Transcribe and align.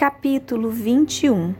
Capítulo 0.00 0.70
21 0.70 1.54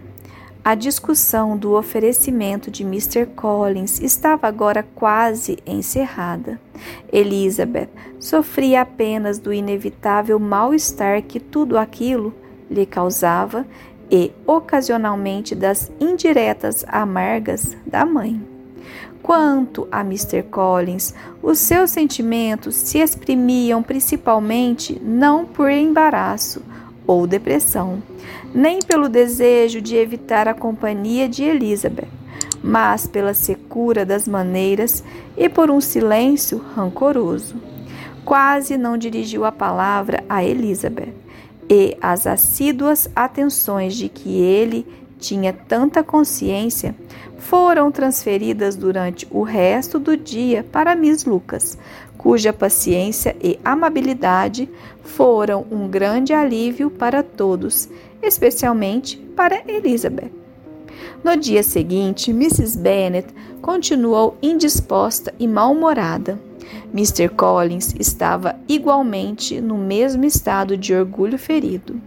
A 0.64 0.74
discussão 0.74 1.58
do 1.58 1.72
oferecimento 1.72 2.70
de 2.70 2.82
Mr. 2.82 3.26
Collins 3.26 4.00
estava 4.00 4.48
agora 4.48 4.82
quase 4.94 5.58
encerrada. 5.66 6.58
Elizabeth 7.12 7.90
sofria 8.18 8.80
apenas 8.80 9.38
do 9.38 9.52
inevitável 9.52 10.38
mal-estar 10.38 11.22
que 11.22 11.38
tudo 11.38 11.76
aquilo 11.76 12.34
lhe 12.70 12.86
causava 12.86 13.66
e, 14.10 14.32
ocasionalmente, 14.46 15.54
das 15.54 15.92
indiretas 16.00 16.82
amargas 16.88 17.76
da 17.86 18.06
mãe. 18.06 18.40
Quanto 19.22 19.86
a 19.92 20.00
Mr. 20.00 20.44
Collins, 20.44 21.14
os 21.42 21.58
seus 21.58 21.90
sentimentos 21.90 22.74
se 22.74 22.98
exprimiam 22.98 23.82
principalmente 23.82 24.98
não 25.04 25.44
por 25.44 25.70
embaraço 25.70 26.62
ou 27.10 27.26
depressão, 27.26 28.00
nem 28.54 28.78
pelo 28.78 29.08
desejo 29.08 29.80
de 29.80 29.96
evitar 29.96 30.46
a 30.46 30.54
companhia 30.54 31.28
de 31.28 31.42
Elizabeth, 31.42 32.06
mas 32.62 33.04
pela 33.04 33.34
secura 33.34 34.06
das 34.06 34.28
maneiras 34.28 35.02
e 35.36 35.48
por 35.48 35.72
um 35.72 35.80
silêncio 35.80 36.58
rancoroso. 36.58 37.56
Quase 38.24 38.78
não 38.78 38.96
dirigiu 38.96 39.44
a 39.44 39.50
palavra 39.50 40.22
a 40.28 40.44
Elizabeth, 40.44 41.12
e 41.68 41.96
as 42.00 42.28
assíduas 42.28 43.10
atenções 43.16 43.96
de 43.96 44.08
que 44.08 44.40
ele 44.40 44.86
tinha 45.18 45.52
tanta 45.52 46.04
consciência 46.04 46.94
foram 47.38 47.90
transferidas 47.90 48.76
durante 48.76 49.26
o 49.32 49.42
resto 49.42 49.98
do 49.98 50.16
dia 50.16 50.64
para 50.70 50.94
Miss 50.94 51.24
Lucas, 51.24 51.76
cuja 52.20 52.52
paciência 52.52 53.34
e 53.42 53.58
amabilidade 53.64 54.68
foram 55.02 55.64
um 55.70 55.88
grande 55.88 56.34
alívio 56.34 56.90
para 56.90 57.22
todos, 57.22 57.88
especialmente 58.22 59.16
para 59.34 59.62
Elizabeth. 59.66 60.30
No 61.24 61.34
dia 61.34 61.62
seguinte, 61.62 62.30
Mrs. 62.30 62.78
Bennet 62.78 63.34
continuou 63.62 64.36
indisposta 64.42 65.32
e 65.38 65.48
mal-humorada. 65.48 66.38
Mr. 66.92 67.30
Collins 67.30 67.94
estava 67.98 68.54
igualmente 68.68 69.58
no 69.58 69.78
mesmo 69.78 70.26
estado 70.26 70.76
de 70.76 70.94
orgulho 70.94 71.38
ferido. 71.38 71.98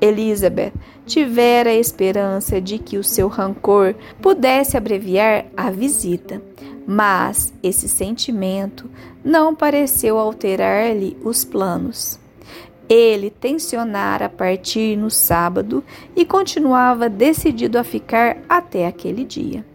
Elizabeth 0.00 0.72
tivera 1.04 1.70
a 1.70 1.74
esperança 1.74 2.60
de 2.60 2.78
que 2.78 2.98
o 2.98 3.04
seu 3.04 3.26
rancor 3.26 3.96
pudesse 4.22 4.76
abreviar 4.76 5.46
a 5.56 5.70
visita, 5.70 6.40
mas 6.86 7.52
esse 7.62 7.88
sentimento 7.88 8.88
não 9.26 9.56
pareceu 9.56 10.18
alterar-lhe 10.18 11.16
os 11.24 11.44
planos. 11.44 12.16
Ele 12.88 13.28
tensionara 13.28 14.28
partir 14.28 14.96
no 14.96 15.10
sábado 15.10 15.82
e 16.14 16.24
continuava 16.24 17.08
decidido 17.08 17.76
a 17.76 17.82
ficar 17.82 18.38
até 18.48 18.86
aquele 18.86 19.24
dia. 19.24 19.66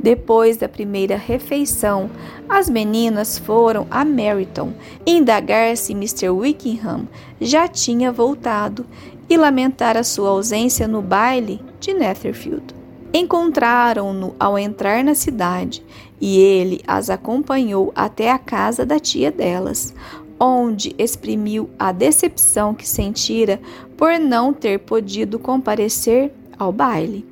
Depois 0.00 0.56
da 0.56 0.70
primeira 0.70 1.16
refeição, 1.16 2.08
as 2.48 2.70
meninas 2.70 3.36
foram 3.36 3.86
a 3.90 4.06
Meryton 4.06 4.72
indagar 5.06 5.76
se 5.76 5.92
Mr. 5.92 6.30
Wickham 6.30 7.06
já 7.38 7.68
tinha 7.68 8.10
voltado 8.10 8.86
e 9.28 9.36
lamentar 9.36 9.98
a 9.98 10.02
sua 10.02 10.30
ausência 10.30 10.88
no 10.88 11.02
baile 11.02 11.60
de 11.78 11.92
Netherfield. 11.92 12.74
Encontraram-no 13.12 14.34
ao 14.40 14.58
entrar 14.58 15.04
na 15.04 15.14
cidade 15.14 15.84
e 16.20 16.38
ele 16.38 16.80
as 16.86 17.10
acompanhou 17.10 17.92
até 17.94 18.30
a 18.30 18.38
casa 18.38 18.86
da 18.86 18.98
tia 18.98 19.30
delas, 19.30 19.94
onde 20.38 20.94
exprimiu 20.98 21.70
a 21.78 21.92
decepção 21.92 22.74
que 22.74 22.88
sentira 22.88 23.60
por 23.96 24.18
não 24.18 24.52
ter 24.52 24.80
podido 24.80 25.38
comparecer 25.38 26.32
ao 26.58 26.72
baile. 26.72 27.26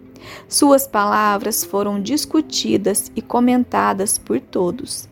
Suas 0.49 0.87
palavras 0.87 1.65
foram 1.65 2.01
discutidas 2.01 3.11
e 3.17 3.21
comentadas 3.21 4.19
por 4.19 4.41
todos. 4.41 5.09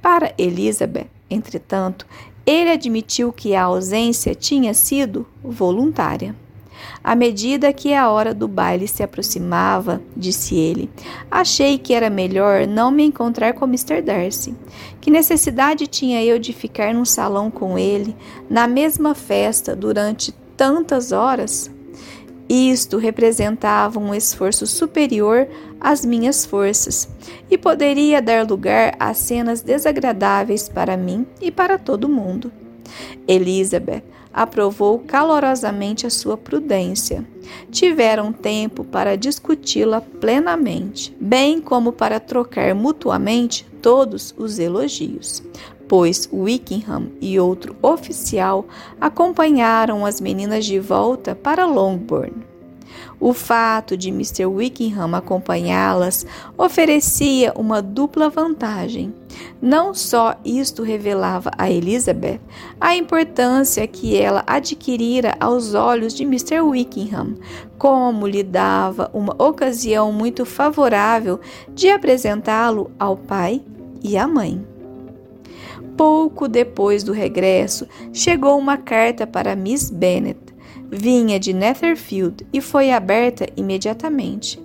Para 0.00 0.32
Elizabeth, 0.38 1.08
entretanto, 1.28 2.06
ele 2.46 2.70
admitiu 2.70 3.32
que 3.32 3.54
a 3.54 3.64
ausência 3.64 4.34
tinha 4.34 4.72
sido 4.72 5.26
voluntária. 5.42 6.34
À 7.02 7.14
medida 7.14 7.72
que 7.72 7.94
a 7.94 8.10
hora 8.10 8.34
do 8.34 8.48
baile 8.48 8.88
se 8.88 9.02
aproximava, 9.02 10.02
disse 10.16 10.56
ele, 10.56 10.90
achei 11.30 11.78
que 11.78 11.94
era 11.94 12.10
melhor 12.10 12.66
não 12.66 12.90
me 12.90 13.04
encontrar 13.04 13.52
com 13.54 13.64
Mr. 13.64 14.02
Darcy. 14.02 14.54
Que 15.00 15.10
necessidade 15.10 15.86
tinha 15.86 16.24
eu 16.24 16.38
de 16.38 16.52
ficar 16.52 16.92
num 16.92 17.04
salão 17.04 17.50
com 17.50 17.78
ele, 17.78 18.16
na 18.50 18.66
mesma 18.66 19.14
festa, 19.14 19.76
durante 19.76 20.32
tantas 20.56 21.12
horas? 21.12 21.70
Isto 22.48 22.96
representava 22.96 23.98
um 23.98 24.14
esforço 24.14 24.66
superior 24.66 25.48
às 25.80 26.04
minhas 26.04 26.46
forças 26.46 27.08
e 27.50 27.58
poderia 27.58 28.22
dar 28.22 28.48
lugar 28.48 28.94
a 29.00 29.12
cenas 29.14 29.62
desagradáveis 29.62 30.68
para 30.68 30.96
mim 30.96 31.26
e 31.40 31.50
para 31.50 31.76
todo 31.76 32.08
mundo. 32.08 32.52
Elizabeth 33.26 34.04
aprovou 34.36 34.98
calorosamente 34.98 36.06
a 36.06 36.10
sua 36.10 36.36
prudência. 36.36 37.26
Tiveram 37.70 38.32
tempo 38.32 38.84
para 38.84 39.16
discuti-la 39.16 40.00
plenamente, 40.00 41.16
bem 41.18 41.60
como 41.60 41.90
para 41.90 42.20
trocar 42.20 42.74
mutuamente 42.74 43.66
todos 43.80 44.34
os 44.36 44.58
elogios 44.58 45.42
pois 45.88 46.28
Wickham 46.32 47.12
e 47.20 47.38
outro 47.38 47.76
oficial 47.80 48.66
acompanharam 49.00 50.04
as 50.04 50.20
meninas 50.20 50.64
de 50.64 50.78
volta 50.78 51.34
para 51.34 51.64
Longbourn. 51.64 52.55
O 53.18 53.32
fato 53.32 53.96
de 53.96 54.10
Mr. 54.10 54.46
Wickham 54.46 55.14
acompanhá-las 55.14 56.26
oferecia 56.56 57.52
uma 57.56 57.80
dupla 57.80 58.28
vantagem. 58.28 59.14
Não 59.60 59.94
só 59.94 60.34
isto 60.44 60.82
revelava 60.82 61.50
a 61.56 61.70
Elizabeth 61.70 62.40
a 62.80 62.94
importância 62.94 63.86
que 63.86 64.16
ela 64.16 64.44
adquirira 64.46 65.34
aos 65.40 65.74
olhos 65.74 66.14
de 66.14 66.24
Mr. 66.24 66.60
Wickham, 66.60 67.36
como 67.78 68.26
lhe 68.26 68.42
dava 68.42 69.10
uma 69.14 69.34
ocasião 69.42 70.12
muito 70.12 70.44
favorável 70.44 71.40
de 71.74 71.88
apresentá-lo 71.88 72.90
ao 72.98 73.16
pai 73.16 73.62
e 74.02 74.16
à 74.16 74.26
mãe. 74.26 74.64
Pouco 75.96 76.46
depois 76.46 77.02
do 77.02 77.12
regresso, 77.12 77.88
chegou 78.12 78.58
uma 78.58 78.76
carta 78.76 79.26
para 79.26 79.56
Miss 79.56 79.90
Bennet. 79.90 80.45
Vinha 80.90 81.38
de 81.38 81.52
Netherfield 81.52 82.46
e 82.52 82.60
foi 82.60 82.90
aberta 82.90 83.46
imediatamente. 83.56 84.60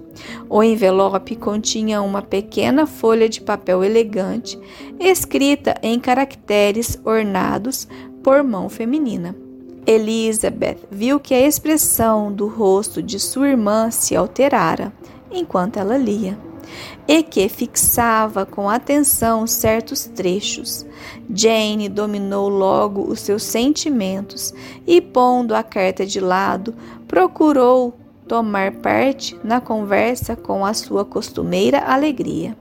O 0.50 0.62
envelope 0.62 1.36
continha 1.36 2.02
uma 2.02 2.22
pequena 2.22 2.86
folha 2.86 3.28
de 3.28 3.42
papel 3.42 3.84
elegante, 3.84 4.60
escrita 5.00 5.76
em 5.82 6.00
caracteres 6.00 7.00
ornados 7.04 7.88
por 8.22 8.44
mão 8.44 8.70
feminina. 8.70 9.36
Elizabeth 9.86 10.78
viu 10.92 11.20
que 11.20 11.34
a 11.34 11.42
expressão 11.42 12.32
do 12.32 12.48
rosto 12.48 13.02
de 13.02 13.20
sua 13.20 13.50
irmã 13.50 13.90
se 13.90 14.16
alterara 14.16 14.94
enquanto 15.32 15.78
ela 15.78 15.98
lia 15.98 16.38
e 17.08 17.24
que 17.24 17.48
fixava 17.50 18.46
com 18.46 18.70
atenção 18.70 19.46
certos 19.48 20.06
trechos. 20.06 20.86
Jane 21.34 21.90
dominou 21.90 22.50
logo 22.50 23.02
os 23.10 23.20
seus 23.20 23.44
sentimentos 23.44 24.54
e, 24.86 25.02
pondo 25.02 25.56
a 25.56 25.64
carta 25.64 26.06
de 26.06 26.20
lado, 26.20 26.74
procurou 27.08 27.94
tomar 28.28 28.72
parte 28.74 29.38
na 29.44 29.60
conversa 29.60 30.36
com 30.36 30.66
a 30.66 30.74
sua 30.74 31.04
costumeira 31.04 31.80
alegria. 31.80 32.56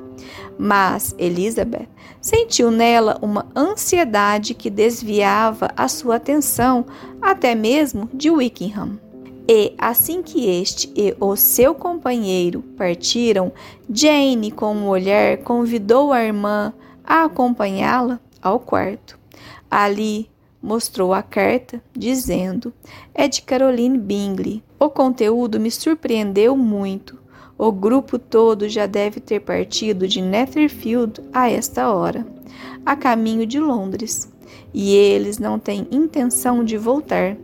Mas 0.59 1.15
Elizabeth 1.19 1.89
sentiu 2.21 2.71
nela 2.71 3.19
uma 3.23 3.47
ansiedade 3.57 4.53
que 4.53 4.69
desviava 4.69 5.71
a 5.77 5.89
sua 5.89 6.17
atenção 6.17 6.85
até 7.23 7.55
mesmo 7.55 8.09
de 8.13 8.31
Wickham. 8.31 9.10
E 9.53 9.75
assim 9.79 10.23
que 10.23 10.49
este 10.49 10.93
e 10.95 11.13
o 11.19 11.35
seu 11.35 11.75
companheiro 11.75 12.63
partiram, 12.77 13.51
Jane, 13.93 14.53
com 14.53 14.73
um 14.73 14.87
olhar, 14.87 15.39
convidou 15.39 16.13
a 16.13 16.23
irmã 16.23 16.73
a 17.03 17.25
acompanhá-la 17.25 18.21
ao 18.41 18.61
quarto. 18.61 19.19
Ali 19.69 20.31
mostrou 20.63 21.13
a 21.13 21.21
carta, 21.21 21.83
dizendo: 21.93 22.73
É 23.13 23.27
de 23.27 23.43
Caroline 23.43 23.99
Bingley. 23.99 24.63
O 24.79 24.89
conteúdo 24.89 25.59
me 25.59 25.73
surpreendeu 25.73 26.57
muito. 26.57 27.19
O 27.59 27.73
grupo 27.73 28.21
todo 28.21 28.69
já 28.69 28.87
deve 28.87 29.19
ter 29.19 29.41
partido 29.41 30.07
de 30.07 30.23
Netherfield 30.23 31.21
a 31.33 31.51
esta 31.51 31.93
hora, 31.93 32.25
a 32.87 32.95
caminho 32.95 33.45
de 33.45 33.59
Londres, 33.59 34.33
e 34.73 34.95
eles 34.95 35.41
não 35.41 35.59
têm 35.59 35.89
intenção 35.91 36.63
de 36.63 36.77
voltar. 36.77 37.37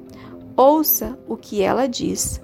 Ouça 0.56 1.18
o 1.28 1.36
que 1.36 1.60
ela 1.60 1.86
diz. 1.86 2.40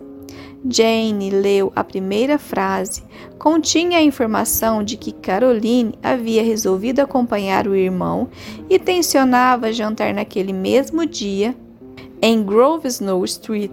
Jane 0.68 1.30
leu 1.30 1.72
a 1.74 1.82
primeira 1.82 2.38
frase. 2.38 3.02
Continha 3.38 3.98
a 3.98 4.02
informação 4.02 4.84
de 4.84 4.96
que 4.96 5.10
Caroline 5.10 5.94
havia 6.02 6.42
resolvido 6.42 7.00
acompanhar 7.00 7.66
o 7.66 7.74
irmão 7.74 8.28
e 8.70 8.78
tensionava 8.78 9.72
jantar 9.72 10.14
naquele 10.14 10.52
mesmo 10.52 11.04
dia 11.06 11.56
em 12.20 12.42
Grosvenor 12.42 13.24
Street, 13.24 13.72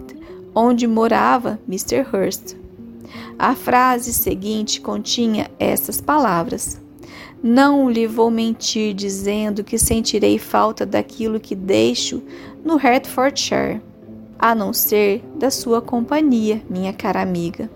onde 0.54 0.86
morava 0.86 1.60
Mr. 1.68 2.04
Hurst. 2.12 2.56
A 3.38 3.54
frase 3.54 4.12
seguinte 4.12 4.80
continha 4.80 5.50
estas 5.58 6.00
palavras: 6.00 6.80
Não 7.42 7.88
lhe 7.88 8.06
vou 8.06 8.30
mentir 8.30 8.94
dizendo 8.94 9.62
que 9.62 9.78
sentirei 9.78 10.38
falta 10.38 10.84
daquilo 10.84 11.38
que 11.38 11.54
deixo 11.54 12.22
no 12.64 12.76
Hertfordshire, 12.76 13.80
a 14.40 14.54
não 14.54 14.72
ser 14.72 15.22
da 15.36 15.50
sua 15.50 15.82
companhia, 15.82 16.62
minha 16.68 16.92
cara 16.92 17.20
amiga. 17.20 17.70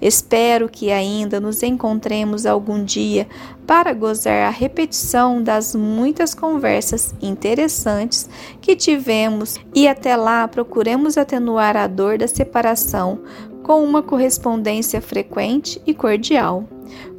Espero 0.00 0.68
que 0.68 0.92
ainda 0.92 1.40
nos 1.40 1.62
encontremos 1.62 2.46
algum 2.46 2.84
dia 2.84 3.26
para 3.66 3.92
gozar 3.92 4.46
a 4.46 4.50
repetição 4.50 5.42
das 5.42 5.74
muitas 5.74 6.34
conversas 6.34 7.14
interessantes 7.20 8.28
que 8.60 8.76
tivemos 8.76 9.58
e 9.74 9.88
até 9.88 10.16
lá 10.16 10.46
procuremos 10.46 11.18
atenuar 11.18 11.76
a 11.76 11.86
dor 11.86 12.18
da 12.18 12.28
separação 12.28 13.20
com 13.62 13.82
uma 13.82 14.02
correspondência 14.02 15.00
frequente 15.00 15.82
e 15.86 15.92
cordial. 15.92 16.64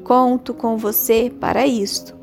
Conto 0.04 0.54
com 0.54 0.78
você 0.78 1.30
para 1.30 1.68
isto. 1.68 2.17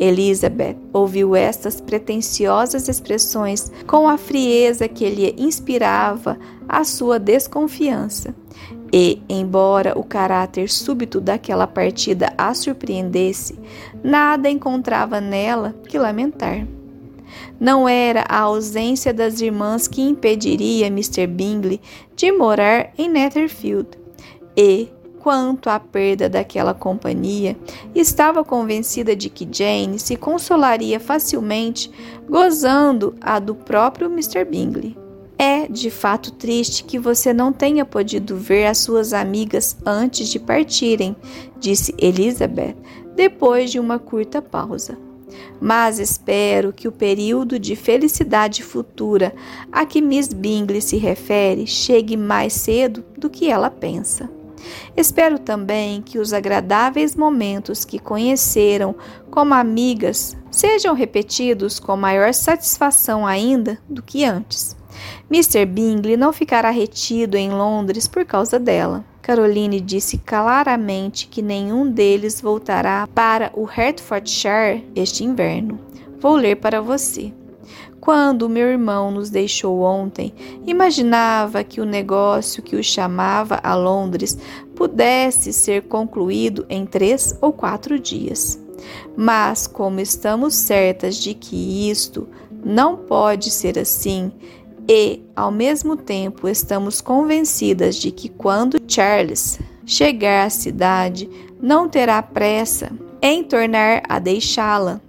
Elizabeth 0.00 0.78
ouviu 0.94 1.36
estas 1.36 1.78
pretensiosas 1.78 2.88
expressões 2.88 3.70
com 3.86 4.08
a 4.08 4.16
frieza 4.16 4.88
que 4.88 5.08
lhe 5.10 5.34
inspirava 5.36 6.38
a 6.66 6.82
sua 6.84 7.18
desconfiança. 7.18 8.34
E, 8.90 9.22
embora 9.28 9.96
o 9.96 10.02
caráter 10.02 10.70
súbito 10.70 11.20
daquela 11.20 11.66
partida 11.66 12.32
a 12.36 12.54
surpreendesse, 12.54 13.58
nada 14.02 14.48
encontrava 14.48 15.20
nela 15.20 15.74
que 15.86 15.98
lamentar. 15.98 16.66
Não 17.60 17.86
era 17.88 18.24
a 18.28 18.40
ausência 18.40 19.12
das 19.12 19.40
irmãs 19.40 19.86
que 19.86 20.00
impediria 20.00 20.86
Mr. 20.86 21.26
Bingley 21.26 21.80
de 22.16 22.32
morar 22.32 22.92
em 22.96 23.08
Netherfield. 23.08 23.88
E, 24.56 24.88
quanto 25.20 25.68
à 25.68 25.78
perda 25.78 26.28
daquela 26.28 26.74
companhia, 26.74 27.56
estava 27.94 28.42
convencida 28.42 29.14
de 29.14 29.28
que 29.28 29.48
Jane 29.50 29.98
se 29.98 30.16
consolaria 30.16 30.98
facilmente 30.98 31.90
gozando 32.28 33.14
a 33.20 33.38
do 33.38 33.54
próprio 33.54 34.10
Mr. 34.10 34.44
Bingley. 34.44 34.96
É 35.38 35.66
de 35.68 35.90
fato 35.90 36.32
triste 36.32 36.84
que 36.84 36.98
você 36.98 37.32
não 37.32 37.52
tenha 37.52 37.84
podido 37.84 38.36
ver 38.36 38.66
as 38.66 38.78
suas 38.78 39.12
amigas 39.12 39.76
antes 39.86 40.28
de 40.28 40.38
partirem, 40.38 41.16
disse 41.58 41.94
Elizabeth, 41.98 42.76
depois 43.14 43.70
de 43.70 43.78
uma 43.78 43.98
curta 43.98 44.42
pausa. 44.42 44.98
Mas 45.60 45.98
espero 45.98 46.72
que 46.72 46.88
o 46.88 46.92
período 46.92 47.58
de 47.58 47.76
felicidade 47.76 48.62
futura 48.62 49.34
a 49.70 49.86
que 49.86 50.00
Miss 50.00 50.28
Bingley 50.32 50.80
se 50.80 50.96
refere 50.96 51.66
chegue 51.66 52.16
mais 52.16 52.52
cedo 52.52 53.04
do 53.16 53.30
que 53.30 53.50
ela 53.50 53.70
pensa. 53.70 54.39
Espero 54.96 55.38
também 55.38 56.02
que 56.02 56.18
os 56.18 56.32
agradáveis 56.32 57.14
momentos 57.16 57.84
que 57.84 57.98
conheceram 57.98 58.94
como 59.30 59.54
amigas 59.54 60.36
sejam 60.50 60.94
repetidos 60.94 61.78
com 61.78 61.96
maior 61.96 62.34
satisfação 62.34 63.26
ainda 63.26 63.78
do 63.88 64.02
que 64.02 64.24
antes. 64.24 64.76
Mr. 65.30 65.64
Bingley 65.64 66.16
não 66.16 66.32
ficará 66.32 66.70
retido 66.70 67.36
em 67.36 67.50
Londres 67.50 68.08
por 68.08 68.24
causa 68.24 68.58
dela. 68.58 69.04
Caroline 69.22 69.80
disse 69.80 70.18
claramente 70.18 71.28
que 71.28 71.42
nenhum 71.42 71.90
deles 71.90 72.40
voltará 72.40 73.06
para 73.14 73.52
o 73.54 73.64
Hertfordshire 73.64 74.84
este 74.94 75.24
inverno. 75.24 75.78
Vou 76.18 76.34
ler 76.34 76.56
para 76.56 76.80
você. 76.80 77.32
Quando 78.00 78.48
meu 78.48 78.66
irmão 78.66 79.10
nos 79.10 79.28
deixou 79.28 79.82
ontem, 79.82 80.32
imaginava 80.66 81.62
que 81.62 81.80
o 81.80 81.84
negócio 81.84 82.62
que 82.62 82.74
o 82.74 82.82
chamava 82.82 83.60
a 83.62 83.74
Londres 83.74 84.38
pudesse 84.74 85.52
ser 85.52 85.82
concluído 85.82 86.64
em 86.68 86.86
três 86.86 87.36
ou 87.42 87.52
quatro 87.52 87.98
dias. 87.98 88.58
Mas, 89.14 89.66
como 89.66 90.00
estamos 90.00 90.54
certas 90.54 91.16
de 91.16 91.34
que 91.34 91.90
isto 91.90 92.26
não 92.64 92.96
pode 92.96 93.50
ser 93.50 93.78
assim, 93.78 94.32
e, 94.88 95.22
ao 95.36 95.50
mesmo 95.50 95.94
tempo, 95.94 96.48
estamos 96.48 97.00
convencidas 97.00 97.96
de 97.96 98.10
que 98.10 98.28
quando 98.28 98.80
Charles 98.88 99.58
chegar 99.84 100.46
à 100.46 100.50
cidade, 100.50 101.28
não 101.60 101.88
terá 101.88 102.22
pressa 102.22 102.90
em 103.20 103.44
tornar 103.44 104.02
a 104.08 104.18
deixá-la. 104.18 105.00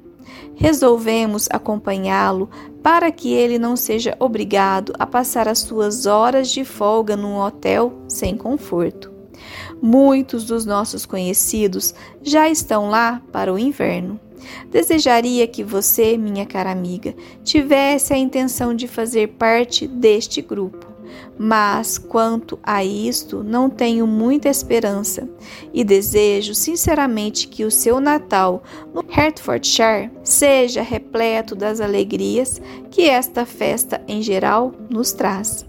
Resolvemos 0.62 1.48
acompanhá-lo 1.50 2.48
para 2.84 3.12
que 3.12 3.34
ele 3.34 3.58
não 3.58 3.75
seja 3.75 4.16
obrigado 4.19 4.94
a 5.00 5.08
passar 5.08 5.48
as 5.48 5.58
suas 5.58 6.06
horas 6.06 6.52
de 6.52 6.63
folga 6.63 7.18
num 7.18 7.36
hotel 7.36 8.04
sem 8.08 8.38
conforto. 8.38 9.12
Muitos 9.81 10.46
dos 10.46 10.63
nossos 10.63 11.04
conhecidos 11.04 11.96
já 12.22 12.48
estão 12.48 12.92
lá 12.92 13.24
para 13.31 13.52
o 13.52 13.58
inverno. 13.58 14.19
Desejaria 14.69 15.48
que 15.48 15.63
você, 15.63 16.16
minha 16.16 16.46
cara 16.46 16.69
amiga, 16.72 17.16
tivesse 17.44 18.14
a 18.14 18.18
intenção 18.18 18.75
de 18.75 18.88
fazer 18.88 19.30
parte 19.30 19.88
deste 19.88 20.44
grupo. 20.44 20.91
Mas 21.44 21.98
quanto 21.98 22.60
a 22.62 22.86
isto, 22.86 23.44
não 23.44 23.68
tenho 23.68 24.06
muita 24.06 24.48
esperança 24.48 25.28
e 25.74 25.84
desejo 25.84 26.54
sinceramente 26.54 27.48
que 27.48 27.66
o 27.66 27.72
seu 27.72 28.00
Natal 28.00 28.62
no 28.94 29.04
Hertfordshire 29.10 30.12
seja 30.24 30.84
repleto 30.84 31.56
das 31.56 31.82
alegrias 31.82 32.62
que 32.92 33.10
esta 33.10 33.44
festa 33.44 34.00
em 34.08 34.22
geral 34.22 34.72
nos 34.88 35.14
traz 35.14 35.66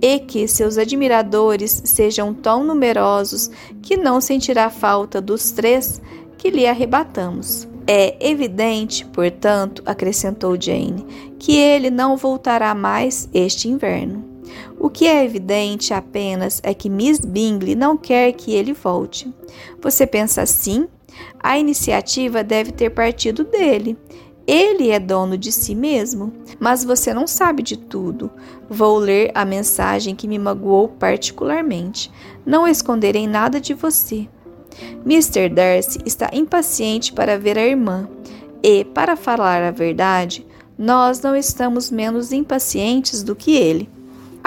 e 0.00 0.20
que 0.20 0.46
seus 0.46 0.78
admiradores 0.78 1.82
sejam 1.84 2.32
tão 2.32 2.62
numerosos 2.62 3.50
que 3.82 3.96
não 3.96 4.20
sentirá 4.20 4.70
falta 4.70 5.20
dos 5.20 5.50
três 5.50 6.00
que 6.36 6.48
lhe 6.48 6.64
arrebatamos. 6.64 7.66
É 7.88 8.16
evidente, 8.20 9.04
portanto, 9.06 9.82
acrescentou 9.84 10.56
Jane, 10.56 11.04
que 11.40 11.56
ele 11.56 11.90
não 11.90 12.16
voltará 12.16 12.72
mais 12.72 13.28
este 13.34 13.68
inverno. 13.68 14.27
O 14.80 14.88
que 14.88 15.06
é 15.06 15.24
evidente 15.24 15.92
apenas 15.92 16.60
é 16.62 16.72
que 16.72 16.88
Miss 16.88 17.18
Bingley 17.20 17.74
não 17.74 17.96
quer 17.96 18.32
que 18.32 18.52
ele 18.52 18.72
volte. 18.72 19.32
Você 19.80 20.06
pensa 20.06 20.42
assim? 20.42 20.86
A 21.40 21.58
iniciativa 21.58 22.44
deve 22.44 22.70
ter 22.70 22.90
partido 22.90 23.42
dele. 23.44 23.96
Ele 24.46 24.90
é 24.90 24.98
dono 24.98 25.36
de 25.36 25.52
si 25.52 25.74
mesmo, 25.74 26.32
mas 26.58 26.82
você 26.82 27.12
não 27.12 27.26
sabe 27.26 27.62
de 27.62 27.76
tudo. 27.76 28.30
Vou 28.68 28.96
ler 28.96 29.30
a 29.34 29.44
mensagem 29.44 30.14
que 30.14 30.26
me 30.28 30.38
magoou 30.38 30.88
particularmente. 30.88 32.10
Não 32.46 32.66
esconderei 32.66 33.26
nada 33.26 33.60
de 33.60 33.74
você. 33.74 34.26
Mr. 35.04 35.48
Darcy 35.48 35.98
está 36.06 36.30
impaciente 36.32 37.12
para 37.12 37.38
ver 37.38 37.58
a 37.58 37.66
irmã 37.66 38.08
e, 38.62 38.84
para 38.84 39.16
falar 39.16 39.62
a 39.62 39.70
verdade, 39.70 40.46
nós 40.78 41.20
não 41.20 41.36
estamos 41.36 41.90
menos 41.90 42.32
impacientes 42.32 43.22
do 43.22 43.36
que 43.36 43.54
ele. 43.54 43.97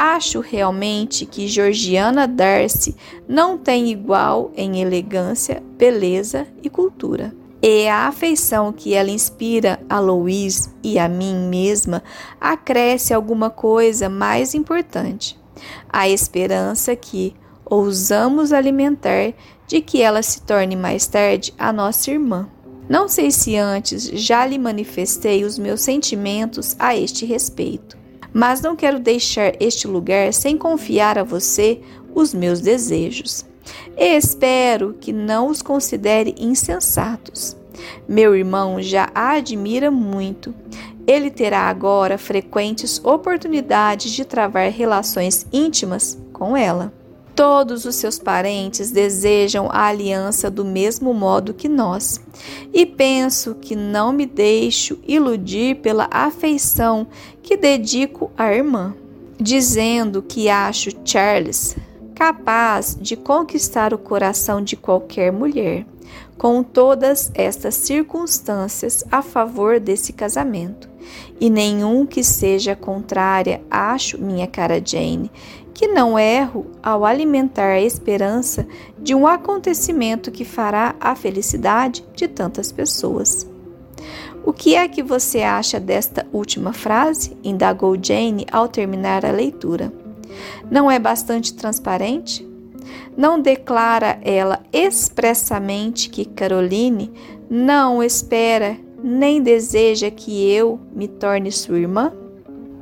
Acho 0.04 0.40
realmente 0.40 1.28
que 1.28 1.48
Georgiana 1.48 2.28
Darcy 2.28 2.96
não 3.30 3.56
tem 3.56 3.92
igual 3.92 4.52
em 4.56 4.82
elegância, 4.82 5.62
beleza 5.78 6.48
e 6.64 6.72
cultura. 6.72 7.32
E 7.62 7.88
a 7.88 8.08
afeição 8.08 8.74
que 8.74 8.96
ela 8.96 9.12
inspira 9.12 9.80
a 9.88 10.00
Louise 10.00 10.72
e 10.82 10.98
a 10.98 11.08
mim 11.08 11.48
mesma 11.48 12.02
acresce 12.40 13.14
alguma 13.14 13.52
coisa 13.52 14.10
mais 14.10 14.56
importante: 14.56 15.40
a 15.88 16.10
esperança 16.10 16.96
que 16.96 17.36
ousamos 17.64 18.52
alimentar 18.52 19.36
de 19.68 19.82
que 19.82 20.02
ela 20.02 20.24
se 20.24 20.42
torne 20.42 20.76
mais 20.76 21.06
tarde 21.06 21.54
a 21.60 21.72
nossa 21.72 22.10
irmã. 22.10 22.50
Não 22.90 23.08
sei 23.08 23.30
se 23.30 23.56
antes 23.56 24.06
já 24.06 24.48
lhe 24.48 24.58
manifestei 24.58 25.46
os 25.46 25.60
meus 25.60 25.82
sentimentos 25.82 26.76
a 26.80 26.96
este 26.96 27.24
respeito, 27.24 28.01
mas 28.34 28.62
não 28.62 28.76
quero 28.76 29.00
deixar 29.00 29.54
este 29.60 29.88
lugar 29.88 30.34
sem 30.34 30.58
confiar 30.58 31.18
a 31.18 31.24
você 31.24 31.82
os 32.14 32.34
meus 32.34 32.62
desejos. 32.62 33.46
E 33.98 34.16
espero 34.18 34.96
que 35.00 35.14
não 35.14 35.48
os 35.48 35.62
considere 35.62 36.36
insensatos. 36.38 37.56
Meu 38.08 38.36
irmão 38.36 38.82
já 38.82 39.10
a 39.14 39.32
admira 39.32 39.90
muito. 39.90 40.54
Ele 41.08 41.32
terá 41.32 41.62
agora 41.62 42.18
frequentes 42.18 43.04
oportunidades 43.04 44.12
de 44.12 44.24
travar 44.24 44.72
relações 44.72 45.46
íntimas 45.52 46.18
com 46.32 46.56
ela. 46.56 46.94
Todos 47.42 47.86
os 47.86 47.96
seus 47.96 48.20
parentes 48.20 48.92
desejam 48.92 49.68
a 49.72 49.88
aliança 49.88 50.48
do 50.48 50.64
mesmo 50.64 51.12
modo 51.12 51.56
que 51.56 51.68
nós, 51.68 52.22
e 52.72 52.86
penso 52.86 53.56
que 53.56 53.76
não 53.76 54.14
me 54.14 54.28
deixo 54.28 55.00
iludir 55.08 55.78
pela 55.78 56.08
afeição 56.12 57.08
que 57.42 57.58
dedico 57.58 58.30
à 58.38 58.54
irmã, 58.54 58.94
dizendo 59.40 60.22
que 60.22 60.50
acho 60.50 60.92
Charles 61.04 61.76
capaz 62.14 62.96
de 63.02 63.16
conquistar 63.16 63.92
o 63.92 63.98
coração 63.98 64.62
de 64.62 64.76
qualquer 64.76 65.32
mulher, 65.32 65.84
com 66.38 66.62
todas 66.62 67.32
estas 67.34 67.74
circunstâncias 67.74 69.04
a 69.12 69.24
favor 69.24 69.80
desse 69.80 70.14
casamento. 70.14 70.92
E 71.40 71.50
nenhum 71.50 72.06
que 72.06 72.24
seja 72.24 72.76
contrária, 72.76 73.62
acho, 73.70 74.22
minha 74.22 74.46
cara 74.46 74.80
Jane, 74.84 75.32
que 75.82 75.88
não 75.88 76.20
erro 76.20 76.68
ao 76.84 77.04
alimentar 77.04 77.72
a 77.72 77.82
esperança 77.82 78.68
de 79.00 79.16
um 79.16 79.26
acontecimento 79.26 80.30
que 80.30 80.46
fará 80.46 80.94
a 81.02 81.16
felicidade 81.16 82.06
de 82.14 82.28
tantas 82.28 82.72
pessoas. 82.72 83.50
O 84.46 84.54
que 84.54 84.76
é 84.76 84.88
que 84.88 85.02
você 85.02 85.42
acha 85.42 85.80
desta 85.80 86.28
última 86.32 86.72
frase? 86.72 87.36
indagou 87.44 87.98
Jane 88.00 88.46
ao 88.52 88.68
terminar 88.68 89.26
a 89.26 89.32
leitura. 89.32 89.92
Não 90.70 90.92
é 90.92 91.00
bastante 91.00 91.56
transparente? 91.56 92.48
Não 93.18 93.42
declara 93.42 94.20
ela 94.22 94.62
expressamente 94.72 96.12
que 96.12 96.26
Caroline 96.26 97.12
não 97.50 98.04
espera 98.04 98.78
nem 99.04 99.42
deseja 99.42 100.12
que 100.12 100.48
eu 100.48 100.80
me 100.94 101.08
torne 101.08 101.52
sua 101.52 101.80
irmã? 101.80 102.21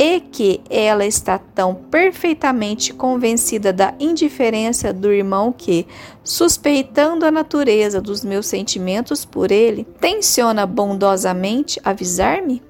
E 0.02 0.22
que 0.22 0.62
ela 0.70 1.06
está 1.06 1.38
tão 1.38 1.76
perfeitamente 1.76 2.94
convencida 2.94 3.74
da 3.74 3.94
indiferença 4.00 4.94
do 4.94 5.12
irmão 5.12 5.52
que, 5.52 5.86
suspeitando 6.24 7.26
a 7.26 7.32
natureza 7.32 8.00
dos 8.00 8.24
meus 8.24 8.48
sentimentos 8.48 9.26
por 9.26 9.52
ele, 9.52 9.84
tenciona 10.00 10.66
bondosamente 10.66 11.82
avisar-me? 11.84 12.64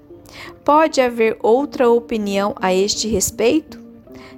Pode 0.66 1.00
haver 1.02 1.38
outra 1.44 1.88
opinião 1.88 2.56
a 2.60 2.74
este 2.74 3.08
respeito? 3.08 3.80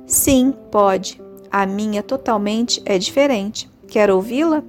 Sim, 0.05 0.53
pode. 0.69 1.21
A 1.49 1.65
minha 1.65 2.03
totalmente 2.03 2.81
é 2.85 2.97
diferente. 2.97 3.69
Quer 3.87 4.11
ouvi-la? 4.11 4.63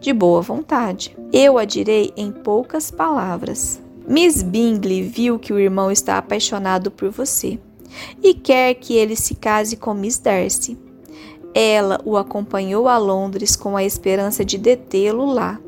De 0.00 0.12
boa 0.14 0.40
vontade. 0.40 1.14
Eu 1.30 1.58
a 1.58 1.66
direi 1.66 2.12
em 2.16 2.32
poucas 2.32 2.90
palavras. 2.90 3.78
Miss 4.08 4.42
Bingley 4.42 5.02
viu 5.02 5.38
que 5.38 5.52
o 5.52 5.58
irmão 5.58 5.92
está 5.92 6.16
apaixonado 6.16 6.90
por 6.90 7.10
você 7.10 7.58
e 8.22 8.32
quer 8.32 8.72
que 8.72 8.94
ele 8.94 9.14
se 9.14 9.34
case 9.34 9.76
com 9.76 9.92
Miss 9.92 10.16
Darcy. 10.18 10.78
Ela 11.54 12.00
o 12.06 12.16
acompanhou 12.16 12.88
a 12.88 12.96
Londres 12.96 13.54
com 13.54 13.76
a 13.76 13.84
esperança 13.84 14.42
de 14.42 14.56
detê-lo 14.56 15.26
lá 15.26 15.60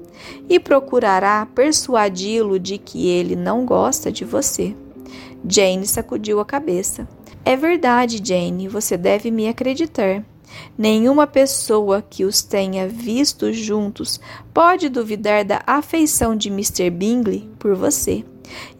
e 0.48 0.58
procurará 0.58 1.46
persuadi-lo 1.54 2.58
de 2.58 2.78
que 2.78 3.08
ele 3.08 3.36
não 3.36 3.66
gosta 3.66 4.10
de 4.10 4.24
você. 4.24 4.74
Jane 5.46 5.86
sacudiu 5.86 6.40
a 6.40 6.44
cabeça. 6.44 7.06
É 7.44 7.54
verdade, 7.56 8.22
Jane, 8.24 8.68
você 8.68 8.96
deve 8.96 9.30
me 9.30 9.48
acreditar. 9.48 10.24
Nenhuma 10.76 11.26
pessoa 11.26 12.02
que 12.02 12.24
os 12.24 12.42
tenha 12.42 12.88
visto 12.88 13.52
juntos 13.52 14.20
pode 14.52 14.88
duvidar 14.88 15.44
da 15.44 15.62
afeição 15.66 16.34
de 16.34 16.48
Mr. 16.48 16.90
Bingley 16.90 17.48
por 17.58 17.74
você. 17.74 18.24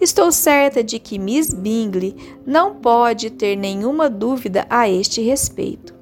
Estou 0.00 0.32
certa 0.32 0.82
de 0.82 0.98
que 0.98 1.18
Miss 1.18 1.52
Bingley 1.52 2.16
não 2.46 2.74
pode 2.74 3.30
ter 3.30 3.56
nenhuma 3.56 4.08
dúvida 4.10 4.66
a 4.68 4.88
este 4.88 5.20
respeito. 5.20 5.94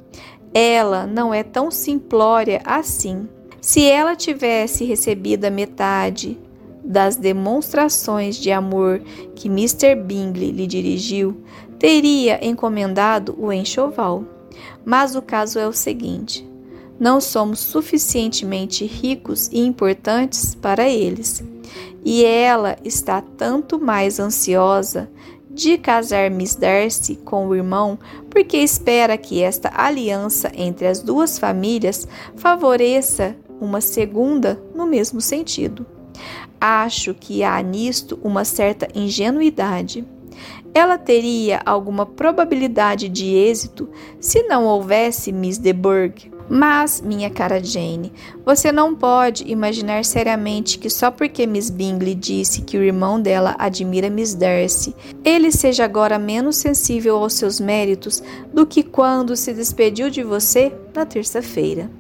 Ela 0.54 1.06
não 1.06 1.34
é 1.34 1.42
tão 1.42 1.70
simplória 1.70 2.62
assim. 2.64 3.28
Se 3.60 3.84
ela 3.84 4.16
tivesse 4.16 4.84
recebido 4.84 5.44
a 5.44 5.50
metade 5.50 6.38
das 6.82 7.16
demonstrações 7.16 8.36
de 8.36 8.50
amor 8.50 9.00
que 9.34 9.48
Mr. 9.48 9.94
Bingley 9.94 10.52
lhe 10.52 10.66
dirigiu, 10.66 11.42
teria 11.78 12.44
encomendado 12.44 13.36
o 13.38 13.52
enxoval. 13.52 14.24
Mas 14.84 15.14
o 15.14 15.22
caso 15.22 15.58
é 15.58 15.66
o 15.66 15.72
seguinte: 15.72 16.48
não 16.98 17.20
somos 17.20 17.60
suficientemente 17.60 18.84
ricos 18.84 19.48
e 19.52 19.60
importantes 19.60 20.54
para 20.54 20.88
eles. 20.88 21.42
E 22.04 22.24
ela 22.24 22.76
está 22.84 23.20
tanto 23.20 23.78
mais 23.78 24.18
ansiosa 24.18 25.10
de 25.50 25.76
casar 25.76 26.30
Miss 26.30 26.54
Darcy 26.54 27.16
com 27.16 27.48
o 27.48 27.54
irmão 27.54 27.98
porque 28.30 28.56
espera 28.58 29.18
que 29.18 29.42
esta 29.42 29.70
aliança 29.74 30.52
entre 30.54 30.86
as 30.86 31.00
duas 31.00 31.38
famílias 31.38 32.06
favoreça 32.36 33.36
uma 33.60 33.80
segunda 33.80 34.62
no 34.74 34.86
mesmo 34.86 35.20
sentido. 35.20 35.84
Acho 36.60 37.14
que 37.14 37.42
há 37.42 37.60
nisto 37.62 38.18
uma 38.22 38.44
certa 38.44 38.88
ingenuidade. 38.94 40.06
Ela 40.74 40.98
teria 40.98 41.60
alguma 41.64 42.06
probabilidade 42.06 43.08
de 43.08 43.34
êxito 43.34 43.88
se 44.20 44.42
não 44.44 44.64
houvesse 44.64 45.32
Miss 45.32 45.58
de 45.58 45.72
Bourgh. 45.72 46.38
Mas, 46.48 47.02
minha 47.02 47.28
cara 47.28 47.62
Jane, 47.62 48.10
você 48.44 48.72
não 48.72 48.94
pode 48.94 49.44
imaginar 49.46 50.04
seriamente 50.04 50.78
que 50.78 50.88
só 50.88 51.10
porque 51.10 51.46
Miss 51.46 51.68
Bingley 51.68 52.14
disse 52.14 52.62
que 52.62 52.78
o 52.78 52.82
irmão 52.82 53.20
dela 53.20 53.54
admira 53.58 54.08
Miss 54.08 54.34
Darcy, 54.34 54.94
ele 55.22 55.52
seja 55.52 55.84
agora 55.84 56.18
menos 56.18 56.56
sensível 56.56 57.16
aos 57.16 57.34
seus 57.34 57.60
méritos 57.60 58.22
do 58.52 58.66
que 58.66 58.82
quando 58.82 59.36
se 59.36 59.52
despediu 59.52 60.08
de 60.08 60.22
você 60.22 60.72
na 60.94 61.04
terça-feira. 61.04 61.90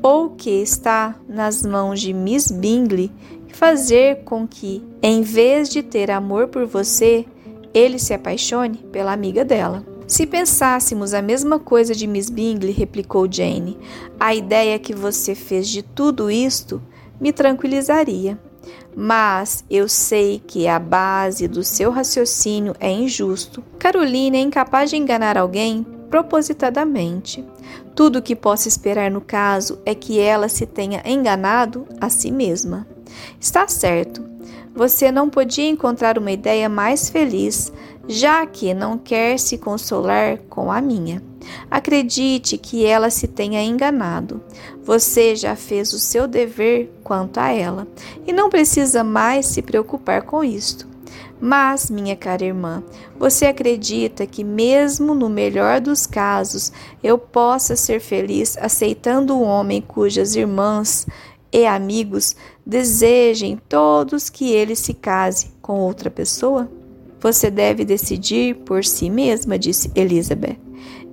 Ou 0.00 0.30
que 0.30 0.50
está 0.50 1.16
nas 1.28 1.64
mãos 1.64 2.00
de 2.00 2.12
Miss 2.12 2.50
Bingley 2.50 3.10
fazer 3.52 4.22
com 4.24 4.46
que, 4.46 4.82
em 5.02 5.22
vez 5.22 5.68
de 5.68 5.82
ter 5.82 6.12
amor 6.12 6.46
por 6.46 6.64
você, 6.64 7.26
ele 7.72 7.98
se 7.98 8.12
apaixone 8.12 8.78
pela 8.92 9.12
amiga 9.12 9.44
dela. 9.44 9.84
Se 10.06 10.26
pensássemos 10.26 11.14
a 11.14 11.22
mesma 11.22 11.58
coisa 11.58 11.94
de 11.94 12.06
Miss 12.06 12.28
Bingley, 12.28 12.72
replicou 12.72 13.28
Jane, 13.30 13.78
a 14.18 14.34
ideia 14.34 14.78
que 14.78 14.92
você 14.92 15.34
fez 15.34 15.68
de 15.68 15.82
tudo 15.82 16.30
isto 16.30 16.82
me 17.20 17.32
tranquilizaria. 17.32 18.38
Mas 18.96 19.64
eu 19.70 19.88
sei 19.88 20.42
que 20.44 20.66
a 20.66 20.78
base 20.78 21.46
do 21.46 21.62
seu 21.62 21.90
raciocínio 21.90 22.74
é 22.80 22.90
injusto. 22.90 23.62
Carolina 23.78 24.36
é 24.36 24.40
incapaz 24.40 24.90
de 24.90 24.96
enganar 24.96 25.38
alguém 25.38 25.86
propositadamente. 26.10 27.44
Tudo 27.94 28.18
o 28.18 28.22
que 28.22 28.34
posso 28.34 28.66
esperar 28.66 29.10
no 29.10 29.20
caso 29.20 29.78
é 29.86 29.94
que 29.94 30.18
ela 30.18 30.48
se 30.48 30.66
tenha 30.66 31.02
enganado 31.04 31.86
a 32.00 32.10
si 32.10 32.32
mesma. 32.32 32.86
Está 33.38 33.68
certo. 33.68 34.28
Você 34.74 35.10
não 35.10 35.28
podia 35.28 35.68
encontrar 35.68 36.16
uma 36.16 36.30
ideia 36.30 36.68
mais 36.68 37.10
feliz, 37.10 37.72
já 38.06 38.46
que 38.46 38.72
não 38.72 38.96
quer 38.96 39.38
se 39.38 39.58
consolar 39.58 40.38
com 40.48 40.70
a 40.70 40.80
minha. 40.80 41.22
Acredite 41.70 42.56
que 42.56 42.84
ela 42.84 43.10
se 43.10 43.26
tenha 43.26 43.62
enganado. 43.62 44.40
Você 44.82 45.34
já 45.34 45.56
fez 45.56 45.92
o 45.92 45.98
seu 45.98 46.28
dever 46.28 46.90
quanto 47.02 47.38
a 47.38 47.50
ela 47.52 47.86
e 48.26 48.32
não 48.32 48.48
precisa 48.48 49.02
mais 49.02 49.46
se 49.46 49.60
preocupar 49.60 50.22
com 50.22 50.44
isto. 50.44 50.88
Mas, 51.40 51.90
minha 51.90 52.14
cara 52.14 52.44
irmã, 52.44 52.82
você 53.18 53.46
acredita 53.46 54.26
que, 54.26 54.44
mesmo 54.44 55.14
no 55.14 55.30
melhor 55.30 55.80
dos 55.80 56.06
casos, 56.06 56.70
eu 57.02 57.16
possa 57.16 57.74
ser 57.76 57.98
feliz 57.98 58.58
aceitando 58.58 59.34
um 59.34 59.42
homem 59.42 59.80
cujas 59.80 60.36
irmãs 60.36 61.06
e 61.52 61.66
amigos 61.66 62.36
desejem 62.64 63.58
todos 63.68 64.30
que 64.30 64.50
ele 64.52 64.74
se 64.74 64.94
case 64.94 65.52
com 65.60 65.80
outra 65.80 66.10
pessoa? 66.10 66.70
Você 67.20 67.50
deve 67.50 67.84
decidir 67.84 68.56
por 68.56 68.84
si 68.84 69.10
mesma, 69.10 69.58
disse 69.58 69.90
Elizabeth. 69.94 70.58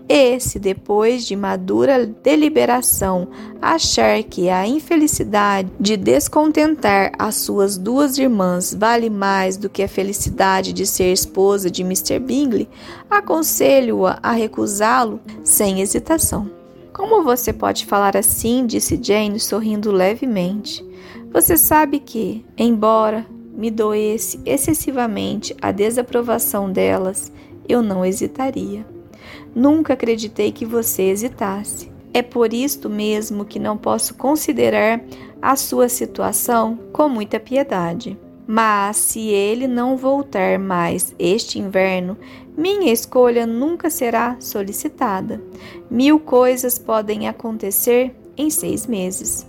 E 0.09 0.39
se 0.39 0.57
depois 0.57 1.25
de 1.25 1.35
madura 1.35 2.05
deliberação 2.05 3.27
achar 3.61 4.23
que 4.23 4.47
a 4.47 4.65
infelicidade 4.65 5.69
de 5.77 5.97
descontentar 5.97 7.11
as 7.19 7.35
suas 7.35 7.77
duas 7.77 8.17
irmãs 8.17 8.73
vale 8.73 9.09
mais 9.09 9.57
do 9.57 9.69
que 9.69 9.83
a 9.83 9.87
felicidade 9.87 10.71
de 10.71 10.85
ser 10.85 11.11
esposa 11.11 11.69
de 11.69 11.81
Mr. 11.81 12.19
Bingley, 12.19 12.69
aconselho-a 13.09 14.17
a 14.23 14.31
recusá-lo 14.31 15.19
sem 15.43 15.81
hesitação. 15.81 16.56
Como 16.97 17.23
você 17.23 17.53
pode 17.53 17.85
falar 17.85 18.17
assim? 18.17 18.65
disse 18.65 18.99
Jane, 18.99 19.39
sorrindo 19.39 19.91
levemente. 19.91 20.83
Você 21.31 21.55
sabe 21.55 21.99
que, 21.99 22.43
embora 22.57 23.23
me 23.53 23.69
doesse 23.69 24.41
excessivamente 24.43 25.55
a 25.61 25.71
desaprovação 25.71 26.71
delas, 26.71 27.31
eu 27.69 27.83
não 27.83 28.03
hesitaria. 28.03 28.83
Nunca 29.53 29.93
acreditei 29.93 30.51
que 30.51 30.65
você 30.65 31.03
hesitasse. 31.03 31.91
É 32.11 32.23
por 32.23 32.51
isto 32.51 32.89
mesmo 32.89 33.45
que 33.45 33.59
não 33.59 33.77
posso 33.77 34.15
considerar 34.15 34.99
a 35.39 35.55
sua 35.55 35.87
situação 35.87 36.79
com 36.91 37.07
muita 37.07 37.39
piedade. 37.39 38.17
Mas 38.47 38.95
se 38.95 39.19
ele 39.27 39.67
não 39.67 39.97
voltar 39.97 40.57
mais 40.57 41.13
este 41.19 41.59
inverno, 41.59 42.17
minha 42.57 42.93
escolha 42.93 43.45
nunca 43.45 43.89
será 43.89 44.37
solicitada. 44.39 45.41
Mil 45.91 46.17
coisas 46.17 46.79
podem 46.79 47.27
acontecer 47.27 48.15
em 48.37 48.49
seis 48.49 48.87
meses. 48.87 49.45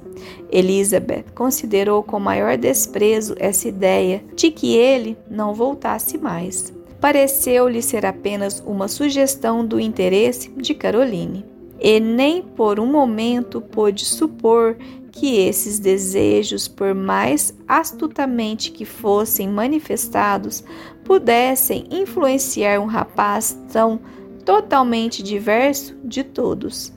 Elizabeth 0.51 1.27
considerou 1.35 2.03
com 2.03 2.19
maior 2.19 2.57
desprezo 2.57 3.37
essa 3.39 3.69
ideia 3.69 4.25
de 4.35 4.51
que 4.51 4.75
ele 4.75 5.17
não 5.31 5.55
voltasse 5.55 6.19
mais. 6.19 6.73
Pareceu-lhe 7.01 7.81
ser 7.81 8.05
apenas 8.05 8.61
uma 8.67 8.89
sugestão 8.89 9.65
do 9.65 9.79
interesse 9.79 10.51
de 10.57 10.75
Caroline, 10.75 11.45
e 11.81 12.01
nem 12.01 12.43
por 12.43 12.81
um 12.81 12.87
momento 12.87 13.61
pôde 13.61 14.05
supor 14.05 14.77
que 15.19 15.37
esses 15.37 15.81
desejos, 15.81 16.69
por 16.69 16.95
mais 16.95 17.53
astutamente 17.67 18.71
que 18.71 18.85
fossem 18.85 19.49
manifestados, 19.49 20.63
pudessem 21.05 21.87
influenciar 21.91 22.81
um 22.81 22.87
rapaz 22.87 23.59
tão 23.73 23.99
totalmente 24.45 25.21
diverso 25.21 25.97
de 26.05 26.23
todos. 26.23 26.93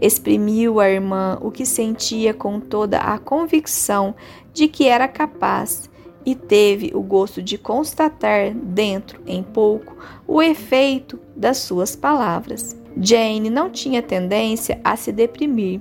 Exprimiu 0.00 0.80
à 0.80 0.88
irmã 0.88 1.38
o 1.42 1.50
que 1.50 1.66
sentia 1.66 2.32
com 2.32 2.58
toda 2.58 2.98
a 2.98 3.18
convicção 3.18 4.14
de 4.54 4.66
que 4.66 4.86
era 4.86 5.06
capaz 5.06 5.90
e 6.24 6.34
teve 6.34 6.92
o 6.94 7.02
gosto 7.02 7.42
de 7.42 7.58
constatar 7.58 8.54
dentro 8.54 9.20
em 9.26 9.42
pouco 9.42 9.96
o 10.26 10.40
efeito 10.40 11.20
das 11.36 11.58
suas 11.58 11.94
palavras. 11.94 12.74
Jane 12.96 13.50
não 13.50 13.70
tinha 13.70 14.02
tendência 14.02 14.80
a 14.82 14.96
se 14.96 15.12
deprimir 15.12 15.80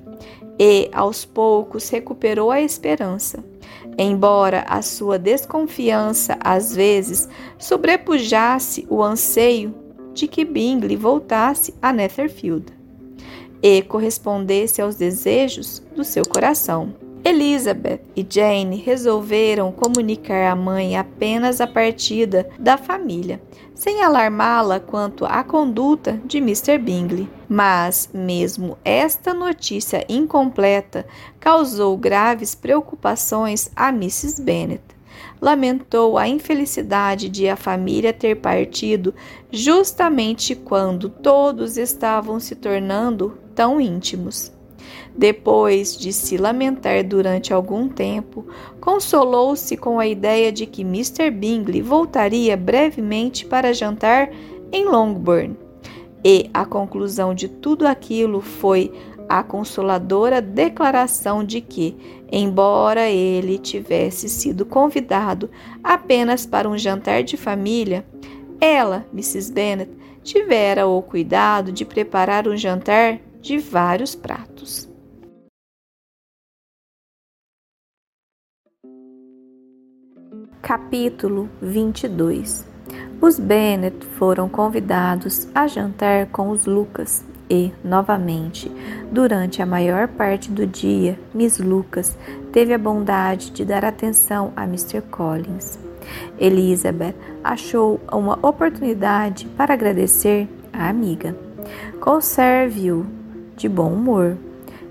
e, 0.59 0.89
aos 0.91 1.23
poucos, 1.23 1.87
recuperou 1.89 2.51
a 2.51 2.61
esperança. 2.61 3.43
Embora 3.97 4.65
a 4.67 4.81
sua 4.81 5.17
desconfiança 5.17 6.37
às 6.41 6.75
vezes 6.75 7.29
sobrepujasse 7.57 8.85
o 8.89 9.01
anseio 9.01 9.73
de 10.13 10.27
que 10.27 10.43
Bingley 10.43 10.95
voltasse 10.95 11.73
a 11.81 11.93
Netherfield 11.93 12.65
e 13.61 13.81
correspondesse 13.81 14.81
aos 14.81 14.95
desejos 14.95 15.81
do 15.95 16.03
seu 16.03 16.25
coração. 16.25 16.93
Elizabeth 17.23 18.01
e 18.15 18.25
Jane 18.27 18.77
resolveram 18.77 19.71
comunicar 19.71 20.51
à 20.51 20.55
mãe 20.55 20.97
apenas 20.97 21.59
a 21.59 21.67
partida 21.67 22.49
da 22.57 22.77
família, 22.77 23.41
sem 23.75 24.01
alarmá-la 24.01 24.79
quanto 24.79 25.25
à 25.25 25.43
conduta 25.43 26.19
de 26.25 26.37
Mr. 26.37 26.77
Bingley. 26.77 27.29
Mas, 27.47 28.09
mesmo 28.13 28.77
esta 28.85 29.33
notícia 29.33 30.05
incompleta 30.07 31.05
causou 31.39 31.97
graves 31.97 32.55
preocupações 32.55 33.69
a 33.75 33.89
Mrs. 33.89 34.41
Bennet. 34.41 34.83
Lamentou 35.41 36.17
a 36.17 36.27
infelicidade 36.27 37.27
de 37.27 37.49
a 37.49 37.55
família 37.55 38.13
ter 38.13 38.35
partido 38.35 39.13
justamente 39.51 40.55
quando 40.55 41.09
todos 41.09 41.77
estavam 41.77 42.39
se 42.39 42.55
tornando 42.55 43.37
tão 43.53 43.81
íntimos. 43.81 44.51
Depois 45.19 45.97
de 45.97 46.13
se 46.13 46.37
lamentar 46.37 47.03
durante 47.03 47.53
algum 47.53 47.89
tempo, 47.89 48.47
consolou-se 48.79 49.75
com 49.75 49.99
a 49.99 50.07
ideia 50.07 50.49
de 50.49 50.65
que 50.65 50.81
Mr. 50.81 51.29
Bingley 51.29 51.81
voltaria 51.81 52.55
brevemente 52.55 53.45
para 53.45 53.73
jantar 53.73 54.31
em 54.71 54.85
Longbourn. 54.85 55.57
E 56.23 56.49
a 56.53 56.65
conclusão 56.65 57.35
de 57.35 57.49
tudo 57.49 57.85
aquilo 57.85 58.39
foi 58.39 58.93
a 59.27 59.43
consoladora 59.43 60.41
declaração 60.41 61.43
de 61.43 61.59
que, 61.59 61.97
embora 62.31 63.09
ele 63.09 63.57
tivesse 63.57 64.29
sido 64.29 64.65
convidado 64.65 65.49
apenas 65.83 66.45
para 66.45 66.69
um 66.69 66.77
jantar 66.77 67.23
de 67.23 67.35
família, 67.35 68.05
ela, 68.61 69.05
Mrs. 69.11 69.51
Bennet, 69.51 69.91
tivera 70.23 70.87
o 70.87 71.01
cuidado 71.01 71.73
de 71.73 71.83
preparar 71.83 72.47
um 72.47 72.55
jantar 72.55 73.19
de 73.41 73.57
vários 73.57 74.15
pratos. 74.15 74.48
Capítulo 80.61 81.49
22 81.61 82.65
Os 83.21 83.39
Bennet 83.39 84.05
foram 84.17 84.49
convidados 84.49 85.47
a 85.55 85.67
jantar 85.67 86.27
com 86.27 86.49
os 86.49 86.65
Lucas 86.65 87.23
e, 87.49 87.71
novamente, 87.83 88.69
durante 89.09 89.61
a 89.61 89.65
maior 89.65 90.09
parte 90.09 90.51
do 90.51 90.67
dia, 90.67 91.17
Miss 91.33 91.59
Lucas 91.59 92.15
teve 92.51 92.73
a 92.73 92.77
bondade 92.77 93.51
de 93.51 93.63
dar 93.63 93.85
atenção 93.85 94.51
a 94.55 94.65
Mr. 94.65 95.01
Collins. 95.09 95.79
Elizabeth 96.37 97.15
achou 97.41 97.99
uma 98.11 98.37
oportunidade 98.45 99.45
para 99.57 99.73
agradecer 99.73 100.47
à 100.73 100.89
amiga. 100.89 101.35
Conserve-o 102.01 103.07
de 103.55 103.69
bom 103.69 103.93
humor, 103.93 104.37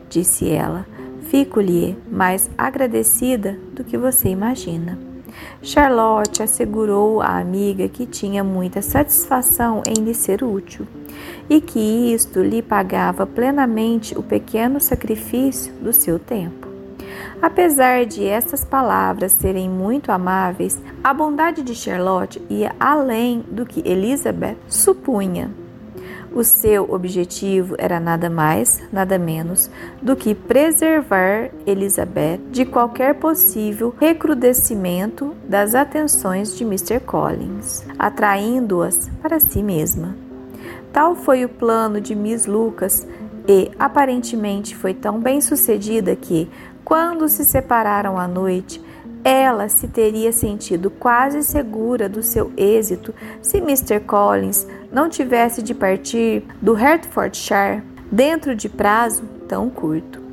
disse 0.09 0.51
ela. 0.51 0.87
Fico-lhe 1.23 1.97
mais 2.11 2.51
agradecida 2.57 3.59
do 3.75 3.85
que 3.85 3.99
você 3.99 4.31
imagina. 4.31 5.08
Charlotte 5.63 6.43
assegurou 6.43 7.21
à 7.21 7.39
amiga 7.39 7.89
que 7.89 8.07
tinha 8.07 8.45
muita 8.45 8.81
satisfação 8.81 9.83
em 9.87 10.03
lhe 10.03 10.15
ser 10.15 10.43
útil 10.43 10.87
e 11.49 11.61
que 11.61 12.13
isto 12.13 12.41
lhe 12.41 12.63
pagava 12.63 13.27
plenamente 13.27 14.17
o 14.17 14.23
pequeno 14.23 14.81
sacrifício 14.81 15.73
do 15.75 15.93
seu 15.93 16.19
tempo. 16.19 16.69
Apesar 17.41 18.05
de 18.05 18.27
estas 18.27 18.65
palavras 18.65 19.33
serem 19.33 19.69
muito 19.69 20.11
amáveis, 20.11 20.81
a 21.03 21.15
bondade 21.15 21.63
de 21.63 21.75
Charlotte 21.75 22.43
ia 22.51 22.75
além 22.79 23.45
do 23.51 23.65
que 23.65 23.89
Elizabeth 23.89 24.57
supunha. 24.69 25.51
O 26.35 26.45
seu 26.45 26.93
objetivo 26.93 27.75
era 27.79 27.99
nada 27.99 28.29
mais, 28.29 28.83
nada 28.93 29.19
menos 29.19 29.71
do 30.01 30.15
que 30.15 30.35
preservar 30.35 31.51
Elizabeth 31.67 32.41
de 32.51 32.65
qualquer 32.65 33.15
possível 33.15 33.95
recrudescimento 33.99 35.35
das 35.49 35.75
atenções 35.75 36.57
de 36.57 36.65
Mr. 36.65 37.01
Collins, 37.01 37.85
atraindo-as 37.99 39.11
para 39.23 39.41
si 39.41 39.63
mesma. 39.63 40.15
Tal 40.93 41.15
foi 41.15 41.45
o 41.45 41.49
plano 41.49 42.01
de 42.01 42.15
Miss 42.15 42.47
Lucas 42.47 43.07
e 43.47 43.71
aparentemente 43.79 44.77
foi 44.77 44.93
tão 44.93 45.19
bem 45.19 45.41
sucedida 45.41 46.15
que, 46.15 46.51
quando 46.85 47.29
se 47.29 47.45
separaram 47.45 48.19
à 48.19 48.29
noite, 48.29 48.81
ela 49.25 49.69
se 49.69 49.89
teria 49.89 50.33
sentido 50.33 50.91
quase 50.91 51.43
segura 51.43 52.09
do 52.09 52.23
seu 52.23 52.53
êxito 52.57 53.15
se 53.43 53.59
Mr. 53.59 54.01
Collins 54.01 54.67
não 54.93 55.09
tivesse 55.09 55.63
de 55.63 55.75
partir 55.75 56.45
do 56.63 56.73
Hertfordshire 56.73 57.83
dentro 58.11 58.55
de 58.55 58.69
prazo 58.69 59.25
tão 59.49 59.69
curto. 59.69 60.29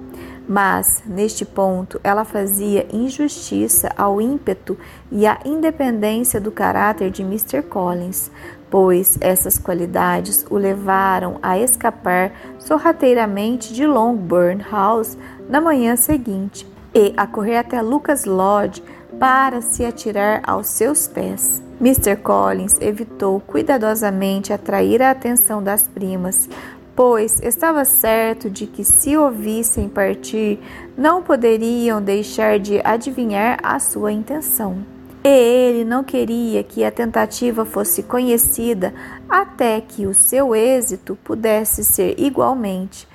Mas, 0.48 1.02
neste 1.08 1.44
ponto, 1.44 2.00
ela 2.04 2.24
fazia 2.24 2.86
injustiça 2.94 3.90
ao 3.98 4.22
ímpeto 4.22 4.78
e 5.12 5.26
à 5.26 5.40
independência 5.44 6.40
do 6.40 6.52
caráter 6.52 7.10
de 7.10 7.24
Mr. 7.24 7.64
Collins, 7.64 8.30
pois 8.70 9.18
essas 9.20 9.58
qualidades 9.58 10.46
o 10.48 10.56
levaram 10.56 11.40
a 11.42 11.58
escapar 11.58 12.32
sorrateiramente 12.60 13.74
de 13.74 13.88
Longbourn 13.88 14.64
House 14.70 15.18
na 15.50 15.60
manhã 15.60 15.96
seguinte 15.96 16.75
e 16.96 17.14
a 17.18 17.28
correr 17.28 17.58
até 17.58 17.82
Lucas 17.82 18.24
Lodge 18.24 18.82
para 19.20 19.62
se 19.62 19.84
atirar 19.84 20.42
aos 20.46 20.68
seus 20.68 21.08
pés. 21.08 21.62
Mr. 21.82 22.16
Collins 22.16 22.80
evitou 22.80 23.42
cuidadosamente 23.42 24.54
atrair 24.54 25.02
a 25.02 25.12
atenção 25.12 25.62
das 25.62 25.90
primas, 25.90 26.48
pois 26.96 27.42
estava 27.42 27.84
certo 27.84 28.50
de 28.50 28.66
que, 28.66 28.86
se 28.86 29.18
ouvissem 29.18 29.90
partir, 29.90 30.58
não 30.98 31.22
poderiam 31.22 32.02
deixar 32.02 32.58
de 32.58 32.80
adivinhar 32.82 33.60
a 33.62 33.78
sua 33.78 34.14
intenção. 34.14 34.78
E 35.22 35.28
ele 35.28 35.84
não 35.84 36.04
queria 36.04 36.64
que 36.64 36.86
a 36.86 36.92
tentativa 36.92 37.66
fosse 37.66 38.04
conhecida 38.04 38.94
até 39.28 39.82
que 39.82 40.06
o 40.06 40.14
seu 40.14 40.56
êxito 40.56 41.18
pudesse 41.24 41.84
ser 41.84 42.16
igualmente 42.18 43.06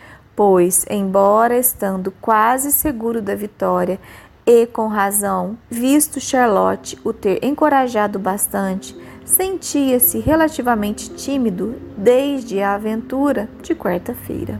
pois, 0.40 0.86
embora 0.88 1.58
estando 1.58 2.10
quase 2.18 2.72
seguro 2.72 3.20
da 3.20 3.34
vitória, 3.34 4.00
e 4.46 4.66
com 4.66 4.86
razão, 4.86 5.58
visto 5.68 6.18
Charlotte 6.18 6.98
o 7.04 7.12
ter 7.12 7.44
encorajado 7.44 8.18
bastante, 8.18 8.96
sentia-se 9.22 10.18
relativamente 10.18 11.10
tímido 11.10 11.74
desde 11.94 12.58
a 12.62 12.72
aventura 12.72 13.50
de 13.60 13.74
quarta-feira. 13.74 14.58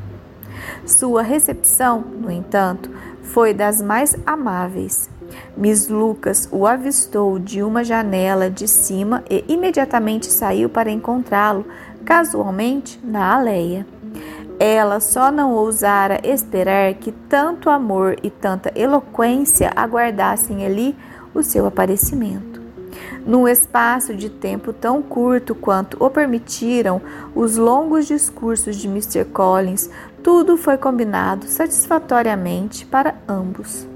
Sua 0.85 1.23
recepção, 1.23 2.01
no 2.01 2.31
entanto, 2.31 2.90
foi 3.23 3.55
das 3.55 3.81
mais 3.81 4.14
amáveis. 4.27 5.09
Miss 5.57 5.88
Lucas 5.88 6.47
o 6.53 6.66
avistou 6.66 7.38
de 7.38 7.62
uma 7.62 7.83
janela 7.83 8.51
de 8.51 8.69
cima 8.69 9.25
e 9.31 9.47
imediatamente 9.49 10.27
saiu 10.27 10.69
para 10.69 10.90
encontrá-lo, 10.90 11.64
casualmente, 12.05 13.01
na 13.03 13.35
aléia. 13.35 13.87
Ela 14.62 15.01
só 15.01 15.33
não 15.33 15.55
ousara 15.55 16.20
esperar 16.23 16.92
que 16.92 17.11
tanto 17.11 17.70
amor 17.70 18.18
e 18.23 18.29
tanta 18.29 18.70
eloquência 18.79 19.73
aguardassem 19.75 20.66
ali 20.66 20.94
o 21.35 21.42
seu 21.42 21.64
aparecimento. 21.64 22.61
Num 23.25 23.49
espaço 23.49 24.14
de 24.14 24.29
tempo 24.29 24.70
tão 24.75 25.01
curto 25.01 25.55
quanto 25.55 25.96
o 25.99 26.11
permitiram 26.11 27.01
os 27.35 27.57
longos 27.57 28.07
discursos 28.07 28.77
de 28.77 28.87
Mr. 28.87 29.25
Collins, 29.33 29.88
tudo 30.23 30.59
foi 30.59 30.77
combinado 30.77 31.46
satisfatoriamente 31.46 32.85
para 32.85 33.14
ambos. 33.27 33.88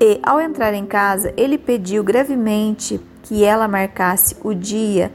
E, 0.00 0.20
ao 0.22 0.40
entrar 0.40 0.72
em 0.72 0.86
casa, 0.86 1.34
ele 1.36 1.58
pediu 1.58 2.04
gravemente 2.04 3.00
que 3.24 3.42
ela 3.42 3.66
marcasse 3.66 4.36
o 4.44 4.54
dia 4.54 5.12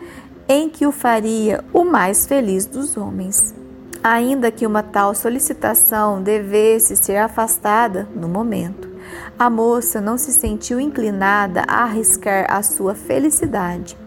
em 0.50 0.68
que 0.68 0.86
o 0.86 0.92
faria 0.92 1.64
o 1.72 1.86
mais 1.86 2.28
feliz 2.28 2.66
dos 2.66 2.98
homens 2.98 3.56
ainda 4.04 4.52
que 4.52 4.66
uma 4.66 4.84
tal 4.84 5.14
solicitação 5.14 6.22
devesse 6.22 6.96
ser 6.96 7.18
afastada 7.18 8.08
no 8.16 8.28
momento. 8.28 8.90
A 9.38 9.50
moça 9.50 10.02
não 10.02 10.18
se 10.18 10.32
sentiu 10.32 10.80
inclinada 10.80 11.64
a 11.68 11.84
arriscar 11.84 12.46
a 12.50 12.62
sua 12.64 12.96
felicidade. 12.96 13.98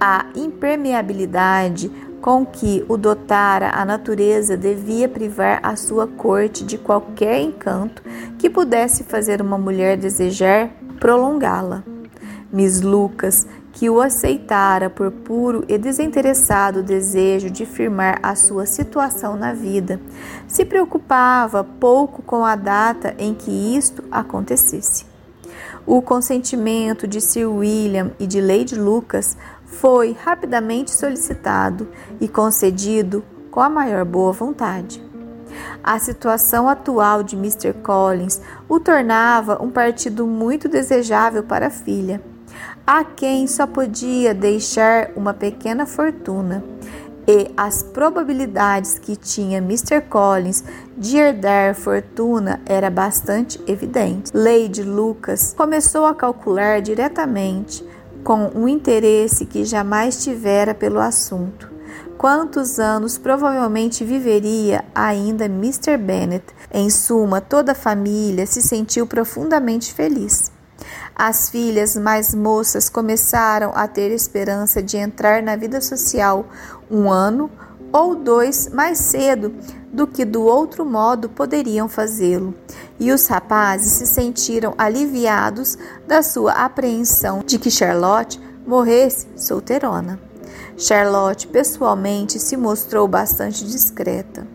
A 0.00 0.26
impermeabilidade 0.34 1.90
com 2.20 2.44
que 2.44 2.84
o 2.88 2.96
dotara 2.96 3.70
a 3.70 3.84
natureza 3.84 4.56
devia 4.56 5.08
privar 5.08 5.60
a 5.62 5.76
sua 5.76 6.06
corte 6.06 6.64
de 6.64 6.76
qualquer 6.76 7.40
encanto 7.40 8.02
que 8.38 8.50
pudesse 8.50 9.04
fazer 9.04 9.40
uma 9.40 9.56
mulher 9.56 9.96
desejar 9.96 10.70
prolongá-la. 10.98 11.84
Miss 12.52 12.80
Lucas, 12.80 13.46
que 13.78 13.88
o 13.88 14.00
aceitara 14.00 14.90
por 14.90 15.08
puro 15.12 15.64
e 15.68 15.78
desinteressado 15.78 16.82
desejo 16.82 17.48
de 17.48 17.64
firmar 17.64 18.18
a 18.24 18.34
sua 18.34 18.66
situação 18.66 19.36
na 19.36 19.52
vida, 19.52 20.00
se 20.48 20.64
preocupava 20.64 21.62
pouco 21.62 22.20
com 22.20 22.44
a 22.44 22.56
data 22.56 23.14
em 23.16 23.32
que 23.32 23.52
isto 23.76 24.02
acontecesse. 24.10 25.06
O 25.86 26.02
consentimento 26.02 27.06
de 27.06 27.20
Sir 27.20 27.46
William 27.48 28.10
e 28.18 28.26
de 28.26 28.40
Lady 28.40 28.74
Lucas 28.74 29.36
foi 29.64 30.10
rapidamente 30.24 30.90
solicitado 30.90 31.86
e 32.20 32.26
concedido 32.26 33.22
com 33.48 33.60
a 33.60 33.70
maior 33.70 34.04
boa 34.04 34.32
vontade. 34.32 35.00
A 35.84 36.00
situação 36.00 36.68
atual 36.68 37.22
de 37.22 37.36
Mr. 37.36 37.74
Collins 37.74 38.42
o 38.68 38.80
tornava 38.80 39.62
um 39.62 39.70
partido 39.70 40.26
muito 40.26 40.68
desejável 40.68 41.44
para 41.44 41.68
a 41.68 41.70
filha, 41.70 42.20
a 42.88 43.04
quem 43.04 43.46
só 43.46 43.66
podia 43.66 44.32
deixar 44.32 45.10
uma 45.14 45.34
pequena 45.34 45.84
fortuna, 45.84 46.64
e 47.26 47.50
as 47.54 47.82
probabilidades 47.82 48.98
que 48.98 49.14
tinha 49.14 49.58
Mr. 49.58 50.00
Collins 50.08 50.64
de 50.96 51.18
herdar 51.18 51.74
fortuna 51.74 52.62
era 52.64 52.88
bastante 52.88 53.60
evidente. 53.66 54.30
Lady 54.34 54.82
Lucas 54.82 55.52
começou 55.54 56.06
a 56.06 56.14
calcular 56.14 56.80
diretamente 56.80 57.84
com 58.24 58.50
um 58.54 58.66
interesse 58.66 59.44
que 59.44 59.66
jamais 59.66 60.24
tivera 60.24 60.72
pelo 60.72 60.98
assunto. 60.98 61.70
Quantos 62.16 62.78
anos 62.78 63.18
provavelmente 63.18 64.02
viveria 64.02 64.82
ainda 64.94 65.44
Mr. 65.44 65.98
Bennet? 65.98 66.46
Em 66.72 66.88
suma, 66.88 67.42
toda 67.42 67.72
a 67.72 67.74
família 67.74 68.46
se 68.46 68.62
sentiu 68.62 69.06
profundamente 69.06 69.92
feliz. 69.92 70.50
As 71.18 71.50
filhas 71.50 71.96
mais 71.96 72.32
moças 72.32 72.88
começaram 72.88 73.72
a 73.74 73.88
ter 73.88 74.12
esperança 74.12 74.80
de 74.80 74.96
entrar 74.96 75.42
na 75.42 75.56
vida 75.56 75.80
social 75.80 76.46
um 76.88 77.10
ano 77.10 77.50
ou 77.92 78.14
dois 78.14 78.68
mais 78.68 78.98
cedo 78.98 79.52
do 79.92 80.06
que 80.06 80.24
do 80.24 80.42
outro 80.44 80.84
modo 80.84 81.28
poderiam 81.28 81.88
fazê-lo, 81.88 82.54
e 83.00 83.10
os 83.10 83.26
rapazes 83.26 83.94
se 83.94 84.06
sentiram 84.06 84.74
aliviados 84.78 85.76
da 86.06 86.22
sua 86.22 86.52
apreensão 86.52 87.42
de 87.44 87.58
que 87.58 87.68
Charlotte 87.68 88.40
morresse 88.64 89.26
solteirona. 89.34 90.20
Charlotte 90.76 91.48
pessoalmente 91.48 92.38
se 92.38 92.56
mostrou 92.56 93.08
bastante 93.08 93.64
discreta. 93.64 94.46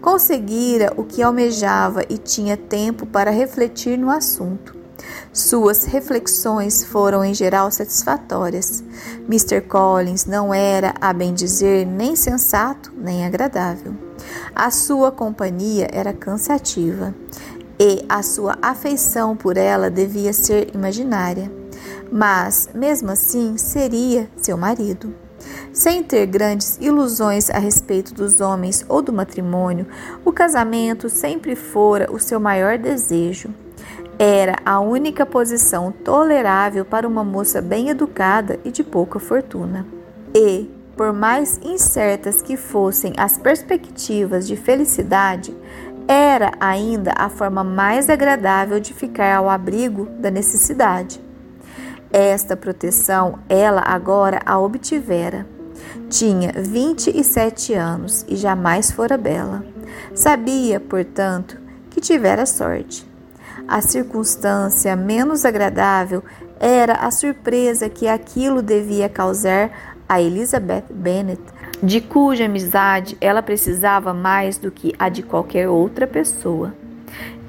Conseguira 0.00 0.92
o 0.96 1.04
que 1.04 1.22
almejava 1.22 2.02
e 2.08 2.18
tinha 2.18 2.56
tempo 2.56 3.06
para 3.06 3.30
refletir 3.30 3.96
no 3.96 4.10
assunto. 4.10 4.77
Suas 5.32 5.84
reflexões 5.84 6.84
foram 6.84 7.24
em 7.24 7.34
geral 7.34 7.70
satisfatórias. 7.70 8.82
Mr. 9.28 9.60
Collins 9.60 10.24
não 10.24 10.52
era, 10.52 10.94
a 11.00 11.12
bem 11.12 11.34
dizer, 11.34 11.86
nem 11.86 12.16
sensato 12.16 12.92
nem 12.96 13.26
agradável. 13.26 13.94
A 14.54 14.70
sua 14.70 15.12
companhia 15.12 15.88
era 15.92 16.12
cansativa 16.12 17.14
e 17.78 18.04
a 18.08 18.22
sua 18.22 18.58
afeição 18.60 19.36
por 19.36 19.56
ela 19.56 19.90
devia 19.90 20.32
ser 20.32 20.74
imaginária. 20.74 21.50
Mas, 22.10 22.70
mesmo 22.74 23.10
assim, 23.10 23.56
seria 23.58 24.28
seu 24.36 24.56
marido. 24.56 25.14
Sem 25.72 26.02
ter 26.02 26.26
grandes 26.26 26.78
ilusões 26.80 27.50
a 27.50 27.58
respeito 27.58 28.12
dos 28.14 28.40
homens 28.40 28.84
ou 28.88 29.00
do 29.00 29.12
matrimônio, 29.12 29.86
o 30.24 30.32
casamento 30.32 31.08
sempre 31.08 31.54
fora 31.54 32.10
o 32.10 32.18
seu 32.18 32.40
maior 32.40 32.78
desejo. 32.78 33.50
Era 34.18 34.56
a 34.64 34.80
única 34.80 35.24
posição 35.24 35.92
tolerável 35.92 36.84
para 36.84 37.06
uma 37.06 37.22
moça 37.22 37.62
bem 37.62 37.88
educada 37.88 38.58
e 38.64 38.70
de 38.72 38.82
pouca 38.82 39.20
fortuna. 39.20 39.86
E, 40.34 40.68
por 40.96 41.12
mais 41.12 41.60
incertas 41.62 42.42
que 42.42 42.56
fossem 42.56 43.12
as 43.16 43.38
perspectivas 43.38 44.48
de 44.48 44.56
felicidade, 44.56 45.56
era 46.08 46.50
ainda 46.58 47.12
a 47.16 47.28
forma 47.28 47.62
mais 47.62 48.10
agradável 48.10 48.80
de 48.80 48.92
ficar 48.92 49.36
ao 49.36 49.48
abrigo 49.48 50.06
da 50.18 50.32
necessidade. 50.32 51.20
Esta 52.12 52.56
proteção 52.56 53.38
ela 53.48 53.82
agora 53.82 54.40
a 54.44 54.58
obtivera. 54.58 55.46
Tinha 56.10 56.52
27 56.56 57.72
anos 57.74 58.24
e 58.26 58.34
jamais 58.34 58.90
fora 58.90 59.16
bela. 59.16 59.64
Sabia, 60.12 60.80
portanto, 60.80 61.56
que 61.90 62.00
tivera 62.00 62.46
sorte. 62.46 63.07
A 63.68 63.82
circunstância 63.82 64.96
menos 64.96 65.44
agradável 65.44 66.24
era 66.58 66.94
a 66.94 67.10
surpresa 67.10 67.90
que 67.90 68.08
aquilo 68.08 68.62
devia 68.62 69.10
causar 69.10 69.70
a 70.08 70.22
Elizabeth 70.22 70.86
Bennet, 70.88 71.42
de 71.82 72.00
cuja 72.00 72.46
amizade 72.46 73.14
ela 73.20 73.42
precisava 73.42 74.14
mais 74.14 74.56
do 74.56 74.70
que 74.70 74.94
a 74.98 75.10
de 75.10 75.22
qualquer 75.22 75.68
outra 75.68 76.06
pessoa. 76.06 76.72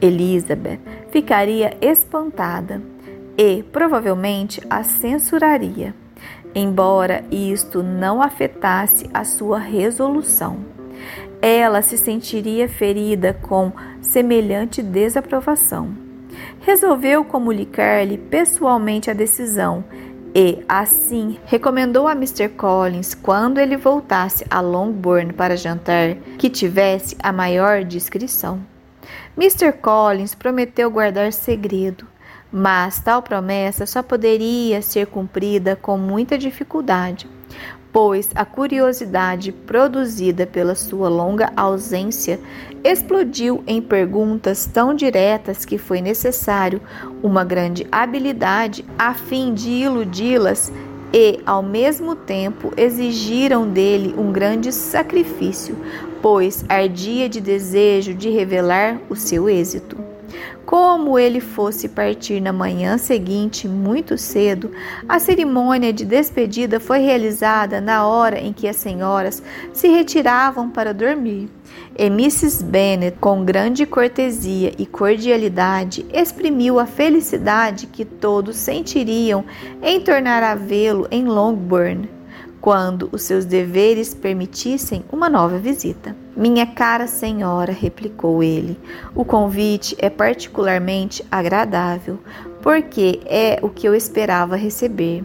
Elizabeth 0.01 0.79
ficaria 1.09 1.77
espantada 1.79 2.81
e 3.37 3.63
provavelmente 3.63 4.61
a 4.69 4.83
censuraria, 4.83 5.95
embora 6.53 7.23
isto 7.31 7.81
não 7.81 8.21
afetasse 8.21 9.09
a 9.13 9.23
sua 9.23 9.57
resolução. 9.57 10.57
Ela 11.41 11.81
se 11.81 11.97
sentiria 11.97 12.67
ferida 12.67 13.33
com 13.33 13.71
semelhante 14.01 14.83
desaprovação 14.83 16.08
resolveu 16.61 17.23
comunicar-lhe 17.23 18.17
pessoalmente 18.17 19.09
a 19.09 19.13
decisão 19.13 19.83
e, 20.33 20.63
assim, 20.67 21.39
recomendou 21.45 22.07
a 22.07 22.11
Mr. 22.11 22.49
Collins, 22.49 23.15
quando 23.15 23.57
ele 23.57 23.75
voltasse 23.75 24.45
a 24.49 24.61
Longbourn 24.61 25.33
para 25.33 25.57
jantar, 25.57 26.15
que 26.37 26.49
tivesse 26.49 27.15
a 27.21 27.31
maior 27.31 27.83
discrição. 27.83 28.59
Mr. 29.37 29.71
Collins 29.73 30.35
prometeu 30.35 30.91
guardar 30.91 31.33
segredo, 31.33 32.05
mas 32.51 32.99
tal 32.99 33.21
promessa 33.21 33.85
só 33.85 34.03
poderia 34.03 34.81
ser 34.81 35.07
cumprida 35.07 35.75
com 35.75 35.97
muita 35.97 36.37
dificuldade, 36.37 37.27
pois 37.91 38.29
a 38.35 38.45
curiosidade 38.45 39.51
produzida 39.51 40.45
pela 40.45 40.75
sua 40.75 41.09
longa 41.09 41.51
ausência 41.55 42.39
explodiu 42.83 43.63
em 43.65 43.81
perguntas 43.81 44.65
tão 44.65 44.93
diretas 44.93 45.65
que 45.65 45.77
foi 45.77 46.01
necessário 46.01 46.81
uma 47.23 47.43
grande 47.43 47.87
habilidade 47.91 48.85
a 48.97 49.13
fim 49.13 49.53
de 49.53 49.69
iludi-las 49.69 50.71
e, 51.11 51.39
ao 51.45 51.63
mesmo 51.63 52.15
tempo, 52.15 52.71
exigiram 52.77 53.67
dele 53.67 54.13
um 54.17 54.31
grande 54.31 54.71
sacrifício, 54.71 55.75
pois 56.21 56.63
ardia 56.69 57.27
de 57.27 57.41
desejo 57.41 58.13
de 58.13 58.29
revelar 58.29 58.99
o 59.09 59.15
seu 59.15 59.49
êxito. 59.49 60.08
Como 60.65 61.17
ele 61.17 61.39
fosse 61.39 61.89
partir 61.89 62.39
na 62.39 62.53
manhã 62.53 62.97
seguinte 62.97 63.67
muito 63.67 64.17
cedo, 64.17 64.71
a 65.07 65.19
cerimônia 65.19 65.91
de 65.91 66.05
despedida 66.05 66.79
foi 66.79 66.99
realizada 66.99 67.81
na 67.81 68.05
hora 68.05 68.39
em 68.39 68.53
que 68.53 68.67
as 68.67 68.75
senhoras 68.75 69.41
se 69.73 69.87
retiravam 69.87 70.69
para 70.69 70.93
dormir. 70.93 71.49
E 71.97 72.05
Mrs. 72.05 72.63
Bennet, 72.63 73.17
com 73.19 73.43
grande 73.43 73.85
cortesia 73.85 74.71
e 74.77 74.85
cordialidade, 74.85 76.05
exprimiu 76.13 76.79
a 76.79 76.85
felicidade 76.85 77.87
que 77.87 78.05
todos 78.05 78.55
sentiriam 78.55 79.43
em 79.81 79.99
tornar 79.99 80.43
a 80.43 80.55
vê-lo 80.55 81.07
em 81.09 81.25
Longbourn 81.25 82.18
quando 82.61 83.09
os 83.11 83.23
seus 83.23 83.45
deveres 83.45 84.13
permitissem 84.13 85.03
uma 85.11 85.29
nova 85.29 85.57
visita. 85.57 86.15
Minha 86.35 86.65
cara 86.65 87.07
senhora, 87.07 87.71
replicou 87.71 88.43
ele, 88.43 88.77
o 89.15 89.23
convite 89.23 89.95
é 89.97 90.09
particularmente 90.09 91.25
agradável, 91.31 92.19
porque 92.61 93.21
é 93.25 93.59
o 93.61 93.69
que 93.69 93.87
eu 93.87 93.95
esperava 93.95 94.55
receber, 94.55 95.23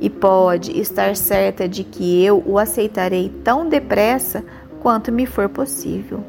e 0.00 0.08
pode 0.08 0.78
estar 0.78 1.16
certa 1.16 1.68
de 1.68 1.82
que 1.84 2.24
eu 2.24 2.42
o 2.46 2.58
aceitarei 2.58 3.28
tão 3.42 3.68
depressa 3.68 4.44
quanto 4.80 5.10
me 5.10 5.26
for 5.26 5.48
possível. 5.48 6.22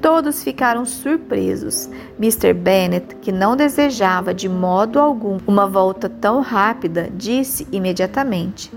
Todos 0.00 0.42
ficaram 0.42 0.84
surpresos. 0.84 1.88
Mr. 2.18 2.52
Bennet, 2.52 3.14
que 3.22 3.30
não 3.30 3.56
desejava 3.56 4.34
de 4.34 4.48
modo 4.48 4.98
algum 4.98 5.38
uma 5.46 5.68
volta 5.68 6.08
tão 6.08 6.40
rápida, 6.40 7.08
disse 7.16 7.68
imediatamente: 7.70 8.68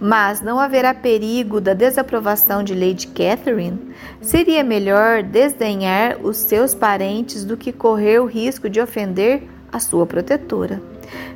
mas 0.00 0.40
não 0.40 0.58
haverá 0.58 0.92
perigo 0.94 1.60
da 1.60 1.74
desaprovação 1.74 2.62
de 2.62 2.74
Lady 2.74 3.06
Catherine? 3.08 3.94
Seria 4.20 4.64
melhor 4.64 5.22
desdenhar 5.22 6.18
os 6.24 6.36
seus 6.36 6.74
parentes 6.74 7.44
do 7.44 7.56
que 7.56 7.72
correr 7.72 8.20
o 8.20 8.26
risco 8.26 8.68
de 8.68 8.80
ofender 8.80 9.42
a 9.72 9.80
sua 9.80 10.06
protetora. 10.06 10.80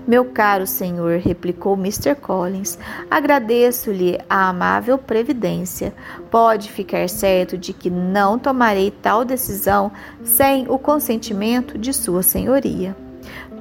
Meu 0.07 0.25
caro 0.25 0.67
senhor, 0.67 1.19
replicou 1.19 1.75
Mr. 1.75 2.15
Collins, 2.15 2.79
agradeço-lhe 3.11 4.19
a 4.29 4.49
amável 4.49 4.97
previdência. 4.97 5.93
Pode 6.31 6.71
ficar 6.71 7.09
certo 7.09 7.59
de 7.59 7.73
que 7.73 7.91
não 7.91 8.39
tomarei 8.39 8.91
tal 8.91 9.25
decisão 9.25 9.93
sem 10.25 10.67
o 10.69 10.79
consentimento 10.79 11.77
de 11.77 11.93
Sua 11.93 12.23
Senhoria. 12.23 12.97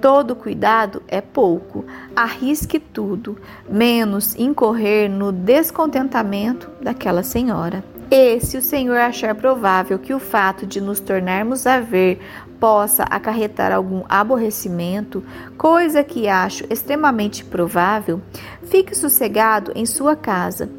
Todo 0.01 0.35
cuidado 0.35 1.01
é 1.07 1.21
pouco, 1.21 1.83
arrisque 2.15 2.79
tudo, 2.79 3.37
menos 3.69 4.35
incorrer 4.35 5.09
no 5.09 5.31
descontentamento 5.31 6.69
daquela 6.81 7.23
senhora. 7.23 7.83
E 8.09 8.39
se 8.39 8.57
o 8.57 8.61
Senhor 8.61 8.97
achar 8.97 9.35
provável 9.35 9.99
que 9.99 10.13
o 10.13 10.19
fato 10.19 10.65
de 10.65 10.79
nos 10.79 10.99
tornarmos 10.99 11.67
a 11.67 11.79
ver 11.79 12.21
possa 12.57 13.03
acarretar 13.03 13.73
algum 13.73 14.03
aborrecimento, 14.07 15.23
coisa 15.57 16.03
que 16.03 16.27
acho 16.27 16.63
extremamente 16.69 17.43
provável, 17.43 18.21
fique 18.63 18.95
sossegado 18.95 19.71
em 19.75 19.85
sua 19.85 20.15
casa 20.15 20.69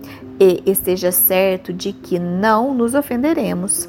e 0.41 0.63
esteja 0.65 1.13
certo 1.13 1.73
de 1.73 1.93
que 1.93 2.19
não 2.19 2.73
nos 2.73 2.95
ofenderemos. 2.95 3.89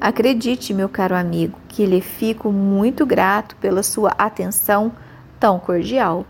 Acredite, 0.00 0.72
meu 0.72 0.88
caro 0.88 1.16
amigo, 1.16 1.58
que 1.68 1.84
lhe 1.84 2.00
fico 2.00 2.52
muito 2.52 3.04
grato 3.04 3.56
pela 3.56 3.82
sua 3.82 4.10
atenção 4.16 4.92
tão 5.40 5.58
cordial. 5.58 6.24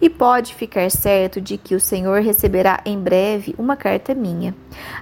E 0.00 0.10
pode 0.10 0.54
ficar 0.54 0.90
certo 0.90 1.40
de 1.40 1.56
que 1.56 1.74
o 1.74 1.80
Senhor 1.80 2.20
receberá 2.20 2.80
em 2.84 2.98
breve 2.98 3.54
uma 3.56 3.76
carta 3.76 4.14
minha, 4.14 4.54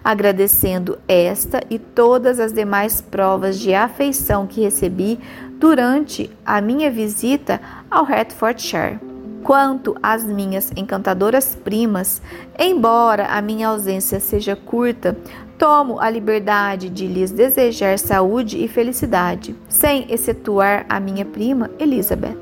agradecendo 0.04 0.98
esta 1.08 1.60
e 1.68 1.78
todas 1.78 2.38
as 2.38 2.52
demais 2.52 3.00
provas 3.00 3.58
de 3.58 3.74
afeição 3.74 4.46
que 4.46 4.60
recebi 4.60 5.18
durante 5.58 6.30
a 6.44 6.60
minha 6.60 6.90
visita 6.90 7.60
ao 7.90 8.04
Hertfordshire. 8.04 9.00
Quanto 9.42 9.96
às 10.00 10.22
minhas 10.22 10.70
encantadoras 10.76 11.56
primas, 11.56 12.22
embora 12.56 13.26
a 13.26 13.42
minha 13.42 13.68
ausência 13.68 14.20
seja 14.20 14.54
curta, 14.54 15.16
tomo 15.58 16.00
a 16.00 16.10
liberdade 16.10 16.88
de 16.88 17.06
lhes 17.06 17.30
desejar 17.30 17.98
saúde 17.98 18.62
e 18.62 18.68
felicidade, 18.68 19.54
sem 19.68 20.06
excetuar 20.12 20.86
a 20.88 20.98
minha 20.98 21.24
prima 21.24 21.70
Elizabeth. 21.78 22.36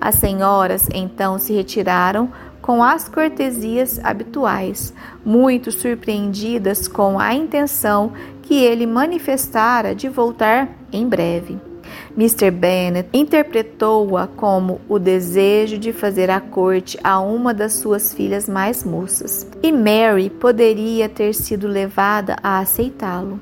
As 0.00 0.16
senhoras 0.16 0.88
então 0.92 1.38
se 1.38 1.52
retiraram 1.52 2.30
com 2.60 2.82
as 2.82 3.08
cortesias 3.08 3.98
habituais, 4.04 4.94
muito 5.24 5.72
surpreendidas 5.72 6.86
com 6.86 7.18
a 7.18 7.34
intenção 7.34 8.12
que 8.42 8.54
ele 8.54 8.86
manifestara 8.86 9.94
de 9.94 10.08
voltar 10.08 10.68
em 10.92 11.06
breve. 11.08 11.71
Mr. 12.16 12.50
Bennet 12.50 13.08
interpretou-a 13.12 14.26
como 14.26 14.80
o 14.86 14.98
desejo 14.98 15.78
de 15.78 15.92
fazer 15.92 16.28
a 16.28 16.40
corte 16.40 16.98
a 17.02 17.20
uma 17.20 17.54
das 17.54 17.72
suas 17.74 18.12
filhas 18.12 18.46
mais 18.46 18.84
moças, 18.84 19.46
e 19.62 19.72
Mary 19.72 20.28
poderia 20.28 21.08
ter 21.08 21.34
sido 21.34 21.66
levada 21.66 22.36
a 22.42 22.58
aceitá-lo. 22.58 23.40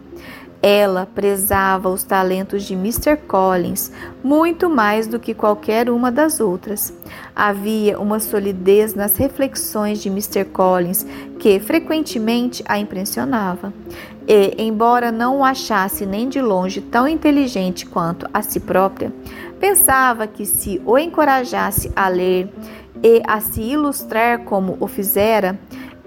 Ela 0.62 1.06
prezava 1.06 1.88
os 1.88 2.04
talentos 2.04 2.64
de 2.64 2.74
Mr. 2.74 3.16
Collins 3.16 3.90
muito 4.22 4.68
mais 4.68 5.06
do 5.06 5.18
que 5.18 5.32
qualquer 5.32 5.88
uma 5.88 6.12
das 6.12 6.38
outras. 6.38 6.92
Havia 7.34 7.98
uma 7.98 8.20
solidez 8.20 8.94
nas 8.94 9.16
reflexões 9.16 10.02
de 10.02 10.10
Mr. 10.10 10.44
Collins 10.44 11.06
que 11.38 11.58
frequentemente 11.58 12.62
a 12.68 12.78
impressionava. 12.78 13.72
E, 14.32 14.54
embora 14.62 15.10
não 15.10 15.38
o 15.38 15.44
achasse 15.44 16.06
nem 16.06 16.28
de 16.28 16.40
longe 16.40 16.80
tão 16.80 17.08
inteligente 17.08 17.84
quanto 17.84 18.28
a 18.32 18.40
si 18.42 18.60
própria, 18.60 19.12
pensava 19.58 20.24
que 20.24 20.46
se 20.46 20.80
o 20.86 20.96
encorajasse 20.96 21.90
a 21.96 22.06
ler 22.06 22.48
e 23.02 23.20
a 23.26 23.40
se 23.40 23.60
ilustrar 23.60 24.44
como 24.44 24.76
o 24.78 24.86
fizera, 24.86 25.58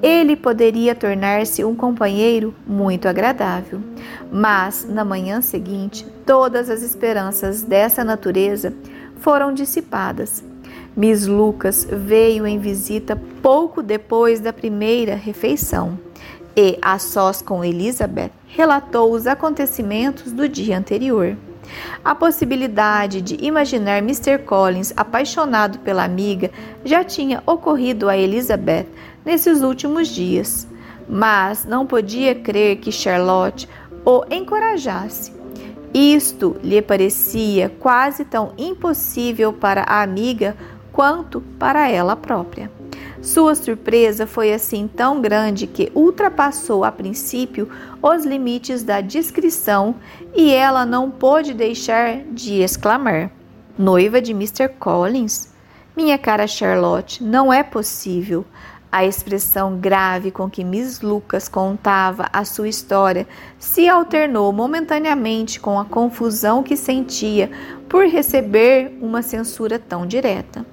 ele 0.01 0.37
poderia 0.37 0.95
tornar-se 0.95 1.65
um 1.65 1.75
companheiro 1.75 2.55
muito 2.65 3.09
agradável. 3.09 3.81
Mas, 4.31 4.87
na 4.89 5.03
manhã 5.03 5.41
seguinte, 5.41 6.07
todas 6.25 6.69
as 6.69 6.81
esperanças 6.81 7.61
dessa 7.61 8.05
natureza 8.05 8.73
foram 9.17 9.53
dissipadas. 9.53 10.41
Miss 10.95 11.27
Lucas 11.27 11.85
veio 11.91 12.47
em 12.47 12.57
visita 12.57 13.19
pouco 13.41 13.83
depois 13.83 14.39
da 14.39 14.53
primeira 14.53 15.13
refeição 15.13 15.99
e, 16.55 16.77
a 16.81 16.99
sós 16.99 17.41
com 17.41 17.63
Elizabeth, 17.63 18.31
relatou 18.47 19.11
os 19.11 19.27
acontecimentos 19.27 20.31
do 20.31 20.47
dia 20.47 20.77
anterior. 20.77 21.35
A 22.03 22.13
possibilidade 22.13 23.21
de 23.21 23.37
imaginar 23.45 23.99
Mr. 23.99 24.39
Collins 24.39 24.93
apaixonado 24.95 25.79
pela 25.79 26.03
amiga 26.03 26.51
já 26.83 27.03
tinha 27.03 27.41
ocorrido 27.45 28.09
a 28.09 28.17
Elizabeth 28.17 28.85
nesses 29.25 29.61
últimos 29.61 30.09
dias, 30.09 30.67
mas 31.07 31.65
não 31.65 31.85
podia 31.85 32.35
crer 32.35 32.77
que 32.77 32.91
Charlotte 32.91 33.67
o 34.05 34.23
encorajasse. 34.29 35.33
Isto 35.93 36.57
lhe 36.63 36.81
parecia 36.81 37.69
quase 37.79 38.25
tão 38.25 38.51
impossível 38.57 39.53
para 39.53 39.83
a 39.83 40.01
amiga 40.01 40.55
quanto 40.91 41.41
para 41.59 41.89
ela 41.89 42.15
própria. 42.15 42.69
Sua 43.23 43.55
surpresa 43.55 44.27
foi 44.27 44.51
assim 44.51 44.85
tão 44.85 45.21
grande 45.21 45.65
que 45.65 45.89
ultrapassou 45.95 46.83
a 46.83 46.91
princípio 46.91 47.69
os 48.01 48.25
limites 48.25 48.83
da 48.83 48.99
discrição 48.99 49.95
e 50.35 50.51
ela 50.53 50.85
não 50.85 51.09
pôde 51.09 51.53
deixar 51.53 52.17
de 52.33 52.61
exclamar: 52.61 53.31
Noiva 53.79 54.21
de 54.21 54.33
Mr. 54.33 54.67
Collins? 54.77 55.53
Minha 55.95 56.17
cara 56.17 56.45
Charlotte, 56.47 57.23
não 57.23 57.51
é 57.51 57.63
possível. 57.63 58.45
A 58.91 59.05
expressão 59.05 59.77
grave 59.77 60.29
com 60.29 60.49
que 60.49 60.63
Miss 60.63 60.99
Lucas 60.99 61.47
contava 61.47 62.27
a 62.33 62.43
sua 62.43 62.67
história 62.67 63.25
se 63.57 63.87
alternou 63.87 64.51
momentaneamente 64.51 65.61
com 65.61 65.79
a 65.79 65.85
confusão 65.85 66.61
que 66.61 66.75
sentia 66.75 67.49
por 67.87 68.05
receber 68.05 68.97
uma 69.01 69.21
censura 69.21 69.79
tão 69.79 70.05
direta. 70.05 70.65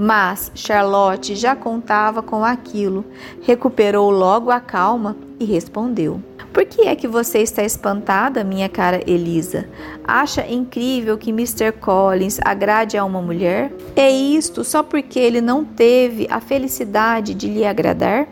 Mas 0.00 0.52
Charlotte 0.54 1.34
já 1.34 1.56
contava 1.56 2.22
com 2.22 2.44
aquilo, 2.44 3.04
recuperou 3.42 4.12
logo 4.12 4.48
a 4.48 4.60
calma 4.60 5.16
e 5.40 5.44
respondeu: 5.44 6.22
Por 6.52 6.64
que 6.64 6.82
é 6.82 6.94
que 6.94 7.08
você 7.08 7.40
está 7.40 7.64
espantada, 7.64 8.44
minha 8.44 8.68
cara 8.68 9.02
Elisa? 9.10 9.68
Acha 10.04 10.46
incrível 10.46 11.18
que 11.18 11.30
Mr. 11.30 11.72
Collins 11.72 12.38
agrade 12.44 12.96
a 12.96 13.04
uma 13.04 13.20
mulher? 13.20 13.72
É 13.96 14.08
isto 14.08 14.62
só 14.62 14.84
porque 14.84 15.18
ele 15.18 15.40
não 15.40 15.64
teve 15.64 16.28
a 16.30 16.40
felicidade 16.40 17.34
de 17.34 17.48
lhe 17.48 17.66
agradar? 17.66 18.28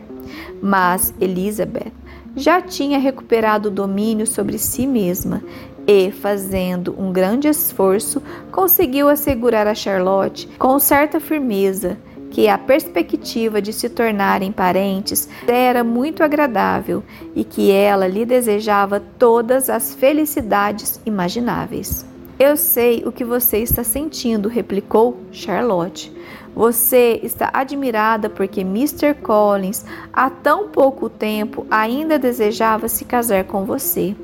Mas 0.61 1.13
Elizabeth 1.19 1.91
já 2.33 2.61
tinha 2.61 2.97
recuperado 2.97 3.67
o 3.67 3.71
domínio 3.71 4.25
sobre 4.25 4.57
si 4.57 4.87
mesma 4.87 5.43
e, 5.87 6.11
fazendo 6.11 6.93
um 6.99 7.13
grande 7.13 7.47
esforço, 7.47 8.21
conseguiu 8.51 9.07
assegurar 9.07 9.65
a 9.65 9.73
Charlotte 9.73 10.47
com 10.59 10.77
certa 10.77 11.19
firmeza 11.19 11.97
que 12.29 12.49
a 12.49 12.57
perspectiva 12.57 13.61
de 13.61 13.71
se 13.71 13.89
tornarem 13.89 14.51
parentes 14.51 15.29
era 15.47 15.83
muito 15.83 16.21
agradável 16.21 17.01
e 17.33 17.43
que 17.43 17.71
ela 17.71 18.05
lhe 18.05 18.25
desejava 18.25 18.99
todas 18.99 19.69
as 19.69 19.95
felicidades 19.95 20.99
imagináveis. 21.05 22.05
Eu 22.37 22.55
sei 22.55 23.03
o 23.05 23.11
que 23.11 23.23
você 23.23 23.57
está 23.59 23.83
sentindo, 23.83 24.49
replicou 24.49 25.17
Charlotte. 25.31 26.11
Você 26.53 27.19
está 27.23 27.49
admirada 27.53 28.29
porque 28.29 28.61
Mr. 28.61 29.15
Collins, 29.15 29.85
há 30.13 30.29
tão 30.29 30.67
pouco 30.67 31.09
tempo, 31.09 31.65
ainda 31.71 32.19
desejava 32.19 32.87
se 32.87 33.05
casar 33.05 33.45
com 33.45 33.63
você. 33.63 34.15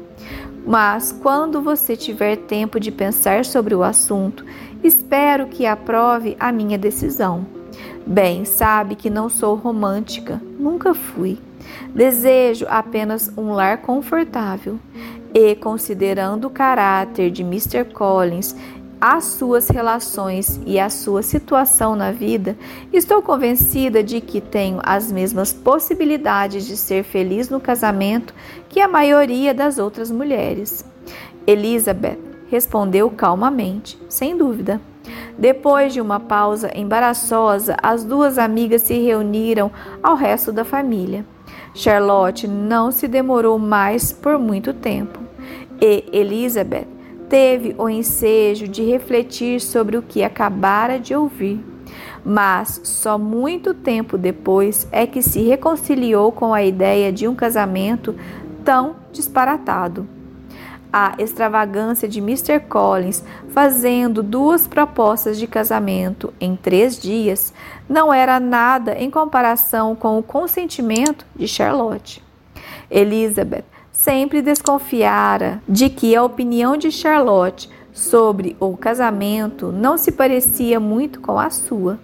Mas 0.65 1.11
quando 1.11 1.61
você 1.61 1.95
tiver 1.95 2.37
tempo 2.37 2.79
de 2.79 2.91
pensar 2.91 3.43
sobre 3.43 3.75
o 3.75 3.83
assunto, 3.83 4.45
espero 4.83 5.47
que 5.47 5.65
aprove 5.65 6.37
a 6.39 6.51
minha 6.51 6.77
decisão. 6.77 7.45
Bem, 8.05 8.45
sabe 8.45 8.95
que 8.95 9.09
não 9.09 9.29
sou 9.29 9.55
romântica, 9.55 10.41
nunca 10.57 10.93
fui. 10.93 11.37
Desejo 11.93 12.65
apenas 12.69 13.31
um 13.37 13.53
lar 13.53 13.79
confortável. 13.79 14.79
E, 15.33 15.55
considerando 15.55 16.45
o 16.45 16.51
caráter 16.51 17.31
de 17.31 17.41
Mr. 17.41 17.85
Collins 17.85 18.55
as 19.05 19.25
suas 19.25 19.67
relações 19.67 20.61
e 20.65 20.79
a 20.79 20.89
sua 20.89 21.21
situação 21.21 21.93
na 21.93 22.09
vida, 22.09 22.55
estou 22.93 23.21
convencida 23.21 24.01
de 24.01 24.21
que 24.21 24.39
tenho 24.39 24.79
as 24.81 25.11
mesmas 25.11 25.51
possibilidades 25.51 26.65
de 26.65 26.77
ser 26.77 27.03
feliz 27.03 27.49
no 27.49 27.59
casamento 27.59 28.33
que 28.69 28.79
a 28.79 28.87
maioria 28.87 29.53
das 29.53 29.77
outras 29.77 30.09
mulheres. 30.09 30.85
Elizabeth 31.45 32.17
respondeu 32.49 33.09
calmamente, 33.09 33.99
sem 34.07 34.37
dúvida. 34.37 34.79
Depois 35.37 35.91
de 35.91 35.99
uma 35.99 36.21
pausa 36.21 36.71
embaraçosa, 36.73 37.75
as 37.83 38.05
duas 38.05 38.37
amigas 38.37 38.83
se 38.83 38.97
reuniram 39.01 39.69
ao 40.01 40.15
resto 40.15 40.49
da 40.49 40.63
família. 40.63 41.25
Charlotte 41.75 42.47
não 42.47 42.89
se 42.89 43.09
demorou 43.09 43.59
mais 43.59 44.13
por 44.13 44.39
muito 44.39 44.73
tempo 44.73 45.19
e 45.81 46.05
Elizabeth 46.13 47.02
teve 47.33 47.73
o 47.79 47.89
ensejo 47.89 48.67
de 48.67 48.83
refletir 48.83 49.59
sobre 49.59 49.97
o 49.97 50.03
que 50.03 50.23
acabara 50.23 50.99
de 50.99 51.15
ouvir. 51.15 51.59
mas 52.23 52.79
só 52.83 53.17
muito 53.17 53.73
tempo 53.73 54.19
depois 54.19 54.87
é 54.91 55.07
que 55.07 55.23
se 55.23 55.41
reconciliou 55.41 56.31
com 56.31 56.53
a 56.53 56.63
ideia 56.63 57.11
de 57.11 57.27
um 57.27 57.33
casamento 57.33 58.15
tão 58.63 58.97
disparatado. 59.11 60.07
A 60.91 61.15
extravagância 61.17 62.07
de 62.07 62.19
Mr. 62.19 62.59
Collins 62.69 63.23
fazendo 63.49 64.21
duas 64.21 64.67
propostas 64.67 65.39
de 65.39 65.47
casamento 65.47 66.31
em 66.39 66.55
três 66.55 66.99
dias 66.99 67.51
não 67.89 68.13
era 68.13 68.39
nada 68.39 68.93
em 68.93 69.09
comparação 69.09 69.95
com 69.95 70.19
o 70.19 70.23
consentimento 70.23 71.25
de 71.35 71.47
Charlotte. 71.47 72.23
Elizabeth 72.91 73.72
sempre 74.03 74.41
desconfiara 74.41 75.63
de 75.67 75.89
que 75.89 76.13
a 76.13 76.21
opinião 76.21 76.75
de 76.75 76.91
Charlotte 76.91 77.69
sobre 77.93 78.53
o 78.59 78.75
casamento 78.75 79.71
não 79.71 79.97
se 79.97 80.11
parecia 80.11 80.77
muito 80.77 81.21
com 81.21 81.39
a 81.39 81.49
sua, 81.49 81.97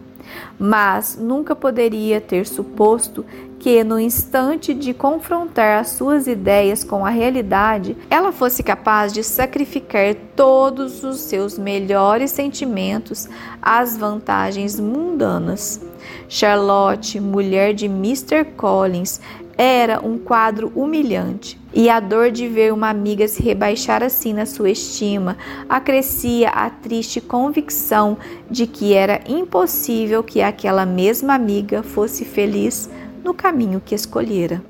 mas 0.57 1.17
nunca 1.19 1.53
poderia 1.53 2.21
ter 2.21 2.47
suposto 2.47 3.25
que, 3.59 3.83
no 3.83 3.99
instante 3.99 4.73
de 4.73 4.93
confrontar 4.93 5.81
as 5.81 5.89
suas 5.89 6.25
ideias 6.25 6.85
com 6.85 7.05
a 7.05 7.09
realidade, 7.09 7.97
ela 8.09 8.31
fosse 8.31 8.63
capaz 8.63 9.11
de 9.11 9.21
sacrificar 9.21 10.15
todos 10.37 11.03
os 11.03 11.19
seus 11.19 11.59
melhores 11.59 12.31
sentimentos 12.31 13.27
às 13.61 13.97
vantagens 13.97 14.79
mundanas. 14.79 15.81
Charlotte, 16.29 17.19
mulher 17.19 17.73
de 17.73 17.87
Mr. 17.87 18.45
Collins, 18.55 19.19
era 19.61 19.99
um 19.99 20.17
quadro 20.17 20.71
humilhante, 20.73 21.59
e 21.73 21.89
a 21.89 21.99
dor 21.99 22.31
de 22.31 22.47
ver 22.47 22.71
uma 22.71 22.89
amiga 22.89 23.27
se 23.27 23.43
rebaixar 23.43 24.01
assim 24.01 24.31
na 24.31 24.45
sua 24.45 24.69
estima 24.69 25.37
acrescia 25.67 26.47
a 26.47 26.69
triste 26.69 27.19
convicção 27.19 28.17
de 28.49 28.65
que 28.65 28.93
era 28.93 29.19
impossível 29.27 30.23
que 30.23 30.41
aquela 30.41 30.85
mesma 30.85 31.33
amiga 31.33 31.83
fosse 31.83 32.23
feliz 32.23 32.89
no 33.21 33.33
caminho 33.33 33.81
que 33.85 33.93
escolhera. 33.93 34.63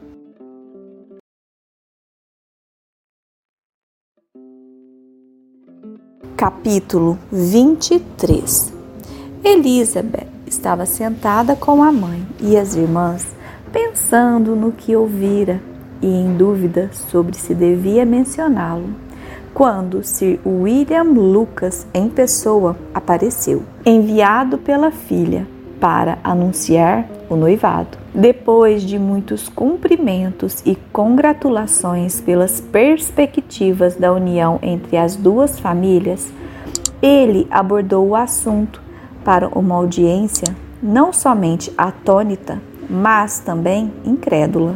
Capítulo 6.36 7.20
23 7.32 8.74
Elizabeth 9.44 10.28
estava 10.48 10.88
sentada 10.88 11.56
com 11.56 11.84
a 11.84 11.92
mãe 11.92 12.26
e 12.42 12.58
as 12.58 12.76
irmãs 12.76 13.39
pensando 13.72 14.56
no 14.56 14.72
que 14.72 14.96
ouvira 14.96 15.62
e 16.02 16.08
em 16.08 16.36
dúvida 16.36 16.90
sobre 16.92 17.36
se 17.36 17.54
devia 17.54 18.06
mencioná-lo, 18.06 18.90
quando 19.54 20.04
Sir 20.04 20.40
William 20.46 21.04
Lucas 21.04 21.86
em 21.94 22.10
pessoa 22.10 22.76
apareceu, 22.94 23.64
enviado 23.86 24.58
pela 24.58 24.92
filha 24.92 25.48
para 25.80 26.20
anunciar 26.24 27.08
o 27.30 27.36
noivado. 27.36 27.98
Depois 28.14 28.84
de 28.84 28.98
muitos 28.98 29.48
cumprimentos 29.48 30.62
e 30.66 30.76
congratulações 30.92 32.20
pelas 32.20 32.60
perspectivas 32.60 33.96
da 33.96 34.12
união 34.12 34.60
entre 34.62 34.98
as 34.98 35.16
duas 35.16 35.60
famílias, 35.60 36.32
ele 37.02 37.48
abordou 37.50 38.10
o 38.10 38.16
assunto 38.16 38.82
para 39.24 39.48
uma 39.48 39.76
audiência 39.76 40.56
não 40.82 41.12
somente 41.12 41.72
atônita, 41.78 42.62
mas 42.90 43.40
também 43.40 43.94
incrédula. 44.04 44.76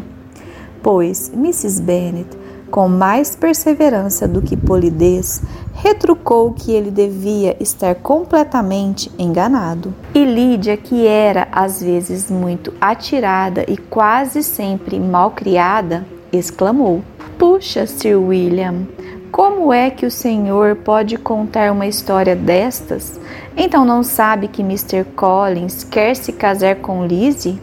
Pois 0.81 1.31
Mrs. 1.33 1.81
Bennet, 1.81 2.29
com 2.69 2.87
mais 2.87 3.35
perseverança 3.35 4.27
do 4.27 4.41
que 4.41 4.57
polidez, 4.57 5.41
retrucou 5.73 6.53
que 6.53 6.71
ele 6.71 6.91
devia 6.91 7.55
estar 7.59 7.95
completamente 7.95 9.11
enganado. 9.17 9.93
E 10.13 10.25
Lídia, 10.25 10.75
que 10.75 11.05
era 11.07 11.47
às 11.51 11.81
vezes 11.81 12.29
muito 12.29 12.73
atirada 12.81 13.63
e 13.67 13.77
quase 13.77 14.43
sempre 14.43 14.99
mal 14.99 15.31
criada, 15.31 16.05
exclamou: 16.31 17.03
Puxa, 17.37 17.85
Sir 17.85 18.17
William, 18.17 18.87
como 19.31 19.73
é 19.73 19.89
que 19.89 20.05
o 20.05 20.11
senhor 20.11 20.75
pode 20.75 21.17
contar 21.17 21.71
uma 21.71 21.87
história 21.87 22.35
destas? 22.35 23.19
Então 23.57 23.83
não 23.83 24.03
sabe 24.03 24.47
que 24.47 24.61
Mr. 24.61 25.03
Collins 25.15 25.83
quer 25.83 26.15
se 26.15 26.31
casar 26.31 26.75
com 26.77 27.05
Lizzie? 27.05 27.59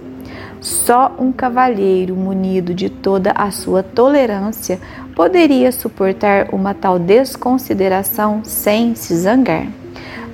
Só 0.61 1.15
um 1.19 1.33
cavalheiro 1.33 2.15
munido 2.15 2.75
de 2.75 2.91
toda 2.91 3.33
a 3.33 3.51
sua 3.51 3.83
tolerância 3.83 4.79
poderia 5.17 5.73
suportar 5.73 6.49
uma 6.53 6.75
tal 6.75 6.99
desconsideração 6.99 8.43
sem 8.45 8.95
se 8.95 9.17
zangar. 9.17 9.67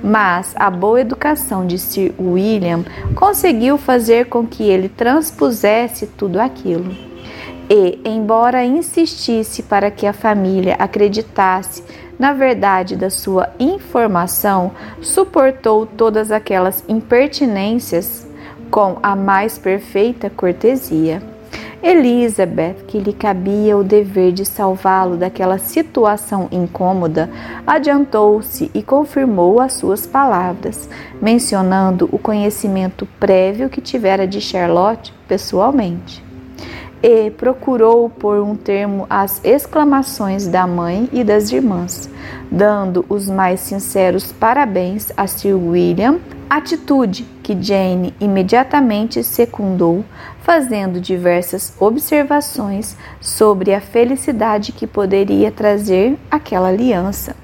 Mas 0.03 0.53
a 0.55 0.69
boa 0.69 1.01
educação 1.01 1.65
de 1.65 1.79
Sir 1.79 2.13
William 2.19 2.83
conseguiu 3.15 3.77
fazer 3.77 4.25
com 4.25 4.45
que 4.45 4.63
ele 4.63 4.89
transpusesse 4.89 6.05
tudo 6.05 6.39
aquilo. 6.39 6.95
E, 7.69 7.99
embora 8.05 8.63
insistisse 8.63 9.63
para 9.63 9.89
que 9.89 10.05
a 10.05 10.13
família 10.13 10.75
acreditasse 10.77 11.83
na 12.19 12.33
verdade 12.33 12.95
da 12.95 13.09
sua 13.09 13.49
informação, 13.59 14.71
suportou 15.01 15.85
todas 15.85 16.31
aquelas 16.31 16.83
impertinências 16.87 18.26
com 18.69 18.97
a 19.01 19.15
mais 19.15 19.57
perfeita 19.57 20.29
cortesia. 20.29 21.21
Elizabeth, 21.81 22.85
que 22.87 22.97
lhe 22.97 23.13
cabia 23.13 23.77
o 23.77 23.83
dever 23.83 24.31
de 24.31 24.43
salvá-lo 24.43 25.15
daquela 25.15 25.59
situação 25.59 26.47
incômoda, 26.51 27.29
adiantou-se 27.65 28.71
e 28.73 28.81
confirmou 28.81 29.61
as 29.61 29.73
suas 29.73 30.07
palavras, 30.07 30.89
mencionando 31.21 32.09
o 32.11 32.17
conhecimento 32.17 33.07
prévio 33.19 33.69
que 33.69 33.79
tivera 33.79 34.27
de 34.27 34.41
Charlotte 34.41 35.13
pessoalmente. 35.27 36.25
E 37.01 37.29
procurou 37.29 38.09
pôr 38.09 38.41
um 38.41 38.55
termo 38.55 39.05
às 39.07 39.39
exclamações 39.45 40.47
da 40.47 40.65
mãe 40.65 41.07
e 41.13 41.23
das 41.23 41.51
irmãs, 41.51 42.09
dando 42.51 43.05
os 43.07 43.29
mais 43.29 43.59
sinceros 43.59 44.31
parabéns 44.31 45.11
a 45.15 45.27
Sir 45.27 45.53
William 45.53 46.17
Atitude 46.49 47.36
que 47.47 47.57
Jane 47.63 48.13
imediatamente 48.19 49.23
secundou, 49.23 50.03
fazendo 50.41 50.99
diversas 50.99 51.73
observações 51.79 52.97
sobre 53.21 53.73
a 53.73 53.79
felicidade 53.79 54.73
que 54.73 54.85
poderia 54.85 55.49
trazer 55.49 56.17
aquela 56.29 56.67
aliança, 56.67 57.37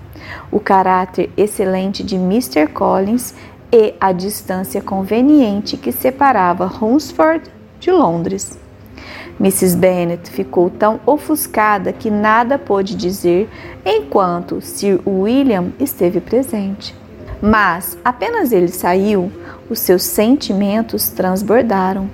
o 0.52 0.60
caráter 0.60 1.30
excelente 1.38 2.04
de 2.04 2.16
Mr. 2.18 2.68
Collins 2.68 3.34
e 3.72 3.94
a 3.98 4.12
distância 4.12 4.82
conveniente 4.82 5.78
que 5.78 5.94
separava 5.94 6.66
Hunsford 6.66 7.50
de 7.80 7.90
Londres. 7.90 8.60
Mrs. 9.40 9.78
Bennet 9.78 10.30
ficou 10.30 10.70
tão 10.70 11.00
ofuscada 11.06 11.94
que 11.94 12.12
nada 12.12 12.60
pôde 12.60 12.94
dizer 12.94 13.50
enquanto 13.86 14.60
Sir 14.60 15.00
William 15.08 15.68
esteve 15.80 16.20
presente. 16.20 16.94
Mas 17.46 17.98
apenas 18.06 18.54
ele 18.54 18.70
saiu, 18.70 19.30
os 19.74 19.80
seus 19.80 20.04
sentimentos 20.04 21.10
transbordaram. 21.10 22.10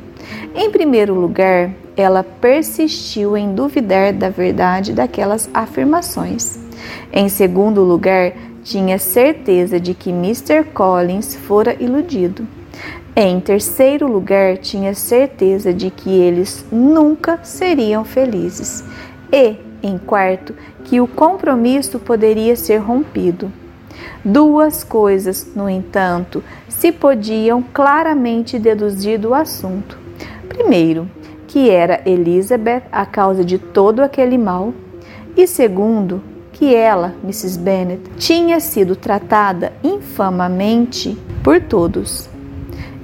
Em 0.55 0.71
primeiro 0.71 1.13
lugar, 1.13 1.71
ela 1.95 2.23
persistiu 2.23 3.35
em 3.35 3.53
duvidar 3.53 4.13
da 4.13 4.29
verdade 4.29 4.93
daquelas 4.93 5.49
afirmações. 5.53 6.57
Em 7.11 7.27
segundo 7.27 7.83
lugar, 7.83 8.33
tinha 8.63 8.97
certeza 8.97 9.79
de 9.79 9.93
que 9.93 10.09
Mr. 10.09 10.63
Collins 10.73 11.35
fora 11.35 11.75
iludido. 11.79 12.47
Em 13.15 13.39
terceiro 13.39 14.07
lugar, 14.07 14.57
tinha 14.57 14.93
certeza 14.93 15.73
de 15.73 15.89
que 15.89 16.09
eles 16.09 16.65
nunca 16.71 17.39
seriam 17.43 18.05
felizes. 18.05 18.83
E, 19.31 19.57
em 19.83 19.97
quarto, 19.97 20.55
que 20.85 21.01
o 21.01 21.07
compromisso 21.07 21.99
poderia 21.99 22.55
ser 22.55 22.77
rompido. 22.77 23.51
Duas 24.23 24.83
coisas, 24.83 25.47
no 25.55 25.69
entanto, 25.69 26.43
se 26.67 26.91
podiam 26.91 27.61
claramente 27.61 28.59
deduzir 28.59 29.17
do 29.17 29.33
assunto. 29.33 29.97
Primeiro, 30.47 31.09
que 31.47 31.69
era 31.69 32.01
Elizabeth 32.05 32.83
a 32.91 33.05
causa 33.05 33.43
de 33.43 33.57
todo 33.57 34.01
aquele 34.01 34.37
mal, 34.37 34.73
e 35.37 35.47
segundo, 35.47 36.21
que 36.51 36.75
ela, 36.75 37.15
Mrs. 37.23 37.57
Bennet, 37.57 38.01
tinha 38.17 38.59
sido 38.59 38.95
tratada 38.95 39.71
infamamente 39.81 41.17
por 41.41 41.61
todos. 41.61 42.29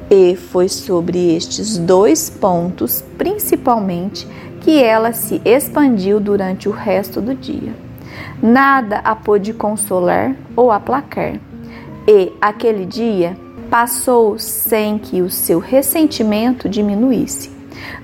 E 0.10 0.36
foi 0.36 0.68
sobre 0.68 1.36
estes 1.36 1.78
dois 1.78 2.30
pontos, 2.30 3.04
principalmente, 3.18 4.28
que 4.62 4.84
ela 4.84 5.14
se 5.14 5.42
expandiu 5.46 6.20
durante 6.20 6.68
o 6.68 6.72
resto 6.72 7.22
do 7.22 7.34
dia 7.34 7.85
nada 8.42 9.00
a 9.04 9.16
pôde 9.16 9.54
consolar 9.54 10.36
ou 10.56 10.72
aplacar. 10.72 11.40
E 12.08 12.32
aquele 12.40 12.86
dia 12.86 13.38
passou 13.70 14.38
sem 14.38 14.98
que 14.98 15.22
o 15.22 15.30
seu 15.30 15.60
ressentimento 15.60 16.70
diminuísse. 16.70 17.52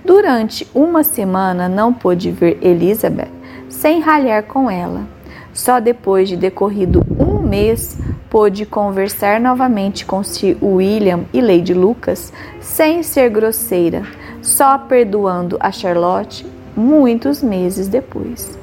Durante 0.04 0.68
uma 0.74 1.04
semana 1.04 1.70
não 1.70 1.94
pôde 1.94 2.32
ver 2.32 2.58
Elizabeth 2.62 3.32
sem 3.70 4.00
ralhar 4.00 4.44
com 4.44 4.70
ela. 4.70 5.08
Só 5.54 5.80
depois 5.80 6.30
de 6.30 6.38
decorrido 6.38 7.06
um 7.20 7.40
mês, 7.40 7.98
pôde 8.30 8.66
conversar 8.66 9.40
novamente 9.40 10.06
com 10.06 10.24
Sir 10.24 10.58
William 10.62 11.26
e 11.34 11.42
Lady 11.42 11.74
Lucas 11.74 12.32
sem 12.60 13.04
ser 13.04 13.30
grosseira, 13.30 14.04
só 14.42 14.78
perdoando 14.78 15.58
a 15.60 15.72
Charlotte 15.72 16.46
muitos 16.76 17.44
meses 17.44 17.88
depois. 17.88 18.61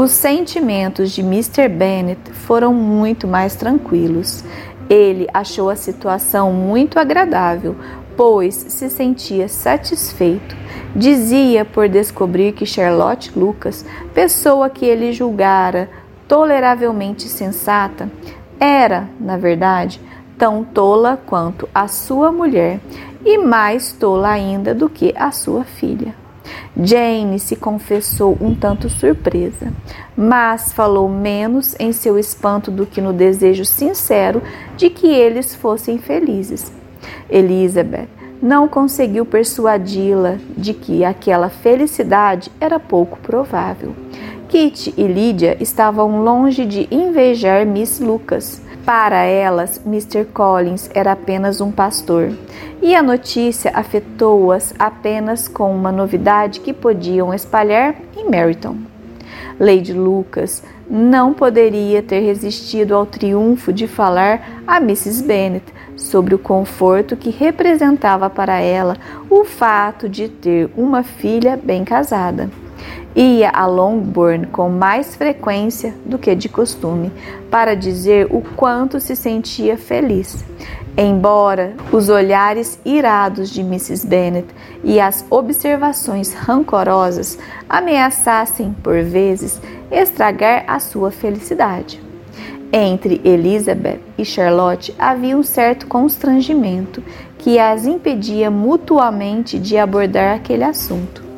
Os 0.00 0.12
sentimentos 0.12 1.10
de 1.10 1.20
Mr. 1.20 1.68
Bennet 1.68 2.32
foram 2.32 2.72
muito 2.72 3.28
mais 3.28 3.54
tranquilos. 3.54 4.42
Ele 4.88 5.28
achou 5.30 5.68
a 5.68 5.76
situação 5.76 6.50
muito 6.54 6.98
agradável, 6.98 7.76
pois 8.16 8.54
se 8.54 8.88
sentia 8.88 9.46
satisfeito. 9.46 10.56
Dizia 10.96 11.66
por 11.66 11.86
descobrir 11.86 12.52
que 12.52 12.64
Charlotte 12.64 13.38
Lucas, 13.38 13.84
pessoa 14.14 14.70
que 14.70 14.86
ele 14.86 15.12
julgara 15.12 15.90
toleravelmente 16.26 17.28
sensata, 17.28 18.10
era, 18.58 19.06
na 19.20 19.36
verdade, 19.36 20.00
tão 20.38 20.64
tola 20.64 21.20
quanto 21.26 21.68
a 21.74 21.86
sua 21.86 22.32
mulher 22.32 22.80
e 23.22 23.36
mais 23.36 23.92
tola 23.92 24.30
ainda 24.30 24.74
do 24.74 24.88
que 24.88 25.12
a 25.14 25.30
sua 25.30 25.62
filha. 25.62 26.19
Jane 26.76 27.38
se 27.38 27.56
confessou 27.56 28.36
um 28.40 28.54
tanto 28.54 28.88
surpresa, 28.88 29.72
mas 30.16 30.72
falou 30.72 31.08
menos 31.08 31.74
em 31.78 31.92
seu 31.92 32.18
espanto 32.18 32.70
do 32.70 32.86
que 32.86 33.00
no 33.00 33.12
desejo 33.12 33.64
sincero 33.64 34.42
de 34.76 34.90
que 34.90 35.06
eles 35.06 35.54
fossem 35.54 35.98
felizes. 35.98 36.72
Elizabeth 37.28 38.08
não 38.42 38.66
conseguiu 38.66 39.26
persuadi-la 39.26 40.38
de 40.56 40.72
que 40.72 41.04
aquela 41.04 41.48
felicidade 41.50 42.50
era 42.60 42.80
pouco 42.80 43.18
provável. 43.18 43.94
Kitty 44.48 44.94
e 44.96 45.04
Lydia 45.04 45.56
estavam 45.60 46.22
longe 46.24 46.64
de 46.64 46.88
invejar 46.90 47.66
Miss 47.66 48.00
Lucas. 48.00 48.62
Para 48.84 49.24
elas, 49.24 49.80
Mr. 49.84 50.24
Collins 50.24 50.90
era 50.94 51.12
apenas 51.12 51.60
um 51.60 51.70
pastor, 51.70 52.32
e 52.82 52.94
a 52.94 53.02
notícia 53.02 53.70
afetou-as 53.74 54.74
apenas 54.78 55.46
com 55.46 55.74
uma 55.74 55.92
novidade 55.92 56.60
que 56.60 56.72
podiam 56.72 57.32
espalhar 57.32 57.94
em 58.16 58.28
Meryton. 58.28 58.76
Lady 59.58 59.92
Lucas 59.92 60.62
não 60.88 61.34
poderia 61.34 62.02
ter 62.02 62.20
resistido 62.20 62.94
ao 62.94 63.06
triunfo 63.06 63.72
de 63.72 63.86
falar 63.86 64.62
a 64.66 64.78
Mrs. 64.78 65.22
Bennet 65.22 65.64
sobre 65.94 66.34
o 66.34 66.38
conforto 66.38 67.16
que 67.16 67.30
representava 67.30 68.30
para 68.30 68.58
ela 68.58 68.96
o 69.28 69.44
fato 69.44 70.08
de 70.08 70.28
ter 70.28 70.70
uma 70.76 71.02
filha 71.02 71.60
bem 71.62 71.84
casada. 71.84 72.50
Ia 73.14 73.50
a 73.50 73.66
Longbourn 73.66 74.46
com 74.46 74.68
mais 74.68 75.16
frequência 75.16 75.92
do 76.06 76.16
que 76.16 76.32
de 76.34 76.48
costume 76.48 77.10
para 77.50 77.74
dizer 77.74 78.28
o 78.30 78.40
quanto 78.40 79.00
se 79.00 79.16
sentia 79.16 79.76
feliz. 79.76 80.44
Embora 80.96 81.74
os 81.92 82.08
olhares 82.08 82.78
irados 82.84 83.50
de 83.50 83.62
Mrs. 83.62 84.06
Bennet 84.06 84.46
e 84.84 85.00
as 85.00 85.24
observações 85.28 86.32
rancorosas 86.32 87.36
ameaçassem, 87.68 88.74
por 88.80 89.02
vezes, 89.02 89.60
estragar 89.90 90.64
a 90.68 90.78
sua 90.78 91.10
felicidade. 91.10 92.00
Entre 92.72 93.20
Elizabeth 93.24 93.98
e 94.16 94.24
Charlotte 94.24 94.94
havia 94.96 95.36
um 95.36 95.42
certo 95.42 95.88
constrangimento 95.88 97.02
que 97.38 97.58
as 97.58 97.86
impedia 97.86 98.50
mutuamente 98.50 99.58
de 99.58 99.76
abordar 99.76 100.36
aquele 100.36 100.62
assunto 100.62 101.29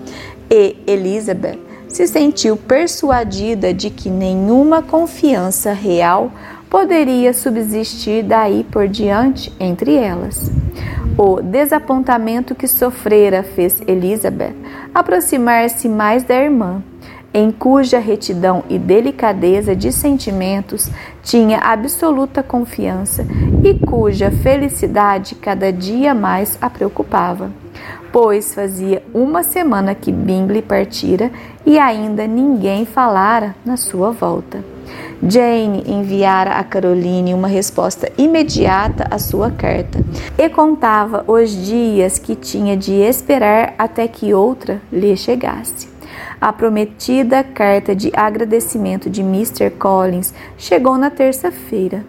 e 0.54 0.76
Elizabeth 0.86 1.58
se 1.88 2.06
sentiu 2.06 2.58
persuadida 2.58 3.72
de 3.72 3.88
que 3.88 4.10
nenhuma 4.10 4.82
confiança 4.82 5.72
real 5.72 6.30
poderia 6.68 7.32
subsistir 7.32 8.22
daí 8.22 8.64
por 8.70 8.86
diante 8.86 9.50
entre 9.58 9.94
elas. 9.94 10.50
O 11.16 11.40
desapontamento 11.40 12.54
que 12.54 12.68
sofrera 12.68 13.42
fez 13.42 13.80
Elizabeth 13.86 14.54
aproximar-se 14.94 15.88
mais 15.88 16.22
da 16.22 16.34
irmã, 16.34 16.82
em 17.32 17.50
cuja 17.50 17.98
retidão 17.98 18.62
e 18.68 18.78
delicadeza 18.78 19.74
de 19.74 19.90
sentimentos 19.90 20.90
tinha 21.22 21.58
absoluta 21.60 22.42
confiança 22.42 23.26
e 23.64 23.74
cuja 23.86 24.30
felicidade 24.30 25.34
cada 25.34 25.72
dia 25.72 26.14
mais 26.14 26.58
a 26.60 26.68
preocupava 26.68 27.61
pois 28.12 28.54
fazia 28.54 29.02
uma 29.14 29.42
semana 29.42 29.94
que 29.94 30.12
Bingley 30.12 30.60
partira 30.62 31.30
e 31.64 31.78
ainda 31.78 32.26
ninguém 32.26 32.84
falara 32.84 33.56
na 33.64 33.76
sua 33.76 34.10
volta. 34.10 34.62
Jane 35.26 35.84
enviara 35.86 36.54
a 36.54 36.64
Caroline 36.64 37.32
uma 37.32 37.48
resposta 37.48 38.10
imediata 38.18 39.06
à 39.10 39.18
sua 39.18 39.50
carta 39.50 40.04
e 40.36 40.48
contava 40.48 41.24
os 41.26 41.50
dias 41.50 42.18
que 42.18 42.34
tinha 42.34 42.76
de 42.76 42.92
esperar 42.92 43.74
até 43.78 44.06
que 44.08 44.34
outra 44.34 44.82
lhe 44.92 45.16
chegasse. 45.16 45.88
A 46.40 46.52
prometida 46.52 47.44
carta 47.44 47.94
de 47.94 48.10
agradecimento 48.14 49.08
de 49.08 49.20
Mr. 49.20 49.70
Collins 49.70 50.34
chegou 50.58 50.98
na 50.98 51.08
terça-feira. 51.08 52.04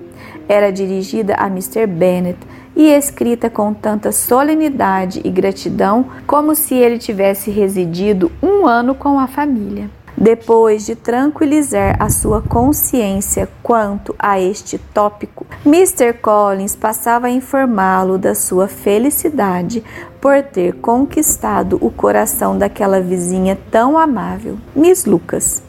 Era 0.50 0.72
dirigida 0.72 1.36
a 1.36 1.46
Mr. 1.46 1.86
Bennet 1.86 2.40
e 2.76 2.90
escrita 2.90 3.50
com 3.50 3.74
tanta 3.74 4.12
solenidade 4.12 5.22
e 5.24 5.30
gratidão 5.30 6.06
como 6.28 6.56
se 6.56 6.76
ele 6.76 6.98
tivesse 6.98 7.50
residido 7.50 8.32
um 8.42 8.66
ano 8.68 8.94
com 8.96 9.20
a 9.20 9.28
família. 9.28 9.90
Depois 10.16 10.86
de 10.86 10.96
tranquilizar 10.96 11.98
a 12.00 12.10
sua 12.10 12.42
consciência 12.42 13.50
quanto 13.64 14.16
a 14.18 14.40
este 14.40 14.78
tópico, 14.78 15.46
Mr. 15.66 16.14
Collins 16.14 16.76
passava 16.76 17.28
a 17.28 17.32
informá-lo 17.32 18.18
da 18.18 18.36
sua 18.36 18.68
felicidade 18.68 19.84
por 20.22 20.44
ter 20.44 20.76
conquistado 20.76 21.80
o 21.82 21.90
coração 21.90 22.58
daquela 22.58 23.02
vizinha 23.02 23.58
tão 23.72 23.98
amável, 23.98 24.58
Miss 24.76 25.06
Lucas 25.06 25.63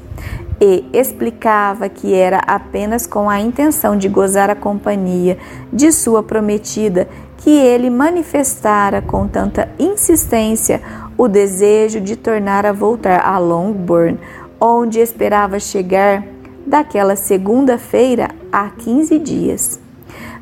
e 0.66 0.82
explicava 0.94 1.90
que 1.90 2.14
era 2.14 2.38
apenas 2.38 3.06
com 3.06 3.28
a 3.28 3.38
intenção 3.38 3.98
de 3.98 4.08
gozar 4.08 4.48
a 4.48 4.54
companhia 4.54 5.36
de 5.70 5.92
sua 5.92 6.22
prometida 6.22 7.06
que 7.36 7.50
ele 7.50 7.90
manifestara 7.90 9.02
com 9.02 9.28
tanta 9.28 9.68
insistência 9.78 10.80
o 11.18 11.28
desejo 11.28 12.00
de 12.00 12.16
tornar 12.16 12.64
a 12.64 12.72
voltar 12.72 13.20
a 13.20 13.38
Longbourn, 13.38 14.18
onde 14.58 15.00
esperava 15.00 15.60
chegar 15.60 16.24
daquela 16.66 17.14
segunda-feira 17.14 18.30
a 18.50 18.70
15 18.70 19.18
dias. 19.18 19.78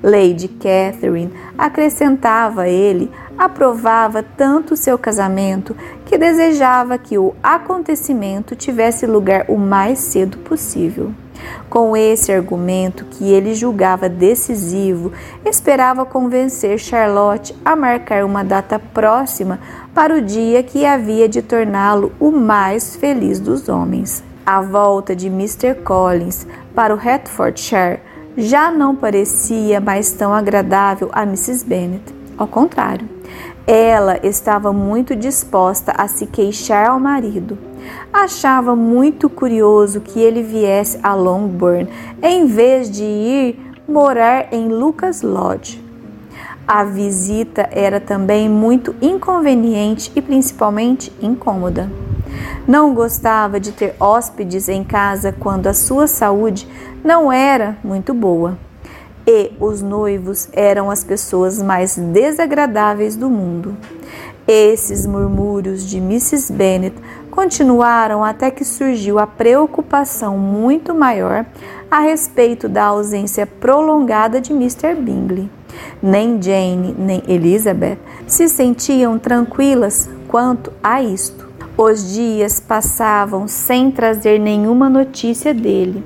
Lady 0.00 0.46
Catherine, 0.46 1.32
acrescentava 1.58 2.68
ele, 2.68 3.10
aprovava 3.36 4.22
tanto 4.22 4.76
seu 4.76 4.96
casamento 4.96 5.76
que 6.12 6.18
desejava 6.18 6.98
que 6.98 7.16
o 7.16 7.34
acontecimento 7.42 8.54
tivesse 8.54 9.06
lugar 9.06 9.46
o 9.48 9.56
mais 9.56 9.98
cedo 9.98 10.36
possível. 10.36 11.10
Com 11.70 11.96
esse 11.96 12.30
argumento, 12.30 13.06
que 13.06 13.32
ele 13.32 13.54
julgava 13.54 14.10
decisivo, 14.10 15.10
esperava 15.42 16.04
convencer 16.04 16.78
Charlotte 16.78 17.56
a 17.64 17.74
marcar 17.74 18.26
uma 18.26 18.44
data 18.44 18.78
próxima 18.78 19.58
para 19.94 20.14
o 20.14 20.20
dia 20.20 20.62
que 20.62 20.84
havia 20.84 21.26
de 21.26 21.40
torná-lo 21.40 22.12
o 22.20 22.30
mais 22.30 22.94
feliz 22.94 23.40
dos 23.40 23.70
homens. 23.70 24.22
A 24.44 24.60
volta 24.60 25.16
de 25.16 25.28
Mr. 25.28 25.76
Collins 25.82 26.46
para 26.74 26.94
o 26.94 26.98
Hertfordshire 26.98 28.00
já 28.36 28.70
não 28.70 28.94
parecia 28.94 29.80
mais 29.80 30.12
tão 30.12 30.34
agradável 30.34 31.08
a 31.10 31.22
Mrs. 31.22 31.64
Bennet. 31.64 32.04
Ao 32.36 32.46
contrário, 32.46 33.08
ela 33.66 34.18
estava 34.22 34.72
muito 34.72 35.14
disposta 35.14 35.92
a 35.96 36.08
se 36.08 36.26
queixar 36.26 36.90
ao 36.90 36.98
marido. 36.98 37.56
Achava 38.12 38.74
muito 38.74 39.28
curioso 39.28 40.00
que 40.00 40.20
ele 40.20 40.42
viesse 40.42 40.98
a 41.02 41.14
Longbourn 41.14 41.88
em 42.22 42.46
vez 42.46 42.90
de 42.90 43.04
ir 43.04 43.74
morar 43.88 44.52
em 44.52 44.68
Lucas 44.68 45.22
Lodge. 45.22 45.82
A 46.66 46.84
visita 46.84 47.68
era 47.72 48.00
também 48.00 48.48
muito 48.48 48.94
inconveniente 49.02 50.12
e 50.14 50.22
principalmente 50.22 51.12
incômoda. 51.20 51.90
Não 52.66 52.94
gostava 52.94 53.58
de 53.58 53.72
ter 53.72 53.94
hóspedes 53.98 54.68
em 54.68 54.84
casa 54.84 55.32
quando 55.32 55.66
a 55.66 55.74
sua 55.74 56.06
saúde 56.06 56.66
não 57.02 57.32
era 57.32 57.76
muito 57.82 58.14
boa. 58.14 58.56
E 59.26 59.52
os 59.60 59.80
noivos 59.80 60.48
eram 60.52 60.90
as 60.90 61.04
pessoas 61.04 61.62
mais 61.62 61.96
desagradáveis 61.96 63.14
do 63.14 63.30
mundo. 63.30 63.76
Esses 64.46 65.06
murmúrios 65.06 65.88
de 65.88 65.98
Mrs. 65.98 66.52
Bennet 66.52 66.96
continuaram 67.30 68.24
até 68.24 68.50
que 68.50 68.64
surgiu 68.64 69.18
a 69.18 69.26
preocupação 69.26 70.36
muito 70.36 70.94
maior 70.94 71.46
a 71.88 72.00
respeito 72.00 72.68
da 72.68 72.84
ausência 72.84 73.46
prolongada 73.46 74.40
de 74.40 74.52
Mr. 74.52 74.94
Bingley. 74.94 75.48
Nem 76.02 76.42
Jane 76.42 76.94
nem 76.98 77.22
Elizabeth 77.28 77.98
se 78.26 78.48
sentiam 78.48 79.18
tranquilas 79.18 80.10
quanto 80.26 80.72
a 80.82 81.00
isto. 81.00 81.48
Os 81.76 82.12
dias 82.12 82.60
passavam 82.60 83.48
sem 83.48 83.90
trazer 83.90 84.38
nenhuma 84.38 84.90
notícia 84.90 85.54
dele, 85.54 86.04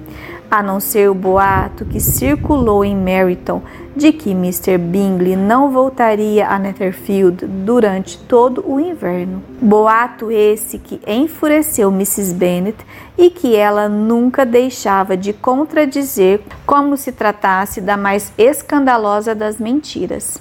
a 0.50 0.62
não 0.62 0.80
ser 0.80 1.10
o 1.10 1.14
boato 1.14 1.84
que 1.84 2.00
circulou 2.00 2.84
em 2.84 2.96
Meryton 2.96 3.62
de 3.94 4.12
que 4.12 4.30
Mr. 4.30 4.76
Bingley 4.78 5.36
não 5.36 5.70
voltaria 5.70 6.46
a 6.46 6.58
Netherfield 6.58 7.46
durante 7.46 8.18
todo 8.18 8.62
o 8.66 8.78
inverno. 8.78 9.42
Boato 9.60 10.30
esse 10.30 10.78
que 10.78 11.00
enfureceu 11.06 11.90
Mrs. 11.90 12.34
Bennet 12.34 12.76
e 13.16 13.30
que 13.30 13.56
ela 13.56 13.88
nunca 13.88 14.44
deixava 14.44 15.16
de 15.16 15.32
contradizer 15.32 16.42
como 16.66 16.96
se 16.96 17.10
tratasse 17.10 17.80
da 17.80 17.96
mais 17.96 18.32
escandalosa 18.36 19.34
das 19.34 19.58
mentiras. 19.58 20.38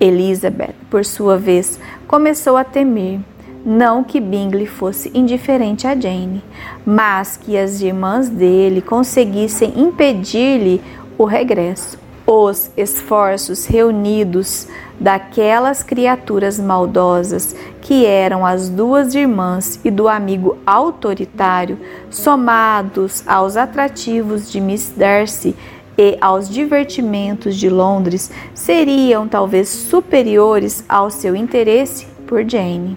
Elizabeth, 0.00 0.74
por 0.90 1.04
sua 1.04 1.36
vez, 1.36 1.78
começou 2.06 2.56
a 2.56 2.64
temer 2.64 3.20
não 3.64 4.04
que 4.04 4.20
Bingley 4.20 4.66
fosse 4.66 5.10
indiferente 5.14 5.86
a 5.86 5.98
Jane, 5.98 6.44
mas 6.84 7.36
que 7.36 7.56
as 7.56 7.80
irmãs 7.80 8.28
dele 8.28 8.82
conseguissem 8.82 9.72
impedir-lhe 9.76 10.82
o 11.16 11.24
regresso. 11.24 11.98
Os 12.26 12.70
esforços 12.76 13.66
reunidos 13.66 14.66
daquelas 14.98 15.82
criaturas 15.82 16.58
maldosas 16.58 17.54
que 17.80 18.06
eram 18.06 18.46
as 18.46 18.68
duas 18.70 19.14
irmãs 19.14 19.78
e 19.84 19.90
do 19.90 20.08
amigo 20.08 20.56
autoritário, 20.64 21.78
somados 22.10 23.22
aos 23.26 23.56
atrativos 23.56 24.50
de 24.50 24.60
Miss 24.60 24.92
Darcy 24.96 25.54
e 25.98 26.16
aos 26.20 26.48
divertimentos 26.48 27.56
de 27.56 27.68
Londres, 27.68 28.30
seriam 28.54 29.28
talvez 29.28 29.68
superiores 29.68 30.82
ao 30.88 31.10
seu 31.10 31.36
interesse 31.36 32.06
por 32.26 32.42
Jane. 32.48 32.96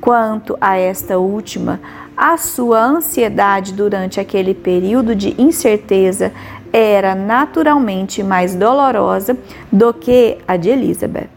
Quanto 0.00 0.56
a 0.60 0.76
esta 0.76 1.18
última, 1.18 1.80
a 2.16 2.36
sua 2.36 2.80
ansiedade 2.80 3.72
durante 3.72 4.20
aquele 4.20 4.54
período 4.54 5.14
de 5.14 5.40
incerteza 5.40 6.32
era 6.72 7.14
naturalmente 7.14 8.22
mais 8.22 8.54
dolorosa 8.54 9.36
do 9.72 9.92
que 9.92 10.38
a 10.46 10.56
de 10.56 10.70
Elizabeth. 10.70 11.30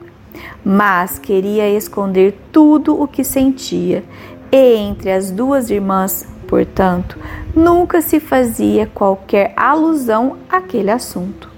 Mas 0.63 1.17
queria 1.17 1.69
esconder 1.69 2.37
tudo 2.51 3.01
o 3.01 3.07
que 3.07 3.23
sentia, 3.23 4.03
e 4.51 4.75
entre 4.75 5.11
as 5.11 5.31
duas 5.31 5.69
irmãs, 5.69 6.27
portanto, 6.47 7.17
nunca 7.55 8.01
se 8.01 8.19
fazia 8.19 8.85
qualquer 8.93 9.53
alusão 9.55 10.37
àquele 10.49 10.91
assunto. 10.91 11.49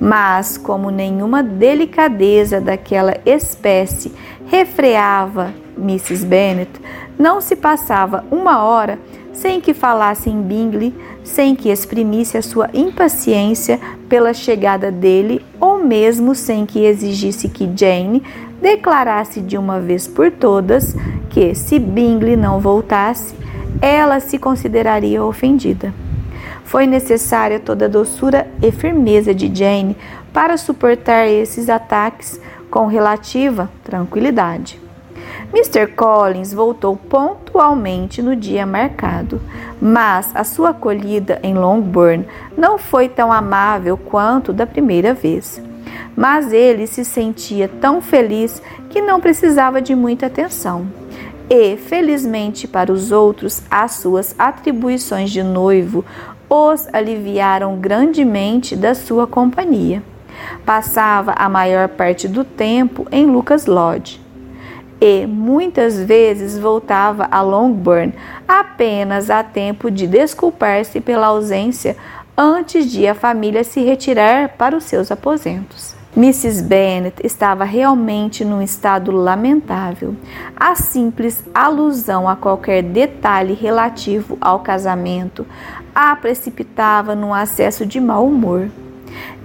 Mas, 0.00 0.56
como 0.56 0.90
nenhuma 0.90 1.42
delicadeza 1.42 2.60
daquela 2.60 3.16
espécie 3.26 4.12
refreava 4.46 5.52
Mrs. 5.78 6.24
Bennet, 6.24 6.70
não 7.18 7.40
se 7.40 7.56
passava 7.56 8.24
uma 8.30 8.62
hora 8.62 8.98
sem 9.32 9.60
que 9.60 9.72
falasse 9.72 10.28
em 10.28 10.42
Bingley, 10.42 10.94
sem 11.22 11.54
que 11.54 11.70
exprimisse 11.70 12.36
a 12.36 12.42
sua 12.42 12.68
impaciência 12.74 13.80
pela 14.08 14.34
chegada 14.34 14.90
dele, 14.90 15.44
ou 15.60 15.78
mesmo 15.78 16.34
sem 16.34 16.66
que 16.66 16.84
exigisse 16.84 17.48
que 17.48 17.70
Jane 17.76 18.22
declarasse 18.60 19.40
de 19.40 19.56
uma 19.56 19.80
vez 19.80 20.06
por 20.06 20.30
todas 20.30 20.94
que, 21.30 21.54
se 21.54 21.78
Bingley 21.78 22.36
não 22.36 22.60
voltasse, 22.60 23.34
ela 23.80 24.20
se 24.20 24.38
consideraria 24.38 25.24
ofendida. 25.24 25.94
Foi 26.64 26.86
necessária 26.86 27.58
toda 27.58 27.86
a 27.86 27.88
doçura 27.88 28.46
e 28.62 28.70
firmeza 28.70 29.34
de 29.34 29.52
Jane 29.52 29.96
para 30.32 30.56
suportar 30.56 31.26
esses 31.26 31.68
ataques 31.68 32.40
com 32.70 32.86
relativa 32.86 33.70
tranquilidade. 33.82 34.78
Mr. 35.52 35.88
Collins 35.88 36.52
voltou 36.52 36.96
pontualmente 36.96 38.22
no 38.22 38.36
dia 38.36 38.64
marcado, 38.64 39.40
mas 39.82 40.30
a 40.32 40.44
sua 40.44 40.70
acolhida 40.70 41.40
em 41.42 41.54
Longbourn 41.54 42.24
não 42.56 42.78
foi 42.78 43.08
tão 43.08 43.32
amável 43.32 43.96
quanto 43.96 44.52
da 44.52 44.64
primeira 44.64 45.12
vez. 45.12 45.60
Mas 46.16 46.52
ele 46.52 46.86
se 46.86 47.04
sentia 47.04 47.68
tão 47.68 48.00
feliz 48.00 48.62
que 48.90 49.00
não 49.00 49.20
precisava 49.20 49.82
de 49.82 49.92
muita 49.92 50.26
atenção. 50.26 50.86
E, 51.48 51.76
felizmente 51.76 52.68
para 52.68 52.92
os 52.92 53.10
outros, 53.10 53.60
as 53.68 53.94
suas 53.94 54.36
atribuições 54.38 55.32
de 55.32 55.42
noivo 55.42 56.04
os 56.48 56.88
aliviaram 56.92 57.76
grandemente 57.76 58.76
da 58.76 58.94
sua 58.94 59.26
companhia. 59.26 60.00
Passava 60.64 61.32
a 61.32 61.48
maior 61.48 61.88
parte 61.88 62.28
do 62.28 62.44
tempo 62.44 63.04
em 63.10 63.26
Lucas 63.26 63.66
Lodge 63.66 64.29
e 65.00 65.26
muitas 65.26 65.98
vezes 65.98 66.58
voltava 66.58 67.26
a 67.30 67.40
Longbourn 67.40 68.12
apenas 68.46 69.30
a 69.30 69.42
tempo 69.42 69.90
de 69.90 70.06
desculpar-se 70.06 71.00
pela 71.00 71.28
ausência 71.28 71.96
antes 72.36 72.90
de 72.90 73.06
a 73.06 73.14
família 73.14 73.64
se 73.64 73.80
retirar 73.80 74.50
para 74.50 74.76
os 74.76 74.84
seus 74.84 75.10
aposentos. 75.10 75.98
Mrs. 76.16 76.62
Bennet 76.62 77.24
estava 77.24 77.64
realmente 77.64 78.44
num 78.44 78.60
estado 78.60 79.12
lamentável. 79.12 80.16
A 80.56 80.74
simples 80.74 81.44
alusão 81.54 82.28
a 82.28 82.34
qualquer 82.34 82.82
detalhe 82.82 83.54
relativo 83.54 84.36
ao 84.40 84.58
casamento 84.58 85.46
a 85.94 86.16
precipitava 86.16 87.14
num 87.14 87.32
acesso 87.32 87.86
de 87.86 88.00
mau 88.00 88.26
humor. 88.26 88.68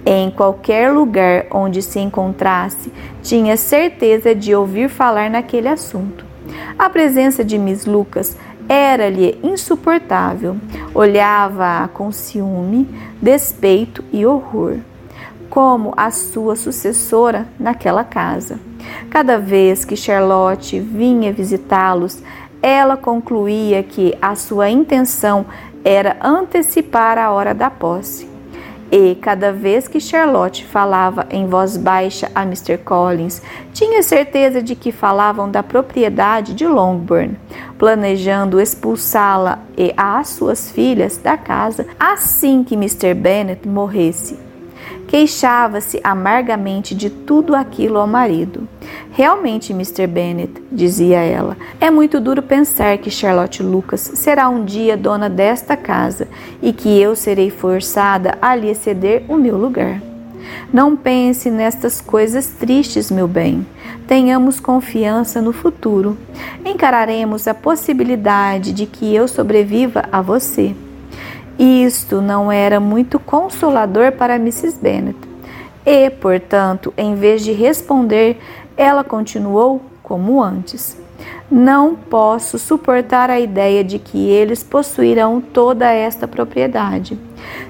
Em 0.08 0.30
qualquer 0.30 0.92
lugar 0.92 1.46
onde 1.50 1.82
se 1.82 1.98
encontrasse, 1.98 2.92
tinha 3.24 3.56
certeza 3.56 4.36
de 4.36 4.54
ouvir 4.54 4.88
falar 4.88 5.28
naquele 5.28 5.66
assunto. 5.66 6.24
A 6.78 6.88
presença 6.88 7.44
de 7.44 7.58
Miss 7.58 7.86
Lucas 7.86 8.36
era-lhe 8.68 9.36
insuportável. 9.42 10.56
Olhava-a 10.94 11.88
com 11.88 12.12
ciúme, 12.12 12.88
despeito 13.20 14.04
e 14.12 14.24
horror, 14.24 14.76
como 15.50 15.92
a 15.96 16.12
sua 16.12 16.54
sucessora 16.54 17.48
naquela 17.58 18.04
casa. 18.04 18.60
Cada 19.10 19.38
vez 19.38 19.84
que 19.84 19.96
Charlotte 19.96 20.78
vinha 20.78 21.32
visitá-los, 21.32 22.22
ela 22.62 22.96
concluía 22.96 23.82
que 23.82 24.16
a 24.22 24.36
sua 24.36 24.70
intenção 24.70 25.46
era 25.84 26.16
antecipar 26.20 27.18
a 27.18 27.32
hora 27.32 27.52
da 27.52 27.68
posse. 27.68 28.35
E 28.90 29.16
cada 29.16 29.52
vez 29.52 29.88
que 29.88 30.00
Charlotte 30.00 30.64
falava 30.64 31.26
em 31.30 31.46
voz 31.46 31.76
baixa 31.76 32.30
a 32.34 32.42
Mr. 32.42 32.78
Collins, 32.78 33.42
tinha 33.72 34.02
certeza 34.02 34.62
de 34.62 34.76
que 34.76 34.92
falavam 34.92 35.50
da 35.50 35.62
propriedade 35.62 36.54
de 36.54 36.66
Longbourn, 36.66 37.36
planejando 37.78 38.60
expulsá-la 38.60 39.58
e 39.76 39.92
as 39.96 40.28
suas 40.28 40.70
filhas 40.70 41.16
da 41.16 41.36
casa 41.36 41.86
assim 41.98 42.62
que 42.62 42.74
Mr. 42.74 43.12
Bennet 43.14 43.66
morresse. 43.66 44.45
Queixava-se 45.08 46.00
amargamente 46.02 46.94
de 46.94 47.08
tudo 47.08 47.54
aquilo 47.54 47.98
ao 47.98 48.06
marido. 48.06 48.68
Realmente, 49.12 49.72
Mr. 49.72 50.06
Bennet, 50.06 50.62
dizia 50.70 51.20
ela, 51.20 51.56
é 51.80 51.90
muito 51.90 52.20
duro 52.20 52.42
pensar 52.42 52.98
que 52.98 53.10
Charlotte 53.10 53.62
Lucas 53.62 54.00
será 54.00 54.48
um 54.48 54.64
dia 54.64 54.96
dona 54.96 55.30
desta 55.30 55.76
casa 55.76 56.28
e 56.60 56.72
que 56.72 57.00
eu 57.00 57.14
serei 57.14 57.50
forçada 57.50 58.36
a 58.42 58.54
lhe 58.54 58.74
ceder 58.74 59.24
o 59.28 59.36
meu 59.36 59.56
lugar. 59.56 60.00
Não 60.72 60.96
pense 60.96 61.50
nestas 61.50 62.00
coisas 62.00 62.46
tristes, 62.48 63.10
meu 63.10 63.26
bem. 63.26 63.66
Tenhamos 64.06 64.60
confiança 64.60 65.40
no 65.40 65.52
futuro. 65.52 66.16
Encararemos 66.64 67.48
a 67.48 67.54
possibilidade 67.54 68.72
de 68.72 68.86
que 68.86 69.14
eu 69.14 69.26
sobreviva 69.26 70.04
a 70.10 70.20
você. 70.20 70.74
Isto 71.58 72.20
não 72.20 72.52
era 72.52 72.78
muito 72.78 73.18
consolador 73.18 74.12
para 74.12 74.36
Mrs. 74.36 74.78
Bennet. 74.80 75.18
E, 75.84 76.10
portanto, 76.10 76.92
em 76.96 77.14
vez 77.14 77.42
de 77.42 77.52
responder, 77.52 78.38
ela 78.76 79.02
continuou 79.02 79.80
como 80.02 80.42
antes. 80.42 80.98
Não 81.50 81.94
posso 81.94 82.58
suportar 82.58 83.30
a 83.30 83.40
ideia 83.40 83.82
de 83.82 83.98
que 83.98 84.28
eles 84.28 84.62
possuirão 84.62 85.40
toda 85.40 85.90
esta 85.90 86.26
propriedade. 86.28 87.18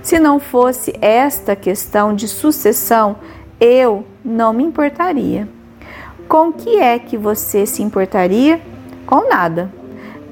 Se 0.02 0.18
não 0.18 0.40
fosse 0.40 0.94
esta 1.00 1.54
questão 1.54 2.14
de 2.14 2.26
sucessão, 2.26 3.16
eu 3.60 4.04
não 4.24 4.52
me 4.52 4.64
importaria. 4.64 5.48
Com 6.26 6.52
que 6.52 6.78
é 6.78 6.98
que 6.98 7.16
você 7.16 7.66
se 7.66 7.82
importaria? 7.82 8.60
Com 9.06 9.28
nada. 9.28 9.70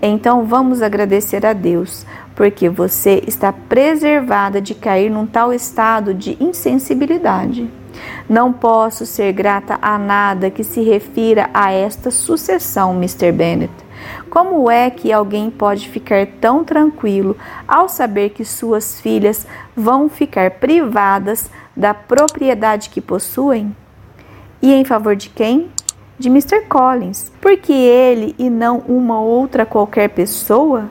Então 0.03 0.45
vamos 0.45 0.83
agradecer 0.83 1.47
a 1.47 1.53
Deus, 1.53 2.05
porque 2.35 2.69
você 2.69 3.23
está 3.27 3.53
preservada 3.53 4.61
de 4.61 4.75
cair 4.75 5.11
num 5.11 5.27
tal 5.27 5.53
estado 5.53 6.13
de 6.13 6.37
insensibilidade. 6.41 7.71
Não 8.29 8.53
posso 8.53 9.07
ser 9.07 9.33
grata 9.33 9.79
a 9.81 9.99
nada 9.99 10.51
que 10.51 10.65
se 10.65 10.83
refira 10.83 11.49
a 11.55 11.73
esta 11.73 12.11
sucessão, 12.11 12.95
Mr. 12.97 13.31
Bennet. 13.31 13.73
Como 14.29 14.71
é 14.71 14.91
que 14.91 15.13
alguém 15.13 15.51
pode 15.51 15.89
ficar 15.89 16.27
tão 16.41 16.65
tranquilo 16.65 17.37
ao 17.67 17.89
saber 17.89 18.31
que 18.31 18.45
suas 18.45 19.01
filhas 19.01 19.47
vão 19.77 20.09
ficar 20.09 20.51
privadas 20.53 21.51
da 21.77 21.95
propriedade 21.95 22.91
que 22.91 23.01
possuem? 23.01 23.75
E 24.61 24.73
em 24.73 24.85
favor 24.85 25.15
de 25.15 25.29
quem? 25.29 25.71
De 26.19 26.29
Mr. 26.29 26.63
Collins. 26.63 27.31
Porque 27.41 27.73
ele 27.73 28.35
e 28.39 28.51
não 28.51 28.79
uma 28.79 29.21
outra 29.21 29.65
qualquer 29.65 30.09
pessoa? 30.09 30.89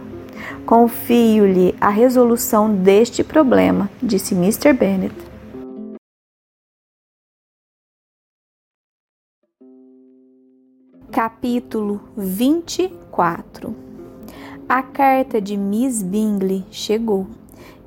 Confio-lhe 0.65 1.75
a 1.79 1.89
resolução 1.89 2.73
deste 2.73 3.21
problema, 3.21 3.89
disse 4.01 4.33
Mr. 4.33 4.71
Bennet. 4.71 5.13
Capítulo 11.11 11.99
24 12.15 13.75
A 14.67 14.81
carta 14.81 15.41
de 15.41 15.57
Miss 15.57 16.01
Bingley 16.01 16.65
chegou 16.71 17.27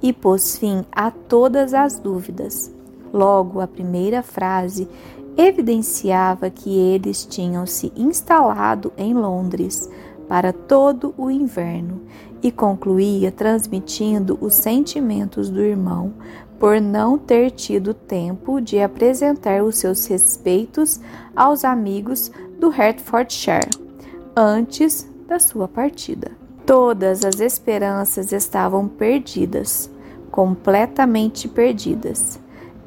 e 0.02 0.12
pôs 0.12 0.58
fim 0.58 0.84
a 0.92 1.10
todas 1.10 1.72
as 1.72 1.98
dúvidas. 1.98 2.70
Logo, 3.10 3.60
a 3.60 3.66
primeira 3.66 4.22
frase 4.22 4.86
evidenciava 5.34 6.50
que 6.50 6.76
eles 6.76 7.24
tinham 7.24 7.66
se 7.66 7.90
instalado 7.96 8.92
em 8.98 9.14
Londres 9.14 9.90
para 10.28 10.52
todo 10.52 11.14
o 11.16 11.30
inverno 11.30 12.02
e 12.46 12.52
concluía 12.52 13.32
transmitindo 13.32 14.38
os 14.40 14.54
sentimentos 14.54 15.50
do 15.50 15.60
irmão 15.60 16.12
por 16.60 16.80
não 16.80 17.18
ter 17.18 17.50
tido 17.50 17.92
tempo 17.92 18.60
de 18.60 18.78
apresentar 18.78 19.64
os 19.64 19.78
seus 19.78 20.06
respeitos 20.06 21.00
aos 21.34 21.64
amigos 21.64 22.30
do 22.56 22.68
Hertfordshire 22.68 23.68
antes 24.36 25.10
da 25.26 25.40
sua 25.40 25.66
partida. 25.66 26.30
Todas 26.64 27.24
as 27.24 27.40
esperanças 27.40 28.30
estavam 28.30 28.86
perdidas, 28.86 29.90
completamente 30.30 31.48
perdidas. 31.48 32.38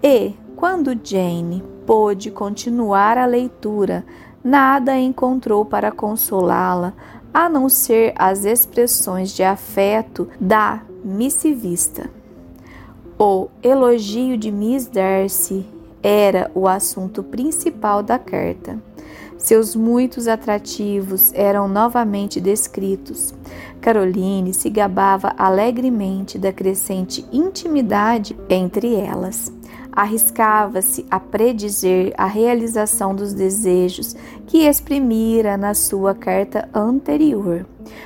E, 0.02 0.36
quando 0.56 0.98
Jane 1.04 1.62
pôde 1.86 2.32
continuar 2.32 3.18
a 3.18 3.26
leitura, 3.26 4.06
nada 4.42 4.98
encontrou 4.98 5.66
para 5.66 5.92
consolá-la 5.92 6.94
a 7.34 7.50
não 7.50 7.70
ser 7.70 8.14
as 8.18 8.46
expressões 8.46 9.32
de 9.34 9.44
afeto 9.44 10.28
da 10.40 10.82
missivista. 11.04 12.10
O 13.18 13.50
elogio 13.62 14.38
de 14.38 14.52
Miss 14.52 14.88
Darcy 14.88 15.66
era 16.02 16.50
o 16.56 16.68
assunto 16.68 17.22
principal 17.22 18.02
da 18.02 18.18
carta. 18.18 18.82
Seus 19.38 19.76
muitos 19.76 20.28
atrativos 20.28 21.34
eram 21.34 21.68
novamente 21.68 22.42
descritos. 22.42 23.34
Caroline 23.80 24.54
se 24.54 24.70
gabava 24.70 25.34
alegremente 25.38 26.38
da 26.38 26.52
crescente 26.52 27.26
intimidade 27.32 28.38
entre 28.50 28.96
elas. 28.96 29.52
Arriscava-se 30.00 31.06
a 31.12 31.20
predizer 31.20 32.14
a 32.18 32.26
realização 32.26 33.14
dos 33.14 33.34
desejos 33.34 34.16
que 34.48 34.60
exprimira 34.60 35.58
na 35.58 35.74
sua 35.74 36.16
carta 36.16 36.70
anterior. 36.74 37.66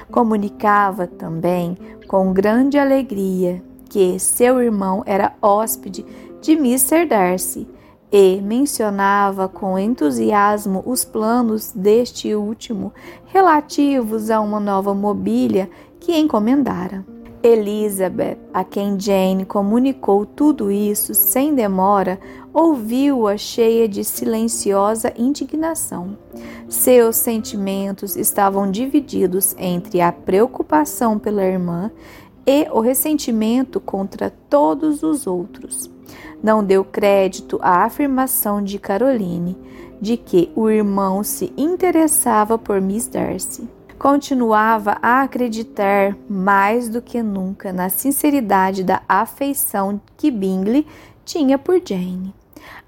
Comunicava 0.10 1.06
também 1.06 1.78
com 2.08 2.34
grande 2.34 2.80
alegria 2.80 3.64
que 3.92 4.18
seu 4.18 4.60
irmão 4.60 5.04
era 5.06 5.34
hóspede 5.40 6.04
de 6.42 6.54
Mr. 6.54 7.06
Darcy 7.06 7.68
e 8.12 8.42
mencionava 8.42 9.48
com 9.48 9.78
entusiasmo 9.78 10.82
os 10.88 11.06
planos 11.06 11.72
deste 11.74 12.34
último 12.34 12.92
relativos 13.28 14.32
a 14.32 14.42
uma 14.42 14.60
nova 14.60 14.96
mobília 14.96 15.70
que 16.00 16.18
encomendara. 16.18 17.06
Elizabeth, 17.44 18.38
a 18.54 18.64
quem 18.64 18.98
Jane 18.98 19.46
comunicou 19.46 20.26
tudo 20.26 20.72
isso 20.72 21.14
sem 21.14 21.54
demora, 21.54 22.20
ouviu-a 22.54 23.38
cheia 23.38 23.88
de 23.88 24.04
silenciosa 24.04 25.14
indignação. 25.18 26.18
Seus 26.70 27.18
sentimentos 27.18 28.16
estavam 28.16 28.72
divididos 28.72 29.54
entre 29.60 30.00
a 30.00 30.12
preocupação 30.12 31.20
pela 31.20 31.44
irmã 31.44 31.92
e 32.48 32.68
o 32.72 32.80
ressentimento 32.80 33.80
contra 33.80 34.30
todos 34.50 35.04
os 35.04 35.28
outros 35.28 35.92
não 36.44 36.62
deu 36.62 36.84
crédito 36.84 37.58
à 37.62 37.86
afirmação 37.86 38.62
de 38.62 38.78
Caroline 38.78 39.58
de 40.02 40.18
que 40.18 40.52
o 40.54 40.70
irmão 40.70 41.24
se 41.24 41.54
interessava 41.56 42.58
por 42.58 42.82
Miss 42.82 43.08
Darcy. 43.08 43.66
Continuava 44.04 44.98
a 45.02 45.22
acreditar 45.22 46.14
mais 46.30 46.90
do 46.90 47.02
que 47.02 47.24
nunca 47.24 47.72
na 47.72 47.88
sinceridade 47.88 48.84
da 48.84 49.02
afeição 49.08 50.02
que 50.18 50.30
Bingley 50.30 50.86
tinha 51.24 51.58
por 51.58 51.82
Jane. 51.82 52.36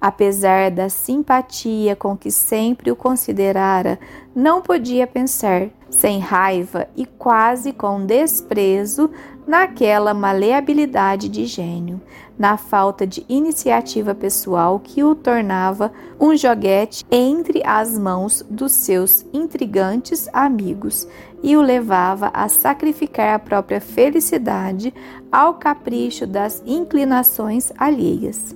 Apesar 0.01 0.69
da 0.71 0.89
simpatia 0.89 1.95
com 1.95 2.17
que 2.17 2.29
sempre 2.29 2.91
o 2.91 2.97
considerara, 2.97 3.97
não 4.35 4.61
podia 4.61 5.07
pensar, 5.07 5.69
sem 5.89 6.19
raiva 6.19 6.85
e 6.97 7.05
quase 7.05 7.71
com 7.71 8.05
desprezo, 8.05 9.09
naquela 9.47 10.13
maleabilidade 10.13 11.29
de 11.29 11.45
gênio, 11.45 12.01
na 12.37 12.57
falta 12.57 13.05
de 13.05 13.25
iniciativa 13.29 14.13
pessoal 14.13 14.79
que 14.79 15.03
o 15.03 15.15
tornava 15.15 15.91
um 16.19 16.35
joguete 16.35 17.05
entre 17.09 17.61
as 17.65 17.97
mãos 17.97 18.45
dos 18.49 18.71
seus 18.71 19.25
intrigantes 19.33 20.27
amigos 20.33 21.07
e 21.41 21.55
o 21.55 21.61
levava 21.61 22.31
a 22.33 22.49
sacrificar 22.49 23.35
a 23.35 23.39
própria 23.39 23.79
felicidade 23.79 24.93
ao 25.31 25.53
capricho 25.53 26.25
das 26.25 26.61
inclinações 26.65 27.71
alheias. 27.77 28.55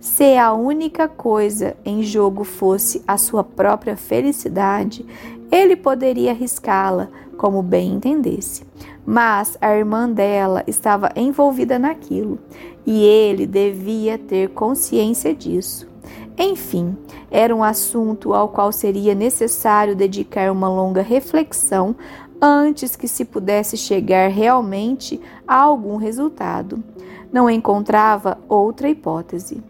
Se 0.00 0.36
a 0.36 0.52
única 0.52 1.08
coisa 1.08 1.76
em 1.84 2.02
jogo 2.02 2.44
fosse 2.44 3.02
a 3.06 3.18
sua 3.18 3.42
própria 3.42 3.96
felicidade, 3.96 5.04
ele 5.50 5.74
poderia 5.74 6.30
arriscá-la 6.30 7.08
como 7.36 7.62
bem 7.62 7.94
entendesse. 7.94 8.64
Mas 9.10 9.56
a 9.58 9.74
irmã 9.74 10.06
dela 10.06 10.62
estava 10.66 11.10
envolvida 11.16 11.78
naquilo 11.78 12.38
e 12.84 13.06
ele 13.06 13.46
devia 13.46 14.18
ter 14.18 14.50
consciência 14.50 15.34
disso. 15.34 15.88
Enfim, 16.36 16.94
era 17.30 17.56
um 17.56 17.64
assunto 17.64 18.34
ao 18.34 18.50
qual 18.50 18.70
seria 18.70 19.14
necessário 19.14 19.96
dedicar 19.96 20.52
uma 20.52 20.68
longa 20.68 21.00
reflexão 21.00 21.96
antes 22.38 22.96
que 22.96 23.08
se 23.08 23.24
pudesse 23.24 23.78
chegar 23.78 24.28
realmente 24.28 25.18
a 25.46 25.58
algum 25.58 25.96
resultado. 25.96 26.84
Não 27.32 27.48
encontrava 27.48 28.36
outra 28.46 28.90
hipótese. 28.90 29.62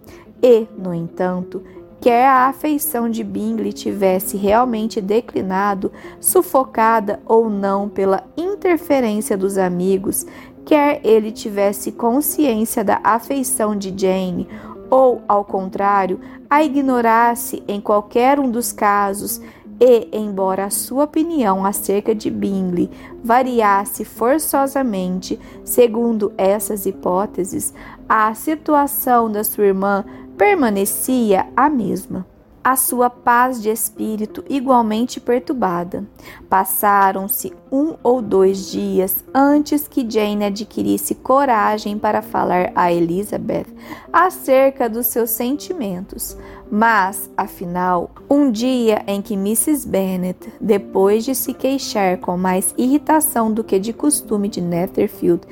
E, 0.43 0.67
no 0.77 0.93
entanto, 0.93 1.63
quer 2.01 2.27
a 2.27 2.49
afeição 2.49 3.09
de 3.09 3.25
Bingley 3.25 3.73
tivesse 3.73 4.37
realmente 4.37 5.01
declinado, 5.01 5.93
sufocada 6.21 7.21
ou 7.27 7.51
não 7.51 7.89
pela 7.89 8.25
interferência 8.37 9.37
dos 9.37 9.59
amigos, 9.59 10.27
quer 10.65 11.01
ele 11.05 11.33
tivesse 11.33 11.93
consciência 11.93 12.85
da 12.85 13.01
afeição 13.03 13.77
de 13.77 13.93
Jane, 13.97 14.49
ou, 14.91 15.23
ao 15.29 15.45
contrário, 15.45 16.21
a 16.49 16.63
ignorasse 16.63 17.63
em 17.69 17.81
qualquer 17.81 18.39
um 18.39 18.51
dos 18.51 18.73
casos, 18.73 19.41
e, 19.81 20.09
embora 20.13 20.65
a 20.65 20.71
sua 20.71 21.05
opinião 21.05 21.65
acerca 21.65 22.13
de 22.15 22.31
Bingley 22.31 22.91
variasse 23.23 24.05
forçosamente 24.05 25.39
segundo 25.63 26.33
essas 26.37 26.85
hipóteses, 26.85 27.73
a 28.09 28.35
situação 28.35 29.31
da 29.31 29.45
sua 29.45 29.67
irmã 29.67 30.05
permanecia 30.39 31.49
a 31.57 31.69
mesma. 31.69 32.25
A 32.63 32.77
sua 32.77 33.09
paz 33.09 33.63
de 33.63 33.71
espírito 33.71 34.45
igualmente 34.49 35.21
perturbada. 35.21 36.07
Passaram-se 36.51 37.53
um 37.73 37.95
ou 38.03 38.21
dois 38.21 38.71
dias 38.71 39.25
antes 39.35 39.89
que 39.89 40.09
Jane 40.09 40.45
adquirisse 40.45 41.15
coragem 41.15 41.99
para 41.99 42.21
falar 42.21 42.71
a 42.75 42.93
Elizabeth 42.93 43.67
acerca 44.13 44.89
dos 44.89 45.07
seus 45.07 45.31
sentimentos. 45.31 46.37
Mas, 46.71 47.31
afinal, 47.37 48.11
um 48.29 48.51
dia 48.51 49.03
em 49.07 49.23
que 49.23 49.35
Mrs. 49.35 49.89
Bennet, 49.89 50.53
depois 50.61 51.25
de 51.25 51.35
se 51.35 51.55
queixar 51.55 52.19
com 52.19 52.37
mais 52.37 52.75
irritação 52.77 53.51
do 53.51 53.65
que 53.65 53.79
de 53.79 53.95
costume 53.95 54.49
de 54.49 54.61
Netherfield 54.61 55.47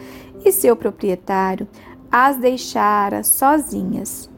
e 0.44 0.52
seu 0.52 0.76
proprietário, 0.76 1.66
as 2.10 2.36
deixara 2.36 3.22
sozinhas. 3.22 4.28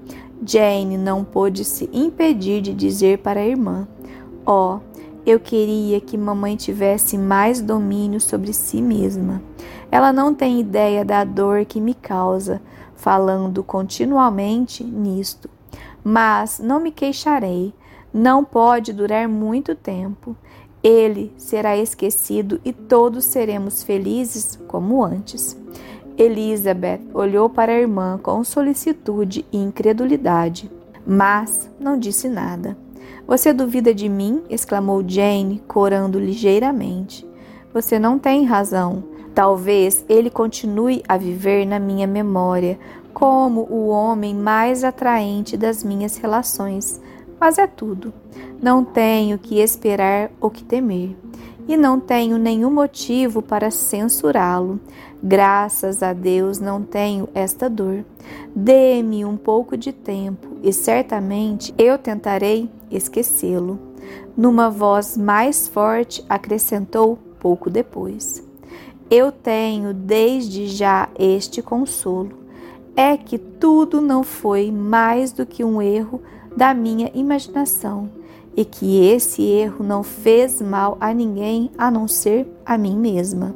Jane 0.44 0.96
não 0.96 1.24
pôde 1.24 1.64
se 1.64 1.88
impedir 1.92 2.60
de 2.60 2.72
dizer 2.72 3.18
para 3.18 3.40
a 3.40 3.46
irmã: 3.46 3.88
Oh, 4.46 4.78
eu 5.26 5.38
queria 5.38 6.00
que 6.00 6.16
mamãe 6.16 6.56
tivesse 6.56 7.18
mais 7.18 7.60
domínio 7.60 8.20
sobre 8.20 8.52
si 8.52 8.80
mesma. 8.80 9.42
Ela 9.90 10.12
não 10.12 10.34
tem 10.34 10.60
ideia 10.60 11.04
da 11.04 11.24
dor 11.24 11.64
que 11.64 11.80
me 11.80 11.92
causa, 11.92 12.62
falando 12.94 13.62
continuamente 13.62 14.82
nisto. 14.82 15.50
Mas 16.02 16.58
não 16.58 16.80
me 16.80 16.90
queixarei. 16.90 17.74
Não 18.12 18.44
pode 18.44 18.92
durar 18.92 19.28
muito 19.28 19.74
tempo. 19.74 20.34
Ele 20.82 21.32
será 21.36 21.76
esquecido 21.76 22.60
e 22.64 22.72
todos 22.72 23.24
seremos 23.24 23.82
felizes 23.82 24.58
como 24.68 25.04
antes. 25.04 25.56
Elizabeth 26.18 27.00
olhou 27.14 27.48
para 27.48 27.72
a 27.72 27.78
irmã 27.78 28.18
com 28.20 28.42
solicitude 28.42 29.46
e 29.52 29.56
incredulidade, 29.56 30.70
mas 31.06 31.70
não 31.78 31.96
disse 31.96 32.28
nada. 32.28 32.76
Você 33.26 33.52
duvida 33.52 33.94
de 33.94 34.08
mim? 34.08 34.42
exclamou 34.50 35.04
Jane, 35.06 35.62
corando 35.68 36.18
ligeiramente. 36.18 37.26
Você 37.72 37.98
não 37.98 38.18
tem 38.18 38.44
razão. 38.44 39.04
Talvez 39.34 40.04
ele 40.08 40.30
continue 40.30 41.02
a 41.06 41.16
viver 41.16 41.64
na 41.64 41.78
minha 41.78 42.06
memória 42.06 42.78
como 43.14 43.62
o 43.70 43.88
homem 43.88 44.34
mais 44.34 44.82
atraente 44.82 45.56
das 45.56 45.84
minhas 45.84 46.16
relações, 46.16 47.00
mas 47.38 47.58
é 47.58 47.66
tudo. 47.66 48.12
Não 48.60 48.84
tenho 48.84 49.38
que 49.38 49.60
esperar 49.60 50.30
ou 50.40 50.50
que 50.50 50.64
temer, 50.64 51.16
e 51.68 51.76
não 51.76 52.00
tenho 52.00 52.38
nenhum 52.38 52.70
motivo 52.70 53.42
para 53.42 53.70
censurá-lo. 53.70 54.80
Graças 55.22 56.02
a 56.02 56.12
Deus 56.12 56.60
não 56.60 56.82
tenho 56.82 57.28
esta 57.34 57.68
dor. 57.68 58.04
Dê-me 58.54 59.24
um 59.24 59.36
pouco 59.36 59.76
de 59.76 59.92
tempo 59.92 60.46
e 60.62 60.72
certamente 60.72 61.74
eu 61.76 61.98
tentarei 61.98 62.70
esquecê-lo. 62.90 63.78
Numa 64.36 64.70
voz 64.70 65.16
mais 65.16 65.66
forte, 65.66 66.24
acrescentou 66.28 67.18
pouco 67.40 67.68
depois. 67.68 68.46
Eu 69.10 69.32
tenho 69.32 69.92
desde 69.92 70.68
já 70.68 71.08
este 71.18 71.62
consolo. 71.62 72.30
É 72.94 73.16
que 73.16 73.38
tudo 73.38 74.00
não 74.00 74.22
foi 74.22 74.70
mais 74.70 75.32
do 75.32 75.46
que 75.46 75.64
um 75.64 75.82
erro 75.82 76.20
da 76.56 76.74
minha 76.74 77.10
imaginação 77.14 78.10
e 78.56 78.64
que 78.64 79.04
esse 79.04 79.42
erro 79.42 79.84
não 79.84 80.02
fez 80.02 80.60
mal 80.60 80.96
a 81.00 81.14
ninguém 81.14 81.70
a 81.78 81.90
não 81.90 82.08
ser 82.08 82.46
a 82.66 82.76
mim 82.76 82.96
mesma. 82.96 83.54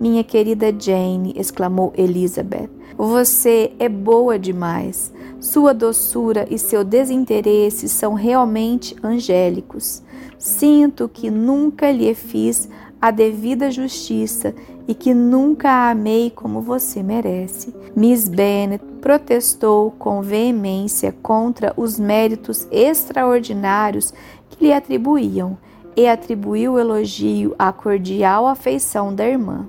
Minha 0.00 0.24
querida 0.24 0.74
Jane, 0.76 1.34
exclamou 1.36 1.92
Elizabeth, 1.94 2.70
você 2.96 3.74
é 3.78 3.86
boa 3.86 4.38
demais. 4.38 5.12
Sua 5.38 5.74
doçura 5.74 6.46
e 6.50 6.58
seu 6.58 6.82
desinteresse 6.82 7.86
são 7.86 8.14
realmente 8.14 8.96
angélicos. 9.02 10.02
Sinto 10.38 11.06
que 11.06 11.30
nunca 11.30 11.90
lhe 11.90 12.14
fiz 12.14 12.66
a 12.98 13.10
devida 13.10 13.70
justiça 13.70 14.54
e 14.88 14.94
que 14.94 15.12
nunca 15.12 15.68
a 15.68 15.90
amei 15.90 16.30
como 16.30 16.62
você 16.62 17.02
merece. 17.02 17.74
Miss 17.94 18.26
Bennet 18.26 18.82
protestou 19.02 19.90
com 19.98 20.22
veemência 20.22 21.14
contra 21.22 21.74
os 21.76 22.00
méritos 22.00 22.66
extraordinários 22.70 24.14
que 24.48 24.64
lhe 24.64 24.72
atribuíam 24.72 25.58
e 25.94 26.08
atribuiu 26.08 26.72
o 26.72 26.78
elogio 26.78 27.54
à 27.58 27.70
cordial 27.70 28.46
afeição 28.46 29.14
da 29.14 29.28
irmã. 29.28 29.68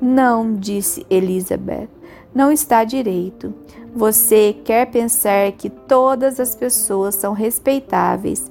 Não, 0.00 0.54
disse 0.54 1.06
Elizabeth, 1.10 1.88
não 2.34 2.50
está 2.50 2.84
direito. 2.84 3.52
Você 3.94 4.56
quer 4.64 4.86
pensar 4.86 5.52
que 5.52 5.68
todas 5.68 6.40
as 6.40 6.54
pessoas 6.54 7.14
são 7.14 7.32
respeitáveis 7.32 8.50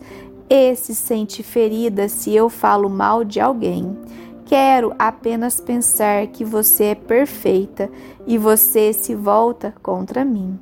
e 0.50 0.76
se 0.76 0.94
sente 0.94 1.42
ferida 1.42 2.10
se 2.10 2.36
eu 2.36 2.50
falo 2.50 2.90
mal 2.90 3.24
de 3.24 3.40
alguém. 3.40 3.98
Quero 4.46 4.94
apenas 4.98 5.62
pensar 5.62 6.28
que 6.28 6.44
você 6.44 6.86
é 6.86 6.96
perfeita 6.96 7.90
e 8.26 8.38
você 8.38 8.92
se 8.92 9.16
volta 9.16 9.74
contra 9.82 10.26
mim. 10.26 10.60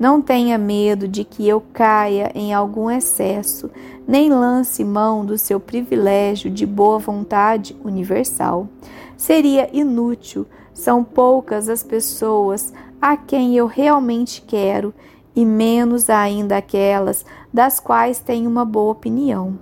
Não 0.00 0.22
tenha 0.22 0.56
medo 0.56 1.06
de 1.06 1.24
que 1.24 1.46
eu 1.46 1.62
caia 1.74 2.32
em 2.34 2.54
algum 2.54 2.90
excesso, 2.90 3.70
nem 4.08 4.30
lance 4.30 4.82
mão 4.82 5.26
do 5.26 5.36
seu 5.36 5.60
privilégio 5.60 6.50
de 6.50 6.64
boa 6.64 6.98
vontade 6.98 7.76
universal. 7.84 8.66
Seria 9.14 9.68
inútil, 9.74 10.46
são 10.72 11.04
poucas 11.04 11.68
as 11.68 11.82
pessoas 11.82 12.72
a 12.98 13.14
quem 13.14 13.54
eu 13.54 13.66
realmente 13.66 14.40
quero, 14.40 14.94
e 15.36 15.44
menos 15.44 16.08
ainda 16.08 16.56
aquelas 16.56 17.26
das 17.52 17.78
quais 17.78 18.20
tenho 18.20 18.48
uma 18.48 18.64
boa 18.64 18.92
opinião. 18.92 19.58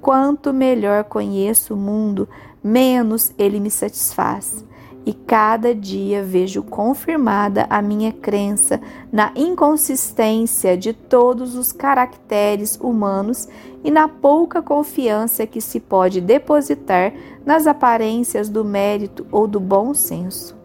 Quanto 0.00 0.52
melhor 0.52 1.04
conheço 1.04 1.74
o 1.74 1.76
mundo, 1.76 2.28
menos 2.62 3.32
ele 3.38 3.60
me 3.60 3.70
satisfaz. 3.70 4.65
E 5.06 5.14
cada 5.14 5.72
dia 5.72 6.20
vejo 6.24 6.64
confirmada 6.64 7.64
a 7.70 7.80
minha 7.80 8.10
crença 8.10 8.80
na 9.12 9.30
inconsistência 9.36 10.76
de 10.76 10.92
todos 10.92 11.54
os 11.54 11.70
caracteres 11.70 12.76
humanos 12.80 13.48
e 13.84 13.90
na 13.90 14.08
pouca 14.08 14.60
confiança 14.60 15.46
que 15.46 15.60
se 15.60 15.78
pode 15.78 16.20
depositar 16.20 17.12
nas 17.44 17.68
aparências 17.68 18.48
do 18.48 18.64
mérito 18.64 19.24
ou 19.30 19.46
do 19.46 19.60
bom 19.60 19.94
senso. 19.94 20.56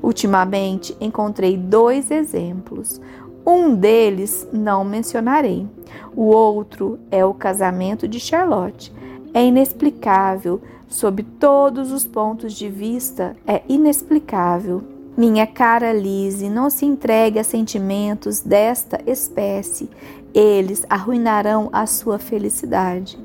Ultimamente 0.00 0.96
encontrei 1.00 1.56
dois 1.56 2.12
exemplos. 2.12 3.00
Um 3.44 3.74
deles 3.74 4.46
não 4.52 4.84
mencionarei. 4.84 5.66
O 6.14 6.26
outro 6.26 7.00
é 7.10 7.24
o 7.24 7.34
casamento 7.34 8.06
de 8.06 8.20
Charlotte. 8.20 8.92
É 9.34 9.44
inexplicável 9.44 10.60
sob 10.88 11.22
todos 11.22 11.92
os 11.92 12.06
pontos 12.06 12.54
de 12.54 12.68
vista, 12.68 13.36
é 13.46 13.62
inexplicável. 13.68 14.82
Minha 15.16 15.46
cara 15.46 15.92
Lise, 15.92 16.48
não 16.48 16.70
se 16.70 16.86
entregue 16.86 17.38
a 17.38 17.44
sentimentos 17.44 18.40
desta 18.40 19.00
espécie, 19.06 19.90
eles 20.32 20.86
arruinarão 20.88 21.68
a 21.72 21.86
sua 21.86 22.18
felicidade. 22.18 23.18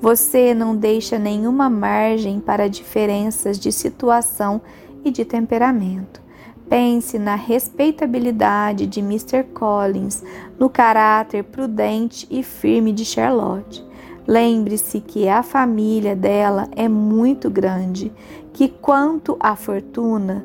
Você 0.00 0.54
não 0.54 0.74
deixa 0.74 1.18
nenhuma 1.18 1.68
margem 1.68 2.40
para 2.40 2.68
diferenças 2.68 3.58
de 3.58 3.70
situação 3.70 4.60
e 5.04 5.10
de 5.10 5.24
temperamento. 5.24 6.20
Pense 6.68 7.18
na 7.18 7.34
respeitabilidade 7.34 8.86
de 8.86 9.00
Mr. 9.00 9.44
Collins, 9.52 10.22
no 10.58 10.70
caráter 10.70 11.44
prudente 11.44 12.26
e 12.30 12.42
firme 12.42 12.92
de 12.92 13.04
Charlotte. 13.04 13.84
Lembre-se 14.26 15.00
que 15.00 15.28
a 15.28 15.42
família 15.42 16.14
dela 16.14 16.68
é 16.76 16.88
muito 16.88 17.50
grande, 17.50 18.12
que 18.52 18.68
quanto 18.68 19.36
à 19.40 19.56
fortuna, 19.56 20.44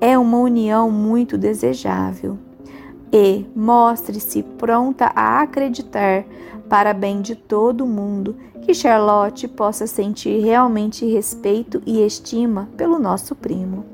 é 0.00 0.16
uma 0.18 0.38
união 0.38 0.90
muito 0.90 1.36
desejável. 1.36 2.38
E 3.12 3.46
mostre-se 3.54 4.42
pronta 4.42 5.12
a 5.14 5.40
acreditar, 5.40 6.24
para 6.68 6.92
bem 6.92 7.20
de 7.20 7.34
todo 7.34 7.86
mundo, 7.86 8.36
que 8.62 8.74
Charlotte 8.74 9.48
possa 9.48 9.86
sentir 9.86 10.40
realmente 10.40 11.06
respeito 11.06 11.82
e 11.86 12.04
estima 12.04 12.68
pelo 12.76 12.98
nosso 12.98 13.34
primo. 13.34 13.84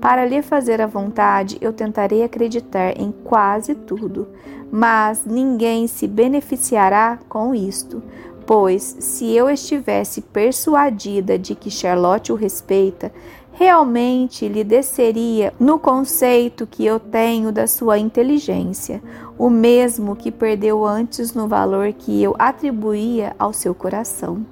Para 0.00 0.24
lhe 0.24 0.42
fazer 0.42 0.80
a 0.80 0.86
vontade, 0.86 1.58
eu 1.60 1.72
tentarei 1.72 2.22
acreditar 2.22 3.00
em 3.00 3.12
quase 3.24 3.74
tudo, 3.74 4.28
mas 4.70 5.24
ninguém 5.24 5.86
se 5.86 6.06
beneficiará 6.06 7.18
com 7.28 7.54
isto, 7.54 8.02
Pois, 8.48 8.96
se 8.98 9.36
eu 9.36 9.50
estivesse 9.50 10.22
persuadida 10.22 11.38
de 11.38 11.54
que 11.54 11.70
Charlotte 11.70 12.32
o 12.32 12.34
respeita, 12.34 13.12
realmente 13.52 14.48
lhe 14.48 14.64
desceria 14.64 15.52
no 15.60 15.78
conceito 15.78 16.66
que 16.66 16.82
eu 16.82 16.98
tenho 16.98 17.52
da 17.52 17.66
sua 17.66 17.98
inteligência, 17.98 19.02
o 19.36 19.50
mesmo 19.50 20.16
que 20.16 20.32
perdeu 20.32 20.82
antes 20.86 21.34
no 21.34 21.46
valor 21.46 21.92
que 21.92 22.22
eu 22.22 22.34
atribuía 22.38 23.36
ao 23.38 23.52
seu 23.52 23.74
coração. 23.74 24.46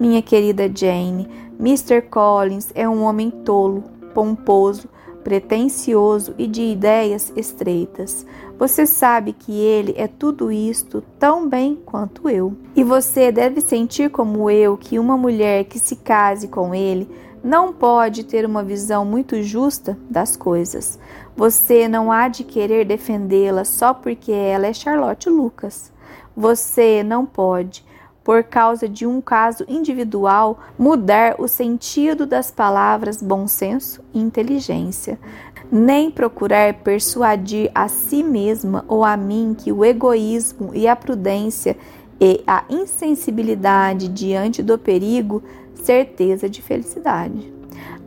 Minha 0.00 0.22
querida 0.22 0.66
Jane, 0.74 1.28
Mr. 1.60 2.00
Collins 2.00 2.70
é 2.74 2.88
um 2.88 3.02
homem 3.02 3.30
tolo, 3.30 3.84
pomposo, 4.14 4.88
pretensioso 5.22 6.34
e 6.38 6.46
de 6.46 6.62
ideias 6.62 7.30
estreitas. 7.36 8.26
Você 8.62 8.86
sabe 8.86 9.32
que 9.32 9.50
ele 9.58 9.92
é 9.96 10.06
tudo 10.06 10.52
isto 10.52 11.02
tão 11.18 11.48
bem 11.48 11.74
quanto 11.84 12.30
eu. 12.30 12.56
E 12.76 12.84
você 12.84 13.32
deve 13.32 13.60
sentir 13.60 14.08
como 14.08 14.48
eu 14.48 14.76
que 14.76 15.00
uma 15.00 15.16
mulher 15.16 15.64
que 15.64 15.80
se 15.80 15.96
case 15.96 16.46
com 16.46 16.72
ele 16.72 17.10
não 17.42 17.72
pode 17.72 18.22
ter 18.22 18.46
uma 18.46 18.62
visão 18.62 19.04
muito 19.04 19.42
justa 19.42 19.98
das 20.08 20.36
coisas. 20.36 20.96
Você 21.36 21.88
não 21.88 22.12
há 22.12 22.28
de 22.28 22.44
querer 22.44 22.84
defendê-la 22.84 23.64
só 23.64 23.92
porque 23.92 24.30
ela 24.30 24.68
é 24.68 24.72
Charlotte 24.72 25.28
Lucas. 25.28 25.92
Você 26.36 27.02
não 27.02 27.26
pode, 27.26 27.84
por 28.22 28.44
causa 28.44 28.88
de 28.88 29.04
um 29.04 29.20
caso 29.20 29.64
individual, 29.66 30.60
mudar 30.78 31.34
o 31.38 31.48
sentido 31.48 32.26
das 32.26 32.52
palavras 32.52 33.20
bom 33.20 33.48
senso 33.48 34.04
e 34.14 34.20
inteligência, 34.20 35.18
nem 35.72 36.10
procurar 36.10 36.74
persuadir 36.74 37.70
a 37.74 37.88
si 37.88 38.22
mesma 38.22 38.84
ou 38.86 39.02
a 39.02 39.16
mim 39.16 39.56
que 39.56 39.72
o 39.72 39.82
egoísmo 39.82 40.70
e 40.74 40.86
a 40.86 40.94
prudência 40.94 41.78
e 42.20 42.44
a 42.46 42.62
insensibilidade 42.68 44.06
diante 44.08 44.62
do 44.62 44.76
perigo, 44.76 45.42
certeza 45.74 46.46
de 46.46 46.60
felicidade. 46.60 47.50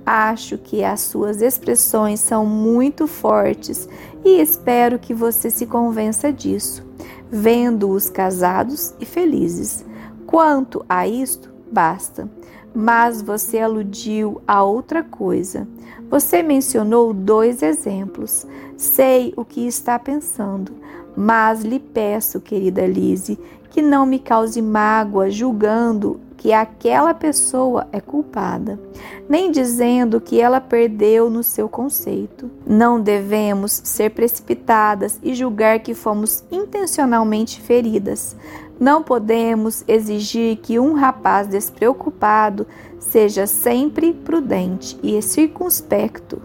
Acho 0.05 0.59
que 0.59 0.83
as 0.83 1.01
suas 1.01 1.41
expressões 1.41 2.19
são 2.19 2.45
muito 2.45 3.07
fortes 3.07 3.89
e 4.23 4.39
espero 4.39 4.99
que 4.99 5.15
você 5.15 5.49
se 5.49 5.65
convença 5.65 6.31
disso, 6.31 6.85
vendo-os 7.31 8.11
casados 8.11 8.93
e 8.99 9.05
felizes. 9.05 9.83
Quanto 10.27 10.85
a 10.87 11.07
isto, 11.07 11.51
basta. 11.71 12.29
Mas 12.75 13.21
você 13.21 13.59
aludiu 13.59 14.41
a 14.45 14.61
outra 14.63 15.01
coisa. 15.01 15.67
Você 16.09 16.43
mencionou 16.43 17.13
dois 17.13 17.63
exemplos. 17.63 18.45
Sei 18.77 19.33
o 19.37 19.45
que 19.45 19.65
está 19.65 19.97
pensando, 19.97 20.73
mas 21.15 21.63
lhe 21.63 21.79
peço, 21.79 22.41
querida 22.41 22.85
Lise, 22.85 23.39
que 23.69 23.81
não 23.81 24.05
me 24.05 24.19
cause 24.19 24.61
mágoa 24.61 25.29
julgando 25.29 26.19
que 26.37 26.53
aquela 26.53 27.11
pessoa 27.13 27.87
é 27.91 27.99
culpada, 27.99 28.79
nem 29.27 29.51
dizendo 29.51 30.21
que 30.21 30.39
ela 30.39 30.61
perdeu 30.61 31.27
no 31.27 31.41
seu 31.41 31.67
conceito. 31.67 32.51
Não 32.67 33.01
devemos 33.01 33.81
ser 33.83 34.11
precipitadas 34.11 35.19
e 35.23 35.33
julgar 35.33 35.79
que 35.79 35.95
fomos 35.95 36.43
intencionalmente 36.51 37.59
feridas. 37.59 38.35
Não 38.79 39.01
podemos 39.01 39.83
exigir 39.87 40.57
que 40.57 40.77
um 40.79 40.93
rapaz 40.93 41.47
despreocupado 41.47 42.67
seja 42.99 43.47
sempre 43.47 44.13
prudente 44.13 44.97
e 45.01 45.21
circunspecto. 45.21 46.41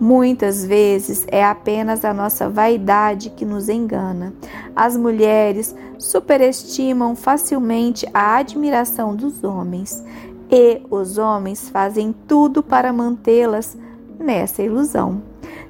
Muitas 0.00 0.64
vezes 0.64 1.26
é 1.28 1.44
apenas 1.44 2.04
a 2.04 2.14
nossa 2.14 2.48
vaidade 2.48 3.30
que 3.30 3.44
nos 3.44 3.68
engana. 3.68 4.32
As 4.74 4.96
mulheres 4.96 5.74
superestimam 5.98 7.16
facilmente 7.16 8.06
a 8.14 8.36
admiração 8.36 9.16
dos 9.16 9.42
homens 9.42 10.04
e 10.50 10.80
os 10.88 11.18
homens 11.18 11.68
fazem 11.68 12.14
tudo 12.26 12.62
para 12.62 12.92
mantê-las 12.92 13.76
nessa 14.18 14.62
ilusão. 14.62 15.20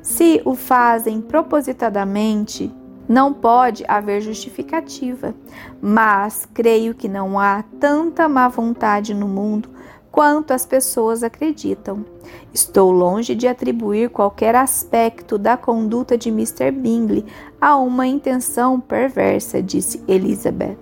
Se 0.02 0.40
o 0.44 0.54
fazem 0.54 1.20
propositadamente, 1.20 2.72
não 3.08 3.32
pode 3.32 3.84
haver 3.88 4.20
justificativa, 4.20 5.34
mas 5.80 6.46
creio 6.52 6.94
que 6.94 7.08
não 7.08 7.38
há 7.38 7.64
tanta 7.80 8.28
má 8.28 8.48
vontade 8.48 9.14
no 9.14 9.26
mundo 9.26 9.70
quanto 10.10 10.52
as 10.52 10.66
pessoas 10.66 11.22
acreditam. 11.22 12.04
Estou 12.52 12.90
longe 12.90 13.34
de 13.34 13.46
atribuir 13.46 14.10
qualquer 14.10 14.54
aspecto 14.54 15.38
da 15.38 15.56
conduta 15.56 16.18
de 16.18 16.28
Mr. 16.28 16.70
Bingley 16.70 17.24
a 17.60 17.76
uma 17.76 18.06
intenção 18.06 18.80
perversa, 18.80 19.62
disse 19.62 20.02
Elizabeth. 20.08 20.76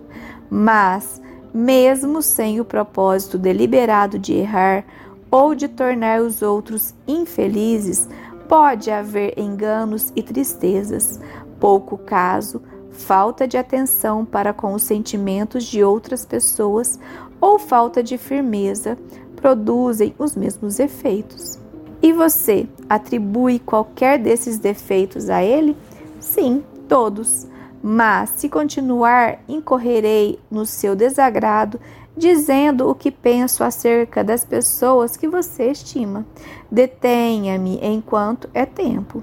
Mas, 0.48 1.20
mesmo 1.52 2.22
sem 2.22 2.60
o 2.60 2.64
propósito 2.64 3.38
deliberado 3.38 4.18
de 4.18 4.32
errar 4.32 4.84
ou 5.30 5.54
de 5.54 5.68
tornar 5.68 6.20
os 6.22 6.40
outros 6.40 6.94
infelizes, 7.06 8.08
pode 8.48 8.90
haver 8.90 9.38
enganos 9.38 10.12
e 10.14 10.22
tristezas, 10.22 11.20
pouco 11.66 11.98
caso, 11.98 12.62
falta 12.92 13.44
de 13.44 13.56
atenção 13.58 14.24
para 14.24 14.52
com 14.52 14.72
os 14.72 14.84
sentimentos 14.84 15.64
de 15.64 15.82
outras 15.82 16.24
pessoas 16.24 16.96
ou 17.40 17.58
falta 17.58 18.04
de 18.04 18.16
firmeza 18.16 18.96
produzem 19.34 20.14
os 20.16 20.36
mesmos 20.36 20.78
efeitos. 20.78 21.58
E 22.00 22.12
você 22.12 22.68
atribui 22.88 23.58
qualquer 23.58 24.16
desses 24.16 24.60
defeitos 24.60 25.28
a 25.28 25.42
ele? 25.42 25.76
Sim, 26.20 26.62
todos. 26.88 27.48
Mas 27.82 28.30
se 28.36 28.48
continuar, 28.48 29.40
incorrerei 29.48 30.38
no 30.48 30.64
seu 30.64 30.94
desagrado, 30.94 31.80
dizendo 32.16 32.88
o 32.88 32.94
que 32.94 33.10
penso 33.10 33.64
acerca 33.64 34.22
das 34.22 34.44
pessoas 34.44 35.16
que 35.16 35.26
você 35.26 35.72
estima. 35.72 36.24
Detenha-me 36.70 37.80
enquanto 37.82 38.48
é 38.54 38.64
tempo. 38.64 39.20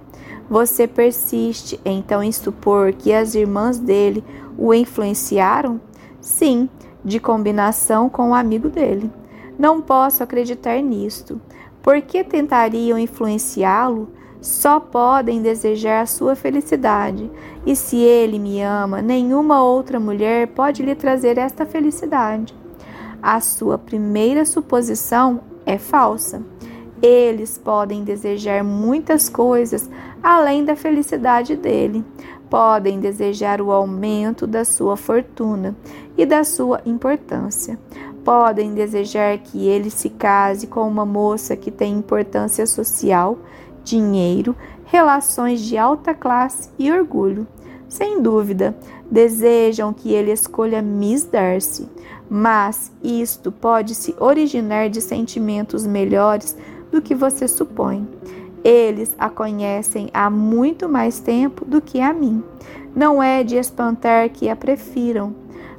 Você 0.49 0.87
persiste 0.87 1.79
então 1.85 2.21
em 2.21 2.31
supor 2.31 2.93
que 2.93 3.13
as 3.13 3.33
irmãs 3.33 3.79
dele 3.79 4.23
o 4.57 4.73
influenciaram? 4.73 5.79
Sim, 6.19 6.69
de 7.03 7.19
combinação 7.19 8.09
com 8.09 8.29
o 8.29 8.33
amigo 8.35 8.69
dele. 8.69 9.11
Não 9.57 9.81
posso 9.81 10.23
acreditar 10.23 10.81
nisto. 10.81 11.39
Por 11.81 12.01
que 12.01 12.23
tentariam 12.23 12.97
influenciá-lo? 12.97 14.09
Só 14.41 14.79
podem 14.79 15.41
desejar 15.41 16.01
a 16.01 16.05
sua 16.05 16.35
felicidade. 16.35 17.31
E 17.65 17.75
se 17.75 17.97
ele 17.97 18.37
me 18.37 18.61
ama, 18.61 19.01
nenhuma 19.01 19.63
outra 19.63 19.99
mulher 19.99 20.47
pode 20.47 20.83
lhe 20.83 20.95
trazer 20.95 21.37
esta 21.37 21.65
felicidade. 21.65 22.53
A 23.21 23.39
sua 23.39 23.77
primeira 23.77 24.43
suposição 24.45 25.41
é 25.65 25.77
falsa. 25.77 26.41
Eles 27.01 27.57
podem 27.57 28.03
desejar 28.03 28.63
muitas 28.63 29.29
coisas 29.29 29.89
além 30.23 30.65
da 30.65 30.75
felicidade 30.75 31.55
dele. 31.55 32.03
Podem 32.49 32.99
desejar 32.99 33.61
o 33.61 33.71
aumento 33.71 34.47
da 34.47 34.63
sua 34.63 34.95
fortuna 34.95 35.75
e 36.17 36.25
da 36.25 36.43
sua 36.43 36.81
importância 36.85 37.77
podem 38.23 38.73
desejar 38.73 39.37
que 39.37 39.67
ele 39.67 39.89
se 39.89 40.09
case 40.09 40.67
com 40.67 40.87
uma 40.87 41.05
moça 41.05 41.55
que 41.55 41.69
tem 41.69 41.93
importância 41.93 42.65
social, 42.65 43.37
dinheiro, 43.83 44.55
relações 44.85 45.61
de 45.61 45.77
alta 45.77 46.13
classe 46.13 46.69
e 46.79 46.91
orgulho. 46.91 47.45
Sem 47.89 48.21
dúvida, 48.21 48.75
desejam 49.11 49.93
que 49.93 50.11
ele 50.11 50.31
escolha 50.31 50.81
Miss 50.81 51.25
Darcy, 51.25 51.87
mas 52.29 52.91
isto 53.03 53.51
pode 53.51 53.93
se 53.93 54.15
originar 54.19 54.89
de 54.89 55.01
sentimentos 55.01 55.85
melhores 55.85 56.57
do 56.91 57.01
que 57.01 57.13
você 57.13 57.47
supõe. 57.47 58.07
Eles 58.63 59.13
a 59.17 59.29
conhecem 59.29 60.09
há 60.13 60.29
muito 60.29 60.87
mais 60.87 61.19
tempo 61.19 61.65
do 61.65 61.81
que 61.81 61.99
a 61.99 62.13
mim. 62.13 62.41
Não 62.95 63.21
é 63.21 63.43
de 63.43 63.57
espantar 63.57 64.29
que 64.29 64.47
a 64.47 64.55
prefiram, 64.55 65.35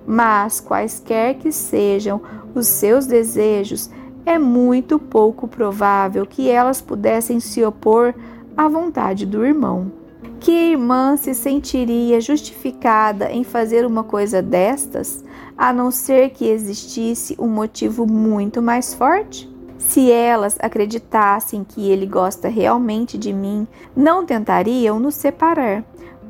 mas 0.06 0.60
quaisquer 0.60 1.34
que 1.34 1.50
sejam 1.50 2.20
os 2.54 2.66
seus 2.66 3.06
desejos, 3.06 3.90
é 4.26 4.38
muito 4.38 4.98
pouco 4.98 5.46
provável 5.46 6.26
que 6.26 6.48
elas 6.48 6.80
pudessem 6.80 7.40
se 7.40 7.64
opor 7.64 8.14
à 8.56 8.68
vontade 8.68 9.26
do 9.26 9.44
irmão. 9.44 9.92
Que 10.40 10.72
irmã 10.72 11.16
se 11.16 11.34
sentiria 11.34 12.20
justificada 12.20 13.30
em 13.30 13.44
fazer 13.44 13.86
uma 13.86 14.04
coisa 14.04 14.42
destas, 14.42 15.24
a 15.56 15.72
não 15.72 15.90
ser 15.90 16.30
que 16.30 16.46
existisse 16.46 17.34
um 17.38 17.48
motivo 17.48 18.06
muito 18.06 18.60
mais 18.60 18.92
forte? 18.92 19.53
Se 19.78 20.10
elas 20.10 20.56
acreditassem 20.60 21.64
que 21.64 21.90
ele 21.90 22.06
gosta 22.06 22.48
realmente 22.48 23.18
de 23.18 23.32
mim, 23.32 23.66
não 23.96 24.24
tentariam 24.24 24.98
nos 24.98 25.14
separar 25.14 25.84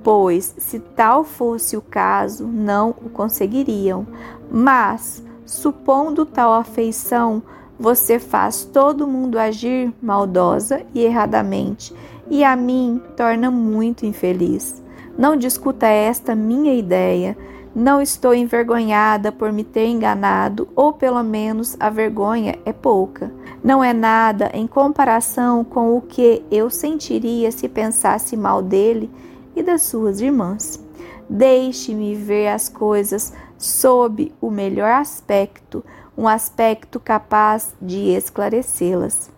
pois, 0.04 0.54
se 0.58 0.78
tal 0.78 1.24
fosse 1.24 1.78
o 1.78 1.80
caso, 1.80 2.46
não 2.46 2.90
o 2.90 3.08
conseguiriam. 3.08 4.06
Mas, 4.50 5.24
supondo 5.46 6.26
tal 6.26 6.52
afeição, 6.52 7.42
você 7.80 8.18
faz 8.18 8.64
todo 8.64 9.06
mundo 9.06 9.38
agir 9.38 9.92
maldosa 10.00 10.82
e 10.94 11.00
erradamente, 11.00 11.92
e 12.30 12.44
a 12.44 12.54
mim 12.54 13.02
torna 13.16 13.50
muito 13.50 14.04
infeliz. 14.04 14.82
Não 15.16 15.36
discuta 15.36 15.86
esta 15.86 16.34
minha 16.34 16.74
ideia. 16.74 17.36
Não 17.74 18.00
estou 18.00 18.32
envergonhada 18.32 19.32
por 19.32 19.52
me 19.52 19.64
ter 19.64 19.88
enganado, 19.88 20.68
ou 20.76 20.92
pelo 20.92 21.24
menos 21.24 21.76
a 21.80 21.90
vergonha 21.90 22.56
é 22.64 22.72
pouca. 22.72 23.32
Não 23.64 23.82
é 23.82 23.92
nada 23.92 24.48
em 24.54 24.64
comparação 24.64 25.64
com 25.64 25.96
o 25.96 26.00
que 26.00 26.44
eu 26.52 26.70
sentiria 26.70 27.50
se 27.50 27.68
pensasse 27.68 28.36
mal 28.36 28.62
dele 28.62 29.10
e 29.56 29.62
das 29.62 29.82
suas 29.82 30.20
irmãs. 30.20 30.80
Deixe-me 31.28 32.14
ver 32.14 32.48
as 32.48 32.68
coisas 32.68 33.32
sob 33.58 34.32
o 34.40 34.52
melhor 34.52 34.92
aspecto, 34.92 35.84
um 36.16 36.28
aspecto 36.28 37.00
capaz 37.00 37.74
de 37.82 38.10
esclarecê-las. 38.10 39.32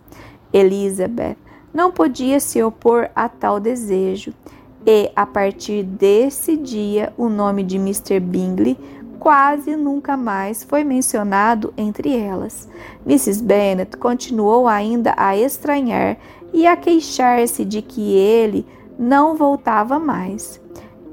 Elizabeth 0.53 1.37
não 1.73 1.91
podia 1.91 2.39
se 2.39 2.61
opor 2.61 3.09
a 3.15 3.27
tal 3.27 3.59
desejo, 3.59 4.31
e 4.89 5.11
a 5.13 5.25
partir 5.25 5.83
desse 5.83 6.55
dia 6.55 7.11
o 7.17 7.27
nome 7.27 7.61
de 7.61 7.75
Mr. 7.75 8.21
Bingley 8.21 8.77
quase 9.19 9.75
nunca 9.75 10.15
mais 10.15 10.63
foi 10.63 10.85
mencionado 10.85 11.73
entre 11.75 12.15
elas. 12.15 12.69
Mrs. 13.05 13.43
Bennet 13.43 13.97
continuou 13.97 14.65
ainda 14.65 15.13
a 15.17 15.35
estranhar 15.35 16.17
e 16.53 16.65
a 16.65 16.77
queixar-se 16.77 17.65
de 17.65 17.81
que 17.81 18.13
ele 18.13 18.65
não 18.97 19.35
voltava 19.35 19.99
mais. 19.99 20.61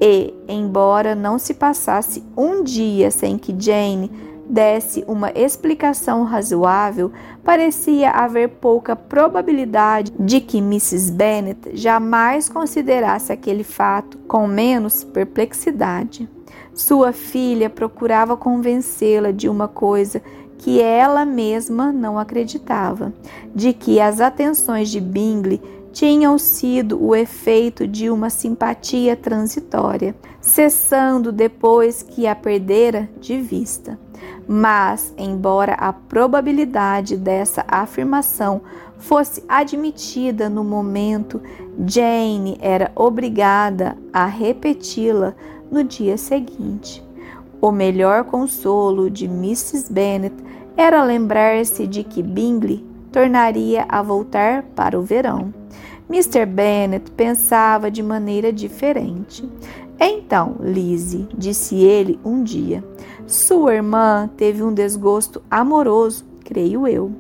E, 0.01 0.33
embora 0.47 1.17
não 1.17 1.39
se 1.39 1.55
passasse 1.55 2.23
um 2.37 2.63
dia 2.63 3.11
sem 3.11 3.37
que 3.37 3.55
Jane 3.59 4.11
desse 4.49 5.05
uma 5.07 5.31
explicação 5.35 6.25
razoável, 6.25 7.11
parecia 7.43 8.11
haver 8.11 8.49
pouca 8.49 8.95
probabilidade 8.95 10.13
de 10.19 10.41
que 10.41 10.59
Mrs. 10.59 11.13
Bennet 11.13 11.77
jamais 11.77 12.49
considerasse 12.49 13.33
aquele 13.33 13.65
fato 13.65 14.19
com 14.29 14.47
menos 14.47 15.05
perplexidade. 15.05 16.29
Sua 16.75 17.13
filha 17.13 17.71
procurava 17.71 18.37
convencê-la 18.37 19.31
de 19.31 19.49
uma 19.49 19.69
coisa 19.69 20.21
que 20.59 20.81
ela 20.81 21.25
mesma 21.25 21.93
não 21.93 22.19
acreditava, 22.19 23.13
de 23.55 23.73
que 23.73 24.01
as 24.01 24.21
atenções 24.21 24.89
de 24.89 25.01
Bingley 25.01 25.61
tinham 25.93 26.37
sido 26.39 27.01
o 27.01 27.15
efeito 27.15 27.87
de 27.87 28.11
uma 28.11 28.29
simpatia 28.29 29.17
transitória, 29.17 30.15
cessando 30.41 31.31
depois 31.31 32.03
que 32.03 32.27
a 32.27 32.35
perdera 32.35 33.09
de 33.21 33.39
vista. 33.39 33.97
Mas, 34.47 35.15
embora 35.17 35.75
a 35.75 35.93
probabilidade 35.93 37.17
dessa 37.17 37.65
afirmação 37.67 38.61
fosse 38.99 39.43
admitida 39.49 40.49
no 40.49 40.63
momento, 40.63 41.41
Jane 41.87 42.57
era 42.61 42.93
obrigada 42.95 43.97
a 44.13 44.27
repeti-la 44.27 45.35
no 45.71 45.83
dia 45.83 46.17
seguinte. 46.17 47.03
O 47.61 47.73
melhor 47.73 48.25
consolo 48.25 49.11
de 49.11 49.25
Mrs. 49.25 49.91
Bennet 49.91 50.35
era 50.77 51.03
lembrar-se 51.03 51.87
de 51.87 52.05
que 52.05 52.23
Bingley 52.23 52.85
tornaria 53.11 53.87
a 53.89 54.03
voltar 54.03 54.65
para 54.75 54.99
o 54.99 55.03
verão. 55.03 55.55
Mr. 56.11 56.45
Bennet 56.45 57.11
pensava 57.13 57.91
de 57.91 58.03
maneira 58.03 58.53
diferente. 58.53 59.49
Então, 59.99 60.57
Lizzie, 60.61 61.29
disse 61.37 61.77
ele 61.77 62.19
um 62.25 62.43
dia, 62.43 62.85
sua 63.27 63.75
irmã 63.75 64.29
teve 64.37 64.63
um 64.63 64.73
desgosto 64.73 65.43
amoroso, 65.51 66.25
creio 66.45 66.87
eu. 66.87 67.11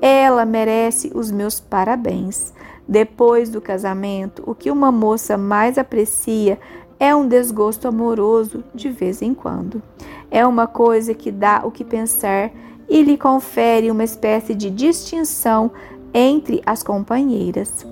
Ela 0.00 0.44
merece 0.44 1.12
os 1.14 1.30
meus 1.30 1.60
parabéns. 1.60 2.52
Depois 2.88 3.50
do 3.50 3.60
casamento, 3.60 4.42
o 4.46 4.54
que 4.54 4.70
uma 4.70 4.90
moça 4.90 5.36
mais 5.36 5.78
aprecia 5.78 6.58
é 6.98 7.14
um 7.14 7.28
desgosto 7.28 7.86
amoroso 7.86 8.64
de 8.74 8.88
vez 8.88 9.22
em 9.22 9.34
quando. 9.34 9.82
É 10.30 10.46
uma 10.46 10.66
coisa 10.66 11.12
que 11.12 11.30
dá 11.30 11.62
o 11.64 11.70
que 11.70 11.84
pensar 11.84 12.50
e 12.88 13.02
lhe 13.02 13.18
confere 13.18 13.90
uma 13.90 14.04
espécie 14.04 14.54
de 14.54 14.70
distinção 14.70 15.70
entre 16.14 16.62
as 16.64 16.82
companheiras. 16.82 17.86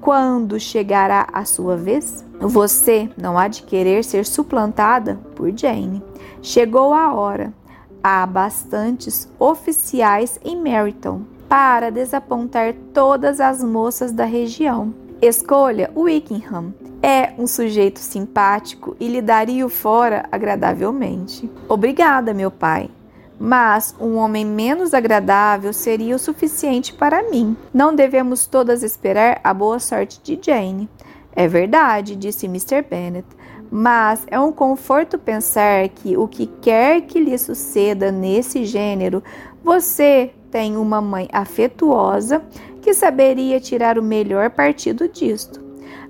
Quando 0.00 0.60
chegará 0.60 1.26
a 1.32 1.44
sua 1.44 1.76
vez, 1.76 2.24
você 2.38 3.08
não 3.16 3.38
há 3.38 3.48
de 3.48 3.62
querer 3.62 4.04
ser 4.04 4.24
suplantada 4.24 5.18
por 5.34 5.50
Jane. 5.56 6.02
Chegou 6.46 6.94
a 6.94 7.12
hora. 7.12 7.52
Há 8.00 8.24
bastantes 8.24 9.28
oficiais 9.36 10.38
em 10.44 10.54
Meryton 10.54 11.22
para 11.48 11.90
desapontar 11.90 12.72
todas 12.94 13.40
as 13.40 13.64
moças 13.64 14.12
da 14.12 14.24
região. 14.24 14.94
Escolha 15.20 15.90
Wickham. 15.96 16.72
É 17.02 17.32
um 17.36 17.48
sujeito 17.48 17.98
simpático 17.98 18.96
e 19.00 19.08
lhe 19.08 19.20
daria 19.20 19.66
o 19.66 19.68
fora 19.68 20.24
agradavelmente. 20.30 21.50
Obrigada, 21.68 22.32
meu 22.32 22.50
pai 22.50 22.90
mas 23.38 23.94
um 24.00 24.16
homem 24.16 24.46
menos 24.46 24.94
agradável 24.94 25.70
seria 25.70 26.16
o 26.16 26.18
suficiente 26.18 26.94
para 26.94 27.28
mim. 27.28 27.54
Não 27.74 27.94
devemos 27.94 28.46
todas 28.46 28.82
esperar 28.82 29.42
a 29.44 29.52
boa 29.52 29.78
sorte 29.78 30.18
de 30.22 30.38
Jane. 30.40 30.88
É 31.32 31.46
verdade, 31.46 32.16
disse 32.16 32.46
Mr. 32.46 32.80
Bennet, 32.80 33.26
mas 33.70 34.24
é 34.28 34.38
um 34.38 34.52
conforto 34.52 35.18
pensar 35.18 35.88
que 35.88 36.16
o 36.16 36.26
que 36.28 36.46
quer 36.60 37.02
que 37.02 37.20
lhe 37.20 37.36
suceda 37.36 38.12
nesse 38.12 38.64
gênero, 38.64 39.22
você 39.62 40.30
tem 40.50 40.76
uma 40.76 41.00
mãe 41.00 41.28
afetuosa 41.32 42.42
que 42.80 42.94
saberia 42.94 43.60
tirar 43.60 43.98
o 43.98 44.02
melhor 44.02 44.50
partido 44.50 45.08
disto. 45.08 45.60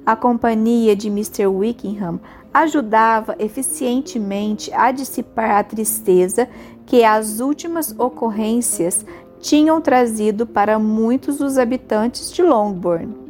A 0.04 0.14
companhia 0.14 0.94
de 0.94 1.08
Mr. 1.08 1.46
Wickham 1.46 2.20
ajudava 2.52 3.34
eficientemente 3.38 4.72
a 4.72 4.92
dissipar 4.92 5.50
a 5.50 5.64
tristeza 5.64 6.48
que 6.86 7.02
as 7.02 7.40
últimas 7.40 7.94
ocorrências 7.98 9.04
tinham 9.40 9.80
trazido 9.80 10.46
para 10.46 10.78
muitos 10.78 11.38
dos 11.38 11.58
habitantes 11.58 12.32
de 12.32 12.42
Longbourn. 12.42 13.25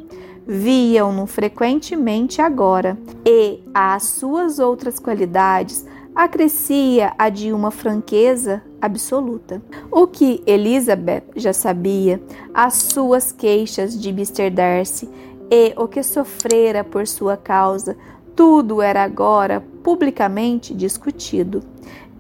Viam-no 0.47 1.27
frequentemente 1.27 2.41
agora, 2.41 2.97
e 3.25 3.61
às 3.75 4.05
suas 4.05 4.59
outras 4.59 5.01
qualidades 5.01 5.85
acrescia 6.15 7.13
a 7.19 7.29
de 7.29 7.53
uma 7.53 7.71
franqueza 7.71 8.63
absoluta. 8.81 9.61
O 9.91 10.07
que 10.07 10.43
Elizabeth 10.47 11.25
já 11.35 11.53
sabia, 11.53 12.23
as 12.55 12.75
suas 12.75 13.33
queixas 13.33 14.01
de 14.01 14.11
Mr. 14.11 14.49
Darcy 14.49 15.11
e 15.51 15.75
o 15.77 15.89
que 15.89 16.03
sofrera 16.03 16.85
por 16.85 17.07
sua 17.07 17.37
causa, 17.37 17.97
tudo 18.35 18.81
era 18.81 19.03
agora 19.03 19.63
publicamente 19.83 20.73
discutido. 20.73 21.63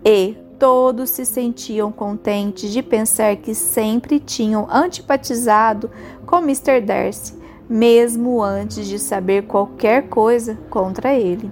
E 0.04 0.36
Todos 0.58 1.10
se 1.10 1.26
sentiam 1.26 1.92
contentes 1.92 2.72
de 2.72 2.82
pensar 2.82 3.36
que 3.36 3.54
sempre 3.54 4.18
tinham 4.18 4.66
antipatizado 4.70 5.90
com 6.24 6.38
Mr. 6.38 6.80
Darcy, 6.80 7.34
mesmo 7.68 8.42
antes 8.42 8.86
de 8.86 8.98
saber 8.98 9.42
qualquer 9.46 10.08
coisa 10.08 10.56
contra 10.70 11.14
ele. 11.14 11.50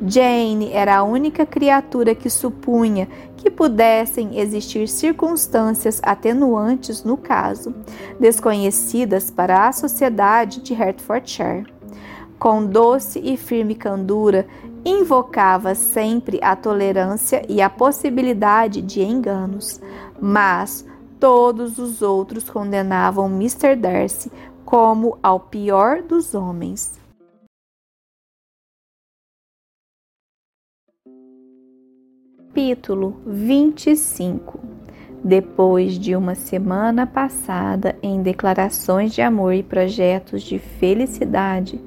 Jane 0.00 0.72
era 0.72 0.96
a 0.96 1.02
única 1.02 1.44
criatura 1.44 2.14
que 2.14 2.30
supunha 2.30 3.08
que 3.36 3.50
pudessem 3.50 4.38
existir 4.38 4.88
circunstâncias 4.88 6.00
atenuantes 6.02 7.02
no 7.02 7.16
caso, 7.16 7.74
desconhecidas 8.20 9.30
para 9.30 9.66
a 9.66 9.72
sociedade 9.72 10.60
de 10.60 10.74
Hertfordshire. 10.74 11.66
Com 12.38 12.66
doce 12.66 13.18
e 13.18 13.36
firme 13.36 13.74
candura, 13.74 14.46
invocava 14.84 15.74
sempre 15.74 16.38
a 16.42 16.54
tolerância 16.54 17.42
e 17.48 17.62
a 17.62 17.70
possibilidade 17.70 18.82
de 18.82 19.02
enganos, 19.02 19.80
mas 20.20 20.86
todos 21.18 21.78
os 21.78 22.02
outros 22.02 22.48
condenavam 22.48 23.26
Mr. 23.26 23.74
Darcy 23.74 24.30
como 24.66 25.16
ao 25.22 25.38
pior 25.38 26.02
dos 26.02 26.34
homens. 26.34 27.00
Capítulo 32.48 33.20
25 33.24 34.58
Depois 35.22 35.96
de 35.96 36.16
uma 36.16 36.34
semana 36.34 37.06
passada 37.06 37.96
em 38.02 38.20
declarações 38.20 39.12
de 39.14 39.22
amor 39.22 39.54
e 39.54 39.62
projetos 39.62 40.42
de 40.42 40.58
felicidade, 40.58 41.80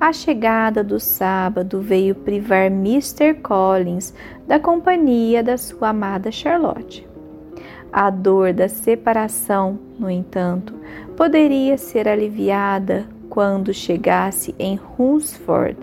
a 0.00 0.10
chegada 0.10 0.82
do 0.82 0.98
sábado 0.98 1.82
veio 1.82 2.14
privar 2.14 2.66
Mr. 2.68 3.34
Collins 3.42 4.14
da 4.46 4.58
companhia 4.58 5.42
da 5.42 5.58
sua 5.58 5.90
amada 5.90 6.32
Charlotte. 6.32 7.06
A 7.92 8.08
dor 8.08 8.54
da 8.54 8.70
separação, 8.70 9.78
no 9.98 10.08
entanto, 10.08 10.74
poderia 11.16 11.76
ser 11.78 12.08
aliviada 12.08 13.06
quando 13.28 13.72
chegasse 13.72 14.54
em 14.58 14.78
Hunsford 14.98 15.76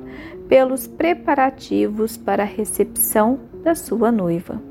pelos 0.47 0.88
preparativos 0.88 2.17
para 2.17 2.43
a 2.43 2.45
recepção 2.45 3.39
da 3.63 3.75
sua 3.75 4.11
noiva 4.11 4.61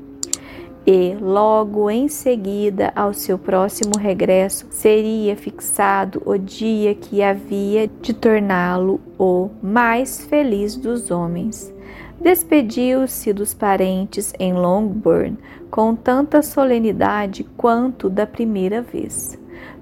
e, 0.91 1.15
logo 1.21 1.87
em 1.87 2.07
seguida 2.07 2.91
ao 2.95 3.13
seu 3.13 3.37
próximo 3.37 3.95
regresso, 3.95 4.65
seria 4.71 5.35
fixado 5.35 6.19
o 6.25 6.35
dia 6.35 6.95
que 6.95 7.21
havia 7.21 7.87
de 8.01 8.11
torná-lo 8.11 8.99
o 9.17 9.49
mais 9.61 10.25
feliz 10.25 10.75
dos 10.75 11.11
homens. 11.11 11.71
Despediu-se 12.19 13.31
dos 13.31 13.53
parentes 13.53 14.33
em 14.39 14.53
Longbourn 14.53 15.37
com 15.69 15.95
tanta 15.95 16.41
solenidade 16.41 17.43
quanto 17.55 18.09
da 18.09 18.25
primeira 18.25 18.81
vez. 18.81 19.37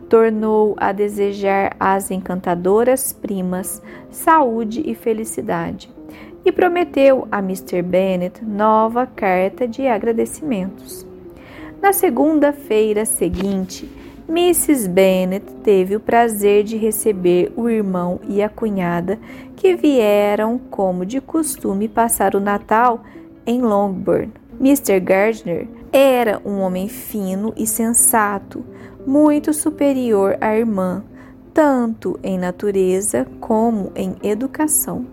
Tornou 0.10 0.76
a 0.78 0.92
desejar 0.92 1.76
às 1.80 2.12
encantadoras 2.12 3.12
primas 3.12 3.82
saúde 4.10 4.82
e 4.86 4.96
felicidade 4.96 5.90
e 6.46 6.52
prometeu 6.52 7.28
a 7.30 7.40
Mr. 7.40 7.82
Bennet 7.82 8.44
nova 8.44 9.06
carta 9.06 9.68
de 9.68 9.86
agradecimentos. 9.86 11.06
Na 11.82 11.92
segunda-feira 11.92 13.06
seguinte, 13.06 13.90
Mrs. 14.30 14.90
Bennet 14.90 15.46
teve 15.64 15.96
o 15.96 16.00
prazer 16.00 16.64
de 16.64 16.76
receber 16.76 17.52
o 17.56 17.70
irmão 17.70 18.20
e 18.28 18.42
a 18.42 18.50
cunhada 18.50 19.20
que 19.56 19.76
vieram, 19.76 20.58
como 20.58 21.06
de 21.06 21.22
costume, 21.22 21.88
passar 21.88 22.36
o 22.36 22.40
Natal 22.40 23.04
em 23.46 23.62
Longbourn. 23.62 24.32
Mr. 24.60 25.00
Gardner 25.00 25.68
era 25.92 26.42
um 26.44 26.60
homem 26.60 26.90
fino 26.90 27.54
e 27.56 27.66
sensato, 27.66 28.66
muito 29.08 29.54
superior 29.54 30.38
à 30.42 30.54
irmã, 30.54 31.02
tanto 31.54 32.20
em 32.22 32.38
natureza 32.38 33.26
como 33.40 33.90
em 33.96 34.18
educação. 34.22 35.06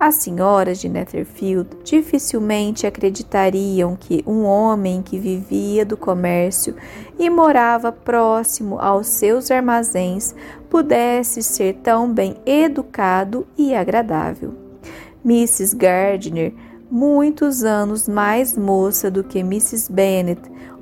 As 0.00 0.16
senhoras 0.16 0.78
de 0.78 0.88
Netherfield 0.88 1.68
dificilmente 1.84 2.86
acreditariam 2.86 3.94
que 3.94 4.24
um 4.26 4.44
homem 4.44 5.02
que 5.02 5.18
vivia 5.18 5.84
do 5.84 5.98
comércio 5.98 6.74
e 7.18 7.28
morava 7.28 7.92
próximo 7.92 8.78
aos 8.78 9.06
seus 9.06 9.50
armazéns 9.50 10.34
pudesse 10.70 11.42
ser 11.42 11.74
tão 11.82 12.10
bem 12.10 12.36
educado 12.46 13.46
e 13.56 13.74
agradável. 13.74 14.54
Mrs. 15.24 15.76
Gardner, 15.76 16.54
muitos 16.90 17.64
anos 17.64 18.08
mais 18.08 18.56
moça 18.56 19.10
do 19.10 19.22
que 19.22 19.40
Mrs. 19.40 19.92
Bennet 19.92 20.40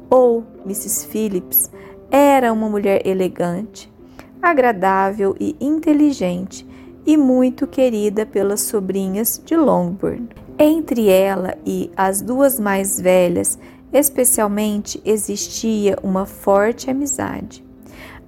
ou 0.09 0.45
Mrs. 0.65 1.07
Phillips, 1.07 1.71
era 2.17 2.53
uma 2.53 2.69
mulher 2.69 3.07
elegante, 3.07 3.93
agradável 4.41 5.35
e 5.41 5.57
inteligente 5.61 6.67
e 7.05 7.17
muito 7.17 7.67
querida 7.67 8.25
pelas 8.25 8.61
sobrinhas 8.61 9.43
de 9.45 9.57
Longbourn. 9.57 10.29
Entre 10.59 11.09
ela 11.09 11.57
e 11.67 11.91
as 11.97 12.21
duas 12.21 12.61
mais 12.61 13.01
velhas 13.01 13.59
Especialmente 13.95 15.01
existia 15.05 15.97
uma 16.03 16.27
forte 16.27 16.91
amizade. 16.91 17.65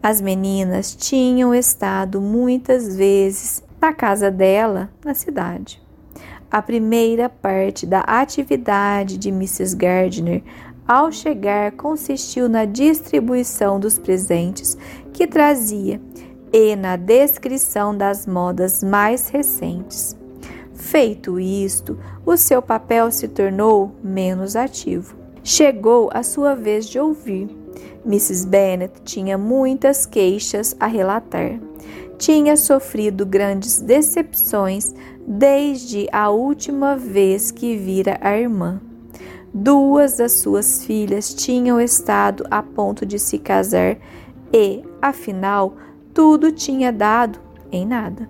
As 0.00 0.20
meninas 0.20 0.94
tinham 0.94 1.52
estado 1.52 2.20
muitas 2.20 2.96
vezes 2.96 3.64
na 3.80 3.92
casa 3.92 4.30
dela, 4.30 4.88
na 5.04 5.12
cidade. 5.12 5.82
A 6.48 6.62
primeira 6.62 7.28
parte 7.28 7.84
da 7.84 7.98
atividade 8.02 9.18
de 9.18 9.30
Mrs. 9.30 9.74
Gardner 9.74 10.44
ao 10.86 11.10
chegar 11.10 11.72
consistiu 11.72 12.48
na 12.48 12.64
distribuição 12.64 13.80
dos 13.80 13.98
presentes 13.98 14.76
que 15.12 15.26
trazia 15.26 16.00
e 16.52 16.76
na 16.76 16.96
descrição 16.96 17.96
das 17.96 18.26
modas 18.26 18.82
mais 18.82 19.28
recentes. 19.28 20.16
Feito 20.74 21.40
isto, 21.40 21.98
o 22.24 22.36
seu 22.36 22.62
papel 22.62 23.10
se 23.10 23.26
tornou 23.28 23.92
menos 24.02 24.54
ativo. 24.54 25.16
Chegou 25.42 26.10
a 26.12 26.22
sua 26.22 26.54
vez 26.54 26.86
de 26.86 26.98
ouvir. 26.98 27.48
Mrs. 28.04 28.46
Bennet 28.46 29.02
tinha 29.04 29.36
muitas 29.36 30.06
queixas 30.06 30.76
a 30.78 30.86
relatar. 30.86 31.58
Tinha 32.18 32.56
sofrido 32.56 33.26
grandes 33.26 33.78
decepções 33.78 34.94
desde 35.26 36.08
a 36.12 36.30
última 36.30 36.96
vez 36.96 37.50
que 37.50 37.76
vira 37.76 38.18
a 38.20 38.36
irmã. 38.36 38.80
Duas 39.52 40.18
das 40.18 40.32
suas 40.32 40.84
filhas 40.84 41.32
tinham 41.32 41.80
estado 41.80 42.44
a 42.50 42.62
ponto 42.62 43.06
de 43.06 43.18
se 43.18 43.38
casar 43.38 43.96
e, 44.52 44.82
afinal, 45.00 45.74
tudo 46.12 46.52
tinha 46.52 46.92
dado 46.92 47.38
em 47.70 47.86
nada. 47.86 48.28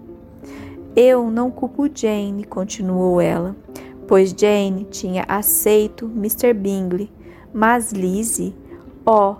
Eu 0.94 1.30
não 1.30 1.50
culpo 1.50 1.88
Jane, 1.92 2.44
continuou 2.44 3.20
ela, 3.20 3.54
pois 4.06 4.30
Jane 4.30 4.84
tinha 4.84 5.24
aceito 5.28 6.06
Mr. 6.06 6.54
Bingley, 6.54 7.10
mas 7.52 7.92
Lizzie, 7.92 8.54
ó, 9.04 9.32
oh, 9.32 9.36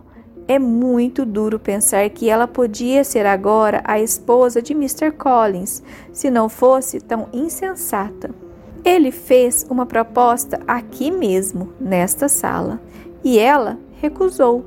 é 0.48 0.58
muito 0.58 1.24
duro 1.24 1.58
pensar 1.58 2.08
que 2.10 2.30
ela 2.30 2.46
podia 2.46 3.02
ser 3.02 3.26
agora 3.26 3.82
a 3.84 3.98
esposa 3.98 4.62
de 4.62 4.72
Mr. 4.72 5.10
Collins, 5.12 5.82
se 6.12 6.30
não 6.30 6.48
fosse 6.48 7.00
tão 7.00 7.28
insensata. 7.32 8.45
Ele 8.86 9.10
fez 9.10 9.66
uma 9.68 9.84
proposta 9.84 10.60
aqui 10.64 11.10
mesmo, 11.10 11.72
nesta 11.80 12.28
sala, 12.28 12.80
e 13.24 13.36
ela 13.36 13.80
recusou. 14.00 14.64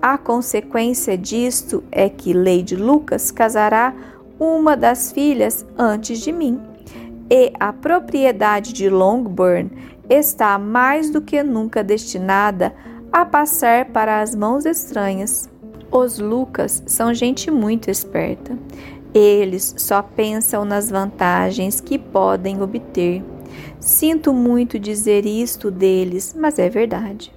A 0.00 0.16
consequência 0.16 1.18
disto 1.18 1.82
é 1.90 2.08
que 2.08 2.32
Lady 2.32 2.76
Lucas 2.76 3.32
casará 3.32 3.92
uma 4.38 4.76
das 4.76 5.10
filhas 5.10 5.66
antes 5.76 6.20
de 6.20 6.30
mim. 6.30 6.60
E 7.28 7.52
a 7.58 7.72
propriedade 7.72 8.72
de 8.72 8.88
Longbourn 8.88 9.68
está 10.08 10.56
mais 10.60 11.10
do 11.10 11.20
que 11.20 11.42
nunca 11.42 11.82
destinada 11.82 12.72
a 13.10 13.26
passar 13.26 13.86
para 13.86 14.20
as 14.20 14.32
mãos 14.32 14.64
estranhas. 14.64 15.50
Os 15.90 16.20
Lucas 16.20 16.84
são 16.86 17.12
gente 17.12 17.50
muito 17.50 17.90
esperta. 17.90 18.56
Eles 19.12 19.74
só 19.76 20.02
pensam 20.02 20.64
nas 20.64 20.88
vantagens 20.88 21.80
que 21.80 21.98
podem 21.98 22.62
obter. 22.62 23.24
Sinto 23.80 24.32
muito 24.32 24.78
dizer 24.78 25.26
isto 25.26 25.70
deles, 25.70 26.34
mas 26.38 26.58
é 26.58 26.68
verdade. 26.68 27.32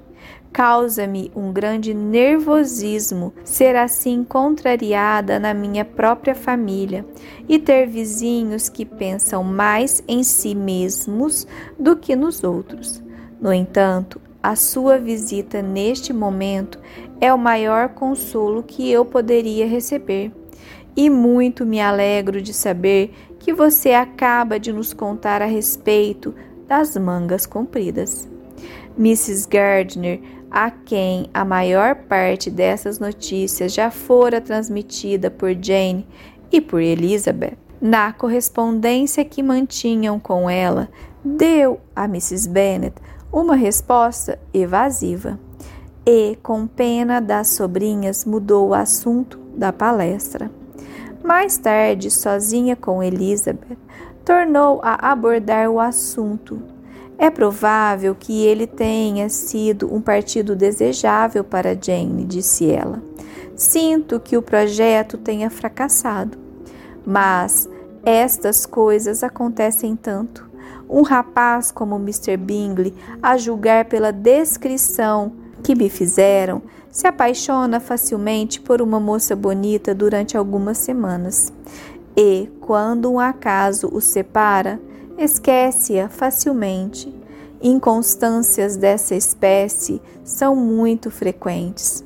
Causa-me 0.51 1.31
um 1.35 1.53
grande 1.53 1.93
nervosismo 1.93 3.33
ser 3.43 3.75
assim 3.75 4.23
contrariada 4.23 5.39
na 5.39 5.53
minha 5.53 5.85
própria 5.85 6.33
família 6.33 7.05
e 7.47 7.59
ter 7.59 7.85
vizinhos 7.85 8.67
que 8.67 8.83
pensam 8.83 9.43
mais 9.43 10.03
em 10.07 10.23
si 10.23 10.55
mesmos 10.55 11.45
do 11.77 11.95
que 11.95 12.15
nos 12.15 12.43
outros. 12.43 13.01
No 13.39 13.53
entanto, 13.53 14.19
a 14.41 14.55
sua 14.55 14.97
visita 14.97 15.61
neste 15.61 16.11
momento 16.11 16.79
é 17.21 17.33
o 17.33 17.37
maior 17.37 17.89
consolo 17.89 18.63
que 18.63 18.89
eu 18.89 19.05
poderia 19.05 19.67
receber. 19.67 20.31
E 20.95 21.09
muito 21.09 21.65
me 21.65 21.79
alegro 21.79 22.41
de 22.41 22.53
saber 22.53 23.13
que 23.39 23.53
você 23.53 23.93
acaba 23.93 24.59
de 24.59 24.71
nos 24.71 24.93
contar 24.93 25.41
a 25.41 25.45
respeito 25.45 26.35
das 26.67 26.95
mangas 26.97 27.45
compridas. 27.45 28.27
Mrs. 28.97 29.47
Gardner, 29.49 30.19
a 30.51 30.69
quem 30.69 31.29
a 31.33 31.45
maior 31.45 31.95
parte 31.95 32.51
dessas 32.51 32.99
notícias 32.99 33.73
já 33.73 33.89
fora 33.89 34.41
transmitida 34.41 35.31
por 35.31 35.55
Jane 35.59 36.05
e 36.51 36.59
por 36.59 36.81
Elizabeth, 36.81 37.57
na 37.81 38.11
correspondência 38.11 39.23
que 39.23 39.41
mantinham 39.41 40.19
com 40.19 40.49
ela, 40.49 40.89
deu 41.23 41.79
a 41.95 42.05
Mrs. 42.05 42.49
Bennet 42.49 42.95
uma 43.31 43.55
resposta 43.55 44.39
evasiva 44.53 45.39
e, 46.05 46.35
com 46.41 46.65
pena 46.67 47.21
das 47.21 47.49
sobrinhas, 47.49 48.25
mudou 48.25 48.69
o 48.69 48.73
assunto 48.73 49.39
da 49.55 49.71
palestra. 49.71 50.58
Mais 51.23 51.57
tarde, 51.57 52.09
sozinha 52.09 52.75
com 52.75 53.03
Elizabeth, 53.03 53.77
tornou 54.23 54.79
a 54.83 55.11
abordar 55.11 55.69
o 55.69 55.79
assunto. 55.79 56.61
É 57.17 57.29
provável 57.29 58.15
que 58.15 58.45
ele 58.45 58.65
tenha 58.65 59.27
sido 59.27 59.93
um 59.93 59.99
partido 59.99 60.55
desejável 60.55 61.43
para 61.43 61.77
Jane, 61.79 62.23
disse 62.23 62.71
ela. 62.71 63.03
Sinto 63.55 64.19
que 64.19 64.37
o 64.37 64.41
projeto 64.41 65.17
tenha 65.17 65.49
fracassado, 65.49 66.37
mas 67.05 67.69
estas 68.05 68.65
coisas 68.65 69.21
acontecem 69.21 69.95
tanto. 69.97 70.49
Um 70.89 71.01
rapaz 71.01 71.71
como 71.71 71.97
Mr. 71.97 72.37
Bingley, 72.37 72.95
a 73.21 73.35
julgar 73.35 73.85
pela 73.85 74.11
descrição 74.11 75.33
que 75.61 75.75
me 75.75 75.89
fizeram, 75.89 76.61
se 76.91 77.07
apaixona 77.07 77.79
facilmente 77.79 78.59
por 78.59 78.81
uma 78.81 78.99
moça 78.99 79.35
bonita 79.35 79.93
durante 79.93 80.35
algumas 80.35 80.77
semanas 80.77 81.53
e, 82.17 82.49
quando 82.59 83.11
um 83.11 83.19
acaso 83.19 83.89
o 83.93 84.01
separa, 84.01 84.79
esquece-a 85.17 86.09
facilmente. 86.09 87.13
Inconstâncias 87.61 88.77
dessa 88.77 89.15
espécie 89.15 90.01
são 90.23 90.55
muito 90.55 91.11
frequentes. 91.11 92.03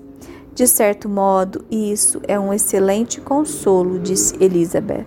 De 0.53 0.67
certo 0.67 1.09
modo, 1.09 1.65
isso 1.69 2.21
é 2.27 2.39
um 2.39 2.53
excelente 2.53 3.19
consolo, 3.19 3.99
disse 3.99 4.35
Elizabeth, 4.39 5.05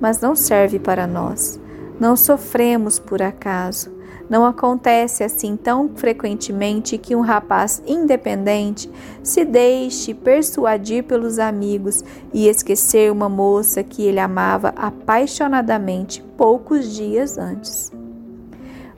mas 0.00 0.20
não 0.20 0.34
serve 0.34 0.78
para 0.78 1.06
nós. 1.06 1.60
Não 2.00 2.16
sofremos 2.16 2.98
por 2.98 3.22
acaso. 3.22 3.92
Não 4.28 4.44
acontece 4.44 5.24
assim 5.24 5.56
tão 5.56 5.88
frequentemente 5.96 6.98
que 6.98 7.16
um 7.16 7.22
rapaz 7.22 7.82
independente 7.86 8.90
se 9.22 9.44
deixe 9.44 10.12
persuadir 10.12 11.04
pelos 11.04 11.38
amigos 11.38 12.04
e 12.32 12.46
esquecer 12.46 13.10
uma 13.10 13.28
moça 13.28 13.82
que 13.82 14.02
ele 14.02 14.20
amava 14.20 14.74
apaixonadamente 14.76 16.22
poucos 16.36 16.94
dias 16.94 17.38
antes. 17.38 17.90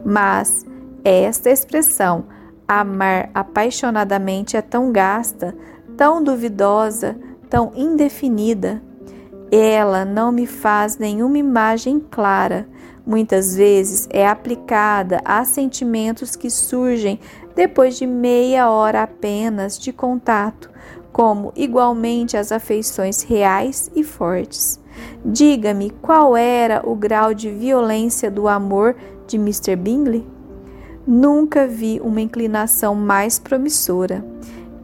Mas 0.05 0.67
esta 1.05 1.49
expressão, 1.49 2.25
amar 2.67 3.31
apaixonadamente, 3.33 4.57
é 4.57 4.63
tão 4.63 4.91
gasta, 4.91 5.55
tão 5.97 6.23
duvidosa, 6.23 7.17
tão 7.49 7.71
indefinida. 7.77 8.83
Ela 9.53 10.05
não 10.05 10.33
me 10.33 10.47
faz 10.47 10.99
nenhuma 10.99 11.39
imagem 11.39 12.01
clara 12.01 12.67
muitas 13.11 13.57
vezes 13.57 14.07
é 14.09 14.25
aplicada 14.25 15.21
a 15.25 15.45
sentimentos 15.45 16.37
que 16.37 16.49
surgem 16.49 17.19
depois 17.57 17.99
de 17.99 18.07
meia 18.07 18.71
hora 18.71 19.03
apenas 19.03 19.77
de 19.77 19.93
contato, 19.93 20.71
como 21.11 21.53
igualmente 21.57 22.37
as 22.37 22.53
afeições 22.53 23.23
reais 23.23 23.91
e 23.97 24.05
fortes. 24.05 24.79
Diga-me 25.25 25.91
qual 25.91 26.37
era 26.37 26.89
o 26.89 26.95
grau 26.95 27.35
de 27.35 27.51
violência 27.51 28.31
do 28.31 28.47
amor 28.47 28.95
de 29.27 29.37
Mr. 29.37 29.75
Bingley? 29.75 30.25
Nunca 31.05 31.67
vi 31.67 32.01
uma 32.01 32.21
inclinação 32.21 32.95
mais 32.95 33.41
promissora. 33.41 34.25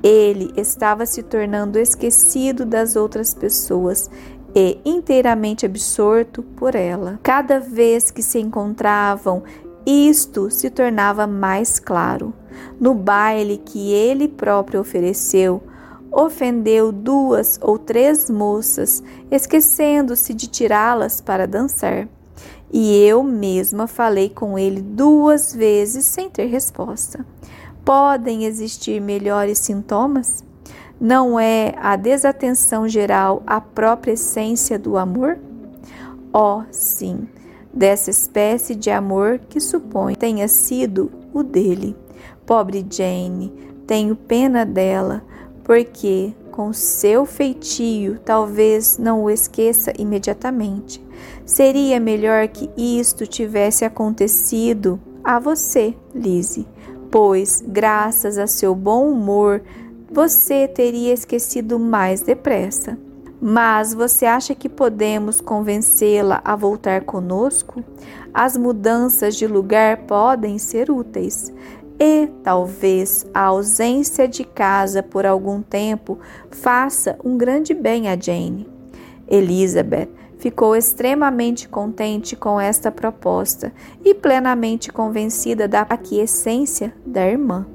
Ele 0.03 0.53
estava 0.57 1.07
se 1.07 1.23
tornando 1.23 1.79
esquecido 1.79 2.67
das 2.67 2.97
outras 2.97 3.33
pessoas 3.33 4.11
e 4.59 4.81
inteiramente 4.87 5.67
absorto 5.67 6.43
por 6.43 6.75
ela. 6.75 7.21
Cada 7.23 7.61
vez 7.61 8.11
que 8.11 8.23
se 8.23 8.39
encontravam, 8.39 9.43
isto 9.85 10.51
se 10.51 10.71
tornava 10.71 11.27
mais 11.27 11.79
claro. 11.79 12.33
No 12.81 12.95
baile 12.95 13.59
que 13.59 13.93
ele 13.93 14.27
próprio 14.27 14.81
ofereceu, 14.81 15.63
ofendeu 16.11 16.91
duas 16.91 17.59
ou 17.61 17.79
três 17.79 18.31
moças, 18.31 19.03
esquecendo-se 19.31 20.33
de 20.33 20.47
tirá-las 20.47 21.21
para 21.21 21.47
dançar. 21.47 22.09
E 22.73 22.97
eu 23.05 23.23
mesma 23.23 23.87
falei 23.87 24.31
com 24.31 24.59
ele 24.59 24.81
duas 24.81 25.55
vezes 25.55 26.07
sem 26.07 26.31
ter 26.31 26.47
resposta. 26.47 27.27
Podem 27.85 28.47
existir 28.47 29.03
melhores 29.03 29.59
sintomas? 29.59 30.46
Não 31.01 31.39
é 31.39 31.75
a 31.81 31.97
desatenção 31.97 32.89
geral 32.89 33.43
a 33.47 33.61
própria 33.61 34.13
essência 34.13 34.79
do 34.79 34.97
amor? 34.97 35.39
Oh, 36.33 36.63
sim, 36.71 37.29
dessa 37.73 38.11
espécie 38.11 38.75
de 38.75 38.91
amor 38.91 39.39
que 39.49 39.61
supõe 39.61 40.15
tenha 40.15 40.49
sido 40.49 41.11
o 41.33 41.43
dele. 41.43 41.97
Pobre 42.47 42.87
Jane, 42.89 43.53
Tenho 43.87 44.17
pena 44.17 44.67
dela, 44.67 45.23
porque 45.63 46.35
com 46.51 46.73
seu 46.73 47.25
feitio 47.25 48.19
talvez 48.25 48.99
não 48.99 49.23
o 49.23 49.31
esqueça 49.31 49.93
imediatamente. 49.97 51.05
Seria 51.45 52.01
melhor 52.01 52.49
que 52.49 52.69
isto 52.77 53.27
tivesse 53.27 53.85
acontecido 53.85 55.01
a 55.23 55.39
você, 55.39 55.95
Lizzie, 56.13 56.67
pois, 57.11 57.63
graças 57.67 58.39
a 58.39 58.47
seu 58.47 58.75
bom 58.75 59.09
humor, 59.09 59.63
você 60.11 60.69
teria 60.69 61.13
esquecido 61.13 61.79
mais 61.79 62.21
depressa. 62.23 62.99
Mas 63.41 63.93
você 63.93 64.25
acha 64.25 64.55
que 64.55 64.69
podemos 64.69 65.41
convencê-la 65.41 66.41
a 66.45 66.57
voltar 66.57 67.03
conosco? 67.03 67.85
As 68.33 68.57
mudanças 68.57 69.37
de 69.37 69.47
lugar 69.47 69.99
podem 70.07 70.59
ser 70.59 70.91
úteis. 70.91 71.53
E 71.99 72.29
talvez 72.43 73.27
a 73.33 73.43
ausência 73.43 74.27
de 74.27 74.45
casa 74.45 75.03
por 75.03 75.27
algum 75.27 75.63
tempo 75.63 76.19
faça 76.51 77.19
um 77.25 77.37
grande 77.37 77.75
bem 77.75 78.09
a 78.09 78.19
Jane. 78.19 78.69
Elizabeth 79.29 80.09
ficou 80.39 80.77
extremamente 80.77 81.69
contente 81.69 82.37
com 82.37 82.61
esta 82.61 82.91
proposta 82.91 83.73
e 84.05 84.15
plenamente 84.15 84.93
convencida 84.93 85.67
da 85.67 85.83
aquiescência 85.83 86.93
da 87.05 87.27
irmã. 87.27 87.67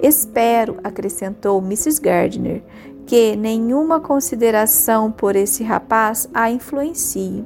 Espero, 0.00 0.76
acrescentou 0.84 1.60
Mrs. 1.60 2.00
Gardner, 2.00 2.62
que 3.06 3.34
nenhuma 3.36 4.00
consideração 4.00 5.10
por 5.10 5.34
esse 5.34 5.64
rapaz 5.64 6.28
a 6.32 6.50
influencie. 6.50 7.44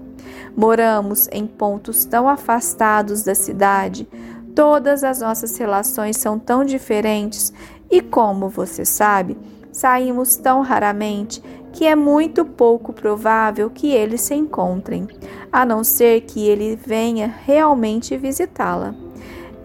Moramos 0.56 1.28
em 1.32 1.46
pontos 1.46 2.04
tão 2.04 2.28
afastados 2.28 3.22
da 3.22 3.34
cidade, 3.34 4.08
todas 4.54 5.02
as 5.02 5.20
nossas 5.20 5.56
relações 5.56 6.16
são 6.16 6.38
tão 6.38 6.64
diferentes 6.64 7.52
e, 7.90 8.00
como 8.00 8.48
você 8.48 8.84
sabe, 8.84 9.36
saímos 9.70 10.36
tão 10.36 10.60
raramente 10.60 11.42
que 11.72 11.86
é 11.86 11.96
muito 11.96 12.44
pouco 12.44 12.92
provável 12.92 13.70
que 13.70 13.92
eles 13.92 14.20
se 14.20 14.34
encontrem, 14.34 15.08
a 15.50 15.64
não 15.64 15.82
ser 15.82 16.20
que 16.22 16.46
ele 16.46 16.76
venha 16.76 17.34
realmente 17.44 18.16
visitá-la. 18.16 18.94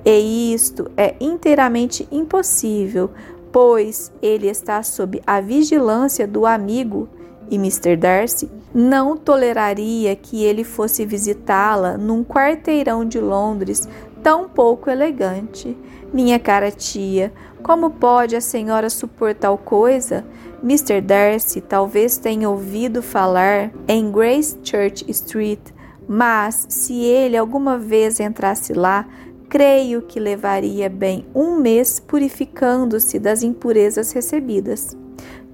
E 0.10 0.54
isto 0.54 0.90
é 0.96 1.16
inteiramente 1.20 2.08
impossível, 2.10 3.12
pois 3.52 4.10
ele 4.22 4.48
está 4.48 4.82
sob 4.82 5.22
a 5.28 5.42
vigilância 5.42 6.26
do 6.26 6.46
amigo 6.46 7.10
e 7.52 7.56
Mr. 7.56 7.98
Darcy 7.98 8.50
não 8.74 9.18
toleraria 9.18 10.16
que 10.16 10.46
ele 10.46 10.64
fosse 10.64 11.06
visitá-la 11.06 11.98
num 11.98 12.24
quarteirão 12.24 13.04
de 13.04 13.20
Londres 13.20 13.86
tão 14.24 14.48
pouco 14.48 14.90
elegante. 14.90 15.78
Minha 16.14 16.40
cara 16.40 16.72
tia, 16.72 17.34
como 17.62 17.90
pode 17.90 18.34
a 18.34 18.40
senhora 18.40 18.90
supor 18.90 19.36
tal 19.36 19.58
coisa? 19.58 20.24
Mr. 20.64 21.02
Darcy 21.02 21.60
talvez 21.60 22.18
tenha 22.18 22.50
ouvido 22.50 23.02
falar 23.02 23.72
em 23.90 24.10
Grace 24.10 24.58
Church 24.64 25.04
Street, 25.10 25.60
mas 26.08 26.66
se 26.70 27.04
ele 27.04 27.36
alguma 27.36 27.78
vez 27.78 28.22
entrasse 28.22 28.72
lá, 28.72 29.06
creio 29.49 30.02
que 30.02 30.19
levaria 30.19 30.90
bem 30.90 31.26
um 31.34 31.57
mês 31.60 31.99
purificando-se 31.99 33.19
das 33.19 33.44
impurezas 33.44 34.11
recebidas. 34.11 34.95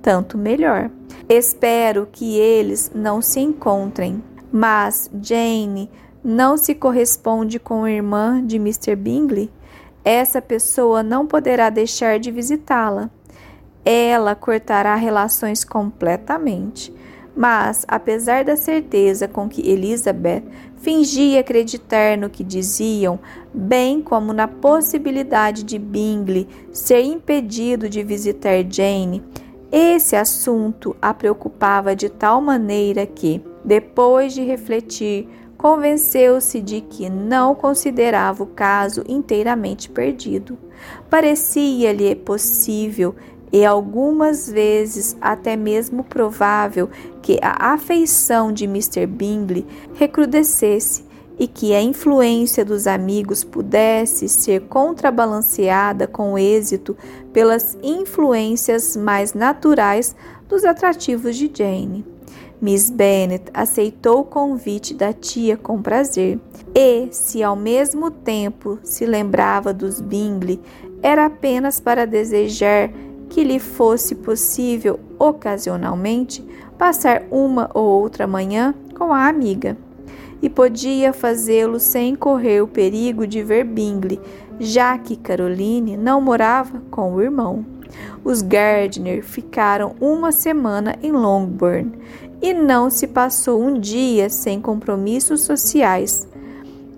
Tanto 0.01 0.37
melhor. 0.37 0.89
Espero 1.29 2.07
que 2.11 2.37
eles 2.37 2.91
não 2.93 3.21
se 3.21 3.39
encontrem. 3.39 4.23
Mas 4.51 5.09
Jane 5.21 5.89
não 6.23 6.57
se 6.57 6.75
corresponde 6.75 7.59
com 7.59 7.83
a 7.83 7.91
irmã 7.91 8.45
de 8.45 8.57
Mr. 8.57 8.95
Bingley? 8.95 9.49
Essa 10.05 10.41
pessoa 10.41 11.01
não 11.01 11.25
poderá 11.25 11.69
deixar 11.69 12.19
de 12.19 12.29
visitá-la 12.29 13.09
ela 13.85 14.33
cortará 14.35 14.95
relações 14.95 15.63
completamente. 15.63 16.93
Mas, 17.35 17.83
apesar 17.87 18.43
da 18.43 18.55
certeza 18.55 19.27
com 19.27 19.49
que 19.49 19.67
Elizabeth 19.67 20.43
fingia 20.77 21.39
acreditar 21.39 22.17
no 22.17 22.29
que 22.29 22.43
diziam, 22.43 23.19
bem 23.53 24.01
como 24.01 24.33
na 24.33 24.47
possibilidade 24.47 25.63
de 25.63 25.77
Bingley 25.77 26.47
ser 26.71 27.01
impedido 27.01 27.87
de 27.87 28.03
visitar 28.03 28.63
Jane, 28.69 29.23
esse 29.71 30.15
assunto 30.15 30.95
a 31.01 31.13
preocupava 31.13 31.95
de 31.95 32.09
tal 32.09 32.41
maneira 32.41 33.05
que, 33.05 33.41
depois 33.63 34.33
de 34.33 34.43
refletir, 34.43 35.27
convenceu-se 35.57 36.61
de 36.61 36.81
que 36.81 37.09
não 37.09 37.55
considerava 37.55 38.43
o 38.43 38.47
caso 38.47 39.03
inteiramente 39.07 39.89
perdido. 39.89 40.57
Parecia-lhe 41.09 42.15
possível 42.15 43.15
e 43.51 43.63
algumas 43.63 44.49
vezes 44.49 45.15
até 45.21 45.55
mesmo 45.55 46.03
provável 46.03 46.89
que 47.21 47.39
a 47.41 47.73
afeição 47.73 48.51
de 48.51 48.65
Mr. 48.65 49.05
Bingley 49.05 49.65
recrudescesse 49.93 51.05
e 51.37 51.47
que 51.47 51.73
a 51.73 51.81
influência 51.81 52.63
dos 52.63 52.87
amigos 52.87 53.43
pudesse 53.43 54.29
ser 54.29 54.61
contrabalanceada 54.61 56.07
com 56.07 56.37
êxito 56.37 56.95
pelas 57.31 57.77
influências 57.81 58.95
mais 58.95 59.33
naturais 59.33 60.15
dos 60.47 60.63
atrativos 60.63 61.35
de 61.35 61.51
Jane. 61.53 62.05
Miss 62.61 62.89
Bennet 62.89 63.51
aceitou 63.53 64.21
o 64.21 64.25
convite 64.25 64.93
da 64.93 65.11
tia 65.11 65.57
com 65.57 65.81
prazer, 65.81 66.39
e, 66.73 67.09
se 67.11 67.43
ao 67.43 67.55
mesmo 67.55 68.09
tempo 68.09 68.79
se 68.83 69.05
lembrava 69.05 69.73
dos 69.73 69.99
Bingley, 69.99 70.61
era 71.01 71.25
apenas 71.25 71.81
para 71.81 72.07
desejar 72.07 72.89
que 73.29 73.43
lhe 73.43 73.59
fosse 73.59 74.15
possível, 74.15 74.99
ocasionalmente, 75.19 76.45
passar 76.77 77.23
uma 77.29 77.69
ou 77.73 77.85
outra 78.01 78.25
manhã 78.25 78.73
com 78.95 79.11
a 79.11 79.27
amiga. 79.27 79.75
E 80.43 80.49
podia 80.49 81.13
fazê-lo 81.13 81.79
sem 81.79 82.15
correr 82.15 82.61
o 82.61 82.67
perigo 82.67 83.25
de 83.25 83.41
ver 83.41 83.63
Bingley, 83.63 84.19
já 84.59 84.97
que 84.97 85.15
Caroline 85.15 85.97
não 85.97 86.19
morava 86.19 86.81
com 86.91 87.15
o 87.15 87.21
irmão. 87.21 87.65
Os 88.25 88.41
Gardner 88.41 89.23
ficaram 89.23 89.95
uma 90.01 90.33
semana 90.33 90.97
em 91.01 91.13
Longbourn 91.13 91.93
e 92.41 92.53
não 92.53 92.89
se 92.89 93.07
passou 93.07 93.61
um 93.63 93.79
dia 93.79 94.29
sem 94.29 94.59
compromissos 94.59 95.41
sociais, 95.41 96.27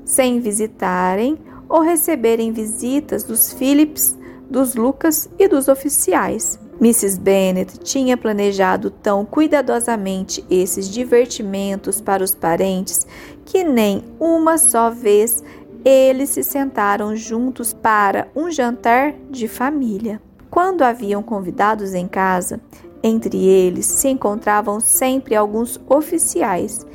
sem 0.04 0.40
visitarem 0.40 1.38
ou 1.70 1.82
receberem 1.82 2.52
visitas 2.52 3.24
dos 3.24 3.54
Phillips 3.54 4.18
dos 4.50 4.74
Lucas 4.74 5.30
e 5.38 5.48
dos 5.48 5.68
oficiais. 5.68 6.60
Mrs. 6.80 7.20
Bennet 7.20 7.80
tinha 7.80 8.18
planejado 8.18 8.90
tão 8.90 9.24
cuidadosamente 9.26 10.44
esses 10.50 10.90
divertimentos 10.90 12.02
para 12.02 12.24
os 12.24 12.36
parentes 12.36 13.08
que 13.46 13.64
nem 13.64 14.04
uma 14.20 14.58
só 14.58 14.90
vez 14.90 15.44
eles 15.86 16.32
se 16.32 16.44
sentaram 16.44 17.16
juntos 17.16 17.72
para 17.72 18.28
um 18.36 18.50
jantar 18.50 19.14
de 19.30 19.48
família. 19.48 20.20
Quando 20.50 20.82
haviam 20.82 21.22
convidados 21.22 21.94
em 21.94 22.08
casa, 22.08 22.60
entre 23.04 23.46
eles 23.46 23.86
se 23.86 24.08
encontravam 24.08 24.80
sempre 24.80 25.36
alguns 25.36 25.80
oficiais, 25.88 26.86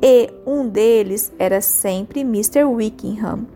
e 0.00 0.30
um 0.46 0.66
deles 0.66 1.30
era 1.38 1.60
sempre 1.60 2.20
Mr. 2.20 2.64
Wickham. 2.64 3.46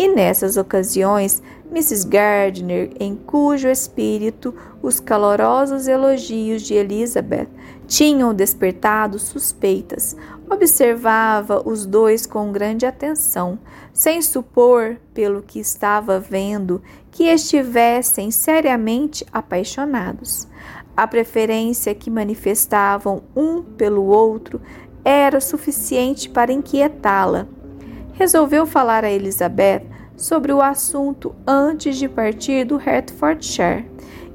E 0.00 0.08
nessas 0.08 0.56
ocasiões 0.56 1.42
Mrs. 1.70 2.08
Gardner, 2.08 2.90
em 2.98 3.14
cujo 3.14 3.68
espírito 3.68 4.54
os 4.82 4.98
calorosos 4.98 5.86
elogios 5.86 6.62
de 6.62 6.72
Elizabeth 6.72 7.48
tinham 7.86 8.32
despertado 8.32 9.18
suspeitas, 9.18 10.16
observava 10.48 11.62
os 11.68 11.84
dois 11.84 12.24
com 12.24 12.50
grande 12.50 12.86
atenção, 12.86 13.58
sem 13.92 14.22
supor, 14.22 14.96
pelo 15.12 15.42
que 15.42 15.60
estava 15.60 16.18
vendo, 16.18 16.80
que 17.10 17.24
estivessem 17.24 18.30
seriamente 18.30 19.26
apaixonados. 19.30 20.48
A 20.96 21.06
preferência 21.06 21.94
que 21.94 22.10
manifestavam 22.10 23.22
um 23.36 23.60
pelo 23.62 24.06
outro 24.06 24.62
era 25.04 25.42
suficiente 25.42 26.30
para 26.30 26.50
inquietá-la. 26.50 27.59
Resolveu 28.20 28.66
falar 28.66 29.02
a 29.02 29.10
Elizabeth 29.10 29.82
sobre 30.14 30.52
o 30.52 30.60
assunto 30.60 31.34
antes 31.46 31.96
de 31.96 32.06
partir 32.06 32.66
do 32.66 32.76
Hertfordshire 32.76 33.86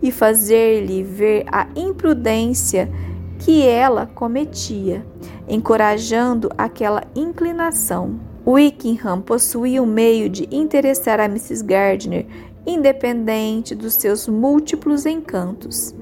e 0.02 0.12
fazer-lhe 0.12 1.04
ver 1.04 1.46
a 1.52 1.68
imprudência 1.76 2.90
que 3.38 3.64
ela 3.64 4.08
cometia, 4.08 5.06
encorajando 5.48 6.50
aquela 6.58 7.04
inclinação. 7.16 8.20
Wickham 8.44 9.22
possuía 9.22 9.84
o 9.84 9.86
meio 9.86 10.30
de 10.30 10.48
interessar 10.50 11.20
a 11.20 11.26
Mrs. 11.26 11.64
Gardner, 11.64 12.26
independente 12.66 13.76
dos 13.76 13.94
seus 13.94 14.28
múltiplos 14.28 15.06
encantos. 15.06 15.94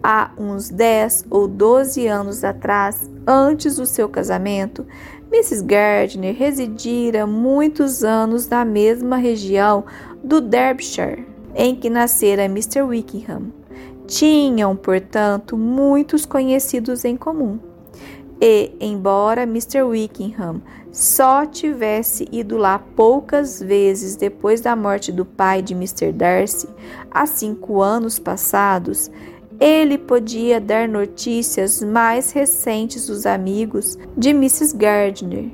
Há 0.00 0.30
uns 0.38 0.68
dez 0.68 1.24
ou 1.28 1.48
doze 1.48 2.06
anos 2.06 2.44
atrás, 2.44 3.10
antes 3.26 3.76
do 3.76 3.86
seu 3.86 4.08
casamento, 4.08 4.86
Mrs. 5.34 5.64
Gardner 5.64 6.32
residira 6.32 7.26
muitos 7.26 8.04
anos 8.04 8.48
na 8.48 8.64
mesma 8.64 9.16
região 9.16 9.84
do 10.22 10.40
Derbyshire. 10.40 11.26
em 11.56 11.74
que 11.74 11.90
nascera 11.90 12.44
Mr. 12.44 12.82
Wickham. 12.82 13.52
Tinham, 14.06 14.74
portanto, 14.74 15.56
muitos 15.56 16.24
conhecidos 16.26 17.04
em 17.04 17.16
comum. 17.16 17.58
E, 18.40 18.72
embora 18.80 19.42
Mr. 19.42 19.82
Wickham 19.82 20.60
só 20.90 21.46
tivesse 21.46 22.28
ido 22.30 22.56
lá 22.56 22.78
poucas 22.78 23.60
vezes 23.60 24.16
depois 24.16 24.60
da 24.60 24.74
morte 24.74 25.12
do 25.12 25.24
pai 25.24 25.62
de 25.62 25.74
Mr. 25.74 26.12
Darcy, 26.12 26.68
há 27.10 27.24
cinco 27.24 27.80
anos 27.80 28.18
passados, 28.18 29.10
ele 29.60 29.98
podia 29.98 30.60
dar 30.60 30.88
notícias 30.88 31.82
mais 31.82 32.32
recentes 32.32 33.06
dos 33.06 33.26
amigos 33.26 33.98
de 34.16 34.30
Mrs. 34.30 34.76
Gardner 34.76 35.50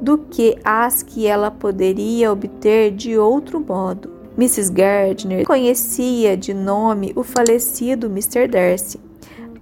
do 0.00 0.18
que 0.18 0.56
as 0.64 1.02
que 1.02 1.26
ela 1.26 1.50
poderia 1.50 2.30
obter 2.30 2.90
de 2.90 3.16
outro 3.16 3.60
modo. 3.60 4.12
Mrs. 4.36 4.72
Gardner 4.72 5.46
conhecia 5.46 6.36
de 6.36 6.52
nome 6.52 7.12
o 7.14 7.22
falecido 7.22 8.06
Mr. 8.06 8.48
Darcy. 8.48 9.00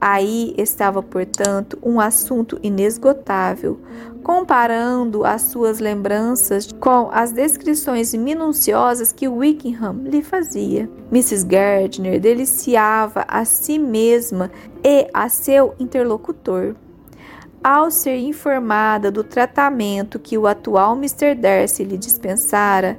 Aí 0.05 0.53
estava, 0.59 1.01
portanto, 1.01 1.79
um 1.81 2.01
assunto 2.01 2.59
inesgotável, 2.61 3.79
comparando 4.24 5.24
as 5.24 5.43
suas 5.43 5.79
lembranças 5.79 6.73
com 6.73 7.09
as 7.12 7.31
descrições 7.31 8.12
minuciosas 8.12 9.12
que 9.12 9.29
Wickham 9.29 10.03
lhe 10.03 10.20
fazia. 10.20 10.91
Mrs. 11.12 11.47
Gardner 11.47 12.20
deliciava 12.20 13.24
a 13.29 13.45
si 13.45 13.79
mesma 13.79 14.51
e 14.83 15.07
a 15.15 15.29
seu 15.29 15.73
interlocutor. 15.79 16.74
Ao 17.62 17.89
ser 17.89 18.16
informada 18.16 19.09
do 19.09 19.23
tratamento 19.23 20.19
que 20.19 20.37
o 20.37 20.49
atual 20.49 20.97
Mr. 20.97 21.37
Darcy 21.37 21.85
lhe 21.85 21.97
dispensara, 21.97 22.99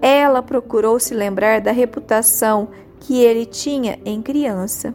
ela 0.00 0.40
procurou 0.40 1.00
se 1.00 1.14
lembrar 1.14 1.60
da 1.60 1.72
reputação 1.72 2.68
que 3.00 3.20
ele 3.20 3.44
tinha 3.44 3.98
em 4.04 4.22
criança 4.22 4.94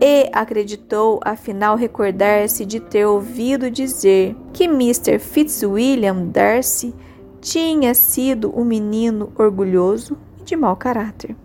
e 0.00 0.30
acreditou, 0.32 1.20
afinal, 1.24 1.76
recordar-se 1.76 2.64
de 2.64 2.78
ter 2.78 3.04
ouvido 3.04 3.70
dizer 3.70 4.36
que 4.52 4.64
Mr. 4.64 5.18
Fitzwilliam 5.18 6.28
Darcy 6.28 6.94
tinha 7.40 7.94
sido 7.94 8.52
um 8.56 8.64
menino 8.64 9.32
orgulhoso 9.36 10.16
e 10.40 10.44
de 10.44 10.56
mau 10.56 10.76
caráter. 10.76 11.36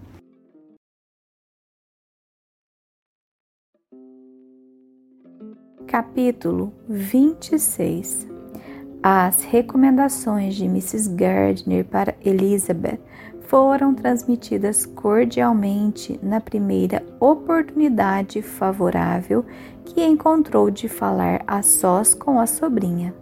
Capítulo 5.88 6.74
26 6.88 8.28
As 9.02 9.44
recomendações 9.44 10.56
de 10.56 10.66
Mrs. 10.66 11.10
Gardner 11.10 11.86
para 11.86 12.16
Elizabeth 12.24 13.00
foram 13.54 13.94
transmitidas 13.94 14.84
cordialmente 14.84 16.20
na 16.24 16.42
primeira 16.42 17.06
oportunidade 17.20 18.42
favorável 18.42 19.46
que 19.86 20.04
encontrou 20.04 20.72
de 20.72 20.90
falar 20.90 21.44
a 21.46 21.62
sós 21.62 22.16
com 22.16 22.40
a 22.40 22.48
sobrinha. 22.48 23.14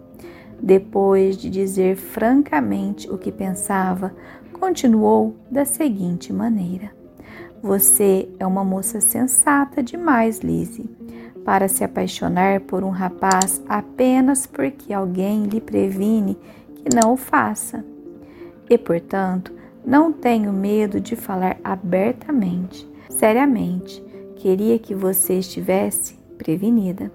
Depois 0.58 1.36
de 1.36 1.50
dizer 1.50 1.96
francamente 1.96 3.10
o 3.10 3.18
que 3.18 3.30
pensava, 3.30 4.14
continuou 4.54 5.36
da 5.50 5.66
seguinte 5.66 6.32
maneira: 6.32 6.90
Você 7.62 8.26
é 8.38 8.46
uma 8.46 8.64
moça 8.64 9.02
sensata 9.02 9.82
demais, 9.82 10.38
Lizzie, 10.38 10.88
para 11.44 11.68
se 11.68 11.84
apaixonar 11.84 12.60
por 12.60 12.82
um 12.82 12.90
rapaz 12.90 13.62
apenas 13.68 14.46
porque 14.46 14.94
alguém 14.94 15.44
lhe 15.44 15.60
previne 15.60 16.38
que 16.74 16.96
não 16.96 17.12
o 17.12 17.18
faça. 17.18 17.84
E, 18.70 18.78
portanto, 18.78 19.60
não 19.84 20.12
tenho 20.12 20.52
medo 20.52 21.00
de 21.00 21.16
falar 21.16 21.58
abertamente. 21.62 22.88
Seriamente, 23.08 24.02
queria 24.36 24.78
que 24.78 24.94
você 24.94 25.38
estivesse 25.38 26.14
prevenida. 26.38 27.10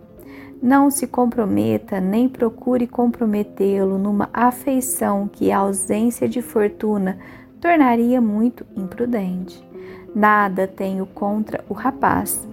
Não 0.62 0.90
se 0.90 1.06
comprometa 1.06 2.02
nem 2.02 2.28
procure 2.28 2.88
comprometê-lo 2.88 3.98
numa 3.98 4.30
afeição 4.34 5.30
que 5.32 5.52
a 5.52 5.60
ausência 5.60 6.28
de 6.28 6.42
fortuna 6.42 7.18
tornaria 7.62 8.20
muito 8.20 8.66
imprudente. 8.76 9.64
Nada 10.16 10.68
tenho 10.68 11.06
contra 11.06 11.64
o 11.70 11.74
rapaz. 11.74 12.48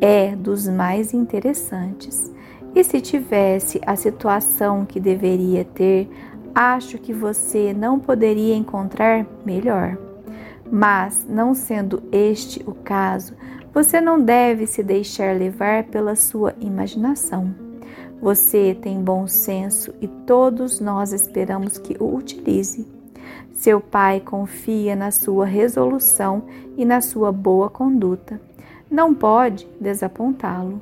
É 0.00 0.36
dos 0.36 0.68
mais 0.68 1.12
interessantes. 1.12 2.30
E 2.74 2.82
se 2.82 3.00
tivesse 3.00 3.80
a 3.84 3.96
situação 3.96 4.86
que 4.86 4.98
deveria 4.98 5.64
ter, 5.64 6.08
acho 6.54 6.98
que 6.98 7.12
você 7.12 7.72
não 7.72 7.98
poderia 7.98 8.54
encontrar 8.54 9.26
melhor. 9.44 9.96
Mas, 10.70 11.26
não 11.28 11.54
sendo 11.54 12.02
este 12.10 12.62
o 12.66 12.72
caso, 12.72 13.34
você 13.74 14.00
não 14.00 14.20
deve 14.20 14.66
se 14.66 14.82
deixar 14.82 15.36
levar 15.36 15.84
pela 15.84 16.14
sua 16.14 16.54
imaginação. 16.60 17.54
Você 18.20 18.76
tem 18.80 19.02
bom 19.02 19.26
senso 19.26 19.92
e 20.00 20.06
todos 20.06 20.78
nós 20.78 21.12
esperamos 21.12 21.76
que 21.76 21.96
o 21.98 22.14
utilize. 22.14 22.86
Seu 23.52 23.80
pai 23.80 24.20
confia 24.20 24.94
na 24.94 25.10
sua 25.10 25.44
resolução 25.44 26.44
e 26.76 26.84
na 26.84 27.00
sua 27.00 27.32
boa 27.32 27.68
conduta. 27.68 28.40
Não 28.90 29.14
pode 29.14 29.68
desapontá-lo. 29.80 30.80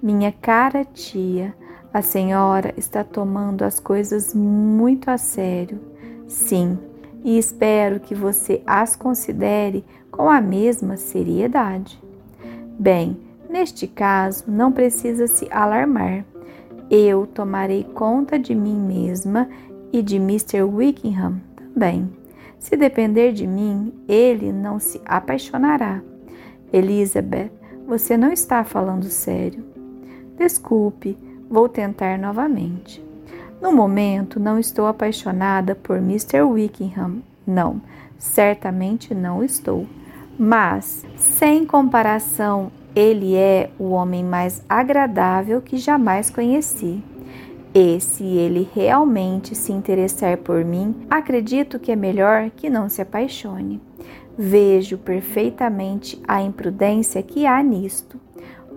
Minha 0.00 0.32
cara 0.32 0.84
tia, 0.84 1.54
a 1.98 2.02
senhora 2.02 2.72
está 2.76 3.02
tomando 3.02 3.62
as 3.64 3.80
coisas 3.80 4.32
muito 4.32 5.10
a 5.10 5.18
sério. 5.18 5.80
Sim, 6.28 6.78
e 7.24 7.36
espero 7.36 7.98
que 7.98 8.14
você 8.14 8.62
as 8.64 8.94
considere 8.94 9.84
com 10.08 10.30
a 10.30 10.40
mesma 10.40 10.96
seriedade. 10.96 12.00
Bem, 12.78 13.18
neste 13.50 13.88
caso, 13.88 14.44
não 14.46 14.70
precisa 14.70 15.26
se 15.26 15.48
alarmar. 15.50 16.24
Eu 16.88 17.26
tomarei 17.26 17.82
conta 17.82 18.38
de 18.38 18.54
mim 18.54 18.76
mesma 18.76 19.48
e 19.92 20.00
de 20.00 20.16
Mr. 20.18 20.62
Wickham 20.62 21.40
também. 21.56 22.08
Se 22.60 22.76
depender 22.76 23.32
de 23.32 23.44
mim, 23.44 23.92
ele 24.06 24.52
não 24.52 24.78
se 24.78 25.00
apaixonará. 25.04 26.00
Elizabeth, 26.72 27.50
você 27.88 28.16
não 28.16 28.30
está 28.30 28.62
falando 28.62 29.06
sério. 29.06 29.64
Desculpe, 30.36 31.18
Vou 31.50 31.68
tentar 31.68 32.18
novamente. 32.18 33.02
No 33.60 33.72
momento, 33.72 34.38
não 34.38 34.58
estou 34.58 34.86
apaixonada 34.86 35.74
por 35.74 35.96
Mr. 35.96 36.42
Wickham. 36.42 37.22
Não, 37.46 37.80
certamente 38.18 39.14
não 39.14 39.42
estou. 39.42 39.86
Mas, 40.38 41.04
sem 41.16 41.64
comparação, 41.64 42.70
ele 42.94 43.34
é 43.34 43.70
o 43.78 43.90
homem 43.90 44.22
mais 44.22 44.62
agradável 44.68 45.60
que 45.60 45.76
jamais 45.76 46.30
conheci. 46.30 47.02
E 47.74 48.00
se 48.00 48.24
ele 48.24 48.68
realmente 48.74 49.54
se 49.54 49.72
interessar 49.72 50.36
por 50.38 50.64
mim, 50.64 50.94
acredito 51.10 51.78
que 51.78 51.92
é 51.92 51.96
melhor 51.96 52.50
que 52.50 52.70
não 52.70 52.88
se 52.88 53.02
apaixone. 53.02 53.80
Vejo 54.36 54.96
perfeitamente 54.98 56.20
a 56.26 56.40
imprudência 56.40 57.22
que 57.22 57.46
há 57.46 57.62
nisto. 57.62 58.20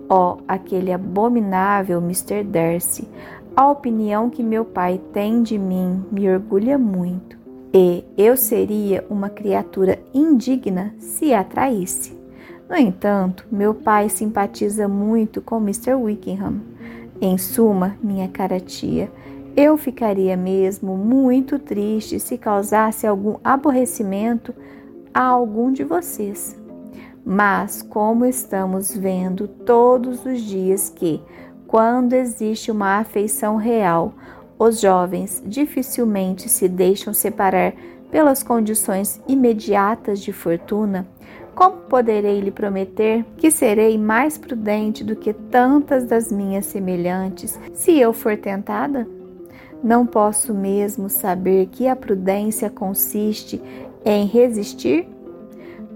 Ó, 0.08 0.34
oh, 0.34 0.42
aquele 0.46 0.92
abominável 0.92 1.98
Mr. 1.98 2.42
Darcy, 2.44 3.08
a 3.54 3.70
opinião 3.70 4.30
que 4.30 4.42
meu 4.42 4.64
pai 4.64 5.00
tem 5.12 5.42
de 5.42 5.58
mim 5.58 6.04
me 6.10 6.28
orgulha 6.28 6.78
muito. 6.78 7.36
E 7.72 8.04
eu 8.18 8.36
seria 8.36 9.04
uma 9.08 9.30
criatura 9.30 9.98
indigna 10.12 10.94
se 10.98 11.32
a 11.32 11.42
traísse. 11.42 12.20
No 12.68 12.76
entanto, 12.76 13.46
meu 13.50 13.74
pai 13.74 14.08
simpatiza 14.08 14.86
muito 14.88 15.40
com 15.40 15.58
Mr. 15.58 15.94
Wickham. 15.94 16.60
Em 17.20 17.38
suma, 17.38 17.96
minha 18.02 18.28
cara 18.28 18.58
tia, 18.58 19.10
eu 19.54 19.76
ficaria 19.76 20.36
mesmo 20.36 20.96
muito 20.96 21.58
triste 21.58 22.18
se 22.18 22.38
causasse 22.38 23.06
algum 23.06 23.36
aborrecimento 23.44 24.54
a 25.12 25.22
algum 25.22 25.70
de 25.70 25.84
vocês. 25.84 26.58
Mas, 27.24 27.82
como 27.82 28.24
estamos 28.24 28.94
vendo 28.96 29.46
todos 29.46 30.24
os 30.26 30.40
dias 30.40 30.90
que, 30.90 31.20
quando 31.66 32.12
existe 32.14 32.70
uma 32.70 32.98
afeição 32.98 33.56
real, 33.56 34.12
os 34.58 34.80
jovens 34.80 35.42
dificilmente 35.46 36.48
se 36.48 36.68
deixam 36.68 37.14
separar 37.14 37.72
pelas 38.10 38.42
condições 38.42 39.20
imediatas 39.26 40.20
de 40.20 40.32
fortuna, 40.32 41.06
como 41.54 41.76
poderei 41.82 42.40
lhe 42.40 42.50
prometer 42.50 43.24
que 43.36 43.50
serei 43.50 43.96
mais 43.96 44.36
prudente 44.36 45.04
do 45.04 45.16
que 45.16 45.32
tantas 45.32 46.04
das 46.04 46.30
minhas 46.30 46.66
semelhantes 46.66 47.58
se 47.72 47.98
eu 47.98 48.12
for 48.12 48.36
tentada? 48.36 49.06
Não 49.82 50.06
posso 50.06 50.54
mesmo 50.54 51.08
saber 51.08 51.66
que 51.66 51.88
a 51.88 51.96
prudência 51.96 52.70
consiste 52.70 53.60
em 54.04 54.26
resistir 54.26 55.08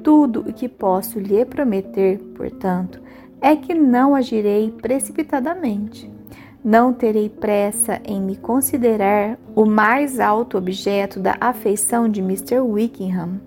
tudo 0.07 0.43
o 0.43 0.53
que 0.53 0.69
posso 0.69 1.19
lhe 1.19 1.45
prometer, 1.45 2.21
portanto, 2.37 3.01
é 3.41 3.57
que 3.57 3.75
não 3.75 4.15
agirei 4.15 4.71
precipitadamente. 4.71 6.09
Não 6.65 6.93
terei 6.93 7.29
pressa 7.29 8.01
em 8.05 8.21
me 8.21 8.37
considerar 8.37 9.37
o 9.53 9.65
mais 9.65 10.21
alto 10.21 10.57
objeto 10.57 11.19
da 11.19 11.37
afeição 11.41 12.09
de 12.09 12.21
Mr. 12.21 12.61
Wickham. 12.61 13.41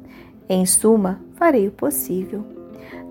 Em 0.50 0.66
suma, 0.66 1.22
farei 1.36 1.70
o 1.70 1.72
possível. 1.72 2.44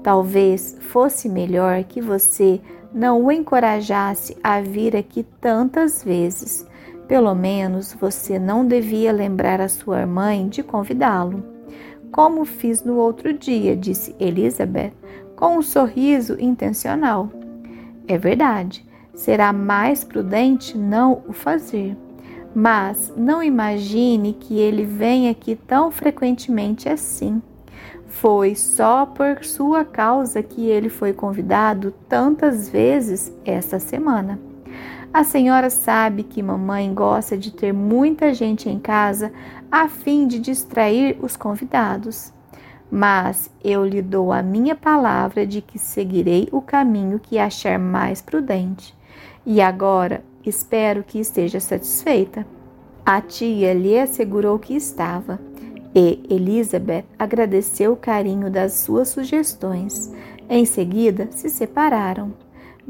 Talvez 0.02 0.76
fosse 0.80 1.26
melhor 1.26 1.84
que 1.84 2.02
você 2.02 2.60
não 2.92 3.24
o 3.24 3.32
encorajasse 3.32 4.36
a 4.44 4.60
vir 4.60 4.94
aqui 4.94 5.24
tantas 5.40 6.04
vezes. 6.04 6.66
Pelo 7.06 7.34
menos 7.34 7.96
você 7.98 8.38
não 8.38 8.66
devia 8.66 9.10
lembrar 9.10 9.58
a 9.58 9.68
sua 9.70 10.04
mãe 10.04 10.46
de 10.50 10.62
convidá-lo. 10.62 11.57
Como 12.12 12.44
fiz 12.44 12.82
no 12.82 12.96
outro 12.96 13.32
dia, 13.32 13.76
disse 13.76 14.14
Elizabeth, 14.18 14.92
com 15.36 15.58
um 15.58 15.62
sorriso 15.62 16.36
intencional. 16.40 17.30
É 18.06 18.16
verdade, 18.16 18.84
será 19.14 19.52
mais 19.52 20.02
prudente 20.02 20.76
não 20.76 21.22
o 21.28 21.32
fazer. 21.32 21.96
Mas 22.54 23.12
não 23.16 23.42
imagine 23.42 24.32
que 24.32 24.58
ele 24.58 24.84
vem 24.84 25.28
aqui 25.28 25.54
tão 25.54 25.90
frequentemente 25.90 26.88
assim. 26.88 27.42
Foi 28.06 28.54
só 28.54 29.04
por 29.04 29.44
sua 29.44 29.84
causa 29.84 30.42
que 30.42 30.66
ele 30.66 30.88
foi 30.88 31.12
convidado 31.12 31.92
tantas 32.08 32.68
vezes 32.68 33.32
esta 33.44 33.78
semana. 33.78 34.47
A 35.12 35.24
senhora 35.24 35.70
sabe 35.70 36.22
que 36.22 36.42
mamãe 36.42 36.92
gosta 36.92 37.36
de 37.36 37.50
ter 37.50 37.72
muita 37.72 38.34
gente 38.34 38.68
em 38.68 38.78
casa 38.78 39.32
a 39.72 39.88
fim 39.88 40.26
de 40.26 40.38
distrair 40.38 41.18
os 41.22 41.36
convidados. 41.36 42.32
Mas 42.90 43.50
eu 43.62 43.84
lhe 43.84 44.02
dou 44.02 44.32
a 44.32 44.42
minha 44.42 44.74
palavra 44.74 45.46
de 45.46 45.60
que 45.60 45.78
seguirei 45.78 46.48
o 46.52 46.60
caminho 46.60 47.18
que 47.18 47.38
achar 47.38 47.78
mais 47.78 48.20
prudente. 48.20 48.94
E 49.44 49.60
agora 49.60 50.22
espero 50.44 51.02
que 51.02 51.18
esteja 51.18 51.58
satisfeita. 51.58 52.46
A 53.04 53.20
tia 53.20 53.72
lhe 53.72 53.98
assegurou 53.98 54.58
que 54.58 54.74
estava 54.74 55.38
e 55.94 56.20
Elizabeth 56.28 57.04
agradeceu 57.18 57.92
o 57.92 57.96
carinho 57.96 58.50
das 58.50 58.74
suas 58.74 59.08
sugestões. 59.08 60.12
Em 60.48 60.64
seguida, 60.64 61.28
se 61.30 61.48
separaram. 61.48 62.32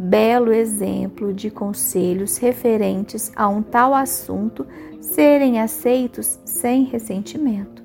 Belo 0.01 0.53
exemplo 0.53 1.35
de 1.35 1.51
conselhos 1.51 2.37
referentes 2.37 3.33
a 3.35 3.49
um 3.49 3.61
tal 3.61 3.93
assunto 3.93 4.65
serem 5.01 5.61
aceitos 5.61 6.39
sem 6.45 6.85
ressentimento. 6.85 7.83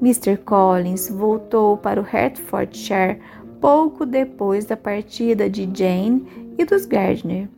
Mr. 0.00 0.38
Collins 0.38 1.10
voltou 1.10 1.76
para 1.76 2.00
o 2.00 2.02
Hertfordshire 2.02 3.20
pouco 3.60 4.06
depois 4.06 4.64
da 4.64 4.78
partida 4.78 5.50
de 5.50 5.68
Jane 5.74 6.26
e 6.56 6.64
dos 6.64 6.86
Gardner. 6.86 7.50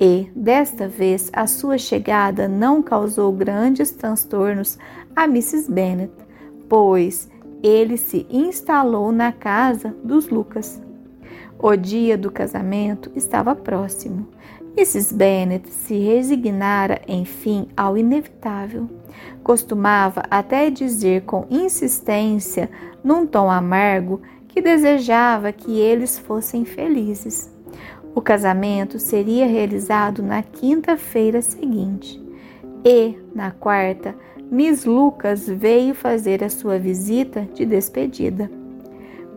E, 0.00 0.28
desta 0.34 0.88
vez, 0.88 1.30
a 1.32 1.46
sua 1.46 1.78
chegada 1.78 2.48
não 2.48 2.82
causou 2.82 3.30
grandes 3.30 3.92
transtornos 3.92 4.76
a 5.14 5.26
Mrs. 5.26 5.70
Bennet, 5.70 6.12
pois 6.68 7.30
ele 7.62 7.96
se 7.96 8.26
instalou 8.28 9.12
na 9.12 9.30
casa 9.30 9.94
dos 10.02 10.28
Lucas. 10.28 10.87
O 11.60 11.74
dia 11.74 12.16
do 12.16 12.30
casamento 12.30 13.10
estava 13.16 13.54
próximo. 13.54 14.28
Mrs. 14.76 15.12
Bennet 15.12 15.68
se 15.68 15.98
resignara, 15.98 17.00
enfim, 17.08 17.66
ao 17.76 17.98
inevitável. 17.98 18.88
Costumava 19.42 20.22
até 20.30 20.70
dizer 20.70 21.22
com 21.22 21.46
insistência, 21.50 22.70
num 23.02 23.26
tom 23.26 23.50
amargo, 23.50 24.22
que 24.46 24.62
desejava 24.62 25.50
que 25.50 25.80
eles 25.80 26.16
fossem 26.16 26.64
felizes. 26.64 27.52
O 28.14 28.20
casamento 28.20 28.98
seria 29.00 29.46
realizado 29.46 30.22
na 30.22 30.42
quinta-feira 30.42 31.42
seguinte 31.42 32.22
e, 32.84 33.16
na 33.34 33.50
quarta, 33.50 34.14
Miss 34.50 34.84
Lucas 34.84 35.48
veio 35.48 35.94
fazer 35.94 36.42
a 36.42 36.48
sua 36.48 36.78
visita 36.78 37.48
de 37.52 37.66
despedida. 37.66 38.57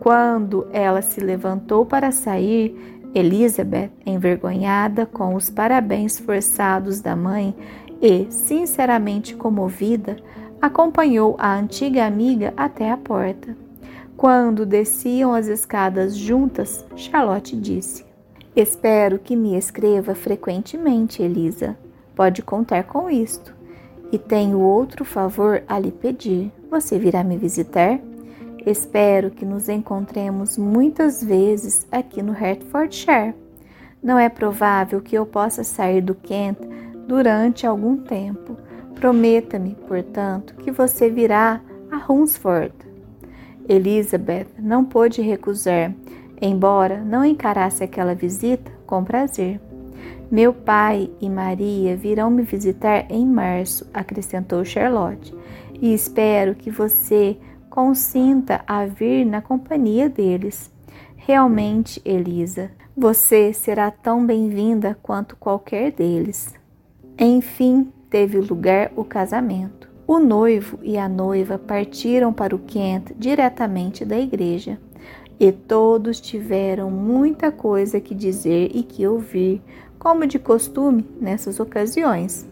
Quando 0.02 0.66
ela 0.72 1.00
se 1.00 1.20
levantou 1.20 1.86
para 1.86 2.10
sair, 2.10 2.76
Elizabeth, 3.14 3.92
envergonhada 4.04 5.06
com 5.06 5.36
os 5.36 5.48
parabéns 5.48 6.18
forçados 6.18 7.00
da 7.00 7.14
mãe 7.14 7.54
e 8.00 8.26
sinceramente 8.28 9.36
comovida, 9.36 10.16
acompanhou 10.60 11.36
a 11.38 11.54
antiga 11.54 12.04
amiga 12.04 12.52
até 12.56 12.90
a 12.90 12.96
porta. 12.96 13.56
Quando 14.16 14.66
desciam 14.66 15.32
as 15.32 15.46
escadas 15.46 16.16
juntas, 16.16 16.84
Charlotte 16.96 17.56
disse: 17.56 18.04
Espero 18.56 19.20
que 19.20 19.36
me 19.36 19.56
escreva 19.56 20.16
frequentemente, 20.16 21.22
Elisa. 21.22 21.78
Pode 22.16 22.42
contar 22.42 22.82
com 22.82 23.08
isto. 23.08 23.54
E 24.10 24.18
tenho 24.18 24.58
outro 24.58 25.04
favor 25.04 25.62
a 25.68 25.78
lhe 25.78 25.92
pedir. 25.92 26.50
Você 26.68 26.98
virá 26.98 27.22
me 27.22 27.36
visitar? 27.36 28.00
Espero 28.64 29.30
que 29.30 29.44
nos 29.44 29.68
encontremos 29.68 30.56
muitas 30.56 31.22
vezes 31.22 31.86
aqui 31.90 32.22
no 32.22 32.32
Hertfordshire. 32.32 33.34
Não 34.00 34.18
é 34.18 34.28
provável 34.28 35.00
que 35.00 35.16
eu 35.16 35.26
possa 35.26 35.64
sair 35.64 36.00
do 36.00 36.14
Kent 36.14 36.58
durante 37.08 37.66
algum 37.66 37.96
tempo. 37.96 38.56
Prometa-me, 38.94 39.74
portanto, 39.88 40.54
que 40.56 40.70
você 40.70 41.10
virá 41.10 41.60
a 41.90 42.12
Hunsford. 42.12 42.72
Elizabeth 43.68 44.46
não 44.58 44.84
pôde 44.84 45.20
recusar, 45.20 45.92
embora 46.40 47.00
não 47.00 47.24
encarasse 47.24 47.82
aquela 47.82 48.14
visita 48.14 48.70
com 48.86 49.02
prazer. 49.02 49.60
Meu 50.30 50.52
pai 50.52 51.10
e 51.20 51.28
Maria 51.28 51.96
virão 51.96 52.30
me 52.30 52.42
visitar 52.42 53.06
em 53.10 53.26
março, 53.26 53.86
acrescentou 53.92 54.64
Charlotte, 54.64 55.34
e 55.80 55.92
espero 55.92 56.54
que 56.54 56.70
você 56.70 57.36
consinta 57.72 58.62
a 58.66 58.84
vir 58.84 59.24
na 59.24 59.40
companhia 59.40 60.06
deles. 60.06 60.70
Realmente, 61.16 62.02
Elisa, 62.04 62.70
você 62.94 63.50
será 63.54 63.90
tão 63.90 64.26
bem-vinda 64.26 64.98
quanto 65.02 65.36
qualquer 65.36 65.90
deles. 65.90 66.54
Enfim, 67.18 67.90
teve 68.10 68.38
lugar 68.38 68.92
o 68.94 69.02
casamento. 69.02 69.88
O 70.06 70.18
noivo 70.18 70.80
e 70.82 70.98
a 70.98 71.08
noiva 71.08 71.58
partiram 71.58 72.30
para 72.30 72.54
o 72.54 72.58
Kent 72.58 73.14
diretamente 73.16 74.04
da 74.04 74.18
igreja. 74.18 74.78
E 75.40 75.50
todos 75.50 76.20
tiveram 76.20 76.90
muita 76.90 77.50
coisa 77.50 77.98
que 78.02 78.14
dizer 78.14 78.70
e 78.74 78.82
que 78.82 79.06
ouvir 79.06 79.62
como 79.98 80.26
de 80.26 80.38
costume 80.38 81.06
nessas 81.18 81.58
ocasiões. 81.58 82.46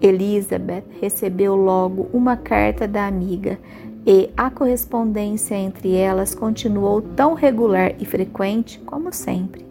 Elizabeth 0.00 0.84
recebeu 1.00 1.54
logo 1.54 2.08
uma 2.12 2.36
carta 2.36 2.88
da 2.88 3.06
amiga 3.06 3.58
e 4.06 4.30
a 4.36 4.50
correspondência 4.50 5.54
entre 5.54 5.94
elas 5.94 6.34
continuou 6.34 7.00
tão 7.00 7.34
regular 7.34 7.94
e 7.98 8.04
frequente 8.04 8.78
como 8.80 9.12
sempre. 9.12 9.64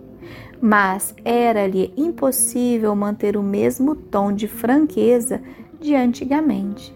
Mas 0.59 1.13
era-lhe 1.23 1.93
impossível 1.95 2.95
manter 2.95 3.37
o 3.37 3.43
mesmo 3.43 3.95
tom 3.95 4.33
de 4.33 4.47
franqueza 4.47 5.41
de 5.79 5.93
antigamente. 5.93 6.95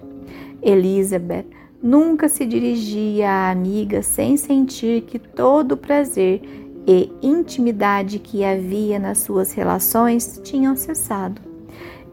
Elizabeth 0.62 1.46
nunca 1.84 2.28
se 2.28 2.46
dirigia 2.46 3.30
à 3.30 3.52
amiga 3.52 4.02
sem 4.02 4.38
sentir 4.38 5.02
que 5.02 5.20
todo 5.20 5.74
o 5.74 5.78
prazer 5.78 6.42
e 6.88 7.12
intimidade 7.22 8.18
que 8.18 8.44
havia 8.44 8.98
nas 8.98 9.20
suas 9.20 9.52
relações 9.52 10.40
tinham 10.44 10.76
cessado. 10.76 11.42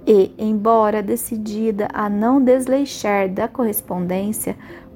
E, 0.06 0.32
embora 0.36 1.02
decidida 1.02 1.88
a 1.94 2.10
não 2.10 2.42
desleixar 2.42 3.28
da 3.28 3.48
correspondência, 3.48 4.54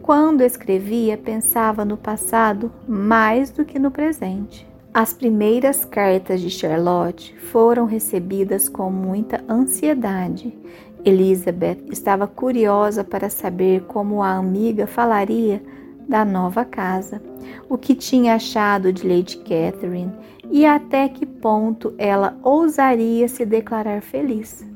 quando 0.09 0.41
escrevia 0.41 1.19
pensava 1.19 1.85
no 1.85 1.95
passado 1.95 2.73
mais 2.89 3.51
do 3.51 3.63
que 3.63 3.79
no 3.79 3.91
presente. 3.91 4.67
As 4.95 5.13
primeiras 5.13 5.85
cartas 5.85 6.41
de 6.41 6.49
Charlotte 6.49 7.37
foram 7.39 7.85
recebidas 7.85 8.71
com 8.71 8.91
muita 8.91 9.45
ansiedade. 9.47 10.57
Elizabeth 11.05 11.81
estava 11.93 12.27
curiosa 12.27 13.05
para 13.05 13.29
saber 13.29 13.83
como 13.83 14.23
a 14.23 14.33
amiga 14.33 14.87
falaria 14.87 15.63
da 16.09 16.25
nova 16.25 16.65
casa, 16.65 17.21
o 17.69 17.77
que 17.77 17.95
tinha 17.95 18.37
achado 18.37 18.91
de 18.91 19.07
Lady 19.07 19.37
Catherine 19.37 20.15
e 20.51 20.65
até 20.65 21.07
que 21.11 21.27
ponto 21.27 21.95
ela 21.99 22.35
ousaria 22.43 23.29
se 23.29 23.45
declarar 23.45 24.01
feliz. 24.01 24.67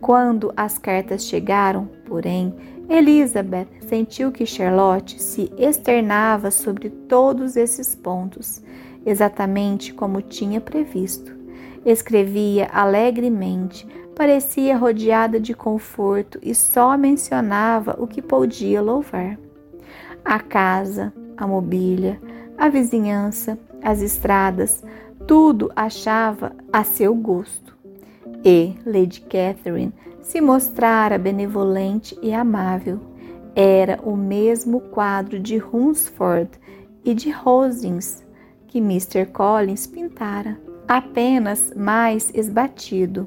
Quando 0.00 0.52
as 0.56 0.78
cartas 0.78 1.24
chegaram, 1.24 1.88
porém, 2.06 2.54
Elizabeth 2.88 3.68
sentiu 3.86 4.32
que 4.32 4.46
Charlotte 4.46 5.20
se 5.20 5.52
externava 5.58 6.50
sobre 6.50 6.88
todos 6.88 7.56
esses 7.56 7.94
pontos, 7.94 8.62
exatamente 9.04 9.92
como 9.92 10.22
tinha 10.22 10.60
previsto. 10.60 11.36
Escrevia 11.84 12.68
alegremente, 12.72 13.86
parecia 14.14 14.76
rodeada 14.76 15.38
de 15.38 15.54
conforto 15.54 16.38
e 16.42 16.54
só 16.54 16.96
mencionava 16.96 17.96
o 17.98 18.06
que 18.06 18.22
podia 18.22 18.80
louvar 18.80 19.38
a 20.24 20.38
casa, 20.40 21.12
a 21.36 21.46
mobília, 21.46 22.20
a 22.56 22.68
vizinhança, 22.68 23.58
as 23.82 24.02
estradas, 24.02 24.84
tudo 25.26 25.70
achava 25.74 26.52
a 26.72 26.84
seu 26.84 27.14
gosto. 27.14 27.76
E 28.44 28.74
Lady 28.84 29.22
Catherine 29.22 29.92
se 30.28 30.42
mostrara 30.42 31.16
benevolente 31.16 32.16
e 32.20 32.34
amável. 32.34 33.00
Era 33.56 33.98
o 34.04 34.14
mesmo 34.14 34.78
quadro 34.78 35.40
de 35.40 35.56
Hunsford 35.56 36.50
e 37.02 37.14
de 37.14 37.30
Rosings 37.30 38.22
que 38.66 38.76
Mr. 38.76 39.24
Collins 39.32 39.86
pintara, 39.86 40.60
apenas 40.86 41.72
mais 41.74 42.30
esbatido. 42.34 43.26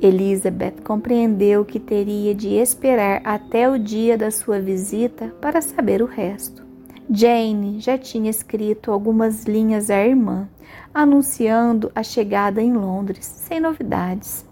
Elizabeth 0.00 0.80
compreendeu 0.84 1.64
que 1.64 1.80
teria 1.80 2.32
de 2.32 2.50
esperar 2.54 3.20
até 3.24 3.68
o 3.68 3.76
dia 3.76 4.16
da 4.16 4.30
sua 4.30 4.60
visita 4.60 5.34
para 5.40 5.60
saber 5.60 6.00
o 6.00 6.06
resto. 6.06 6.64
Jane 7.10 7.80
já 7.80 7.98
tinha 7.98 8.30
escrito 8.30 8.92
algumas 8.92 9.42
linhas 9.44 9.90
à 9.90 10.06
irmã, 10.06 10.48
anunciando 10.94 11.90
a 11.96 12.04
chegada 12.04 12.62
em 12.62 12.72
Londres, 12.72 13.26
sem 13.26 13.58
novidades. 13.58 14.47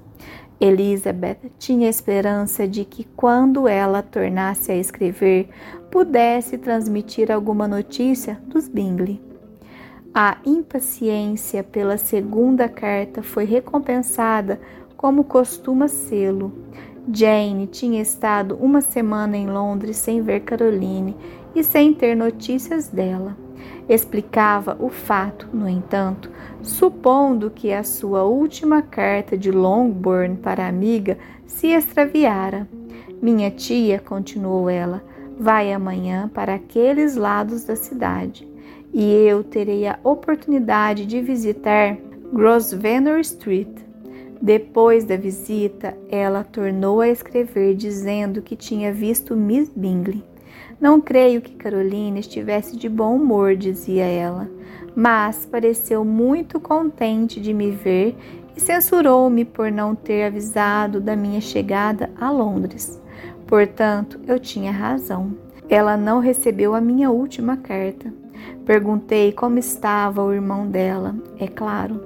Elizabeth 0.60 1.38
tinha 1.58 1.88
esperança 1.88 2.66
de 2.66 2.84
que, 2.84 3.04
quando 3.16 3.68
ela 3.68 4.02
tornasse 4.02 4.72
a 4.72 4.76
escrever, 4.76 5.48
pudesse 5.90 6.56
transmitir 6.56 7.30
alguma 7.30 7.68
notícia 7.68 8.40
dos 8.46 8.66
Bingley. 8.66 9.20
A 10.14 10.38
impaciência 10.46 11.62
pela 11.62 11.98
segunda 11.98 12.70
carta 12.70 13.22
foi 13.22 13.44
recompensada 13.44 14.58
como 14.96 15.24
costuma 15.24 15.88
sê-lo. 15.88 16.52
Jane 17.12 17.66
tinha 17.66 18.00
estado 18.00 18.56
uma 18.56 18.80
semana 18.80 19.36
em 19.36 19.46
Londres 19.46 19.98
sem 19.98 20.22
ver 20.22 20.40
Caroline 20.40 21.14
e 21.54 21.62
sem 21.62 21.92
ter 21.92 22.16
notícias 22.16 22.88
dela. 22.88 23.36
Explicava 23.88 24.76
o 24.80 24.88
fato, 24.88 25.48
no 25.52 25.68
entanto, 25.68 26.30
supondo 26.66 27.50
que 27.50 27.72
a 27.72 27.84
sua 27.84 28.24
última 28.24 28.82
carta 28.82 29.38
de 29.38 29.50
Longbourn 29.50 30.36
para 30.36 30.64
a 30.64 30.68
amiga 30.68 31.16
se 31.46 31.68
extraviara. 31.68 32.68
Minha 33.22 33.50
tia, 33.50 33.98
continuou 33.98 34.68
ela, 34.68 35.02
vai 35.38 35.72
amanhã 35.72 36.28
para 36.34 36.54
aqueles 36.54 37.16
lados 37.16 37.64
da 37.64 37.76
cidade 37.76 38.46
e 38.92 39.12
eu 39.26 39.44
terei 39.44 39.86
a 39.86 39.98
oportunidade 40.02 41.06
de 41.06 41.20
visitar 41.20 41.96
Grosvenor 42.32 43.20
Street. 43.20 43.68
Depois 44.40 45.04
da 45.04 45.16
visita, 45.16 45.96
ela 46.08 46.42
tornou 46.44 47.00
a 47.00 47.08
escrever 47.08 47.74
dizendo 47.74 48.42
que 48.42 48.56
tinha 48.56 48.92
visto 48.92 49.36
Miss 49.36 49.70
Bingley. 49.74 50.24
Não 50.80 51.00
creio 51.00 51.40
que 51.40 51.54
Carolina 51.54 52.18
estivesse 52.18 52.76
de 52.76 52.88
bom 52.88 53.16
humor, 53.16 53.56
dizia 53.56 54.04
ela, 54.04 54.48
mas 54.96 55.44
pareceu 55.44 56.04
muito 56.06 56.58
contente 56.58 57.38
de 57.38 57.52
me 57.52 57.70
ver 57.70 58.16
e 58.56 58.60
censurou-me 58.60 59.44
por 59.44 59.70
não 59.70 59.94
ter 59.94 60.24
avisado 60.24 61.00
da 61.00 61.14
minha 61.14 61.40
chegada 61.42 62.10
a 62.18 62.30
Londres. 62.30 62.98
Portanto, 63.46 64.18
eu 64.26 64.40
tinha 64.40 64.72
razão. 64.72 65.36
Ela 65.68 65.96
não 65.98 66.18
recebeu 66.18 66.74
a 66.74 66.80
minha 66.80 67.10
última 67.10 67.58
carta. 67.58 68.10
Perguntei 68.64 69.32
como 69.32 69.58
estava 69.58 70.24
o 70.24 70.32
irmão 70.32 70.66
dela. 70.66 71.14
É 71.38 71.46
claro, 71.46 72.00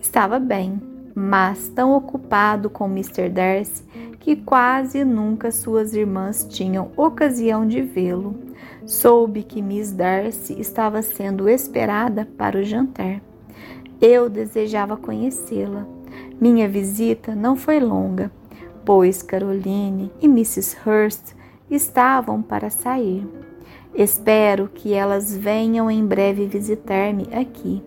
estava 0.00 0.40
bem 0.40 0.92
mas 1.14 1.68
tão 1.68 1.94
ocupado 1.94 2.70
com 2.70 2.86
Mr. 2.86 3.28
Darcy 3.28 3.84
que 4.18 4.36
quase 4.36 5.04
nunca 5.04 5.50
suas 5.50 5.94
irmãs 5.94 6.46
tinham 6.48 6.90
ocasião 6.96 7.66
de 7.66 7.82
vê-lo. 7.82 8.34
Soube 8.86 9.42
que 9.42 9.62
Miss 9.62 9.92
Darcy 9.92 10.60
estava 10.60 11.02
sendo 11.02 11.48
esperada 11.48 12.28
para 12.36 12.58
o 12.58 12.64
jantar. 12.64 13.20
Eu 14.00 14.28
desejava 14.28 14.96
conhecê-la. 14.96 15.86
Minha 16.40 16.68
visita 16.68 17.34
não 17.34 17.54
foi 17.54 17.78
longa, 17.78 18.30
pois 18.84 19.22
Caroline 19.22 20.10
e 20.20 20.26
Mrs. 20.26 20.76
Hurst 20.84 21.34
estavam 21.70 22.42
para 22.42 22.68
sair. 22.68 23.26
Espero 23.94 24.68
que 24.68 24.92
elas 24.92 25.36
venham 25.36 25.90
em 25.90 26.04
breve 26.04 26.46
visitar-me 26.46 27.28
aqui. 27.32 27.82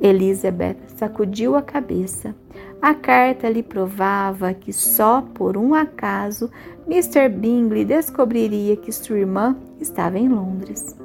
Elizabeth 0.00 0.78
sacudiu 0.96 1.54
a 1.54 1.62
cabeça. 1.62 2.34
A 2.82 2.94
carta 2.94 3.48
lhe 3.48 3.62
provava 3.62 4.52
que 4.52 4.72
só 4.72 5.22
por 5.22 5.56
um 5.56 5.72
acaso 5.72 6.50
Mr. 6.88 7.28
Bingley 7.28 7.84
descobriria 7.84 8.76
que 8.76 8.90
sua 8.90 9.20
irmã 9.20 9.56
estava 9.80 10.18
em 10.18 10.28
Londres. 10.28 10.96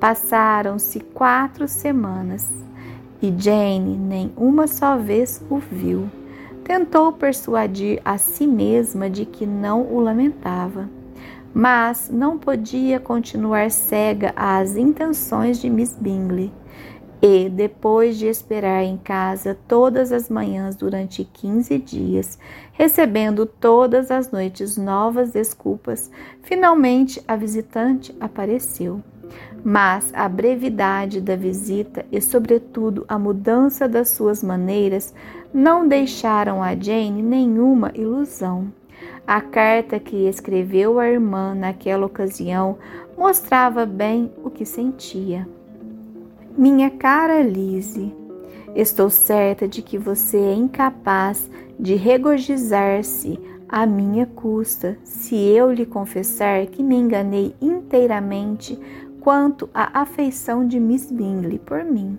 Passaram-se 0.00 0.98
quatro 0.98 1.68
semanas 1.68 2.50
e 3.22 3.32
Jane 3.38 3.96
nem 3.96 4.32
uma 4.36 4.66
só 4.66 4.96
vez 4.96 5.40
o 5.48 5.58
viu. 5.58 6.10
Tentou 6.64 7.12
persuadir 7.12 8.02
a 8.04 8.18
si 8.18 8.44
mesma 8.44 9.08
de 9.08 9.24
que 9.24 9.46
não 9.46 9.82
o 9.82 10.00
lamentava, 10.00 10.90
mas 11.54 12.10
não 12.12 12.38
podia 12.38 12.98
continuar 12.98 13.70
cega 13.70 14.32
às 14.34 14.76
intenções 14.76 15.60
de 15.60 15.70
Miss 15.70 15.96
Bingley. 15.96 16.52
E, 17.22 17.50
depois 17.50 18.16
de 18.16 18.26
esperar 18.26 18.82
em 18.82 18.96
casa 18.96 19.56
todas 19.68 20.10
as 20.10 20.30
manhãs 20.30 20.74
durante 20.74 21.22
quinze 21.22 21.76
dias, 21.76 22.38
recebendo 22.72 23.44
todas 23.44 24.10
as 24.10 24.30
noites 24.30 24.78
novas 24.78 25.30
desculpas, 25.30 26.10
finalmente 26.42 27.22
a 27.28 27.36
visitante 27.36 28.16
apareceu. 28.18 29.02
Mas 29.62 30.10
a 30.14 30.26
brevidade 30.28 31.20
da 31.20 31.36
visita 31.36 32.06
e, 32.10 32.22
sobretudo, 32.22 33.04
a 33.06 33.18
mudança 33.18 33.86
das 33.86 34.10
suas 34.10 34.42
maneiras 34.42 35.14
não 35.52 35.86
deixaram 35.86 36.62
a 36.62 36.74
Jane 36.74 37.22
nenhuma 37.22 37.92
ilusão. 37.94 38.72
A 39.26 39.42
carta 39.42 40.00
que 40.00 40.26
escreveu 40.26 40.98
à 40.98 41.06
irmã 41.06 41.54
naquela 41.54 42.06
ocasião 42.06 42.78
mostrava 43.16 43.84
bem 43.84 44.32
o 44.42 44.50
que 44.50 44.64
sentia. 44.64 45.46
Minha 46.60 46.90
cara 46.90 47.40
Lise, 47.40 48.14
estou 48.74 49.08
certa 49.08 49.66
de 49.66 49.80
que 49.80 49.96
você 49.96 50.36
é 50.36 50.52
incapaz 50.52 51.50
de 51.78 51.94
regozijar-se 51.94 53.40
à 53.66 53.86
minha 53.86 54.26
custa 54.26 54.98
se 55.02 55.34
eu 55.34 55.72
lhe 55.72 55.86
confessar 55.86 56.66
que 56.66 56.82
me 56.82 56.96
enganei 56.96 57.56
inteiramente 57.62 58.78
quanto 59.22 59.70
à 59.72 60.02
afeição 60.02 60.68
de 60.68 60.78
Miss 60.78 61.10
Bingley 61.10 61.58
por 61.58 61.82
mim. 61.82 62.18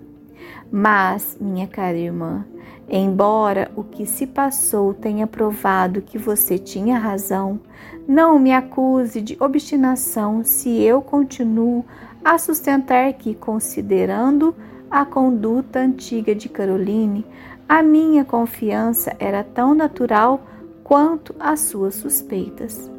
Mas, 0.72 1.38
minha 1.40 1.68
cara 1.68 1.96
irmã, 1.96 2.44
embora 2.88 3.70
o 3.76 3.84
que 3.84 4.04
se 4.04 4.26
passou 4.26 4.92
tenha 4.92 5.28
provado 5.28 6.02
que 6.02 6.18
você 6.18 6.58
tinha 6.58 6.98
razão, 6.98 7.60
não 8.08 8.40
me 8.40 8.52
acuse 8.52 9.20
de 9.20 9.36
obstinação 9.38 10.42
se 10.42 10.82
eu 10.82 11.00
continuo 11.00 11.84
a 12.24 12.38
sustentar 12.38 13.12
que, 13.14 13.34
considerando 13.34 14.54
a 14.90 15.04
conduta 15.04 15.80
antiga 15.80 16.34
de 16.34 16.48
Caroline, 16.48 17.26
a 17.68 17.82
minha 17.82 18.24
confiança 18.24 19.16
era 19.18 19.42
tão 19.42 19.74
natural 19.74 20.46
quanto 20.84 21.34
as 21.40 21.60
suas 21.60 21.94
suspeitas. 21.94 22.90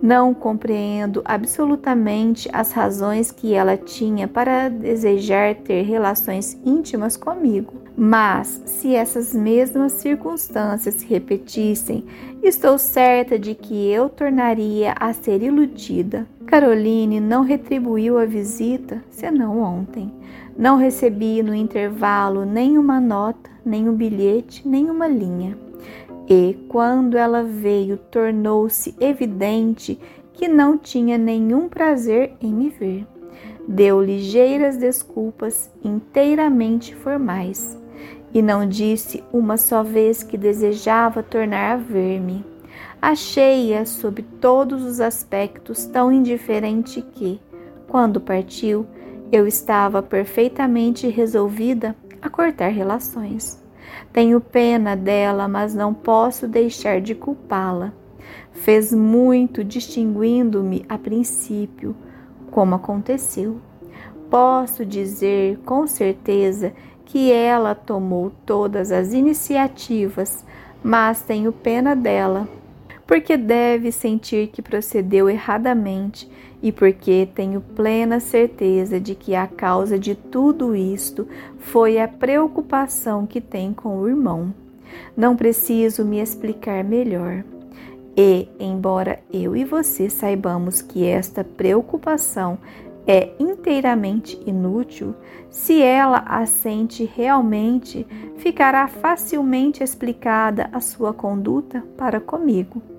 Não 0.00 0.34
compreendo 0.34 1.22
absolutamente 1.24 2.48
as 2.52 2.72
razões 2.72 3.30
que 3.30 3.54
ela 3.54 3.76
tinha 3.76 4.26
para 4.26 4.68
desejar 4.68 5.54
ter 5.56 5.82
relações 5.82 6.58
íntimas 6.64 7.16
comigo, 7.16 7.74
mas 7.96 8.62
se 8.64 8.94
essas 8.94 9.34
mesmas 9.34 9.92
circunstâncias 9.92 10.94
se 10.96 11.06
repetissem, 11.06 12.04
estou 12.42 12.78
certa 12.78 13.38
de 13.38 13.54
que 13.54 13.88
eu 13.90 14.08
tornaria 14.08 14.94
a 14.98 15.12
ser 15.12 15.42
iludida. 15.42 16.26
Caroline 16.46 17.20
não 17.20 17.42
retribuiu 17.42 18.18
a 18.18 18.24
visita, 18.24 19.02
senão 19.10 19.58
ontem. 19.60 20.12
Não 20.56 20.76
recebi 20.76 21.42
no 21.42 21.54
intervalo 21.54 22.44
nenhuma 22.44 23.00
nota, 23.00 23.50
nem 23.64 23.88
um 23.88 23.94
bilhete, 23.94 24.66
nem 24.68 24.90
uma 24.90 25.08
linha 25.08 25.56
e, 26.28 26.56
quando 26.68 27.16
ela 27.16 27.42
veio, 27.42 27.96
tornou-se 27.96 28.94
evidente 29.00 29.98
que 30.32 30.48
não 30.48 30.78
tinha 30.78 31.18
nenhum 31.18 31.68
prazer 31.68 32.32
em 32.40 32.52
me 32.52 32.70
ver. 32.70 33.06
Deu 33.68 34.02
ligeiras 34.02 34.76
desculpas 34.76 35.70
inteiramente 35.84 36.94
formais 36.94 37.78
e 38.32 38.40
não 38.40 38.66
disse 38.66 39.22
uma 39.32 39.56
só 39.56 39.82
vez 39.82 40.22
que 40.22 40.38
desejava 40.38 41.22
tornar 41.22 41.72
a 41.72 41.76
ver-me. 41.76 42.44
Achei-a 43.02 43.84
sob 43.84 44.22
todos 44.22 44.84
os 44.84 45.00
aspectos 45.00 45.86
tão 45.86 46.12
indiferente 46.12 47.02
que, 47.02 47.40
quando 47.88 48.20
partiu, 48.20 48.86
eu 49.32 49.44
estava 49.44 50.00
perfeitamente 50.00 51.08
resolvida 51.08 51.96
a 52.22 52.30
cortar 52.30 52.68
relações. 52.68 53.60
Tenho 54.12 54.40
pena 54.40 54.94
dela, 54.94 55.48
mas 55.48 55.74
não 55.74 55.92
posso 55.92 56.46
deixar 56.46 57.00
de 57.00 57.12
culpá-la. 57.12 57.92
Fez 58.52 58.92
muito 58.92 59.64
distinguindo-me 59.64 60.86
a 60.88 60.96
princípio, 60.96 61.96
como 62.52 62.76
aconteceu. 62.76 63.60
Posso 64.30 64.86
dizer 64.86 65.58
com 65.66 65.88
certeza 65.88 66.72
que 67.04 67.32
ela 67.32 67.74
tomou 67.74 68.30
todas 68.46 68.92
as 68.92 69.12
iniciativas, 69.12 70.44
mas 70.84 71.22
tenho 71.22 71.50
pena 71.50 71.96
dela, 71.96 72.48
porque 73.12 73.36
deve 73.36 73.92
sentir 73.92 74.46
que 74.46 74.62
procedeu 74.62 75.28
erradamente 75.28 76.26
e 76.62 76.72
porque 76.72 77.28
tenho 77.34 77.60
plena 77.60 78.18
certeza 78.18 78.98
de 78.98 79.14
que 79.14 79.34
a 79.34 79.46
causa 79.46 79.98
de 79.98 80.14
tudo 80.14 80.74
isto 80.74 81.28
foi 81.58 82.00
a 82.00 82.08
preocupação 82.08 83.26
que 83.26 83.38
tem 83.38 83.74
com 83.74 83.98
o 83.98 84.08
irmão. 84.08 84.54
Não 85.14 85.36
preciso 85.36 86.06
me 86.06 86.20
explicar 86.20 86.82
melhor. 86.82 87.44
E, 88.16 88.48
embora 88.58 89.20
eu 89.30 89.54
e 89.54 89.62
você 89.62 90.08
saibamos 90.08 90.80
que 90.80 91.04
esta 91.04 91.44
preocupação 91.44 92.56
é 93.06 93.34
inteiramente 93.38 94.40
inútil, 94.46 95.14
se 95.50 95.82
ela 95.82 96.24
a 96.26 96.46
sente 96.46 97.04
realmente, 97.04 98.06
ficará 98.38 98.88
facilmente 98.88 99.82
explicada 99.82 100.70
a 100.72 100.80
sua 100.80 101.12
conduta 101.12 101.84
para 101.98 102.18
comigo. 102.18 102.91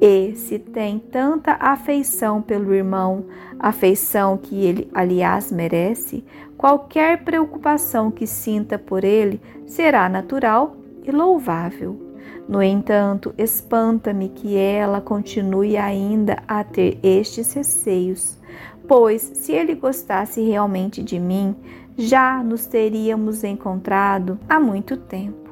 E 0.00 0.34
se 0.34 0.58
tem 0.58 0.98
tanta 0.98 1.52
afeição 1.60 2.42
pelo 2.42 2.74
irmão, 2.74 3.26
afeição 3.58 4.36
que 4.36 4.64
ele, 4.64 4.90
aliás, 4.92 5.52
merece, 5.52 6.24
qualquer 6.56 7.24
preocupação 7.24 8.10
que 8.10 8.26
sinta 8.26 8.78
por 8.78 9.04
ele 9.04 9.40
será 9.66 10.08
natural 10.08 10.76
e 11.04 11.10
louvável. 11.10 12.00
No 12.48 12.62
entanto, 12.62 13.34
espanta-me 13.38 14.28
que 14.28 14.56
ela 14.56 15.00
continue 15.00 15.76
ainda 15.76 16.42
a 16.46 16.62
ter 16.62 16.98
estes 17.02 17.54
receios, 17.54 18.38
pois 18.86 19.22
se 19.22 19.52
ele 19.52 19.74
gostasse 19.74 20.42
realmente 20.42 21.02
de 21.02 21.18
mim, 21.18 21.56
já 21.96 22.42
nos 22.42 22.66
teríamos 22.66 23.44
encontrado 23.44 24.38
há 24.48 24.60
muito 24.60 24.96
tempo. 24.96 25.50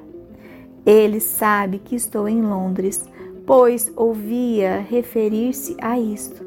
Ele 0.84 1.20
sabe 1.20 1.78
que 1.78 1.94
estou 1.94 2.28
em 2.28 2.42
Londres, 2.42 3.08
pois 3.46 3.92
ouvia 3.96 4.84
referir-se 4.88 5.76
a 5.80 5.98
isto. 5.98 6.44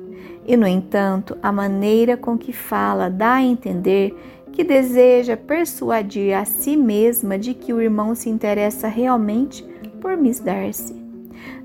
E, 0.48 0.56
no 0.56 0.68
entanto, 0.68 1.38
a 1.42 1.52
maneira 1.52 2.16
com 2.16 2.38
que 2.38 2.54
fala 2.54 3.10
dá 3.10 3.36
a 3.36 3.44
entender 3.44 4.16
que 4.52 4.64
deseja 4.64 5.36
persuadir 5.36 6.34
a 6.34 6.46
si 6.46 6.78
mesma 6.78 7.38
de 7.38 7.54
que 7.54 7.74
o 7.74 7.82
irmão 7.82 8.16
se 8.16 8.30
interessa 8.30 8.88
realmente 8.88 9.64
por 10.00 10.16
Miss 10.16 10.40
Darcy. 10.40 10.96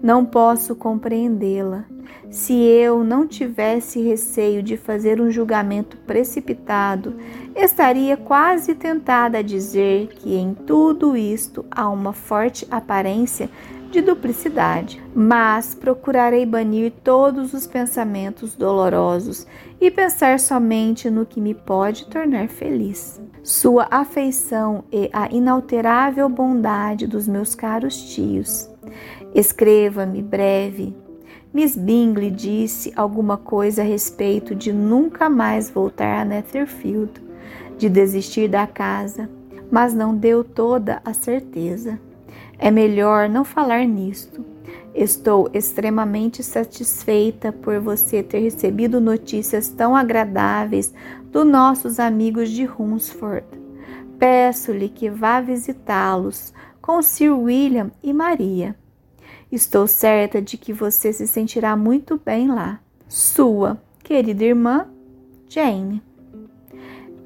Não 0.03 0.25
posso 0.25 0.75
compreendê-la. 0.75 1.85
Se 2.31 2.55
eu 2.55 3.05
não 3.05 3.27
tivesse 3.27 4.01
receio 4.01 4.63
de 4.63 4.77
fazer 4.77 5.21
um 5.21 5.31
julgamento 5.31 5.97
precipitado, 5.99 7.15
estaria 7.55 8.17
quase 8.17 8.75
tentada 8.75 9.39
a 9.39 9.43
dizer 9.43 10.09
que 10.09 10.35
em 10.35 10.55
tudo 10.55 11.17
isto 11.17 11.65
há 11.71 11.89
uma 11.89 12.13
forte 12.13 12.67
aparência 12.71 13.51
de 13.91 14.01
duplicidade, 14.01 15.03
mas 15.15 15.75
procurarei 15.75 16.47
banir 16.47 16.93
todos 17.03 17.53
os 17.53 17.67
pensamentos 17.67 18.55
dolorosos 18.55 19.47
e 19.81 19.91
pensar 19.91 20.39
somente 20.39 21.11
no 21.11 21.27
que 21.27 21.41
me 21.41 21.55
pode 21.55 22.07
tornar 22.07 22.49
feliz. 22.49 23.21
Sua 23.43 23.89
afeição 23.91 24.85
e 24.93 25.11
a 25.13 25.29
inalterável 25.35 26.29
bondade 26.29 27.07
dos 27.07 27.27
meus 27.27 27.55
caros 27.55 28.15
tios. 28.15 28.71
Escreva-me 29.35 30.23
breve. 30.23 30.95
Miss 31.53 31.75
Bingley 31.75 32.31
disse 32.31 32.93
alguma 32.95 33.37
coisa 33.37 33.83
a 33.83 33.85
respeito 33.85 34.55
de 34.55 34.73
nunca 34.73 35.29
mais 35.29 35.69
voltar 35.69 36.21
a 36.21 36.25
Netherfield, 36.25 37.21
de 37.77 37.89
desistir 37.89 38.49
da 38.49 38.69
casa, 38.69 39.29
mas 39.69 39.93
não 39.93 40.15
deu 40.15 40.45
toda 40.45 41.03
a 41.05 41.13
certeza. 41.13 41.99
É 42.63 42.71
melhor 42.71 43.27
não 43.27 43.43
falar 43.43 43.87
nisto. 43.87 44.45
Estou 44.95 45.49
extremamente 45.55 46.43
satisfeita 46.43 47.51
por 47.51 47.81
você 47.81 48.23
ter 48.23 48.41
recebido 48.41 49.01
notícias 49.01 49.71
tão 49.71 49.97
agradáveis 49.97 50.93
dos 51.33 51.47
nossos 51.47 51.99
amigos 51.99 52.51
de 52.51 52.69
Hunsford. 52.69 53.47
Peço-lhe 54.19 54.91
que 54.91 55.09
vá 55.09 55.41
visitá-los 55.41 56.53
com 56.83 57.01
Sir 57.01 57.33
William 57.33 57.91
e 58.03 58.13
Maria. 58.13 58.77
Estou 59.51 59.87
certa 59.87 60.43
de 60.43 60.59
que 60.59 60.75
você 60.75 61.15
se 61.15 61.27
sentirá 61.27 61.75
muito 61.75 62.21
bem 62.23 62.49
lá. 62.49 62.79
Sua 63.09 63.81
querida 64.05 64.45
irmã, 64.45 64.87
Jane. 65.49 66.03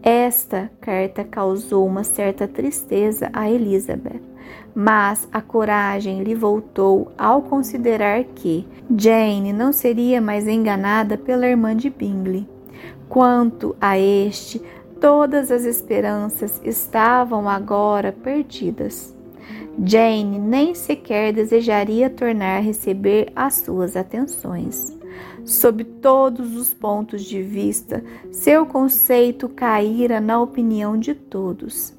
Esta 0.01 0.71
carta 0.81 1.25
causou 1.25 1.85
uma 1.85 2.05
certa 2.05 2.47
tristeza 2.47 3.31
a 3.33 3.51
Elizabeth 3.51 4.34
mas 4.75 5.29
a 5.33 5.41
coragem 5.41 6.23
lhe 6.23 6.35
voltou 6.35 7.13
ao 7.17 7.43
considerar 7.43 8.25
que 8.25 8.67
Jane 8.97 9.53
não 9.53 9.73
seria 9.73 10.21
mais 10.21 10.49
enganada 10.49 11.17
pela 11.17 11.47
irmã 11.47 11.77
de 11.77 11.89
Bingley. 11.89 12.49
Quanto 13.09 13.77
a 13.81 13.97
este, 13.99 14.61
todas 15.01 15.53
as 15.53 15.65
esperanças 15.65 16.61
estavam 16.65 17.49
agora 17.49 18.11
perdidas. 18.11 19.15
Jane 19.85 20.39
nem 20.39 20.75
sequer 20.75 21.33
desejaria 21.33 22.11
tornar 22.11 22.59
a 22.59 22.61
receber 22.61 23.31
as 23.37 23.55
suas 23.57 23.97
atenções. 23.97 24.97
Sob 25.45 25.85
todos 25.85 26.57
os 26.57 26.73
pontos 26.73 27.23
de 27.23 27.43
vista, 27.43 28.03
seu 28.33 28.67
conceito 28.67 29.49
caíra 29.49 30.21
na 30.21 30.41
opinião 30.41 30.99
de 30.99 31.15
todos 31.15 31.95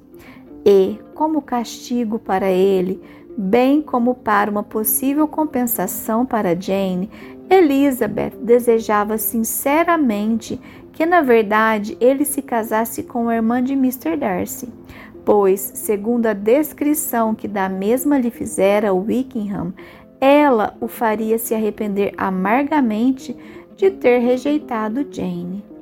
e, 0.65 0.99
como 1.13 1.41
castigo 1.41 2.17
para 2.17 2.49
ele, 2.49 2.99
bem 3.37 3.81
como 3.81 4.15
para 4.15 4.49
uma 4.49 4.63
possível 4.63 5.27
compensação 5.27 6.25
para 6.25 6.59
Jane, 6.59 7.09
Elizabeth 7.49 8.31
desejava 8.41 9.17
sinceramente 9.17 10.59
que, 10.91 11.05
na 11.05 11.21
verdade, 11.21 11.97
ele 11.99 12.25
se 12.25 12.41
casasse 12.41 13.03
com 13.03 13.29
a 13.29 13.35
irmã 13.35 13.61
de 13.61 13.73
Mr. 13.73 14.15
Darcy, 14.17 14.69
pois, 15.23 15.59
segundo 15.59 16.25
a 16.25 16.33
descrição 16.33 17.35
que 17.35 17.47
da 17.47 17.69
mesma 17.69 18.17
lhe 18.17 18.31
fizera 18.31 18.93
Wickham, 18.93 19.73
ela 20.19 20.75
o 20.79 20.87
faria 20.87 21.37
se 21.37 21.53
arrepender 21.53 22.13
amargamente 22.17 23.35
de 23.75 23.91
ter 23.91 24.19
rejeitado 24.19 25.05
Jane. 25.11 25.74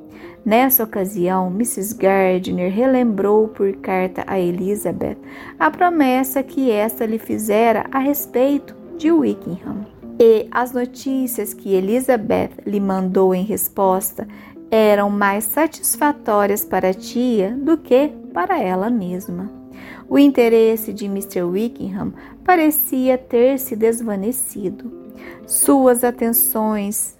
Nessa 0.45 0.83
ocasião, 0.83 1.47
Mrs. 1.47 1.95
Gardiner 1.95 2.69
relembrou 2.69 3.47
por 3.47 3.71
carta 3.77 4.25
a 4.27 4.37
Elizabeth 4.37 5.17
a 5.57 5.71
promessa 5.71 6.43
que 6.43 6.69
esta 6.69 7.05
lhe 7.05 7.17
fizera 7.17 7.85
a 7.91 7.99
respeito 7.99 8.75
de 8.97 9.09
Wickham. 9.09 9.85
E 10.19 10.47
as 10.51 10.73
notícias 10.73 11.53
que 11.53 11.73
Elizabeth 11.73 12.51
lhe 12.65 12.79
mandou 12.79 13.33
em 13.33 13.43
resposta 13.43 14.27
eram 14.69 15.09
mais 15.09 15.45
satisfatórias 15.45 16.65
para 16.65 16.89
a 16.89 16.93
tia 16.93 17.51
do 17.51 17.77
que 17.77 18.09
para 18.33 18.61
ela 18.61 18.89
mesma. 18.89 19.49
O 20.09 20.19
interesse 20.19 20.91
de 20.91 21.05
Mr. 21.05 21.43
Wickham 21.43 22.13
parecia 22.43 23.17
ter 23.17 23.57
se 23.59 23.75
desvanecido. 23.75 24.91
Suas 25.47 26.03
atenções 26.03 27.17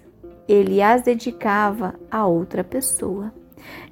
ele 0.48 0.82
as 0.82 1.02
dedicava 1.02 1.94
a 2.10 2.26
outra 2.26 2.62
pessoa. 2.62 3.32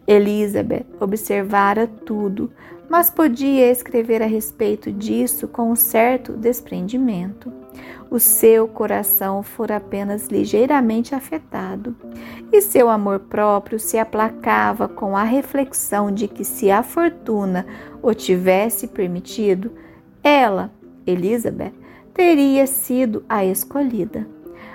Elizabeth 0.07 0.87
observara 1.01 1.87
tudo, 1.87 2.51
mas 2.89 3.09
podia 3.09 3.71
escrever 3.71 4.23
a 4.23 4.27
respeito 4.27 4.93
disso 4.93 5.49
com 5.49 5.71
um 5.71 5.77
certo 5.77 6.33
desprendimento. 6.33 7.53
O 8.11 8.19
seu 8.19 8.69
coração 8.69 9.43
fora 9.43 9.77
apenas 9.77 10.27
ligeiramente 10.27 11.15
afetado, 11.15 11.97
e 12.53 12.61
seu 12.61 12.91
amor 12.91 13.21
próprio 13.21 13.79
se 13.79 13.97
aplacava 13.97 14.87
com 14.87 15.17
a 15.17 15.23
reflexão 15.23 16.13
de 16.13 16.29
que, 16.29 16.45
se 16.45 16.71
a 16.71 16.83
fortuna 16.83 17.65
o 18.03 18.13
tivesse 18.13 18.89
permitido, 18.89 19.73
ela, 20.23 20.71
Elizabeth, 21.07 21.73
teria 22.13 22.67
sido 22.67 23.25
a 23.27 23.43
escolhida. 23.43 24.27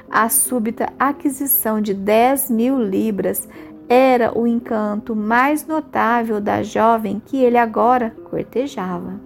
A 0.10 0.30
súbita 0.30 0.92
aquisição 0.98 1.82
de 1.82 1.94
10 1.94 2.50
mil 2.50 2.82
libras 2.82 3.48
era 3.90 4.38
o 4.38 4.48
encanto 4.48 5.16
mais 5.16 5.66
notável 5.66 6.42
da 6.42 6.64
jovem 6.64 7.22
que 7.26 7.38
ele 7.38 7.58
agora 7.58 8.14
cortejava. 8.30 9.20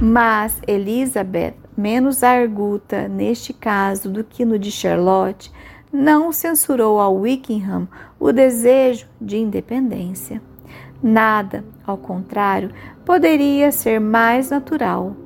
Mas 0.00 0.60
Elizabeth, 0.66 1.54
menos 1.76 2.22
arguta 2.22 3.08
neste 3.08 3.52
caso 3.52 4.10
do 4.10 4.22
que 4.22 4.44
no 4.44 4.58
de 4.58 4.70
Charlotte, 4.70 5.52
não 5.92 6.32
censurou 6.32 7.00
ao 7.00 7.16
Wickham 7.16 7.88
o 8.20 8.32
desejo 8.32 9.06
de 9.20 9.38
independência. 9.38 10.42
Nada, 11.02 11.64
ao 11.86 11.96
contrário, 11.96 12.70
poderia 13.04 13.70
ser 13.72 14.00
mais 14.00 14.50
natural 14.50 15.16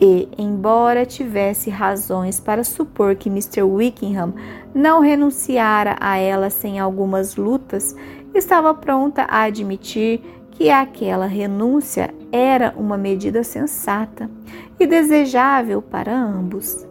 e, 0.00 0.28
embora 0.38 1.04
tivesse 1.04 1.68
razões 1.68 2.40
para 2.40 2.64
supor 2.64 3.14
que 3.16 3.28
Mr. 3.28 3.62
Wickham 3.62 4.32
não 4.74 5.00
renunciara 5.00 5.96
a 6.00 6.16
ela 6.16 6.48
sem 6.48 6.78
algumas 6.78 7.36
lutas, 7.36 7.94
estava 8.34 8.72
pronta 8.72 9.22
a 9.22 9.42
admitir 9.42 10.22
que 10.52 10.70
aquela 10.70 11.26
renúncia 11.26 12.14
era 12.32 12.74
uma 12.76 12.96
medida 12.96 13.42
sensata 13.44 14.30
e 14.78 14.86
desejável 14.86 15.82
para 15.82 16.16
ambos. 16.16 16.86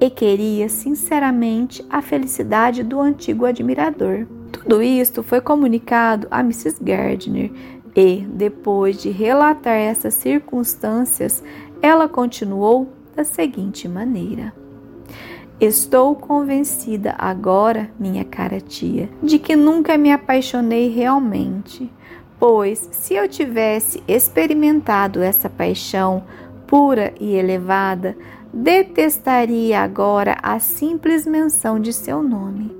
e 0.00 0.08
queria 0.08 0.68
sinceramente 0.68 1.84
a 1.90 2.00
felicidade 2.00 2.82
do 2.82 2.98
antigo 2.98 3.44
admirador. 3.44 4.26
Tudo 4.50 4.82
isto 4.82 5.22
foi 5.22 5.42
comunicado 5.42 6.26
a 6.30 6.40
Mrs. 6.40 6.82
Gardner 6.82 7.50
e, 7.94 8.26
depois 8.32 9.00
de 9.02 9.10
relatar 9.10 9.76
essas 9.76 10.14
circunstâncias, 10.14 11.44
ela 11.82 12.08
continuou 12.08 12.88
da 13.14 13.24
seguinte 13.24 13.88
maneira: 13.88 14.52
Estou 15.60 16.14
convencida 16.14 17.14
agora, 17.18 17.90
minha 17.98 18.24
cara 18.24 18.60
tia, 18.60 19.08
de 19.22 19.38
que 19.38 19.54
nunca 19.54 19.98
me 19.98 20.12
apaixonei 20.12 20.88
realmente, 20.88 21.90
pois 22.38 22.88
se 22.92 23.14
eu 23.14 23.28
tivesse 23.28 24.02
experimentado 24.08 25.22
essa 25.22 25.48
paixão 25.48 26.24
pura 26.66 27.12
e 27.20 27.34
elevada, 27.34 28.16
detestaria 28.52 29.80
agora 29.80 30.36
a 30.42 30.58
simples 30.58 31.26
menção 31.26 31.80
de 31.80 31.92
seu 31.92 32.22
nome 32.22 32.74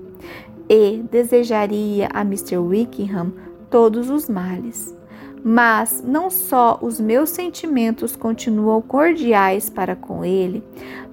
e 0.69 1.03
desejaria 1.11 2.09
a 2.15 2.21
Mr. 2.21 2.59
Wickham 2.59 3.33
todos 3.69 4.09
os 4.09 4.29
males. 4.29 4.95
Mas 5.43 6.03
não 6.07 6.29
só 6.29 6.79
os 6.83 7.01
meus 7.01 7.31
sentimentos 7.31 8.15
continuam 8.15 8.83
cordiais 8.83 9.71
para 9.71 9.97
com 9.97 10.25
ele, 10.25 10.63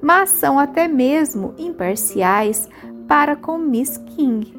mas 0.01 0.29
são 0.29 0.59
até 0.59 0.87
mesmo 0.87 1.53
imparciais 1.57 2.69
para 3.07 3.35
com 3.35 3.57
Miss 3.57 3.97
King. 3.97 4.53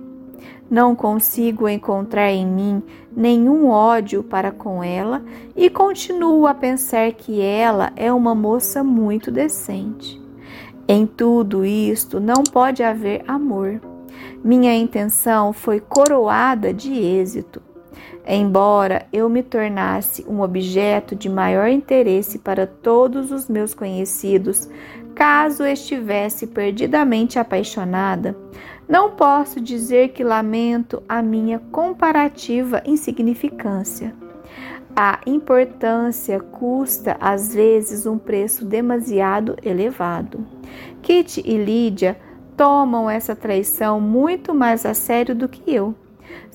Não 0.71 0.95
consigo 0.95 1.69
encontrar 1.69 2.31
em 2.31 2.47
mim 2.47 2.83
nenhum 3.15 3.69
ódio 3.69 4.23
para 4.23 4.53
com 4.53 4.83
ela 4.83 5.23
e 5.57 5.71
continuo 5.71 6.47
a 6.47 6.55
pensar 6.55 7.13
que 7.13 7.41
ela 7.41 7.91
é 7.97 8.13
uma 8.13 8.35
moça 8.35 8.85
muito 8.85 9.31
decente. 9.31 10.21
Em 10.87 11.07
tudo 11.07 11.65
isto 11.65 12.21
não 12.21 12.43
pode 12.43 12.83
haver 12.83 13.23
amor. 13.27 13.81
Minha 14.43 14.75
intenção 14.75 15.53
foi 15.53 15.81
coroada 15.81 16.73
de 16.73 16.95
êxito. 16.95 17.63
Embora 18.31 19.07
eu 19.11 19.27
me 19.27 19.43
tornasse 19.43 20.23
um 20.29 20.43
objeto 20.43 21.17
de 21.17 21.31
maior 21.31 21.67
interesse 21.67 22.39
para 22.39 22.67
todos 22.67 23.33
os 23.33 23.49
meus 23.49 23.73
conhecidos, 23.73 24.69
caso 25.15 25.65
estivesse 25.65 26.47
perdidamente 26.47 27.39
apaixonada, 27.39 28.37
não 28.87 29.13
posso 29.13 29.63
dizer 29.63 30.11
que 30.11 30.23
lamento 30.23 31.03
a 31.09 31.23
minha 31.23 31.59
comparativa 31.73 32.83
insignificância. 32.85 34.15
A 34.95 35.21
importância 35.25 36.39
custa 36.39 37.17
às 37.19 37.55
vezes 37.55 38.05
um 38.05 38.19
preço 38.19 38.63
demasiado 38.63 39.57
elevado. 39.63 40.47
Kitty 41.01 41.43
e 41.47 41.57
Lídia 41.57 42.21
tomam 42.59 43.09
essa 43.09 43.35
traição 43.35 43.99
muito 43.99 44.55
mais 44.55 44.85
a 44.85 44.93
sério 44.93 45.35
do 45.35 45.49
que 45.49 45.63
eu 45.73 45.95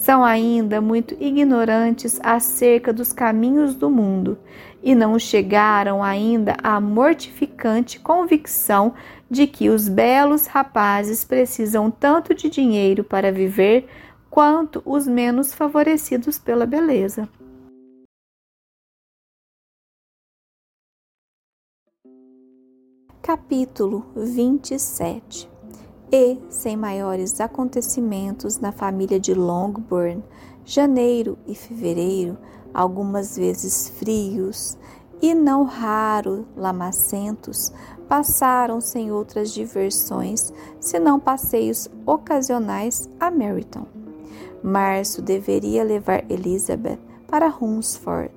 são 0.03 0.21
ainda 0.21 0.81
muito 0.81 1.15
ignorantes 1.17 2.19
acerca 2.21 2.91
dos 2.91 3.13
caminhos 3.13 3.73
do 3.73 3.89
mundo 3.89 4.37
e 4.83 4.93
não 4.93 5.17
chegaram 5.17 6.03
ainda 6.03 6.57
à 6.61 6.81
mortificante 6.81 8.01
convicção 8.01 8.93
de 9.31 9.47
que 9.47 9.69
os 9.69 9.87
belos 9.87 10.45
rapazes 10.45 11.23
precisam 11.23 11.89
tanto 11.89 12.35
de 12.35 12.49
dinheiro 12.49 13.01
para 13.01 13.31
viver 13.31 13.87
quanto 14.29 14.83
os 14.85 15.07
menos 15.07 15.53
favorecidos 15.53 16.37
pela 16.37 16.65
beleza. 16.65 17.29
Capítulo 23.21 24.11
27 24.17 25.52
e, 26.13 26.37
sem 26.47 26.77
maiores 26.77 27.41
acontecimentos 27.41 28.59
na 28.59 28.71
família 28.71 29.19
de 29.19 29.33
Longbourn, 29.33 30.23
janeiro 30.63 31.39
e 31.47 31.55
fevereiro, 31.55 32.37
algumas 32.71 33.35
vezes 33.35 33.89
frios 33.97 34.77
e 35.19 35.33
não 35.33 35.63
raro 35.63 36.45
lamacentos, 36.55 37.73
passaram 38.07 38.79
sem 38.79 39.11
outras 39.11 39.51
diversões, 39.51 40.53
senão 40.79 41.19
passeios 41.19 41.89
ocasionais 42.05 43.09
a 43.19 43.31
Meryton. 43.31 43.87
Março 44.61 45.19
deveria 45.19 45.83
levar 45.83 46.29
Elizabeth 46.31 46.99
para 47.27 47.47
Hunsford. 47.59 48.35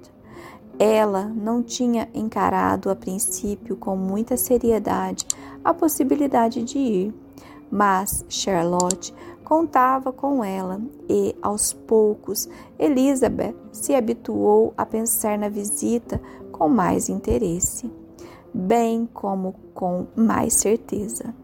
Ela 0.78 1.24
não 1.24 1.62
tinha 1.62 2.08
encarado 2.14 2.88
a 2.88 2.96
princípio 2.96 3.76
com 3.76 3.94
muita 3.96 4.34
seriedade 4.34 5.26
a 5.62 5.74
possibilidade 5.74 6.62
de 6.62 6.78
ir 6.78 7.25
mas 7.70 8.24
Charlotte 8.28 9.14
contava 9.44 10.12
com 10.12 10.42
ela 10.42 10.80
e, 11.08 11.34
aos 11.40 11.72
poucos, 11.72 12.48
Elizabeth 12.78 13.54
se 13.70 13.94
habituou 13.94 14.74
a 14.76 14.84
pensar 14.84 15.38
na 15.38 15.48
visita 15.48 16.20
com 16.50 16.68
mais 16.68 17.08
interesse, 17.08 17.90
bem 18.52 19.08
como 19.12 19.54
com 19.72 20.06
mais 20.16 20.54
certeza. 20.54 21.34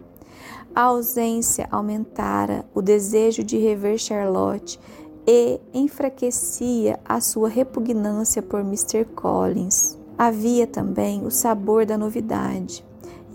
A 0.74 0.82
ausência 0.82 1.68
aumentara 1.70 2.64
o 2.74 2.80
desejo 2.80 3.44
de 3.44 3.58
rever 3.58 3.98
Charlotte 3.98 4.80
e 5.26 5.60
enfraquecia 5.72 6.98
a 7.04 7.20
sua 7.20 7.48
repugnância 7.48 8.42
por 8.42 8.60
Mr. 8.60 9.04
Collins. 9.14 9.98
Havia 10.16 10.66
também 10.66 11.24
o 11.24 11.30
sabor 11.30 11.86
da 11.86 11.96
novidade. 11.96 12.84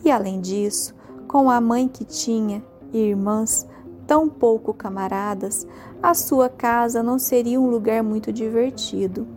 E 0.04 0.12
além 0.12 0.42
disso, 0.42 0.96
com 1.28 1.50
a 1.50 1.62
mãe 1.62 1.88
que 1.88 2.04
tinha, 2.04 2.64
e 2.94 2.98
irmãs 2.98 3.68
tão 4.06 4.30
pouco 4.30 4.74
camaradas, 4.74 5.68
a 6.02 6.14
sua 6.14 6.48
casa 6.48 7.04
não 7.04 7.20
seria 7.20 7.60
um 7.60 7.70
lugar 7.70 8.02
muito 8.02 8.32
divertido. 8.32 9.28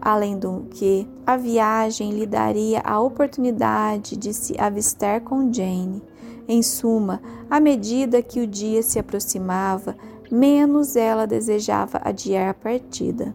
Além 0.00 0.38
do 0.38 0.66
que, 0.70 1.06
a 1.26 1.36
viagem 1.36 2.10
lhe 2.10 2.26
daria 2.26 2.80
a 2.84 3.00
oportunidade 3.00 4.16
de 4.16 4.32
se 4.32 4.60
avistar 4.60 5.20
com 5.20 5.52
Jane. 5.52 6.02
Em 6.48 6.62
suma, 6.62 7.20
à 7.48 7.60
medida 7.60 8.22
que 8.22 8.40
o 8.40 8.46
dia 8.46 8.82
se 8.82 8.98
aproximava, 8.98 9.96
menos 10.30 10.96
ela 10.96 11.26
desejava 11.26 12.00
adiar 12.02 12.50
a 12.50 12.54
partida. 12.54 13.34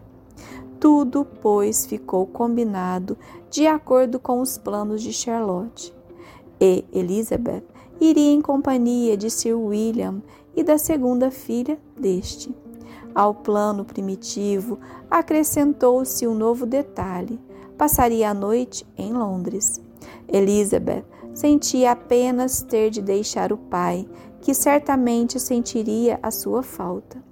Tudo, 0.78 1.26
pois, 1.40 1.86
ficou 1.86 2.26
combinado 2.26 3.16
de 3.50 3.66
acordo 3.66 4.20
com 4.20 4.40
os 4.40 4.58
planos 4.58 5.02
de 5.02 5.12
Charlotte. 5.12 5.92
E 6.60 6.84
Elizabeth 6.92 7.64
iria 8.00 8.32
em 8.32 8.40
companhia 8.40 9.16
de 9.16 9.30
Sir 9.30 9.54
William 9.54 10.22
e 10.54 10.62
da 10.62 10.78
segunda 10.78 11.30
filha 11.30 11.78
deste. 11.98 12.54
Ao 13.14 13.34
plano 13.34 13.84
primitivo 13.84 14.78
acrescentou-se 15.10 16.26
um 16.26 16.34
novo 16.34 16.66
detalhe: 16.66 17.40
passaria 17.76 18.30
a 18.30 18.34
noite 18.34 18.86
em 18.96 19.12
Londres. 19.12 19.80
Elizabeth 20.28 21.04
sentia 21.34 21.92
apenas 21.92 22.62
ter 22.62 22.90
de 22.90 23.00
deixar 23.00 23.52
o 23.52 23.56
pai, 23.56 24.08
que 24.40 24.52
certamente 24.54 25.38
sentiria 25.38 26.18
a 26.22 26.30
sua 26.30 26.62
falta, 26.62 27.22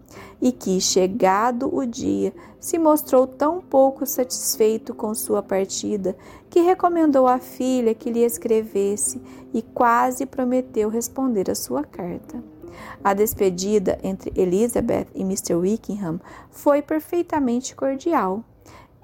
e 0.41 0.53
que, 0.53 0.81
chegado 0.81 1.75
o 1.75 1.87
dia, 1.87 2.33
se 2.61 2.79
mostrou 2.79 3.27
tão 3.27 3.61
pouco 3.61 4.05
satisfeito 4.05 4.95
com 4.95 5.15
sua 5.15 5.43
partida 5.43 6.17
que 6.51 6.61
recomendou 6.61 7.27
à 7.27 7.39
filha 7.39 7.95
que 7.95 8.11
lhe 8.11 8.25
escrevesse 8.25 9.21
e 9.53 9.63
quase 9.63 10.27
prometeu 10.27 10.89
responder 10.89 11.51
a 11.51 11.55
sua 11.55 11.85
carta. 11.85 12.43
A 13.03 13.15
despedida 13.15 13.99
entre 14.03 14.33
Elizabeth 14.35 15.07
e 15.15 15.23
Mr. 15.23 15.55
Wickham 15.55 16.21
foi 16.51 16.83
perfeitamente 16.83 17.75
cordial 17.75 18.45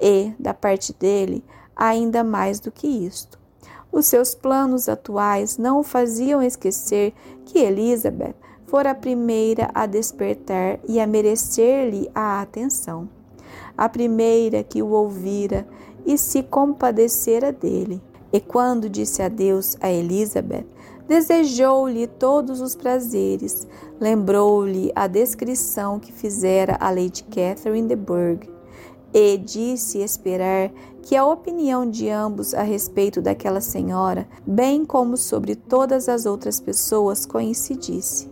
e, 0.01 0.33
da 0.39 0.53
parte 0.53 0.93
dele, 0.93 1.45
ainda 1.75 2.23
mais 2.23 2.61
do 2.61 2.71
que 2.71 2.87
isto. 2.87 3.41
Os 3.91 4.07
seus 4.07 4.35
planos 4.35 4.89
atuais 4.89 5.59
não 5.59 5.81
o 5.81 5.83
faziam 5.83 6.43
esquecer 6.43 7.13
que 7.45 7.59
Elizabeth 7.59 8.35
fora 8.73 8.93
a 8.93 8.95
primeira 8.95 9.71
a 9.75 9.85
despertar 9.85 10.81
e 10.89 10.99
a 10.99 11.07
merecer-lhe 11.07 12.11
a 12.15 12.41
atenção 12.41 13.07
a 13.77 13.87
primeira 13.87 14.63
que 14.63 14.83
o 14.83 14.89
ouvira 14.89 15.67
e 16.07 16.17
se 16.17 16.43
compadecera 16.43 17.53
dele. 17.53 18.01
E 18.33 18.41
quando 18.41 18.89
disse 18.89 19.21
adeus 19.23 19.77
a 19.79 19.91
Elizabeth, 19.91 20.65
desejou-lhe 21.07 22.07
todos 22.07 22.63
os 22.63 22.75
prazeres, 22.75 23.67
lembrou-lhe 24.01 24.91
a 24.95 25.07
descrição 25.07 26.01
que 26.01 26.11
fizera 26.11 26.79
a 26.81 26.89
Lady 26.89 27.25
Catherine 27.25 27.89
de 27.89 27.97
Bourgh, 27.97 28.49
e 29.13 29.37
disse 29.37 29.99
esperar 29.99 30.73
que 31.03 31.15
a 31.15 31.27
opinião 31.27 31.89
de 31.89 32.09
ambos 32.09 32.55
a 32.55 32.63
respeito 32.63 33.21
daquela 33.21 33.61
senhora, 33.61 34.27
bem 34.47 34.87
como 34.87 35.19
sobre 35.19 35.55
todas 35.55 36.09
as 36.09 36.25
outras 36.25 36.59
pessoas, 36.59 37.27
coincidisse. 37.27 38.32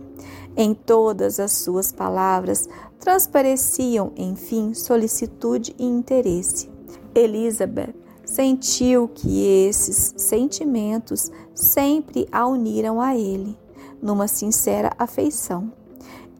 Em 0.55 0.73
todas 0.73 1.39
as 1.39 1.53
suas 1.53 1.91
palavras 1.91 2.67
transpareciam, 2.99 4.11
enfim, 4.15 4.73
solicitude 4.73 5.75
e 5.79 5.85
interesse. 5.85 6.69
Elizabeth 7.15 7.93
sentiu 8.25 9.07
que 9.07 9.43
esses 9.45 10.13
sentimentos 10.17 11.31
sempre 11.53 12.27
a 12.31 12.45
uniram 12.47 13.01
a 13.01 13.15
ele. 13.15 13.57
numa 14.01 14.27
sincera 14.27 14.91
afeição. 14.97 15.71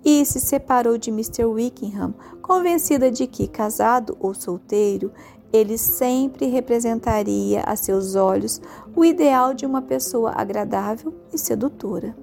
E 0.04 0.26
se 0.26 0.40
separou 0.40 0.98
de 0.98 1.12
Mr. 1.12 1.46
Wickham, 1.46 2.16
convencida 2.42 3.12
de 3.12 3.28
que, 3.28 3.48
casado 3.48 4.18
ou 4.20 4.34
solteiro, 4.34 5.12
ele 5.54 5.78
sempre 5.78 6.48
representaria 6.48 7.62
a 7.62 7.76
seus 7.76 8.16
olhos 8.16 8.60
o 8.96 9.06
ideal 9.06 9.54
de 9.54 9.64
uma 9.64 9.82
pessoa 9.82 10.32
agradável 10.36 11.14
e 11.32 11.38
sedutora. 11.38 12.16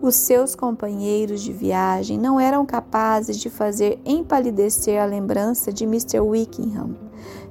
Os 0.00 0.14
seus 0.14 0.54
companheiros 0.54 1.40
de 1.40 1.52
viagem 1.52 2.16
não 2.16 2.38
eram 2.38 2.64
capazes 2.64 3.36
de 3.36 3.50
fazer 3.50 4.00
empalidecer 4.04 5.00
a 5.00 5.04
lembrança 5.04 5.72
de 5.72 5.84
Mr. 5.84 6.20
Wickham. 6.20 6.96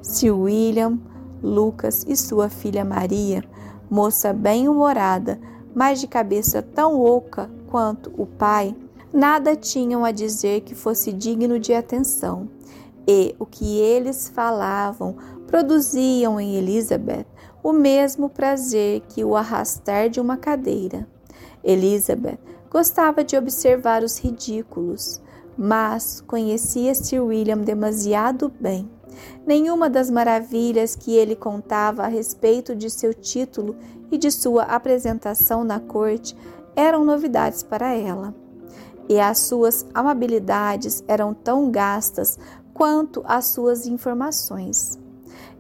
Sir 0.02 0.32
William, 0.32 0.98
Lucas 1.44 2.06
e 2.08 2.16
sua 2.16 2.48
filha 2.48 2.86
Maria, 2.86 3.44
moça 3.90 4.32
bem-humorada, 4.32 5.40
mas 5.76 6.00
de 6.00 6.08
cabeça 6.08 6.62
tão 6.62 7.02
oca 7.02 7.50
quanto 7.68 8.14
o 8.18 8.26
pai, 8.26 8.74
nada 9.14 9.54
tinham 9.54 10.06
a 10.06 10.12
dizer 10.12 10.62
que 10.62 10.74
fosse 10.74 11.12
digno 11.12 11.60
de 11.60 11.74
atenção 11.74 12.50
e 13.06 13.36
o 13.38 13.46
que 13.46 13.78
eles 13.78 14.30
falavam 14.30 15.16
produziam 15.48 16.40
em 16.40 16.56
Elizabeth 16.56 17.26
o 17.62 17.74
mesmo 17.74 18.30
prazer 18.30 19.02
que 19.10 19.24
o 19.24 19.36
arrastar 19.36 20.10
de 20.10 20.22
uma 20.22 20.38
cadeira. 20.38 21.08
Elizabeth 21.68 22.40
gostava 22.70 23.24
de 23.24 23.36
observar 23.36 24.02
os 24.02 24.18
ridículos, 24.18 25.22
mas 25.58 26.22
conhecia 26.22 26.96
Sir 26.96 27.22
William 27.22 27.58
demasiado 27.58 28.52
bem. 28.58 28.90
Nenhuma 29.46 29.90
das 29.90 30.10
maravilhas 30.10 30.96
que 30.96 31.14
ele 31.14 31.36
contava 31.36 32.04
a 32.04 32.08
respeito 32.08 32.74
de 32.74 32.90
seu 32.90 33.14
título 33.14 33.76
e 34.10 34.18
de 34.18 34.32
sua 34.32 34.64
apresentação 34.64 35.64
na 35.64 35.80
corte 35.80 36.38
eram 36.76 37.04
novidades 37.04 37.64
para 37.64 37.94
ela. 37.94 38.34
E 39.10 39.20
as 39.20 39.40
suas 39.40 39.86
amabilidades 39.94 41.04
eram 41.08 41.34
tão 41.34 41.70
gastas 41.72 42.38
quanto 42.74 43.24
às 43.26 43.48
suas 43.48 43.88
informações. 43.88 45.00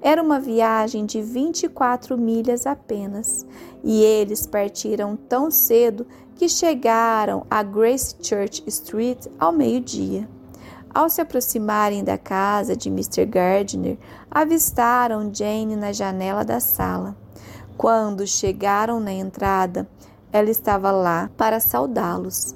Era 0.08 0.24
uma 0.24 0.40
viagem 0.40 1.06
de 1.06 1.22
24 1.22 2.18
milhas 2.18 2.66
apenas, 2.66 3.46
e 3.84 4.02
eles 4.02 4.48
partiram 4.48 5.18
tão 5.18 5.52
cedo 5.52 6.08
que 6.34 6.48
chegaram 6.48 7.46
a 7.50 7.62
Grace 7.62 8.16
Church 8.22 8.64
Street 8.68 9.28
ao 9.38 9.52
meio-dia. 9.52 10.26
Ao 10.96 11.10
se 11.10 11.20
aproximarem 11.20 12.06
da 12.06 12.18
casa 12.18 12.74
de 12.74 12.88
Mr. 12.88 13.26
Gardner, 13.26 13.98
avistaram 14.32 15.30
Jane 15.30 15.76
na 15.76 15.92
janela 15.92 16.46
da 16.46 16.62
sala. 16.62 17.14
Quando 17.76 18.26
chegaram 18.26 19.02
na 19.02 19.12
entrada, 19.12 19.90
ela 20.32 20.50
estava 20.50 20.90
lá 20.90 21.30
para 21.36 21.60
saudá-los. 21.60 22.56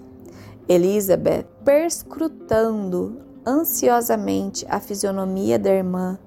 Elizabeth, 0.69 1.47
perscrutando 1.65 3.19
ansiosamente 3.45 4.65
a 4.69 4.79
fisionomia 4.79 5.59
da 5.59 5.69
irmã, 5.69 6.17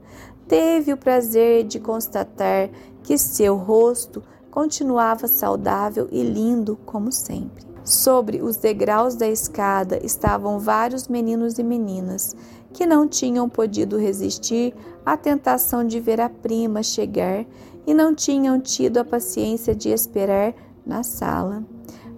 teve 0.48 0.92
o 0.92 0.96
prazer 0.96 1.64
de 1.64 1.78
constatar 1.78 2.70
que 3.02 3.18
seu 3.18 3.56
rosto 3.56 4.22
continuava 4.50 5.26
saudável 5.26 6.08
e 6.10 6.22
lindo 6.22 6.78
como 6.86 7.10
sempre. 7.10 7.64
Sobre 7.84 8.40
os 8.42 8.56
degraus 8.56 9.14
da 9.14 9.28
escada 9.28 9.98
estavam 10.04 10.58
vários 10.58 11.06
meninos 11.08 11.58
e 11.58 11.62
meninas 11.62 12.34
que 12.72 12.86
não 12.86 13.06
tinham 13.06 13.48
podido 13.48 13.98
resistir 13.98 14.74
à 15.04 15.16
tentação 15.16 15.84
de 15.84 16.00
ver 16.00 16.20
a 16.20 16.28
prima 16.28 16.82
chegar 16.82 17.44
e 17.86 17.92
não 17.92 18.14
tinham 18.14 18.58
tido 18.58 18.98
a 18.98 19.04
paciência 19.04 19.74
de 19.74 19.90
esperar 19.90 20.54
na 20.86 21.02
sala. 21.02 21.62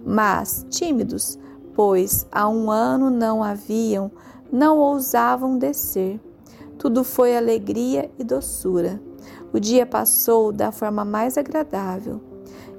Mas, 0.05 0.65
tímidos, 0.69 1.37
pois 1.75 2.25
há 2.31 2.47
um 2.47 2.71
ano 2.71 3.09
não 3.09 3.43
haviam 3.43 4.09
não 4.51 4.77
ousavam 4.77 5.57
descer. 5.57 6.19
Tudo 6.77 7.03
foi 7.03 7.35
alegria 7.35 8.11
e 8.19 8.23
doçura. 8.23 9.01
O 9.51 9.59
dia 9.59 9.85
passou 9.85 10.51
da 10.51 10.71
forma 10.71 11.03
mais 11.03 11.37
agradável. 11.37 12.21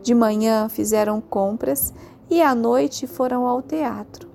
De 0.02 0.14
manhã 0.14 0.68
fizeram 0.68 1.20
compras 1.20 1.92
e 2.30 2.40
à 2.40 2.54
noite 2.54 3.06
foram 3.06 3.46
ao 3.46 3.60
teatro. 3.60 4.28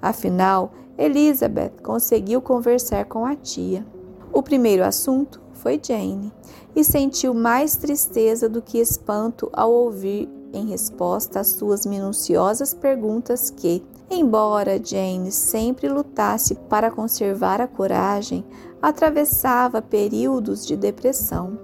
Afinal, 0.00 0.72
Elizabeth 0.96 1.72
conseguiu 1.82 2.40
conversar 2.40 3.06
com 3.06 3.24
a 3.24 3.34
tia. 3.34 3.84
O 4.32 4.42
primeiro 4.42 4.84
assunto 4.84 5.40
foi 5.54 5.80
Jane 5.82 6.32
e 6.74 6.84
sentiu 6.84 7.34
mais 7.34 7.76
tristeza 7.76 8.48
do 8.48 8.62
que 8.62 8.78
espanto 8.78 9.50
ao 9.52 9.72
ouvir, 9.72 10.28
em 10.52 10.66
resposta 10.66 11.40
às 11.40 11.48
suas 11.48 11.84
minuciosas 11.84 12.72
perguntas, 12.72 13.50
que, 13.50 13.82
Embora 14.12 14.80
Jane 14.82 15.30
sempre 15.30 15.88
lutasse 15.88 16.56
para 16.68 16.90
conservar 16.90 17.60
a 17.60 17.68
coragem, 17.68 18.44
atravessava 18.80 19.82
períodos 19.82 20.66
de 20.66 20.76
depressão. 20.76 21.58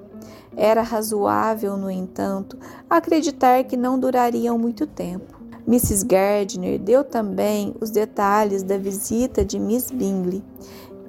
Era 0.57 0.83
razoável, 0.83 1.77
no 1.77 1.91
entanto, 1.91 2.59
acreditar 2.89 3.65
que 3.65 3.77
não 3.77 3.99
durariam 3.99 4.59
muito 4.59 4.87
tempo. 4.87 5.35
Mrs. 5.67 6.05
Gardner 6.07 6.79
deu 6.79 7.03
também 7.03 7.75
os 7.81 7.91
detalhes 7.91 8.63
da 8.63 8.79
visita 8.79 9.45
de 9.45 9.59
Miss 9.59 9.91
Bingley 9.91 10.43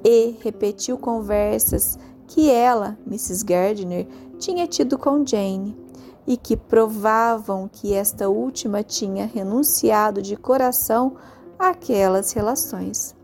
e 0.04 0.36
repetiu 0.42 0.98
conversas 0.98 1.98
que 2.26 2.50
ela, 2.50 2.98
Mrs. 3.06 3.44
Gardner, 3.44 4.06
tinha 4.38 4.66
tido 4.66 4.98
com 4.98 5.24
Jane 5.24 5.76
e 6.26 6.36
que 6.36 6.56
provavam 6.56 7.70
que 7.72 7.94
esta 7.94 8.28
última 8.28 8.82
tinha 8.82 9.26
renunciado 9.26 10.20
de 10.20 10.36
coração 10.36 11.14
àquelas 11.58 12.32
relações. 12.32 13.16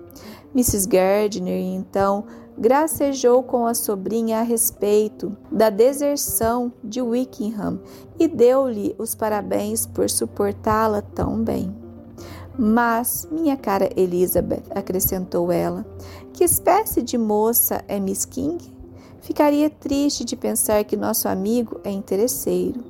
Mrs. 0.55 0.89
Gardner, 0.89 1.61
então, 1.61 2.25
gracejou 2.57 3.43
com 3.43 3.67
a 3.67 3.75
sobrinha 3.75 4.41
a 4.41 4.43
respeito 4.43 5.37
da 5.51 5.71
deserção 5.71 6.73
de 6.83 7.03
Wickham 7.03 7.81
e 8.19 8.29
deu-lhe 8.29 8.95
os 8.99 9.15
parabéns 9.15 9.87
por 9.87 10.09
suportá-la 10.09 11.03
tão 11.03 11.43
bem. 11.43 11.75
Mas, 12.57 13.27
minha 13.31 13.57
cara 13.57 13.91
Elizabeth, 13.97 14.63
acrescentou 14.71 15.51
ela, 15.51 15.85
que 16.33 16.45
espécie 16.45 17.03
de 17.03 17.19
moça 17.19 17.85
é 17.89 17.99
Miss 17.99 18.25
King? 18.25 18.73
Ficaria 19.21 19.69
triste 19.69 20.25
de 20.25 20.37
pensar 20.37 20.85
que 20.85 20.97
nosso 20.97 21.29
amigo 21.29 21.81
é 21.83 21.91
interesseiro. 21.91 22.85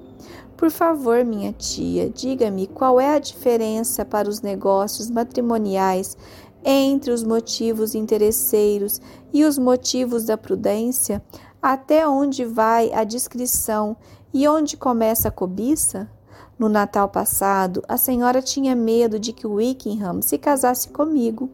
Por 0.57 0.70
favor, 0.70 1.24
minha 1.24 1.53
tia, 1.53 2.09
diga-me 2.11 2.66
qual 2.66 3.01
é 3.01 3.15
a 3.15 3.19
diferença 3.19 4.05
para 4.05 4.28
os 4.28 4.41
negócios 4.41 5.11
matrimoniais 5.11 6.16
entre 6.65 7.12
os 7.12 7.23
motivos 7.23 7.95
interesseiros 7.95 9.01
e 9.32 9.45
os 9.45 9.59
motivos 9.59 10.24
da 10.24 10.36
prudência? 10.36 11.23
Até 11.61 12.09
onde 12.09 12.45
vai 12.45 12.93
a 12.93 13.05
discrição 13.05 13.97
e 14.32 14.49
onde 14.49 14.77
começa 14.77 15.28
a 15.28 15.31
cobiça? 15.31 16.09
No 16.57 16.69
Natal 16.69 17.09
passado, 17.09 17.82
a 17.89 17.97
senhora 17.97 18.41
tinha 18.41 18.77
medo 18.77 19.19
de 19.19 19.32
que 19.32 19.47
Wickham 19.47 20.23
se 20.23 20.39
casasse 20.39 20.89
comigo, 20.89 21.51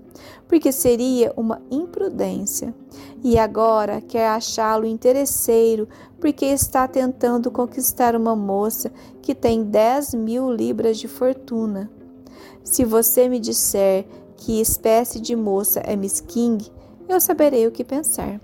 porque 0.47 0.71
seria 0.71 1.33
uma 1.37 1.63
imprudência. 1.71 2.75
E 3.25 3.39
agora 3.39 4.03
quer 4.03 4.29
achá-lo 4.29 4.85
interesseiro, 4.85 5.89
porque 6.21 6.45
está 6.45 6.87
tentando 6.87 7.51
conquistar 7.51 8.15
uma 8.15 8.37
moça 8.37 8.93
que 9.23 9.35
tem 9.35 9.63
10 9.63 10.15
mil 10.15 10.53
libras 10.53 10.99
de 10.99 11.09
fortuna. 11.09 11.91
Se 12.63 12.85
você 12.85 13.27
me 13.27 13.39
disser 13.39 14.07
que 14.41 14.61
espécie 14.61 15.21
de 15.21 15.37
moça 15.37 15.79
é 15.85 15.95
Miss 15.95 16.21
King, 16.21 16.69
eu 17.09 17.21
saberei 17.21 17.69
o 17.69 17.71
que 17.71 17.85
pensar. 17.85 18.41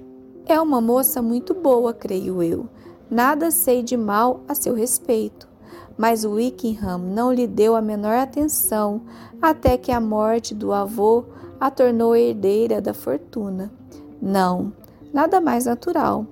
É 0.47 0.61
uma 0.61 0.81
moça 0.81 1.21
muito 1.21 1.53
boa, 1.53 1.93
creio 1.93 2.41
eu. 2.41 2.69
Nada 3.11 3.51
sei 3.51 3.83
de 3.83 3.97
mal 3.97 4.43
a 4.47 4.55
seu 4.55 4.75
respeito 4.75 5.49
mas 5.97 6.25
Wickham 6.25 6.99
não 6.99 7.33
lhe 7.33 7.47
deu 7.47 7.75
a 7.75 7.81
menor 7.81 8.17
atenção 8.19 9.03
até 9.41 9.77
que 9.77 9.91
a 9.91 10.01
morte 10.01 10.55
do 10.55 10.73
avô 10.73 11.25
a 11.59 11.71
tornou 11.71 12.15
herdeira 12.15 12.81
da 12.83 12.93
fortuna. 12.93 13.73
Não, 14.21 14.73
nada 15.13 15.41
mais 15.41 15.65
natural. 15.65 16.27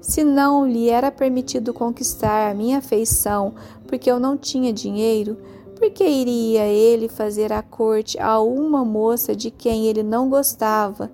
Se 0.00 0.22
não 0.22 0.66
lhe 0.66 0.90
era 0.90 1.10
permitido 1.10 1.72
conquistar 1.72 2.50
a 2.50 2.54
minha 2.54 2.78
afeição 2.78 3.54
porque 3.86 4.10
eu 4.10 4.20
não 4.20 4.36
tinha 4.36 4.72
dinheiro, 4.72 5.38
por 5.76 5.90
que 5.90 6.04
iria 6.04 6.64
ele 6.64 7.06
fazer 7.06 7.52
a 7.52 7.62
corte 7.62 8.18
a 8.18 8.40
uma 8.40 8.84
moça 8.84 9.36
de 9.36 9.50
quem 9.50 9.86
ele 9.86 10.02
não 10.02 10.28
gostava 10.28 11.10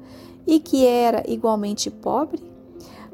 e 0.47 0.61
que 0.61 0.87
era 0.87 1.23
igualmente 1.29 1.91
pobre? 1.91 2.41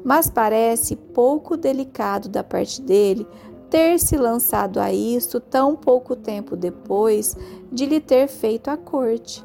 Mas 0.03 0.29
parece 0.29 0.95
pouco 0.95 1.57
delicado 1.57 2.29
da 2.29 2.43
parte 2.43 2.81
dele 2.81 3.27
ter 3.69 3.99
se 3.99 4.15
lançado 4.15 4.79
a 4.79 4.93
isto 4.93 5.39
tão 5.39 5.75
pouco 5.75 6.15
tempo 6.15 6.55
depois 6.55 7.35
de 7.71 7.85
lhe 7.85 7.99
ter 7.99 8.27
feito 8.27 8.69
a 8.69 8.77
corte. 8.77 9.43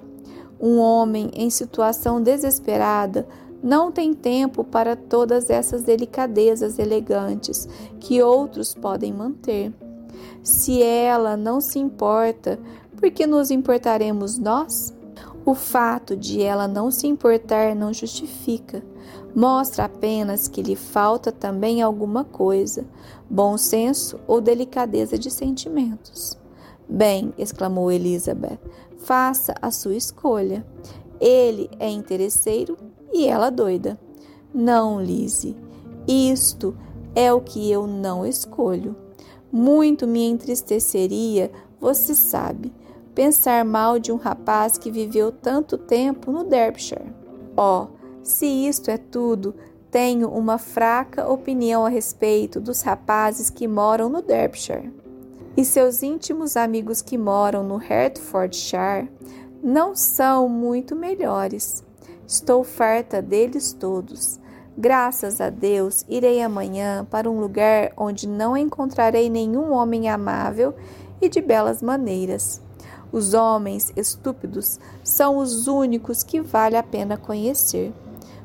Um 0.60 0.78
homem 0.78 1.30
em 1.34 1.50
situação 1.50 2.22
desesperada 2.22 3.26
não 3.62 3.90
tem 3.90 4.12
tempo 4.12 4.62
para 4.62 4.94
todas 4.94 5.48
essas 5.48 5.82
delicadezas 5.82 6.78
elegantes 6.78 7.66
que 7.98 8.22
outros 8.22 8.74
podem 8.74 9.12
manter. 9.12 9.72
Se 10.44 10.82
ela 10.82 11.38
não 11.38 11.58
se 11.58 11.78
importa, 11.78 12.60
por 12.98 13.10
que 13.10 13.26
nos 13.26 13.50
importaremos 13.50 14.36
nós? 14.36 14.94
O 15.42 15.54
fato 15.54 16.14
de 16.14 16.42
ela 16.42 16.68
não 16.68 16.90
se 16.90 17.06
importar 17.06 17.74
não 17.74 17.94
justifica. 17.94 18.84
Mostra 19.34 19.86
apenas 19.86 20.46
que 20.46 20.60
lhe 20.60 20.76
falta 20.76 21.32
também 21.32 21.80
alguma 21.80 22.24
coisa, 22.24 22.86
bom 23.28 23.56
senso 23.56 24.20
ou 24.26 24.38
delicadeza 24.38 25.18
de 25.18 25.30
sentimentos. 25.30 26.38
Bem, 26.86 27.32
exclamou 27.38 27.90
Elizabeth, 27.90 28.58
faça 28.98 29.54
a 29.62 29.70
sua 29.70 29.96
escolha. 29.96 30.64
Ele 31.18 31.70
é 31.78 31.88
interesseiro 31.88 32.76
e 33.14 33.26
ela 33.26 33.48
doida. 33.48 33.98
Não, 34.52 35.00
Lise, 35.02 35.56
isto 36.06 36.76
é 37.14 37.32
o 37.32 37.40
que 37.40 37.70
eu 37.70 37.86
não 37.86 38.26
escolho. 38.26 39.03
Muito 39.56 40.04
me 40.04 40.24
entristeceria, 40.24 41.48
você 41.78 42.12
sabe, 42.12 42.72
pensar 43.14 43.64
mal 43.64 44.00
de 44.00 44.10
um 44.10 44.16
rapaz 44.16 44.76
que 44.76 44.90
viveu 44.90 45.30
tanto 45.30 45.78
tempo 45.78 46.32
no 46.32 46.42
Derbyshire. 46.42 47.14
Oh, 47.56 47.86
se 48.20 48.46
isto 48.46 48.90
é 48.90 48.98
tudo, 48.98 49.54
tenho 49.92 50.28
uma 50.28 50.58
fraca 50.58 51.28
opinião 51.28 51.86
a 51.86 51.88
respeito 51.88 52.60
dos 52.60 52.82
rapazes 52.82 53.48
que 53.48 53.68
moram 53.68 54.08
no 54.08 54.20
Derbyshire. 54.20 54.92
E 55.56 55.64
seus 55.64 56.02
íntimos 56.02 56.56
amigos 56.56 57.00
que 57.00 57.16
moram 57.16 57.62
no 57.62 57.76
Hertfordshire 57.76 59.08
não 59.62 59.94
são 59.94 60.48
muito 60.48 60.96
melhores. 60.96 61.84
Estou 62.26 62.64
farta 62.64 63.22
deles 63.22 63.72
todos. 63.72 64.40
Graças 64.76 65.40
a 65.40 65.50
Deus, 65.50 66.04
irei 66.08 66.42
amanhã 66.42 67.06
para 67.08 67.30
um 67.30 67.38
lugar 67.38 67.92
onde 67.96 68.26
não 68.26 68.56
encontrarei 68.56 69.30
nenhum 69.30 69.72
homem 69.72 70.08
amável 70.08 70.74
e 71.20 71.28
de 71.28 71.40
belas 71.40 71.80
maneiras. 71.80 72.60
Os 73.12 73.34
homens 73.34 73.92
estúpidos 73.94 74.80
são 75.04 75.38
os 75.38 75.68
únicos 75.68 76.24
que 76.24 76.40
vale 76.40 76.76
a 76.76 76.82
pena 76.82 77.16
conhecer. 77.16 77.92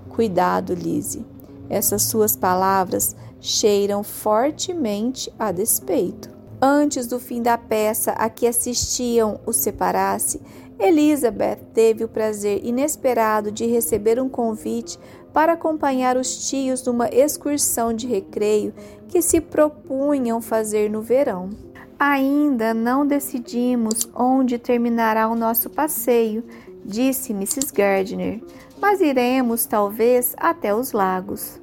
Cuidado, 0.09 0.75
Lise. 0.75 1.25
Essas 1.67 2.03
suas 2.03 2.35
palavras 2.35 3.15
cheiram 3.41 4.03
fortemente 4.03 5.33
a 5.39 5.51
despeito. 5.51 6.29
Antes 6.61 7.07
do 7.07 7.19
fim 7.19 7.41
da 7.41 7.57
peça 7.57 8.11
a 8.11 8.29
que 8.29 8.45
assistiam 8.45 9.39
o 9.45 9.53
separasse, 9.53 10.41
Elizabeth 10.77 11.59
teve 11.73 12.03
o 12.03 12.07
prazer 12.07 12.65
inesperado 12.65 13.51
de 13.51 13.65
receber 13.65 14.19
um 14.19 14.29
convite 14.29 14.99
para 15.33 15.53
acompanhar 15.53 16.17
os 16.17 16.49
tios 16.49 16.83
numa 16.85 17.07
excursão 17.09 17.93
de 17.93 18.07
recreio 18.07 18.73
que 19.07 19.21
se 19.21 19.39
propunham 19.41 20.41
fazer 20.41 20.89
no 20.89 21.01
verão. 21.01 21.49
Ainda 21.97 22.73
não 22.73 23.05
decidimos 23.05 24.09
onde 24.15 24.57
terminará 24.57 25.27
o 25.27 25.35
nosso 25.35 25.69
passeio, 25.69 26.43
disse 26.85 27.33
Mrs. 27.33 27.73
Gardner, 27.73 28.41
mas 28.79 29.01
iremos 29.01 29.65
talvez 29.65 30.33
até 30.37 30.73
os 30.73 30.93
lagos. 30.93 31.59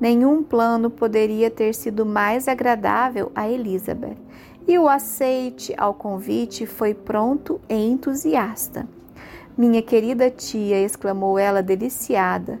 Nenhum 0.00 0.42
plano 0.42 0.90
poderia 0.90 1.50
ter 1.50 1.74
sido 1.74 2.04
mais 2.04 2.48
agradável 2.48 3.30
a 3.34 3.48
Elizabeth, 3.48 4.16
e 4.66 4.78
o 4.78 4.88
aceite 4.88 5.74
ao 5.76 5.94
convite 5.94 6.66
foi 6.66 6.94
pronto 6.94 7.60
e 7.68 7.74
entusiasta. 7.74 8.88
Minha 9.56 9.82
querida 9.82 10.30
tia, 10.30 10.82
exclamou 10.82 11.38
ela 11.38 11.62
deliciada, 11.62 12.60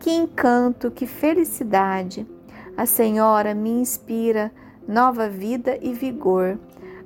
que 0.00 0.10
encanto, 0.10 0.90
que 0.90 1.06
felicidade! 1.06 2.26
A 2.74 2.86
Senhora 2.86 3.54
me 3.54 3.68
inspira 3.68 4.50
nova 4.88 5.28
vida 5.28 5.78
e 5.82 5.92
vigor. 5.92 6.58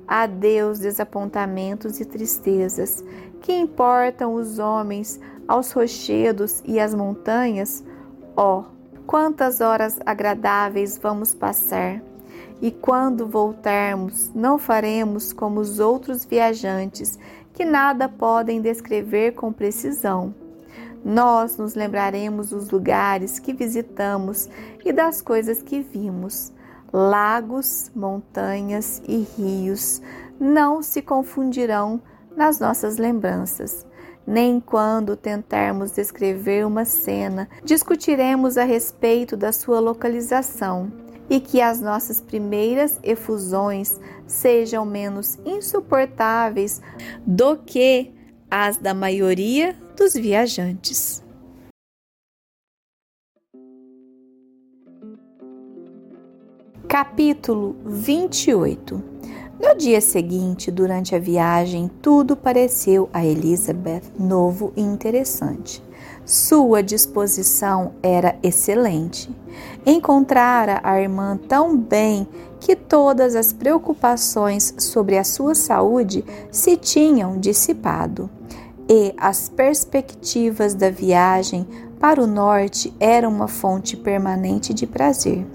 Adeus 0.07 0.79
desapontamentos 0.79 1.99
e 1.99 2.05
tristezas. 2.05 3.03
Que 3.41 3.53
importam 3.53 4.33
os 4.33 4.59
homens 4.59 5.19
aos 5.45 5.73
rochedos 5.73 6.63
e 6.65 6.79
às 6.79 6.95
montanhas? 6.95 7.83
Oh, 8.35 8.63
quantas 9.05 9.59
horas 9.59 9.99
agradáveis 10.05 10.97
vamos 10.97 11.35
passar! 11.35 12.01
E 12.61 12.71
quando 12.71 13.27
voltarmos, 13.27 14.31
não 14.33 14.57
faremos 14.57 15.33
como 15.33 15.59
os 15.59 15.79
outros 15.79 16.23
viajantes, 16.23 17.19
que 17.53 17.65
nada 17.65 18.07
podem 18.07 18.61
descrever 18.61 19.33
com 19.33 19.51
precisão 19.51 20.33
nós 21.05 21.55
nos 21.55 21.75
lembraremos 21.75 22.49
dos 22.49 22.71
lugares 22.71 23.37
que 23.37 23.53
visitamos 23.53 24.49
e 24.83 24.91
das 24.91 25.21
coisas 25.21 25.61
que 25.61 25.79
vimos. 25.79 26.51
Lagos, 26.91 27.91
montanhas 27.95 29.03
e 29.07 29.27
rios 29.37 30.01
não 30.39 30.81
se 30.81 31.03
confundirão 31.03 32.01
nas 32.35 32.59
nossas 32.59 32.97
lembranças. 32.97 33.85
Nem 34.25 34.59
quando 34.59 35.15
tentarmos 35.15 35.91
descrever 35.91 36.65
uma 36.65 36.85
cena, 36.85 37.47
discutiremos 37.63 38.57
a 38.57 38.63
respeito 38.63 39.37
da 39.37 39.51
sua 39.51 39.79
localização 39.79 40.91
e 41.29 41.39
que 41.39 41.61
as 41.61 41.79
nossas 41.79 42.19
primeiras 42.19 42.99
efusões 43.03 43.99
sejam 44.25 44.83
menos 44.83 45.37
insuportáveis 45.45 46.81
do 47.25 47.57
que 47.57 48.11
as 48.49 48.77
da 48.77 48.93
maioria 48.93 49.75
dos 49.95 50.13
viajantes. 50.13 51.23
Capítulo 56.87 57.75
28 57.85 59.01
No 59.59 59.75
dia 59.75 60.01
seguinte, 60.01 60.69
durante 60.69 61.15
a 61.15 61.19
viagem, 61.19 61.89
tudo 62.01 62.35
pareceu 62.35 63.09
a 63.13 63.25
Elizabeth 63.25 64.03
novo 64.19 64.71
e 64.75 64.81
interessante. 64.81 65.81
Sua 66.25 66.83
disposição 66.83 67.93
era 68.03 68.37
excelente. 68.43 69.29
Encontrara 69.85 70.81
a 70.83 70.99
irmã 70.99 71.37
tão 71.47 71.77
bem 71.77 72.27
que 72.59 72.75
todas 72.75 73.35
as 73.35 73.53
preocupações 73.53 74.73
sobre 74.77 75.17
a 75.17 75.23
sua 75.23 75.55
saúde 75.55 76.25
se 76.51 76.75
tinham 76.75 77.39
dissipado 77.39 78.29
e 78.87 79.13
as 79.17 79.49
perspectivas 79.49 80.73
da 80.73 80.89
viagem 80.89 81.67
para 81.99 82.21
o 82.21 82.27
norte 82.27 82.93
eram 82.99 83.29
uma 83.29 83.47
fonte 83.47 83.97
permanente 83.97 84.73
de 84.73 84.85
prazer. 84.85 85.45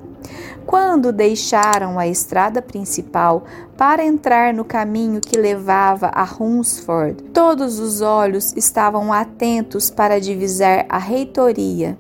Quando 0.67 1.13
deixaram 1.13 1.99
a 1.99 2.07
estrada 2.07 2.61
principal 2.61 3.45
para 3.77 4.05
entrar 4.05 4.53
no 4.53 4.65
caminho 4.65 5.21
que 5.21 5.39
levava 5.39 6.11
a 6.15 6.23
Hunsford, 6.23 7.23
todos 7.33 7.79
os 7.79 8.01
olhos 8.01 8.53
estavam 8.57 9.13
atentos 9.13 9.91
para 9.91 10.21
divisar 10.21 10.87
a 10.89 10.99
reitoria 10.99 11.99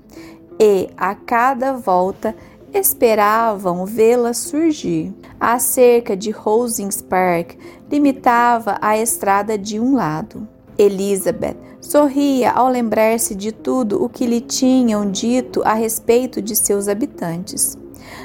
e, 0.58 0.90
a 0.96 1.14
cada 1.14 1.72
volta, 1.72 2.34
esperavam 2.72 3.84
vê-la 3.84 4.32
surgir. 4.32 5.12
A 5.40 5.58
cerca 5.58 6.16
de 6.16 6.30
Rosings 6.30 7.02
Park 7.02 7.56
limitava 7.90 8.78
a 8.80 8.96
estrada 8.96 9.58
de 9.58 9.80
um 9.80 9.96
lado. 9.96 10.46
Elizabeth 10.80 11.58
sorria 11.78 12.52
ao 12.52 12.70
lembrar-se 12.70 13.34
de 13.34 13.52
tudo 13.52 14.02
o 14.02 14.08
que 14.08 14.26
lhe 14.26 14.40
tinham 14.40 15.10
dito 15.10 15.60
a 15.62 15.74
respeito 15.74 16.40
de 16.40 16.56
seus 16.56 16.88
habitantes. 16.88 17.76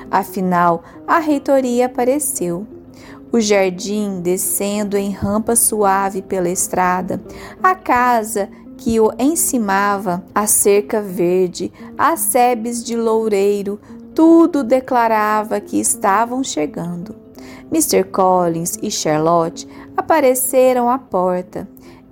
Afinal, 0.10 0.82
a 1.06 1.20
reitoria 1.20 1.88
apareceu. 1.88 2.66
O 3.30 3.42
jardim 3.42 4.22
descendo 4.22 4.96
em 4.96 5.12
rampa 5.12 5.54
suave 5.54 6.22
pela 6.22 6.50
estrada, 6.50 7.22
a 7.62 7.76
casa 7.76 8.48
que 8.78 9.02
o 9.02 9.12
encimava, 9.20 10.24
a 10.34 10.48
cerca 10.48 11.02
verde, 11.02 11.74
as 11.98 12.22
sebes 12.22 12.82
de 12.82 12.96
loureiro, 12.96 13.80
tudo 14.14 14.64
declarava 14.64 15.60
que 15.60 15.78
estavam 15.78 16.42
chegando. 16.42 17.16
Mr. 17.70 18.06
Collins 18.06 18.78
e 18.82 18.90
Charlotte 18.90 19.68
apareceram 19.98 20.90
à 20.90 20.98
porta 20.98 21.68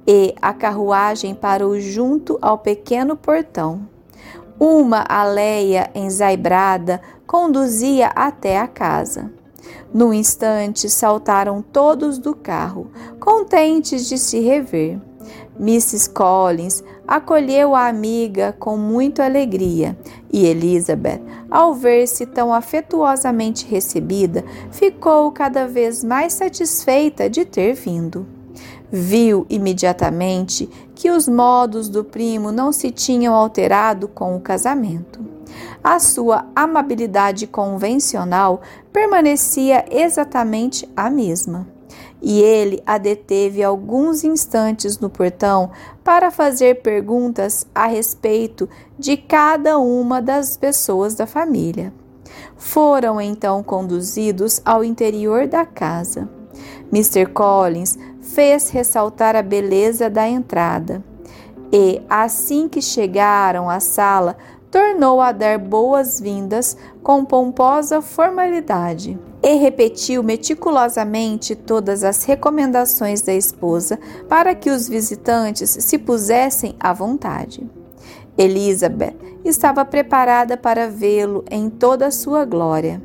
e 0.06 0.36
a 0.42 0.54
carruagem 0.54 1.34
parou 1.34 1.80
junto 1.80 2.38
ao 2.42 2.58
pequeno 2.58 3.16
portão. 3.16 3.88
Uma 4.60 5.04
aleia 5.08 5.90
enzaibrada 5.96 7.02
conduzia 7.26 8.08
até 8.08 8.60
a 8.60 8.68
casa. 8.68 9.32
No 9.94 10.14
instante 10.14 10.90
saltaram 10.90 11.62
todos 11.62 12.18
do 12.18 12.36
carro, 12.36 12.92
contentes 13.20 14.08
de 14.08 14.18
se 14.18 14.40
rever. 14.40 15.00
Mrs. 15.60 16.10
Collins 16.10 16.84
acolheu 17.08 17.76
a 17.76 17.88
amiga 17.88 18.56
com 18.60 18.76
muita 18.76 19.26
alegria 19.26 19.98
e 20.32 20.46
Elizabeth, 20.46 21.22
ao 21.50 21.74
ver-se 21.74 22.26
tão 22.26 22.54
afetuosamente 22.54 23.68
recebida, 23.68 24.44
ficou 24.72 25.32
cada 25.32 25.68
vez 25.68 26.04
mais 26.04 26.34
satisfeita 26.34 27.30
de 27.30 27.46
ter 27.46 27.74
vindo. 27.74 28.26
Viu 28.96 29.44
imediatamente 29.50 30.70
que 30.94 31.10
os 31.10 31.28
modos 31.28 31.90
do 31.90 32.04
primo 32.04 32.52
não 32.52 32.72
se 32.72 32.92
tinham 32.92 33.34
alterado 33.34 34.08
com 34.08 34.36
o 34.36 34.40
casamento. 34.40 35.20
A 35.84 35.98
sua 35.98 36.46
amabilidade 36.56 37.48
convencional 37.48 38.62
permanecia 38.92 39.84
exatamente 39.90 40.88
a 40.96 41.10
mesma. 41.10 41.68
e 42.26 42.40
ele 42.40 42.82
a 42.86 42.98
deteve 42.98 43.62
alguns 43.62 44.24
instantes 44.24 44.98
no 44.98 45.10
portão 45.10 45.72
para 46.06 46.32
fazer 46.32 46.82
perguntas 46.82 47.68
a 47.76 47.86
respeito 47.86 48.70
de 48.98 49.18
cada 49.18 49.78
uma 49.78 50.22
das 50.22 50.56
pessoas 50.56 51.16
da 51.16 51.28
família. 51.28 51.94
Foram 52.56 53.20
então 53.20 53.62
conduzidos 53.62 54.62
ao 54.64 54.86
interior 54.86 55.48
da 55.48 55.66
casa. 55.66 56.30
Mr. 56.94 57.26
Collins 57.26 57.98
fez 58.34 58.70
ressaltar 58.70 59.36
a 59.36 59.42
beleza 59.42 60.10
da 60.10 60.28
entrada 60.28 61.04
e, 61.72 62.02
assim 62.10 62.68
que 62.68 62.82
chegaram 62.82 63.70
à 63.70 63.80
sala, 63.80 64.36
tornou 64.70 65.22
a 65.22 65.32
dar 65.32 65.60
boas-vindas 65.60 66.76
com 67.04 67.24
pomposa 67.24 68.02
formalidade 68.02 69.20
e 69.42 69.56
repetiu 69.56 70.24
meticulosamente 70.24 71.56
todas 71.56 72.04
as 72.04 72.24
recomendações 72.24 73.22
da 73.22 73.34
esposa 73.34 74.00
para 74.28 74.56
que 74.56 74.72
os 74.72 74.90
visitantes 74.90 75.70
se 75.80 75.98
pusessem 75.98 76.76
à 76.80 76.92
vontade. 76.92 77.70
Elizabeth 78.36 79.16
estava 79.46 79.86
preparada 79.86 80.58
para 80.58 80.90
vê-lo 80.90 81.44
em 81.52 81.70
toda 81.70 82.08
a 82.08 82.12
sua 82.12 82.46
glória 82.46 83.02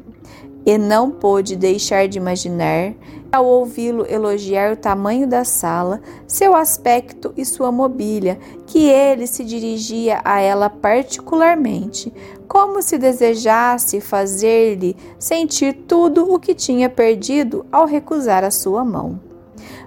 e 0.65 0.77
não 0.77 1.11
pôde 1.11 1.57
deixar 1.57 2.09
de 2.09 2.19
imaginar, 2.19 2.93
ao 3.31 3.45
ouvi-lo 3.45 4.07
elogiar 4.09 4.73
o 4.73 4.77
tamanho 4.77 5.27
da 5.27 5.45
sala, 5.45 6.01
seu 6.27 6.55
aspecto 6.55 7.33
e 7.37 7.45
sua 7.45 7.71
mobília, 7.71 8.39
que 8.67 8.89
ele 8.89 9.27
se 9.27 9.45
dirigia 9.45 10.21
a 10.25 10.41
ela 10.41 10.71
particularmente, 10.71 12.13
como 12.47 12.83
se 12.83 12.97
desejasse 12.99 14.01
fazer-lhe 14.01 14.97
sentir 15.19 15.75
tudo 15.87 16.33
o 16.33 16.39
que 16.39 16.55
tinha 16.55 16.89
perdido 16.89 17.67
ao 17.71 17.87
recusar 17.87 18.45
a 18.45 18.51
sua 18.51 18.85
mão. 18.85 19.21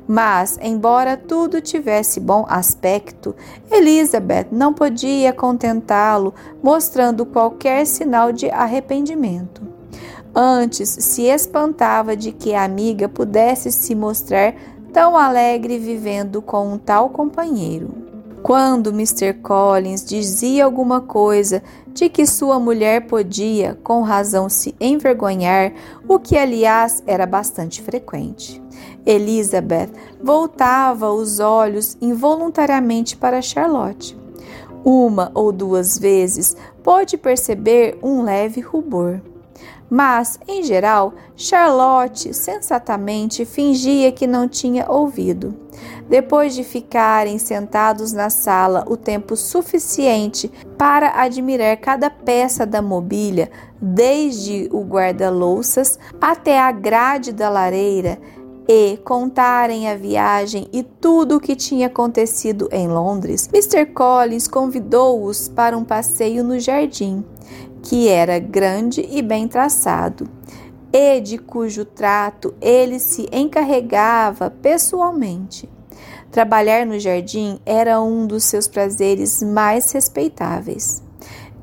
Mas, 0.07 0.59
embora 0.61 1.15
tudo 1.15 1.61
tivesse 1.61 2.19
bom 2.19 2.45
aspecto, 2.49 3.35
Elizabeth 3.71 4.47
não 4.51 4.73
podia 4.73 5.31
contentá-lo, 5.31 6.33
mostrando 6.61 7.25
qualquer 7.25 7.85
sinal 7.85 8.31
de 8.31 8.49
arrependimento. 8.49 9.70
Antes 10.33 10.89
se 10.89 11.23
espantava 11.23 12.15
de 12.15 12.31
que 12.31 12.53
a 12.53 12.63
amiga 12.63 13.09
pudesse 13.09 13.71
se 13.71 13.93
mostrar 13.93 14.55
tão 14.93 15.17
alegre 15.17 15.77
vivendo 15.77 16.41
com 16.41 16.73
um 16.73 16.77
tal 16.77 17.09
companheiro. 17.09 17.89
Quando 18.41 18.89
Mr. 18.89 19.33
Collins 19.35 20.03
dizia 20.03 20.65
alguma 20.65 20.99
coisa 20.99 21.61
de 21.87 22.09
que 22.09 22.25
sua 22.25 22.59
mulher 22.59 23.05
podia, 23.05 23.77
com 23.83 24.01
razão, 24.01 24.49
se 24.49 24.73
envergonhar, 24.79 25.73
o 26.07 26.17
que, 26.17 26.35
aliás, 26.37 27.03
era 27.05 27.25
bastante 27.27 27.81
frequente. 27.81 28.61
Elizabeth 29.05 29.89
voltava 30.23 31.11
os 31.11 31.39
olhos 31.39 31.95
involuntariamente 32.01 33.15
para 33.15 33.41
Charlotte. 33.41 34.17
Uma 34.83 35.31
ou 35.35 35.51
duas 35.51 35.99
vezes 35.99 36.55
pôde 36.81 37.17
perceber 37.17 37.99
um 38.01 38.23
leve 38.23 38.59
rubor. 38.59 39.21
Mas, 39.93 40.39
em 40.47 40.63
geral, 40.63 41.13
Charlotte 41.35 42.33
sensatamente 42.33 43.43
fingia 43.43 44.09
que 44.09 44.25
não 44.25 44.47
tinha 44.47 44.89
ouvido. 44.89 45.53
Depois 46.07 46.55
de 46.55 46.63
ficarem 46.63 47.37
sentados 47.37 48.13
na 48.13 48.29
sala 48.29 48.85
o 48.87 48.95
tempo 48.95 49.35
suficiente 49.35 50.49
para 50.77 51.21
admirar 51.21 51.75
cada 51.75 52.09
peça 52.09 52.65
da 52.65 52.81
mobília, 52.81 53.51
desde 53.81 54.69
o 54.71 54.79
guarda-louças 54.81 55.99
até 56.21 56.57
a 56.57 56.71
grade 56.71 57.33
da 57.33 57.49
lareira, 57.49 58.17
e 58.69 58.95
contarem 59.03 59.89
a 59.89 59.95
viagem 59.97 60.69
e 60.71 60.83
tudo 60.83 61.35
o 61.35 61.39
que 61.41 61.53
tinha 61.53 61.87
acontecido 61.87 62.69
em 62.71 62.87
Londres, 62.87 63.49
Mr. 63.51 63.87
Collins 63.87 64.47
convidou-os 64.47 65.49
para 65.49 65.77
um 65.77 65.83
passeio 65.83 66.43
no 66.45 66.57
jardim 66.57 67.25
que 67.81 68.07
era 68.07 68.39
grande 68.39 69.07
e 69.09 69.21
bem 69.21 69.47
traçado, 69.47 70.29
e 70.93 71.19
de 71.19 71.37
cujo 71.37 71.85
trato 71.85 72.53
ele 72.61 72.99
se 72.99 73.27
encarregava 73.31 74.49
pessoalmente. 74.49 75.69
Trabalhar 76.31 76.85
no 76.85 76.99
jardim 76.99 77.59
era 77.65 78.01
um 78.01 78.25
dos 78.25 78.45
seus 78.45 78.67
prazeres 78.67 79.41
mais 79.43 79.91
respeitáveis. 79.91 81.03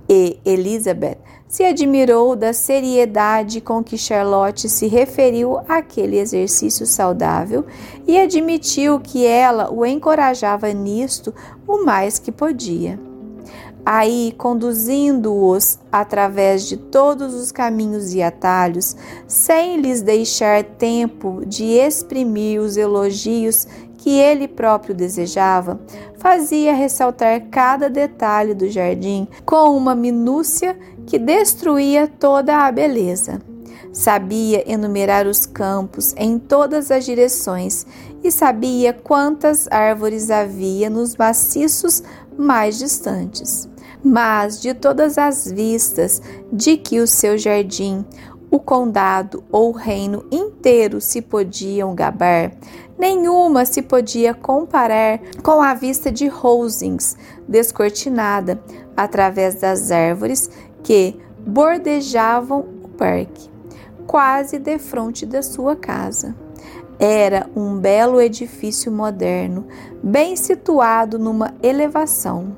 E 0.08 0.38
Elizabeth 0.44 1.18
se 1.46 1.64
admirou 1.64 2.36
da 2.36 2.52
seriedade 2.52 3.60
com 3.60 3.82
que 3.82 3.96
Charlotte 3.96 4.68
se 4.68 4.86
referiu 4.86 5.58
àquele 5.66 6.18
exercício 6.18 6.86
saudável 6.86 7.64
e 8.06 8.18
admitiu 8.18 9.00
que 9.00 9.26
ela 9.26 9.72
o 9.72 9.86
encorajava 9.86 10.70
nisto 10.72 11.34
o 11.66 11.84
mais 11.84 12.18
que 12.18 12.30
podia 12.30 13.07
aí 13.84 14.34
conduzindo-os 14.36 15.78
através 15.90 16.68
de 16.68 16.76
todos 16.76 17.34
os 17.34 17.50
caminhos 17.50 18.12
e 18.14 18.22
atalhos, 18.22 18.96
sem 19.26 19.80
lhes 19.80 20.02
deixar 20.02 20.62
tempo 20.62 21.42
de 21.46 21.64
exprimir 21.64 22.60
os 22.60 22.76
elogios 22.76 23.66
que 23.98 24.10
ele 24.10 24.46
próprio 24.46 24.94
desejava, 24.94 25.80
fazia 26.16 26.72
ressaltar 26.72 27.48
cada 27.50 27.90
detalhe 27.90 28.54
do 28.54 28.68
jardim 28.68 29.26
com 29.44 29.76
uma 29.76 29.94
minúcia 29.94 30.78
que 31.06 31.18
destruía 31.18 32.06
toda 32.06 32.66
a 32.66 32.72
beleza. 32.72 33.40
Sabia 33.92 34.70
enumerar 34.70 35.26
os 35.26 35.46
campos 35.46 36.14
em 36.16 36.38
todas 36.38 36.90
as 36.90 37.04
direções 37.04 37.86
e 38.22 38.30
sabia 38.30 38.92
quantas 38.92 39.66
árvores 39.70 40.30
havia 40.30 40.90
nos 40.90 41.16
maciços 41.16 42.02
mais 42.38 42.78
distantes 42.78 43.68
mas 44.02 44.60
de 44.60 44.74
todas 44.74 45.18
as 45.18 45.50
vistas 45.50 46.22
de 46.52 46.76
que 46.76 47.00
o 47.00 47.06
seu 47.06 47.36
jardim, 47.36 48.04
o 48.50 48.58
condado 48.58 49.44
ou 49.50 49.70
o 49.70 49.76
reino 49.76 50.24
inteiro 50.30 51.00
se 51.00 51.20
podiam 51.20 51.94
gabar, 51.94 52.52
nenhuma 52.98 53.64
se 53.66 53.82
podia 53.82 54.32
comparar 54.32 55.20
com 55.42 55.60
a 55.60 55.74
vista 55.74 56.10
de 56.10 56.26
Rosings 56.26 57.16
descortinada 57.46 58.60
através 58.96 59.56
das 59.56 59.90
árvores 59.90 60.50
que 60.82 61.16
bordejavam 61.40 62.60
o 62.82 62.88
parque, 62.88 63.50
quase 64.06 64.58
defronte 64.58 65.26
da 65.26 65.42
sua 65.42 65.76
casa. 65.76 66.34
Era 66.98 67.48
um 67.54 67.78
belo 67.78 68.20
edifício 68.20 68.90
moderno, 68.90 69.66
bem 70.02 70.34
situado 70.34 71.18
numa 71.18 71.54
elevação. 71.62 72.56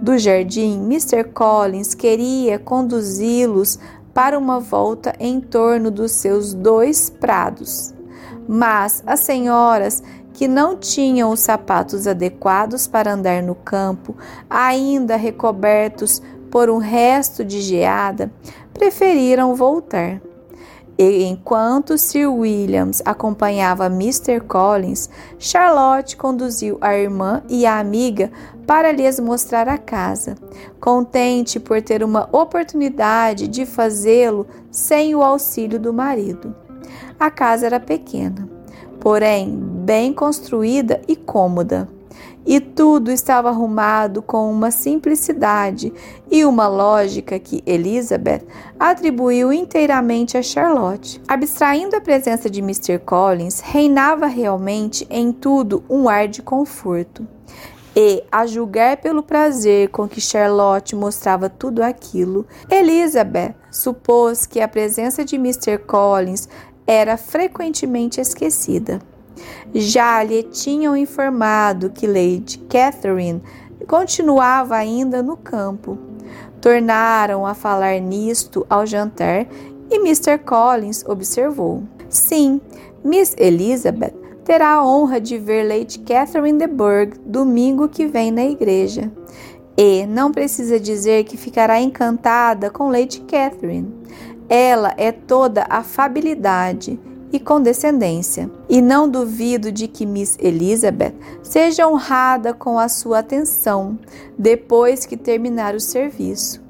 Do 0.00 0.16
jardim, 0.16 0.84
Mr. 0.84 1.24
Collins 1.24 1.94
queria 1.94 2.58
conduzi-los 2.58 3.78
para 4.14 4.38
uma 4.38 4.60
volta 4.60 5.12
em 5.18 5.40
torno 5.40 5.90
dos 5.90 6.12
seus 6.12 6.54
dois 6.54 7.10
prados. 7.10 7.92
Mas 8.48 9.02
as 9.06 9.20
senhoras 9.20 10.02
que 10.32 10.46
não 10.46 10.76
tinham 10.76 11.30
os 11.30 11.40
sapatos 11.40 12.06
adequados 12.06 12.86
para 12.86 13.12
andar 13.12 13.42
no 13.42 13.54
campo, 13.54 14.16
ainda 14.48 15.16
recobertos 15.16 16.22
por 16.50 16.70
um 16.70 16.78
resto 16.78 17.44
de 17.44 17.60
geada, 17.60 18.32
preferiram 18.72 19.54
voltar. 19.54 20.20
E 21.02 21.24
enquanto 21.24 21.96
Sir 21.96 22.26
Williams 22.26 23.00
acompanhava 23.06 23.86
Mr. 23.86 24.38
Collins, 24.38 25.08
Charlotte 25.38 26.14
conduziu 26.14 26.76
a 26.78 26.94
irmã 26.94 27.42
e 27.48 27.64
a 27.64 27.78
amiga 27.78 28.30
para 28.66 28.92
lhes 28.92 29.18
mostrar 29.18 29.66
a 29.66 29.78
casa, 29.78 30.34
contente 30.78 31.58
por 31.58 31.80
ter 31.80 32.04
uma 32.04 32.28
oportunidade 32.30 33.48
de 33.48 33.64
fazê-lo 33.64 34.46
sem 34.70 35.14
o 35.14 35.22
auxílio 35.22 35.80
do 35.80 35.90
marido. 35.90 36.54
A 37.18 37.30
casa 37.30 37.64
era 37.64 37.80
pequena, 37.80 38.46
porém 39.00 39.58
bem 39.58 40.12
construída 40.12 41.00
e 41.08 41.16
cômoda 41.16 41.88
e 42.46 42.60
tudo 42.60 43.10
estava 43.10 43.48
arrumado 43.48 44.22
com 44.22 44.50
uma 44.50 44.70
simplicidade 44.70 45.92
e 46.30 46.44
uma 46.44 46.66
lógica 46.68 47.38
que 47.38 47.62
Elizabeth 47.66 48.42
atribuiu 48.78 49.52
inteiramente 49.52 50.36
a 50.36 50.42
Charlotte. 50.42 51.20
Abstraindo 51.28 51.96
a 51.96 52.00
presença 52.00 52.48
de 52.48 52.60
Mr. 52.60 52.98
Collins, 52.98 53.60
reinava 53.60 54.26
realmente 54.26 55.06
em 55.10 55.32
tudo 55.32 55.84
um 55.88 56.08
ar 56.08 56.28
de 56.28 56.42
conforto. 56.42 57.26
E, 57.94 58.22
a 58.30 58.46
julgar 58.46 58.98
pelo 58.98 59.22
prazer 59.22 59.88
com 59.88 60.08
que 60.08 60.20
Charlotte 60.20 60.94
mostrava 60.94 61.50
tudo 61.50 61.82
aquilo, 61.82 62.46
Elizabeth 62.70 63.54
supôs 63.70 64.46
que 64.46 64.60
a 64.60 64.68
presença 64.68 65.24
de 65.24 65.36
Mr. 65.36 65.78
Collins 65.78 66.48
era 66.86 67.16
frequentemente 67.16 68.20
esquecida. 68.20 69.00
Já 69.74 70.22
lhe 70.22 70.42
tinham 70.42 70.96
informado 70.96 71.90
que 71.90 72.06
Lady 72.06 72.58
Catherine 72.68 73.42
continuava 73.86 74.76
ainda 74.76 75.22
no 75.22 75.36
campo. 75.36 75.98
Tornaram 76.60 77.46
a 77.46 77.54
falar 77.54 78.00
nisto 78.00 78.66
ao 78.68 78.86
jantar 78.86 79.46
e 79.90 79.96
Mr. 79.96 80.38
Collins 80.38 81.04
observou. 81.06 81.82
Sim, 82.08 82.60
Miss 83.02 83.34
Elizabeth 83.38 84.14
terá 84.44 84.74
a 84.74 84.84
honra 84.86 85.20
de 85.20 85.38
ver 85.38 85.66
Lady 85.66 85.98
Catherine 86.00 86.58
de 86.58 86.66
Bourgh 86.66 87.14
domingo 87.24 87.88
que 87.88 88.06
vem 88.06 88.30
na 88.30 88.44
igreja. 88.44 89.10
E 89.76 90.04
não 90.06 90.32
precisa 90.32 90.78
dizer 90.78 91.24
que 91.24 91.36
ficará 91.36 91.80
encantada 91.80 92.70
com 92.70 92.90
Lady 92.90 93.20
Catherine. 93.22 93.94
Ela 94.48 94.92
é 94.96 95.12
toda 95.12 95.66
afabilidade 95.70 96.98
e 97.32 97.38
condescendência. 97.38 98.50
E 98.68 98.80
não 98.80 99.08
duvido 99.08 99.70
de 99.70 99.86
que 99.86 100.06
Miss 100.06 100.36
Elizabeth 100.40 101.14
seja 101.42 101.88
honrada 101.88 102.52
com 102.52 102.78
a 102.78 102.88
sua 102.88 103.20
atenção 103.20 103.98
depois 104.38 105.06
que 105.06 105.16
terminar 105.16 105.74
o 105.74 105.80
serviço. 105.80 106.60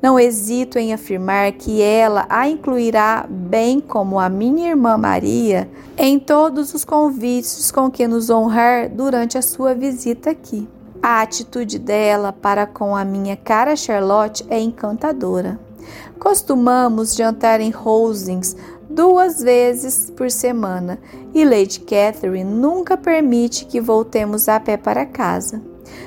Não 0.00 0.18
hesito 0.18 0.78
em 0.78 0.92
afirmar 0.92 1.52
que 1.52 1.82
ela 1.82 2.26
a 2.28 2.48
incluirá, 2.48 3.26
bem 3.28 3.80
como 3.80 4.18
a 4.18 4.28
minha 4.28 4.68
irmã 4.68 4.96
Maria, 4.96 5.68
em 5.96 6.18
todos 6.18 6.74
os 6.74 6.84
convites 6.84 7.70
com 7.70 7.90
que 7.90 8.06
nos 8.06 8.30
honrar 8.30 8.88
durante 8.88 9.38
a 9.38 9.42
sua 9.42 9.74
visita 9.74 10.30
aqui. 10.30 10.68
A 11.02 11.22
atitude 11.22 11.78
dela 11.78 12.32
para 12.32 12.66
com 12.66 12.96
a 12.96 13.04
minha 13.04 13.36
cara 13.36 13.76
Charlotte 13.76 14.44
é 14.50 14.58
encantadora. 14.58 15.58
Costumamos 16.18 17.14
jantar 17.14 17.60
em 17.60 17.70
Rosings 17.70 18.56
duas 18.96 19.42
vezes 19.42 20.10
por 20.16 20.30
semana 20.30 20.98
e 21.34 21.44
Lady 21.44 21.80
Catherine 21.80 22.50
nunca 22.50 22.96
permite 22.96 23.66
que 23.66 23.78
voltemos 23.78 24.48
a 24.48 24.58
pé 24.58 24.78
para 24.78 25.04
casa. 25.04 25.60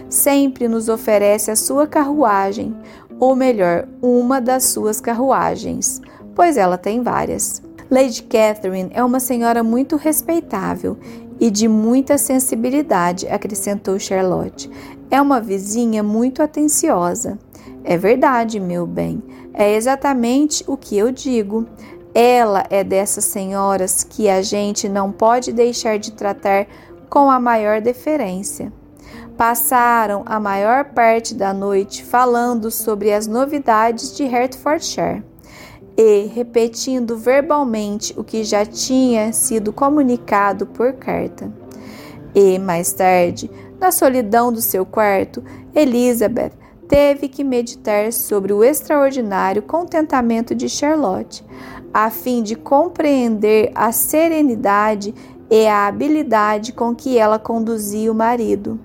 Sempre 0.10 0.68
nos 0.68 0.90
oferece 0.90 1.52
a 1.52 1.56
sua 1.56 1.86
carruagem, 1.86 2.76
ou 3.20 3.36
melhor, 3.36 3.88
uma 4.02 4.42
das 4.42 4.66
suas 4.66 5.00
carruagens, 5.00 6.02
pois 6.34 6.58
ela 6.58 6.80
tem 6.80 7.04
várias. 7.04 7.62
Lady 7.92 8.24
Catherine 8.24 8.90
é 8.92 9.04
uma 9.04 9.20
senhora 9.20 9.62
muito 9.62 9.96
respeitável 9.96 10.98
e 11.40 11.52
de 11.52 11.68
muita 11.68 12.18
sensibilidade, 12.18 13.28
acrescentou 13.28 14.00
Charlotte. 14.00 14.68
É 15.12 15.22
uma 15.22 15.40
vizinha 15.40 16.02
muito 16.02 16.42
atenciosa. 16.42 17.38
É 17.84 17.96
verdade, 17.96 18.60
meu 18.60 18.88
bem. 18.88 19.22
É 19.54 19.76
exatamente 19.76 20.64
o 20.68 20.78
que 20.78 20.98
eu 20.98 21.12
digo. 21.12 21.68
Ela 22.14 22.66
é 22.70 22.84
dessas 22.84 23.26
senhoras 23.26 24.04
que 24.04 24.30
a 24.30 24.42
gente 24.42 24.90
não 24.90 25.12
pode 25.12 25.52
deixar 25.52 26.00
de 26.00 26.12
tratar 26.12 26.68
com 27.10 27.30
a 27.30 27.40
maior 27.40 27.82
deferência. 27.82 28.72
Passaram 29.38 30.24
a 30.26 30.40
maior 30.40 30.86
parte 30.86 31.34
da 31.34 31.54
noite 31.54 32.04
falando 32.04 32.70
sobre 32.70 33.14
as 33.14 33.26
novidades 33.26 34.16
de 34.16 34.24
Hertfordshire 34.26 35.24
e 35.98 36.30
repetindo 36.34 37.18
verbalmente 37.18 38.14
o 38.18 38.24
que 38.24 38.44
já 38.44 38.66
tinha 38.66 39.32
sido 39.34 39.72
comunicado 39.72 40.66
por 40.66 40.94
carta. 40.94 41.52
E 42.34 42.60
mais 42.60 42.94
tarde, 42.94 43.50
na 43.80 43.92
solidão 43.92 44.52
do 44.52 44.62
seu 44.62 44.86
quarto, 44.86 45.44
Elizabeth 45.74 46.52
teve 46.88 47.28
que 47.28 47.44
meditar 47.44 48.12
sobre 48.12 48.52
o 48.52 48.64
extraordinário 48.64 49.62
contentamento 49.62 50.56
de 50.56 50.68
Charlotte, 50.68 51.46
a 51.94 52.10
fim 52.10 52.44
de 52.44 52.56
compreender 52.56 53.72
a 53.74 53.92
serenidade 53.92 55.14
e 55.50 55.66
a 55.68 55.88
habilidade 55.88 56.72
com 56.72 56.96
que 56.96 57.18
ela 57.18 57.40
conduzia 57.40 58.12
o 58.12 58.16
marido. 58.16 58.80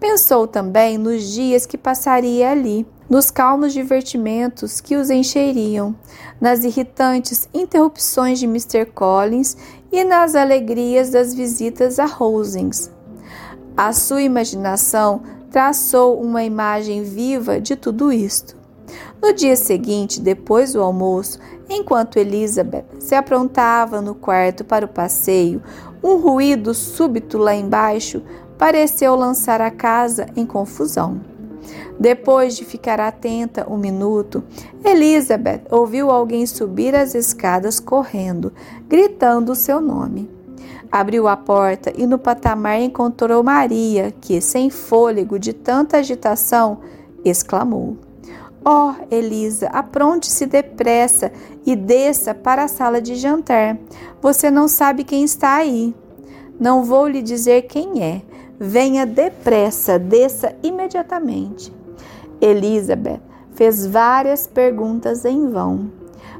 Pensou 0.00 0.46
também 0.46 0.96
nos 0.98 1.24
dias 1.24 1.66
que 1.66 1.76
passaria 1.76 2.50
ali, 2.50 2.86
nos 3.08 3.30
calmos 3.30 3.72
divertimentos 3.72 4.80
que 4.80 4.96
os 4.96 5.10
encheriam, 5.10 5.94
nas 6.40 6.64
irritantes 6.64 7.48
interrupções 7.54 8.38
de 8.38 8.46
Mr. 8.46 8.86
Collins 8.86 9.56
e 9.92 10.02
nas 10.04 10.34
alegrias 10.34 11.10
das 11.10 11.34
visitas 11.34 11.98
a 11.98 12.06
Rosings. 12.06 12.90
A 13.76 13.92
sua 13.92 14.22
imaginação 14.22 15.22
traçou 15.50 16.20
uma 16.20 16.42
imagem 16.42 17.02
viva 17.02 17.60
de 17.60 17.76
tudo 17.76 18.12
isto. 18.12 18.56
No 19.22 19.32
dia 19.32 19.56
seguinte, 19.56 20.20
depois 20.20 20.72
do 20.72 20.82
almoço, 20.82 21.38
enquanto 21.68 22.18
Elizabeth 22.18 22.84
se 22.98 23.14
aprontava 23.14 24.00
no 24.00 24.14
quarto 24.14 24.64
para 24.64 24.84
o 24.84 24.88
passeio, 24.88 25.62
um 26.02 26.16
ruído 26.16 26.72
súbito 26.74 27.38
lá 27.38 27.54
embaixo 27.54 28.22
pareceu 28.56 29.14
lançar 29.16 29.60
a 29.60 29.70
casa 29.70 30.26
em 30.36 30.46
confusão. 30.46 31.20
Depois 31.98 32.56
de 32.56 32.64
ficar 32.64 33.00
atenta 33.00 33.66
um 33.68 33.76
minuto, 33.76 34.44
Elizabeth 34.84 35.62
ouviu 35.70 36.10
alguém 36.10 36.46
subir 36.46 36.94
as 36.94 37.14
escadas 37.14 37.80
correndo, 37.80 38.52
gritando 38.88 39.52
o 39.52 39.56
seu 39.56 39.80
nome. 39.80 40.30
Abriu 40.92 41.26
a 41.26 41.36
porta 41.36 41.92
e 41.96 42.06
no 42.06 42.18
patamar 42.18 42.80
encontrou 42.80 43.42
Maria, 43.42 44.12
que, 44.20 44.40
sem 44.40 44.70
fôlego 44.70 45.38
de 45.38 45.52
tanta 45.52 45.98
agitação, 45.98 46.78
exclamou: 47.24 47.96
Oh, 48.68 48.94
Elisa, 49.14 49.68
apronte-se 49.68 50.44
depressa 50.44 51.30
e 51.64 51.76
desça 51.76 52.34
para 52.34 52.64
a 52.64 52.68
sala 52.68 53.00
de 53.00 53.14
jantar. 53.14 53.78
Você 54.20 54.50
não 54.50 54.66
sabe 54.66 55.04
quem 55.04 55.22
está 55.22 55.54
aí. 55.54 55.94
Não 56.58 56.82
vou 56.82 57.06
lhe 57.06 57.22
dizer 57.22 57.62
quem 57.62 58.02
é, 58.02 58.22
Venha 58.58 59.04
depressa, 59.04 59.98
desça 59.98 60.54
imediatamente. 60.62 61.70
Elizabeth 62.40 63.20
fez 63.52 63.86
várias 63.86 64.46
perguntas 64.46 65.26
em 65.26 65.50
vão. 65.50 65.90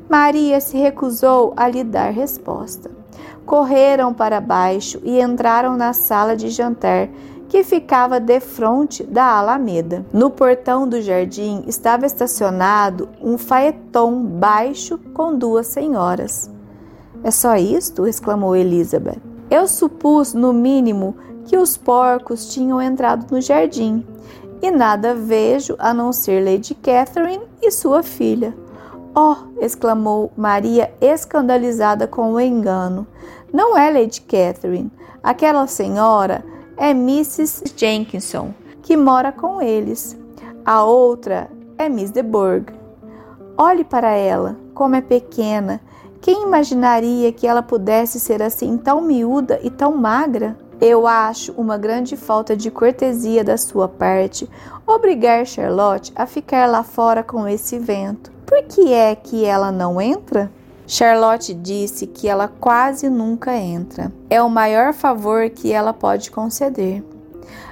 Maria 0.09 0.59
se 0.61 0.79
recusou 0.79 1.53
a 1.57 1.69
lhe 1.69 1.85
dar 1.85 2.11
resposta. 2.11 2.91
Correram 3.45 4.15
para 4.15 4.41
baixo 4.41 4.99
e 5.05 5.21
entraram 5.21 5.77
na 5.77 5.93
sala 5.93 6.35
de 6.35 6.49
jantar 6.49 7.09
que 7.49 7.63
ficava 7.63 8.19
defronte 8.19 9.05
da 9.05 9.25
Alameda. 9.25 10.05
No 10.13 10.31
portão 10.31 10.89
do 10.89 11.01
jardim 11.01 11.65
estava 11.67 12.07
estacionado 12.07 13.09
um 13.23 13.39
faeton 13.39 14.25
baixo 14.25 14.99
com 15.15 15.37
duas 15.37 15.67
senhoras. 15.69 16.51
É 17.23 17.31
só 17.31 17.57
isto? 17.57 18.07
exclamou 18.07 18.57
Elizabeth. 18.57 19.21
Eu 19.51 19.69
supus, 19.69 20.35
no 20.35 20.53
mínimo, 20.53 21.17
que 21.45 21.57
os 21.57 21.77
porcos 21.77 22.53
tinham 22.53 22.83
entrado 22.83 23.31
no 23.31 23.41
jardim, 23.41 24.05
e 24.61 24.71
nada 24.71 25.15
vejo 25.15 25.77
a 25.79 25.95
não 25.95 26.13
ser 26.13 26.45
Lady 26.45 26.75
Catherine 26.75 27.45
e 27.63 27.71
sua 27.71 28.03
filha. 28.03 28.55
Oh! 29.15 29.37
exclamou 29.61 30.33
Maria, 30.37 30.93
escandalizada 31.01 32.07
com 32.07 32.35
o 32.35 32.41
engano. 32.41 33.07
Não 33.53 33.79
é 33.79 33.91
Lady 33.91 34.21
Catherine. 34.21 34.91
Aquela 35.23 35.67
senhora 35.67 36.45
é 36.77 36.91
Mrs. 36.91 37.65
Jenkinson, 37.77 38.53
que 38.83 38.97
mora 38.97 39.33
com 39.33 39.61
eles. 39.61 40.17
A 40.65 40.85
outra 40.85 41.51
é 41.79 41.89
Miss 41.89 42.11
de 42.11 42.23
Bourgh. 42.23 42.73
Olhe 43.57 43.85
para 43.85 44.11
ela, 44.11 44.57
como 44.75 44.95
é 44.95 45.01
pequena. 45.01 45.81
Quem 46.21 46.43
imaginaria 46.43 47.33
que 47.33 47.47
ela 47.47 47.63
pudesse 47.63 48.21
ser 48.21 48.43
assim 48.43 48.77
tão 48.77 49.01
miúda 49.01 49.59
e 49.63 49.71
tão 49.71 49.97
magra? 49.97 50.57
Eu 50.81 51.07
acho 51.07 51.53
uma 51.53 51.79
grande 51.79 52.17
falta 52.17 52.55
de 52.55 52.71
cortesia 52.71 53.43
da 53.43 53.57
sua 53.57 53.89
parte 53.89 54.49
obrigar 54.87 55.47
Charlotte 55.47 56.13
a 56.15 56.27
ficar 56.27 56.67
lá 56.67 56.83
fora 56.83 57.23
com 57.23 57.49
esse 57.49 57.79
vento. 57.79 58.31
Por 58.45 58.63
que 58.65 58.93
é 58.93 59.15
que 59.15 59.45
ela 59.45 59.73
não 59.73 60.01
entra? 60.01 60.53
Charlotte 60.87 61.53
disse 61.53 62.07
que 62.07 62.29
ela 62.29 62.47
quase 62.47 63.11
nunca 63.11 63.57
entra. 63.57 64.13
É 64.31 64.41
o 64.41 64.49
maior 64.49 64.93
favor 64.95 65.51
que 65.51 65.73
ela 65.73 65.93
pode 65.93 66.31
conceder. 66.31 67.03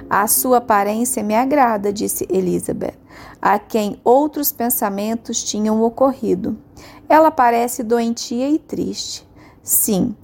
A 0.09 0.27
sua 0.27 0.57
aparência 0.57 1.23
me 1.23 1.33
agrada, 1.33 1.93
disse 1.93 2.27
Elizabeth, 2.29 2.93
a 3.41 3.57
quem 3.57 3.99
outros 4.03 4.51
pensamentos 4.51 5.43
tinham 5.43 5.81
ocorrido. 5.81 6.57
Ela 7.07 7.31
parece 7.31 7.83
doentia 7.83 8.49
e 8.49 8.59
triste. 8.59 9.27
Sim, 9.63 10.15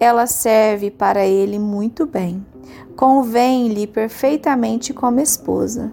ela 0.00 0.26
serve 0.26 0.90
para 0.90 1.26
ele 1.26 1.58
muito 1.58 2.06
bem. 2.06 2.44
Convém-lhe 2.96 3.86
perfeitamente 3.86 4.92
como 4.94 5.20
esposa. 5.20 5.92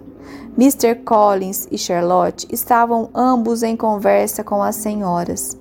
Mr. 0.58 0.96
Collins 1.04 1.68
e 1.70 1.78
Charlotte 1.78 2.48
estavam 2.50 3.10
ambos 3.14 3.62
em 3.62 3.76
conversa 3.76 4.44
com 4.44 4.64
as 4.64 4.78
senhoras. 4.78 5.58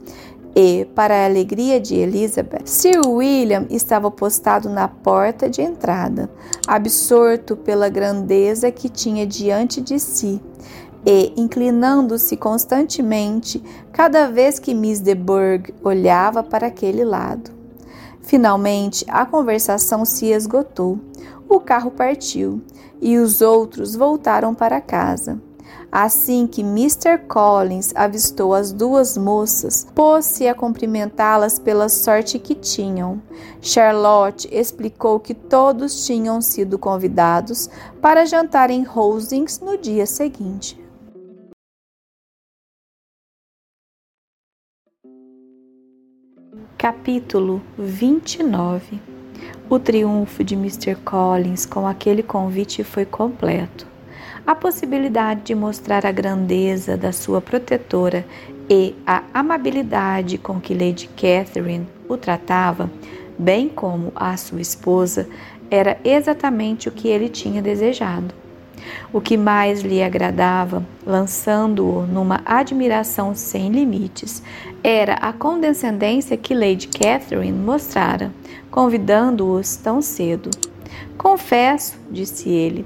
E, 0.56 0.86
para 0.94 1.14
a 1.14 1.24
alegria 1.24 1.81
de 1.81 1.97
Elizabeth, 1.97 2.62
Sir 2.64 3.01
William 3.06 3.66
estava 3.70 4.09
postado 4.10 4.68
na 4.68 4.86
porta 4.86 5.51
de 5.51 5.60
entrada, 5.60 6.31
absorto 6.66 7.56
pela 7.56 7.89
grandeza 7.89 8.70
que 8.70 8.89
tinha 8.89 9.26
diante 9.26 9.81
de 9.81 9.98
si 9.98 10.40
e 11.06 11.32
inclinando-se 11.36 12.36
constantemente 12.36 13.62
cada 13.93 14.28
vez 14.28 14.59
que 14.59 14.74
Miss 14.74 15.01
de 15.01 15.14
Bourgh 15.14 15.74
olhava 15.82 16.43
para 16.43 16.68
aquele 16.68 17.05
lado. 17.05 17.51
Finalmente, 18.22 19.05
a 19.09 19.26
conversação 19.26 20.05
se 20.05 20.26
esgotou. 20.26 20.98
O 21.47 21.60
carro 21.60 21.90
partiu 21.90 22.62
e 23.01 23.18
os 23.18 23.43
outros 23.43 23.94
voltaram 23.94 24.55
para 24.55 24.81
casa. 24.81 25.39
Assim 25.96 26.48
que 26.48 26.60
Mr. 26.60 27.18
Collins 27.28 27.92
avistou 27.94 28.52
as 28.52 28.72
duas 28.72 29.16
moças, 29.16 29.86
pôs-se 29.94 30.48
a 30.48 30.52
cumprimentá-las 30.52 31.56
pela 31.60 31.88
sorte 31.88 32.36
que 32.36 32.52
tinham. 32.52 33.22
Charlotte 33.62 34.48
explicou 34.50 35.20
que 35.20 35.32
todos 35.32 36.04
tinham 36.04 36.40
sido 36.40 36.80
convidados 36.80 37.70
para 38.02 38.26
jantar 38.26 38.70
em 38.70 38.82
Rosings 38.82 39.60
no 39.60 39.78
dia 39.78 40.04
seguinte. 40.04 40.76
Capítulo 46.76 47.62
29 47.78 49.00
O 49.70 49.78
triunfo 49.78 50.42
de 50.42 50.56
Mr. 50.56 50.96
Collins 50.96 51.64
com 51.64 51.86
aquele 51.86 52.24
convite 52.24 52.82
foi 52.82 53.06
completo. 53.06 53.93
A 54.46 54.54
possibilidade 54.54 55.40
de 55.42 55.54
mostrar 55.54 56.04
a 56.04 56.12
grandeza 56.12 56.98
da 56.98 57.12
sua 57.12 57.40
protetora 57.40 58.26
e 58.68 58.94
a 59.06 59.22
amabilidade 59.32 60.36
com 60.36 60.60
que 60.60 60.74
Lady 60.74 61.08
Catherine 61.16 61.86
o 62.06 62.18
tratava, 62.18 62.90
bem 63.38 63.70
como 63.70 64.12
a 64.14 64.36
sua 64.36 64.60
esposa, 64.60 65.26
era 65.70 65.96
exatamente 66.04 66.90
o 66.90 66.92
que 66.92 67.08
ele 67.08 67.30
tinha 67.30 67.62
desejado. 67.62 68.34
O 69.10 69.18
que 69.18 69.38
mais 69.38 69.80
lhe 69.80 70.02
agradava, 70.02 70.84
lançando-o 71.06 72.06
numa 72.06 72.42
admiração 72.44 73.34
sem 73.34 73.70
limites, 73.70 74.42
era 74.82 75.14
a 75.14 75.32
condescendência 75.32 76.36
que 76.36 76.54
Lady 76.54 76.88
Catherine 76.88 77.58
mostrara, 77.58 78.30
convidando-os 78.70 79.76
tão 79.76 80.02
cedo. 80.02 80.50
Confesso, 81.16 81.96
disse 82.10 82.50
ele, 82.50 82.84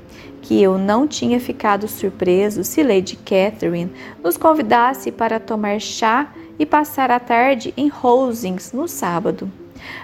que 0.48 0.62
eu 0.62 0.78
não 0.78 1.06
tinha 1.06 1.38
ficado 1.38 1.86
surpreso 1.86 2.64
se 2.64 2.82
Lady 2.82 3.16
Catherine 3.16 3.92
nos 4.24 4.38
convidasse 4.38 5.12
para 5.12 5.38
tomar 5.38 5.78
chá 5.78 6.32
e 6.58 6.64
passar 6.64 7.10
a 7.10 7.20
tarde 7.20 7.74
em 7.76 7.88
Rosings 7.88 8.72
no 8.72 8.88
sábado. 8.88 9.52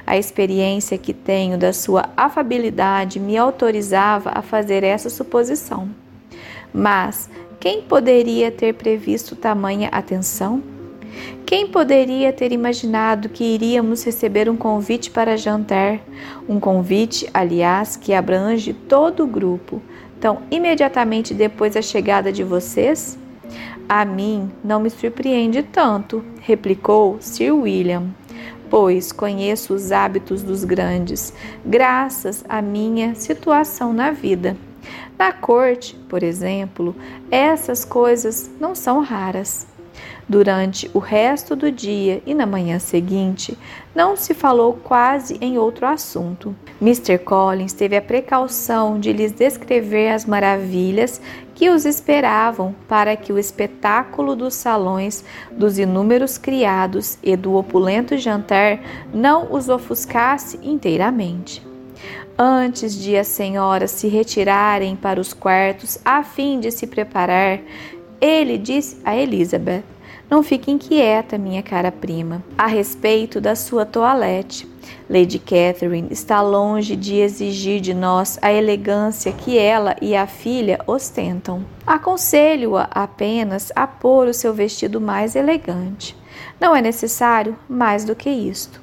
A 0.06 0.18
experiência 0.18 0.98
que 0.98 1.14
tenho 1.14 1.56
da 1.56 1.72
sua 1.72 2.10
afabilidade 2.14 3.18
me 3.18 3.38
autorizava 3.38 4.32
a 4.34 4.42
fazer 4.42 4.84
essa 4.84 5.08
suposição. 5.08 5.88
Mas 6.74 7.30
quem 7.58 7.80
poderia 7.80 8.52
ter 8.52 8.74
previsto 8.74 9.34
tamanha 9.34 9.88
atenção? 9.88 10.62
Quem 11.46 11.68
poderia 11.68 12.34
ter 12.34 12.52
imaginado 12.52 13.30
que 13.30 13.44
iríamos 13.44 14.04
receber 14.04 14.50
um 14.50 14.56
convite 14.58 15.10
para 15.10 15.38
jantar? 15.38 16.00
Um 16.46 16.60
convite, 16.60 17.26
aliás, 17.32 17.96
que 17.96 18.12
abrange 18.12 18.74
todo 18.74 19.24
o 19.24 19.26
grupo, 19.26 19.80
tão 20.24 20.40
imediatamente 20.50 21.34
depois 21.34 21.74
da 21.74 21.82
chegada 21.82 22.32
de 22.32 22.42
vocês? 22.42 23.18
A 23.86 24.06
mim 24.06 24.50
não 24.64 24.80
me 24.80 24.88
surpreende 24.88 25.62
tanto, 25.62 26.24
replicou 26.40 27.18
Sir 27.20 27.52
William 27.52 28.04
pois 28.70 29.12
conheço 29.12 29.72
os 29.72 29.92
hábitos 29.92 30.42
dos 30.42 30.64
grandes, 30.64 31.32
graças 31.64 32.44
à 32.48 32.60
minha 32.60 33.14
situação 33.14 33.92
na 33.92 34.10
vida. 34.10 34.56
Na 35.16 35.32
corte, 35.32 35.94
por 36.08 36.24
exemplo, 36.24 36.96
essas 37.30 37.84
coisas 37.84 38.50
não 38.58 38.74
são 38.74 39.00
raras. 39.00 39.64
Durante 40.26 40.90
o 40.94 40.98
resto 40.98 41.54
do 41.54 41.70
dia 41.70 42.22
e 42.24 42.32
na 42.32 42.46
manhã 42.46 42.78
seguinte, 42.78 43.58
não 43.94 44.16
se 44.16 44.32
falou 44.32 44.72
quase 44.72 45.36
em 45.38 45.58
outro 45.58 45.86
assunto. 45.86 46.56
Mr. 46.80 47.18
Collins 47.18 47.74
teve 47.74 47.94
a 47.94 48.02
precaução 48.02 48.98
de 48.98 49.12
lhes 49.12 49.32
descrever 49.32 50.08
as 50.08 50.24
maravilhas 50.24 51.20
que 51.54 51.68
os 51.68 51.84
esperavam 51.84 52.74
para 52.88 53.16
que 53.16 53.32
o 53.32 53.38
espetáculo 53.38 54.34
dos 54.34 54.54
salões, 54.54 55.22
dos 55.52 55.78
inúmeros 55.78 56.38
criados 56.38 57.18
e 57.22 57.36
do 57.36 57.54
opulento 57.54 58.16
jantar 58.16 58.80
não 59.12 59.52
os 59.52 59.68
ofuscasse 59.68 60.58
inteiramente. 60.62 61.62
Antes 62.36 62.98
de 62.98 63.16
as 63.16 63.28
senhoras 63.28 63.90
se 63.92 64.08
retirarem 64.08 64.96
para 64.96 65.20
os 65.20 65.32
quartos 65.32 65.98
a 66.04 66.24
fim 66.24 66.58
de 66.58 66.70
se 66.70 66.86
preparar, 66.86 67.60
ele 68.20 68.58
disse 68.58 68.96
a 69.04 69.16
Elizabeth: 69.16 69.84
não 70.30 70.42
fique 70.42 70.70
inquieta, 70.70 71.36
minha 71.36 71.62
cara 71.62 71.92
prima, 71.92 72.42
a 72.56 72.66
respeito 72.66 73.40
da 73.40 73.54
sua 73.54 73.84
toalete. 73.84 74.68
Lady 75.08 75.38
Catherine 75.38 76.08
está 76.10 76.40
longe 76.40 76.96
de 76.96 77.16
exigir 77.16 77.80
de 77.80 77.92
nós 77.92 78.38
a 78.40 78.52
elegância 78.52 79.32
que 79.32 79.58
ela 79.58 79.96
e 80.00 80.16
a 80.16 80.26
filha 80.26 80.78
ostentam. 80.86 81.64
Aconselho-a 81.86 82.88
apenas 82.90 83.70
a 83.76 83.86
pôr 83.86 84.28
o 84.28 84.34
seu 84.34 84.54
vestido 84.54 85.00
mais 85.00 85.36
elegante. 85.36 86.16
Não 86.58 86.74
é 86.74 86.80
necessário 86.80 87.56
mais 87.68 88.04
do 88.04 88.14
que 88.14 88.30
isto. 88.30 88.80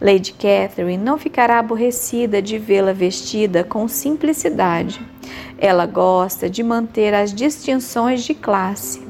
Lady 0.00 0.32
Catherine 0.32 1.02
não 1.02 1.18
ficará 1.18 1.58
aborrecida 1.58 2.42
de 2.42 2.58
vê-la 2.58 2.92
vestida 2.92 3.62
com 3.62 3.86
simplicidade. 3.86 5.00
Ela 5.58 5.86
gosta 5.86 6.48
de 6.48 6.62
manter 6.62 7.14
as 7.14 7.32
distinções 7.32 8.24
de 8.24 8.34
classe. 8.34 9.09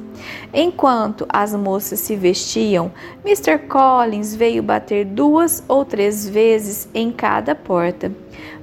Enquanto 0.52 1.26
as 1.28 1.54
moças 1.54 2.00
se 2.00 2.16
vestiam, 2.16 2.90
Mr. 3.24 3.58
Collins 3.68 4.34
veio 4.34 4.62
bater 4.62 5.04
duas 5.04 5.62
ou 5.68 5.84
três 5.84 6.28
vezes 6.28 6.88
em 6.94 7.10
cada 7.12 7.54
porta, 7.54 8.12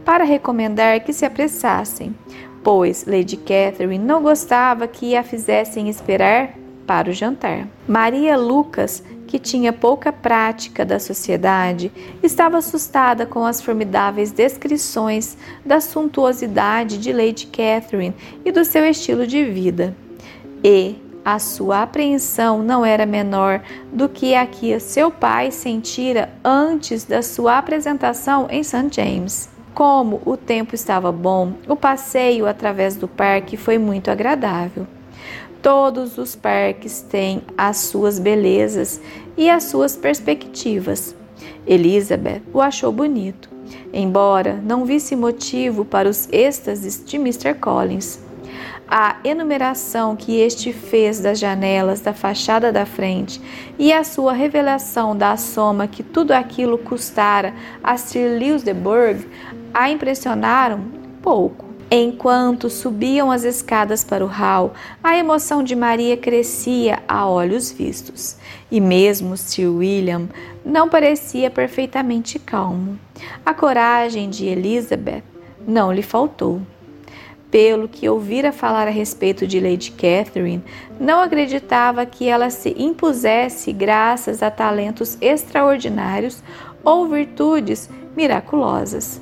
para 0.04 0.24
recomendar 0.24 1.02
que 1.02 1.14
se 1.14 1.26
apressassem, 1.26 2.16
pois 2.64 3.06
Lady 3.06 3.38
Catherine 3.38 3.98
não 3.98 4.22
gostava 4.22 4.88
que 4.88 5.16
a 5.16 5.24
fizessem 5.24 5.90
esperar 5.90 6.54
para 6.86 7.10
o 7.10 7.14
jantar. 7.14 7.68
Maria 7.88 8.38
Lucas, 8.38 9.04
que 9.28 9.38
tinha 9.38 9.74
pouca 9.74 10.12
prática 10.12 10.86
da 10.86 11.00
sociedade, 11.00 11.92
estava 12.24 12.58
assustada 12.58 13.26
com 13.26 13.46
as 13.46 13.62
formidáveis 13.62 14.32
descrições 14.32 15.38
da 15.66 15.82
suntuosidade 15.82 16.98
de 16.98 17.12
Lady 17.12 17.48
Catherine 17.48 18.16
e 18.46 18.52
do 18.52 18.64
seu 18.64 18.86
estilo 18.86 19.28
de 19.28 19.44
vida. 19.44 19.94
E, 20.64 20.96
a 21.28 21.40
sua 21.40 21.84
apreensão 21.84 22.64
não 22.64 22.86
era 22.86 23.06
menor 23.06 23.62
do 23.92 24.08
que 24.08 24.34
a 24.34 24.48
que 24.48 24.80
seu 24.80 25.12
pai 25.12 25.52
sentira 25.52 26.30
antes 26.42 27.04
da 27.04 27.22
sua 27.22 27.58
apresentação 27.58 28.48
em 28.50 28.64
St. 28.64 28.88
James. 28.90 29.50
Como 29.74 30.22
o 30.26 30.38
tempo 30.38 30.74
estava 30.74 31.12
bom, 31.12 31.52
o 31.68 31.76
passeio 31.76 32.48
através 32.48 32.96
do 32.96 33.10
parque 33.10 33.58
foi 33.58 33.78
muito 33.78 34.10
agradável. 34.10 34.88
Todos 35.62 36.18
os 36.18 36.34
parques 36.34 37.02
têm 37.02 37.42
as 37.58 37.76
suas 37.76 38.20
belezas 38.20 39.02
e 39.36 39.50
as 39.50 39.66
suas 39.66 39.98
perspectivas. 39.98 41.14
Elizabeth 41.68 42.42
o 42.54 42.62
achou 42.62 42.94
bonito, 42.94 43.50
embora 43.92 44.54
não 44.64 44.86
visse 44.86 45.14
motivo 45.14 45.84
para 45.84 46.08
os 46.08 46.30
êxtases 46.32 47.04
de 47.06 47.18
Mr. 47.18 47.54
Collins. 47.56 48.26
A 48.90 49.18
enumeração 49.22 50.16
que 50.16 50.40
este 50.40 50.72
fez 50.72 51.20
das 51.20 51.38
janelas 51.38 52.00
da 52.00 52.14
fachada 52.14 52.72
da 52.72 52.86
frente 52.86 53.42
e 53.78 53.92
a 53.92 54.02
sua 54.06 54.32
revelação 54.32 55.14
da 55.14 55.36
soma 55.36 55.88
que 55.88 56.02
tudo 56.02 56.32
aquilo 56.32 56.78
custara 56.78 57.54
a 57.84 57.98
Sir 57.98 58.40
Lewis 58.40 58.64
de 58.64 58.74
Bourgh 58.74 59.28
a 59.74 59.90
impressionaram 59.90 60.86
pouco. 61.22 61.66
Enquanto 61.92 62.70
subiam 62.70 63.30
as 63.30 63.44
escadas 63.44 64.04
para 64.04 64.24
o 64.24 64.28
hall, 64.28 64.74
a 65.04 65.18
emoção 65.18 65.64
de 65.64 65.76
Maria 65.76 66.18
crescia 66.18 67.02
a 67.08 67.28
olhos 67.28 67.72
vistos, 67.72 68.36
e 68.70 68.82
mesmo 68.82 69.38
Sir 69.38 69.70
William 69.70 70.28
não 70.66 70.90
parecia 70.90 71.50
perfeitamente 71.50 72.40
calmo. 72.40 73.00
A 73.46 73.54
coragem 73.54 74.30
de 74.30 74.46
Elizabeth 74.46 75.24
não 75.66 75.92
lhe 75.92 76.02
faltou 76.02 76.62
pelo 77.50 77.88
que 77.88 78.10
ouvira 78.10 78.52
falar 78.52 78.88
a 78.88 78.92
respeito 78.92 79.48
de 79.48 79.60
Lady 79.60 79.92
Catherine, 79.92 80.64
não 81.00 81.22
acreditava 81.22 82.06
que 82.06 82.28
ela 82.28 82.50
se 82.50 82.76
impusesse 82.78 83.72
graças 83.72 84.44
a 84.44 84.52
talentos 84.52 85.18
extraordinários 85.22 86.44
ou 86.84 87.08
virtudes 87.08 87.90
miraculosas. 88.16 89.22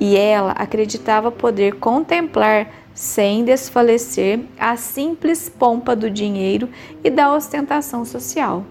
E 0.00 0.16
ela 0.16 0.52
acreditava 0.52 1.30
poder 1.30 1.76
contemplar 1.76 2.68
sem 2.94 3.44
desfalecer 3.44 4.40
a 4.58 4.76
simples 4.76 5.48
pompa 5.48 5.94
do 5.94 6.10
dinheiro 6.10 6.68
e 7.02 7.10
da 7.10 7.32
ostentação 7.32 8.04
social. 8.04 8.64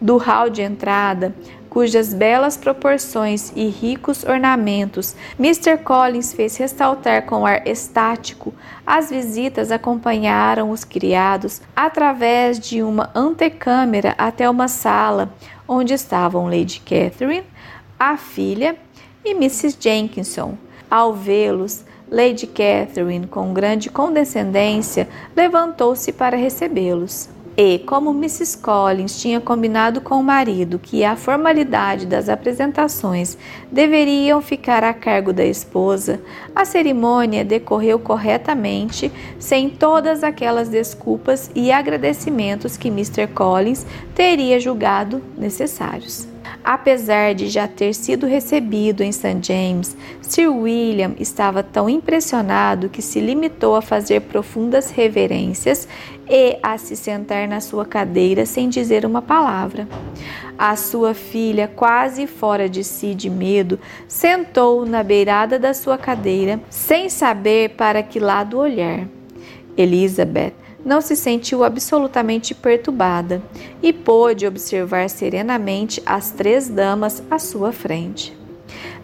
Do 0.00 0.16
hall 0.16 0.50
de 0.50 0.62
entrada, 0.62 1.34
cujas 1.74 2.14
belas 2.14 2.56
proporções 2.56 3.52
e 3.56 3.66
ricos 3.66 4.22
ornamentos 4.22 5.16
Mr. 5.36 5.76
Collins 5.78 6.32
fez 6.32 6.56
ressaltar 6.56 7.26
com 7.26 7.44
ar 7.44 7.66
estático, 7.66 8.54
as 8.86 9.10
visitas 9.10 9.72
acompanharam 9.72 10.70
os 10.70 10.84
criados 10.84 11.60
através 11.74 12.60
de 12.60 12.80
uma 12.80 13.10
antecâmara 13.12 14.14
até 14.16 14.48
uma 14.48 14.68
sala 14.68 15.34
onde 15.66 15.92
estavam 15.92 16.44
Lady 16.44 16.78
Catherine, 16.78 17.44
a 17.98 18.16
filha 18.16 18.76
e 19.24 19.32
Mrs. 19.32 19.76
Jenkinson. 19.80 20.56
Ao 20.88 21.12
vê-los, 21.12 21.84
Lady 22.08 22.46
Catherine, 22.46 23.26
com 23.26 23.52
grande 23.52 23.90
condescendência, 23.90 25.08
levantou-se 25.34 26.12
para 26.12 26.36
recebê-los. 26.36 27.28
E, 27.56 27.78
como 27.78 28.10
Mrs. 28.10 28.58
Collins 28.58 29.20
tinha 29.20 29.40
combinado 29.40 30.00
com 30.00 30.16
o 30.16 30.24
marido 30.24 30.76
que 30.76 31.04
a 31.04 31.14
formalidade 31.14 32.04
das 32.04 32.28
apresentações 32.28 33.38
deveriam 33.70 34.42
ficar 34.42 34.82
a 34.82 34.92
cargo 34.92 35.32
da 35.32 35.44
esposa, 35.44 36.20
a 36.54 36.64
cerimônia 36.64 37.44
decorreu 37.44 37.98
corretamente, 37.98 39.10
sem 39.38 39.70
todas 39.70 40.24
aquelas 40.24 40.68
desculpas 40.68 41.48
e 41.54 41.70
agradecimentos 41.70 42.76
que 42.76 42.88
Mr. 42.88 43.28
Collins 43.28 43.86
teria 44.16 44.58
julgado 44.58 45.22
necessários. 45.38 46.33
Apesar 46.64 47.34
de 47.34 47.48
já 47.48 47.68
ter 47.68 47.94
sido 47.94 48.26
recebido 48.26 49.02
em 49.02 49.12
St. 49.12 49.38
James, 49.42 49.94
Sir 50.22 50.48
William 50.48 51.12
estava 51.20 51.62
tão 51.62 51.90
impressionado 51.90 52.88
que 52.88 53.02
se 53.02 53.20
limitou 53.20 53.76
a 53.76 53.82
fazer 53.82 54.22
profundas 54.22 54.90
reverências 54.90 55.86
e 56.26 56.56
a 56.62 56.78
se 56.78 56.96
sentar 56.96 57.46
na 57.46 57.60
sua 57.60 57.84
cadeira 57.84 58.46
sem 58.46 58.70
dizer 58.70 59.04
uma 59.04 59.20
palavra. 59.20 59.86
A 60.56 60.74
sua 60.74 61.12
filha, 61.12 61.68
quase 61.68 62.26
fora 62.26 62.66
de 62.66 62.82
si 62.82 63.14
de 63.14 63.28
medo, 63.28 63.78
sentou 64.08 64.86
na 64.86 65.02
beirada 65.02 65.58
da 65.58 65.74
sua 65.74 65.98
cadeira, 65.98 66.58
sem 66.70 67.10
saber 67.10 67.70
para 67.76 68.02
que 68.02 68.18
lado 68.18 68.58
olhar. 68.58 69.06
Elizabeth 69.76 70.63
não 70.84 71.00
se 71.00 71.16
sentiu 71.16 71.64
absolutamente 71.64 72.54
perturbada 72.54 73.42
e 73.82 73.92
pôde 73.92 74.46
observar 74.46 75.08
serenamente 75.08 76.02
as 76.04 76.30
três 76.30 76.68
damas 76.68 77.22
à 77.30 77.38
sua 77.38 77.72
frente. 77.72 78.36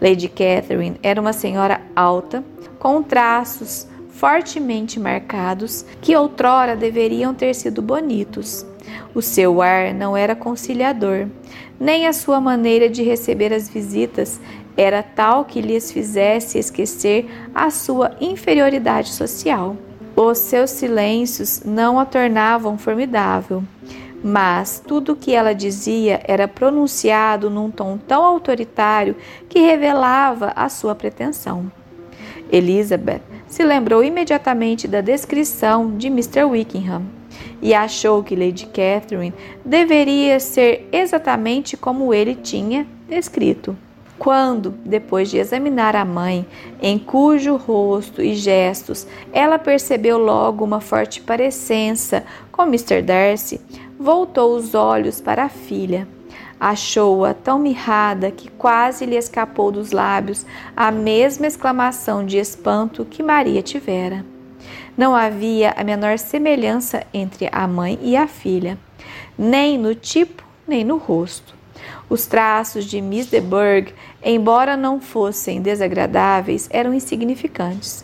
Lady 0.01 0.27
Catherine 0.27 0.99
era 1.01 1.19
uma 1.19 1.33
senhora 1.33 1.81
alta, 1.95 2.43
com 2.77 3.01
traços 3.01 3.87
fortemente 4.09 4.99
marcados 4.99 5.85
que 6.01 6.15
outrora 6.15 6.75
deveriam 6.75 7.33
ter 7.33 7.55
sido 7.55 7.81
bonitos. 7.81 8.65
O 9.15 9.21
seu 9.21 9.61
ar 9.61 9.93
não 9.93 10.15
era 10.15 10.35
conciliador, 10.35 11.27
nem 11.79 12.07
a 12.07 12.13
sua 12.13 12.39
maneira 12.39 12.89
de 12.89 13.03
receber 13.03 13.53
as 13.53 13.69
visitas 13.69 14.39
era 14.77 15.03
tal 15.03 15.45
que 15.45 15.61
lhes 15.61 15.91
fizesse 15.91 16.57
esquecer 16.57 17.29
a 17.53 17.69
sua 17.69 18.15
inferioridade 18.21 19.09
social. 19.09 19.75
Os 20.15 20.37
seus 20.39 20.71
silêncios 20.71 21.63
não 21.63 21.99
a 21.99 22.05
tornavam 22.05 22.77
formidável, 22.77 23.63
mas 24.23 24.81
tudo 24.85 25.13
o 25.13 25.15
que 25.15 25.33
ela 25.33 25.53
dizia 25.53 26.21
era 26.25 26.47
pronunciado 26.47 27.49
num 27.49 27.71
tom 27.71 27.97
tão 27.97 28.23
autoritário 28.23 29.15
que 29.49 29.59
revelava 29.59 30.51
a 30.55 30.69
sua 30.69 30.93
pretensão. 30.93 31.71
Elizabeth 32.51 33.21
se 33.47 33.63
lembrou 33.63 34.03
imediatamente 34.03 34.87
da 34.87 35.01
descrição 35.01 35.97
de 35.97 36.07
Mr. 36.07 36.43
Wickham 36.43 37.03
e 37.61 37.73
achou 37.73 38.23
que 38.23 38.35
Lady 38.35 38.65
Catherine 38.65 39.33
deveria 39.63 40.39
ser 40.39 40.87
exatamente 40.91 41.77
como 41.77 42.13
ele 42.13 42.35
tinha 42.35 42.85
descrito. 43.07 43.75
Quando, 44.21 44.75
depois 44.85 45.31
de 45.31 45.39
examinar 45.39 45.95
a 45.95 46.05
mãe, 46.05 46.45
em 46.79 46.99
cujo 46.99 47.55
rosto 47.55 48.21
e 48.21 48.35
gestos 48.35 49.07
ela 49.33 49.57
percebeu 49.57 50.19
logo 50.19 50.63
uma 50.63 50.79
forte 50.79 51.19
parecença 51.19 52.23
com 52.51 52.61
Mr. 52.61 53.01
Darcy, 53.01 53.59
voltou 53.99 54.55
os 54.55 54.75
olhos 54.75 55.19
para 55.19 55.45
a 55.45 55.49
filha. 55.49 56.07
Achou-a 56.59 57.33
tão 57.33 57.57
mirrada 57.57 58.29
que 58.29 58.47
quase 58.47 59.07
lhe 59.07 59.15
escapou 59.15 59.71
dos 59.71 59.91
lábios 59.91 60.45
a 60.77 60.91
mesma 60.91 61.47
exclamação 61.47 62.23
de 62.23 62.37
espanto 62.37 63.03
que 63.03 63.23
Maria 63.23 63.63
tivera. 63.63 64.23
Não 64.95 65.15
havia 65.15 65.73
a 65.75 65.83
menor 65.83 66.19
semelhança 66.19 67.03
entre 67.11 67.49
a 67.51 67.67
mãe 67.67 67.97
e 68.03 68.15
a 68.15 68.27
filha, 68.27 68.77
nem 69.35 69.79
no 69.79 69.95
tipo 69.95 70.45
nem 70.67 70.83
no 70.83 70.97
rosto. 70.97 71.59
Os 72.09 72.25
traços 72.25 72.85
de 72.85 73.01
Miss 73.01 73.27
de 73.27 73.39
Bourgh, 73.39 73.93
embora 74.23 74.75
não 74.75 74.99
fossem 74.99 75.61
desagradáveis, 75.61 76.67
eram 76.71 76.93
insignificantes. 76.93 78.03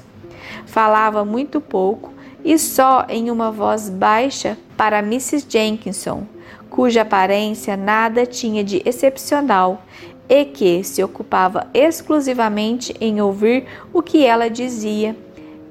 Falava 0.66 1.26
muito 1.26 1.60
pouco 1.60 2.12
e 2.44 2.58
só 2.58 3.06
em 3.10 3.30
uma 3.30 3.52
voz 3.52 3.90
baixa 3.90 4.58
para 4.78 4.99
Mrs. 4.99 5.45
Jenkinson, 5.49 6.26
cuja 6.70 7.02
aparência 7.02 7.76
nada 7.76 8.26
tinha 8.26 8.64
de 8.64 8.82
excepcional 8.86 9.82
e 10.30 10.45
que 10.45 10.84
se 10.84 11.04
ocupava 11.04 11.68
exclusivamente 11.74 12.94
em 12.99 13.22
ouvir 13.22 13.66
o 13.94 14.02
que 14.02 14.26
ela 14.26 14.49
dizia 14.49 15.16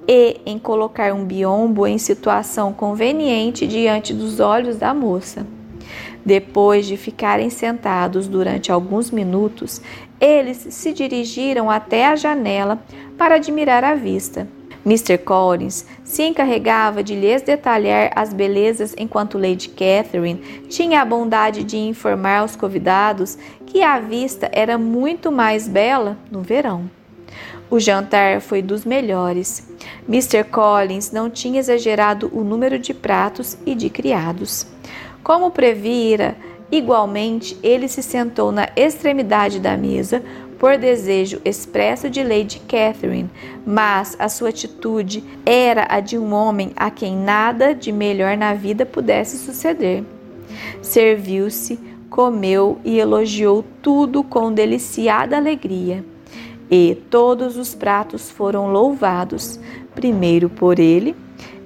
e 0.08 0.40
em 0.46 0.58
colocar 0.58 1.12
um 1.12 1.24
biombo 1.24 1.86
em 1.86 1.98
situação 1.98 2.72
conveniente 2.72 3.66
diante 3.66 4.14
dos 4.14 4.40
olhos 4.40 4.76
da 4.76 4.94
moça. 4.94 5.46
Depois 6.26 6.86
de 6.86 6.96
ficarem 6.96 7.48
sentados 7.48 8.26
durante 8.26 8.72
alguns 8.72 9.12
minutos, 9.12 9.80
eles 10.20 10.56
se 10.70 10.92
dirigiram 10.92 11.70
até 11.70 12.04
a 12.04 12.16
janela 12.16 12.82
para 13.16 13.36
admirar 13.36 13.84
a 13.84 13.94
vista. 13.94 14.48
Mr. 14.84 15.18
Collins 15.18 15.86
se 16.02 16.24
encarregava 16.24 17.00
de 17.00 17.14
lhes 17.14 17.42
detalhar 17.42 18.10
as 18.16 18.32
belezas, 18.32 18.92
enquanto 18.98 19.38
Lady 19.38 19.68
Catherine 19.68 20.64
tinha 20.68 21.00
a 21.00 21.04
bondade 21.04 21.62
de 21.62 21.76
informar 21.76 22.38
aos 22.38 22.56
convidados 22.56 23.38
que 23.64 23.80
a 23.82 24.00
vista 24.00 24.50
era 24.52 24.76
muito 24.76 25.30
mais 25.30 25.68
bela 25.68 26.18
no 26.28 26.42
verão. 26.42 26.90
O 27.70 27.78
jantar 27.78 28.40
foi 28.40 28.62
dos 28.62 28.84
melhores. 28.84 29.68
Mr. 30.08 30.42
Collins 30.44 31.12
não 31.12 31.30
tinha 31.30 31.60
exagerado 31.60 32.30
o 32.32 32.42
número 32.42 32.78
de 32.78 32.92
pratos 32.94 33.56
e 33.64 33.76
de 33.76 33.90
criados. 33.90 34.66
Como 35.26 35.50
previra, 35.50 36.36
igualmente 36.70 37.58
ele 37.60 37.88
se 37.88 38.00
sentou 38.00 38.52
na 38.52 38.68
extremidade 38.76 39.58
da 39.58 39.76
mesa 39.76 40.22
por 40.56 40.78
desejo 40.78 41.40
expresso 41.44 42.08
de 42.08 42.22
Lady 42.22 42.60
Catherine, 42.60 43.28
mas 43.66 44.14
a 44.20 44.28
sua 44.28 44.50
atitude 44.50 45.24
era 45.44 45.84
a 45.90 45.98
de 45.98 46.16
um 46.16 46.32
homem 46.32 46.70
a 46.76 46.92
quem 46.92 47.16
nada 47.16 47.74
de 47.74 47.90
melhor 47.90 48.36
na 48.36 48.54
vida 48.54 48.86
pudesse 48.86 49.36
suceder. 49.36 50.04
Serviu-se, 50.80 51.76
comeu 52.08 52.78
e 52.84 52.96
elogiou 52.96 53.64
tudo 53.82 54.22
com 54.22 54.52
deliciada 54.52 55.36
alegria. 55.36 56.04
E 56.70 56.96
todos 57.10 57.56
os 57.56 57.74
pratos 57.74 58.30
foram 58.30 58.70
louvados, 58.70 59.58
primeiro 59.92 60.48
por 60.48 60.78
ele, 60.78 61.16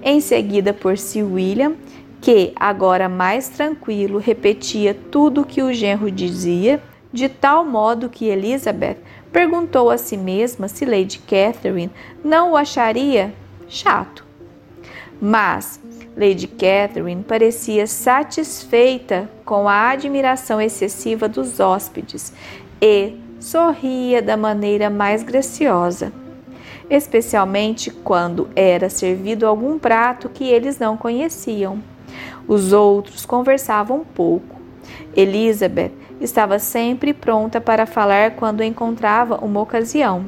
em 0.03 0.19
seguida 0.19 0.73
por 0.73 0.97
Sir 0.97 1.31
William 1.31 1.75
que, 2.21 2.53
agora 2.57 3.09
mais 3.09 3.49
tranquilo, 3.49 4.19
repetia 4.19 4.95
tudo 5.11 5.41
o 5.41 5.47
que 5.47 5.63
o 5.63 5.73
genro 5.73 6.11
dizia, 6.11 6.83
de 7.13 7.29
tal 7.29 7.65
modo 7.65 8.09
que 8.09 8.27
Elizabeth 8.27 8.99
perguntou 9.33 9.91
a 9.91 9.99
si 9.99 10.17
mesma 10.17 10.69
se 10.69 10.85
Lady 10.85 11.19
Catherine 11.19 11.91
não 12.23 12.53
o 12.53 12.57
acharia 12.57 13.33
chato. 13.69 14.25
Mas 15.21 15.81
Lady 16.17 16.47
Catherine 16.47 17.23
parecia 17.23 17.87
satisfeita 17.87 19.31
com 19.45 19.69
a 19.69 19.91
admiração 19.91 20.61
excessiva 20.61 21.29
dos 21.29 21.61
hóspedes 21.61 22.33
e 22.81 23.15
sorria 23.39 24.21
da 24.21 24.37
maneira 24.37 24.91
mais 24.91 25.23
graciosa, 25.23 26.13
especialmente 26.89 27.91
quando 27.91 28.49
era 28.55 28.91
servido 28.91 29.47
algum 29.47 29.79
prato 29.79 30.29
que 30.29 30.45
eles 30.45 30.79
não 30.79 30.97
conheciam. 30.97 31.83
Os 32.47 32.73
outros 32.73 33.25
conversavam 33.25 34.05
pouco. 34.15 34.61
Elizabeth 35.17 35.93
estava 36.21 36.59
sempre 36.59 37.13
pronta 37.13 37.61
para 37.61 37.87
falar 37.87 38.33
quando 38.33 38.63
encontrava 38.63 39.37
uma 39.45 39.61
ocasião. 39.61 40.25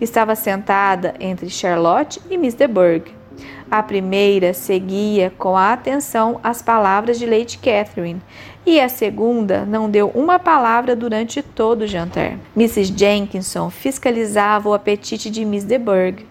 Estava 0.00 0.34
sentada 0.34 1.14
entre 1.18 1.48
Charlotte 1.48 2.20
e 2.30 2.36
Miss 2.36 2.54
de 2.54 2.66
Bourgh. 2.66 3.22
A 3.70 3.82
primeira 3.82 4.52
seguia 4.52 5.32
com 5.38 5.56
atenção 5.56 6.38
as 6.42 6.60
palavras 6.60 7.18
de 7.18 7.24
Lady 7.24 7.56
Catherine 7.56 8.20
e 8.66 8.78
a 8.78 8.86
segunda 8.86 9.64
não 9.64 9.88
deu 9.88 10.08
uma 10.08 10.38
palavra 10.38 10.94
durante 10.94 11.40
todo 11.40 11.82
o 11.82 11.86
jantar. 11.86 12.36
Mrs. 12.54 12.92
Jenkinson 12.94 13.70
fiscalizava 13.70 14.68
o 14.68 14.74
apetite 14.74 15.30
de 15.30 15.42
Miss 15.44 15.64
de 15.64 15.78
Bourgh 15.78 16.22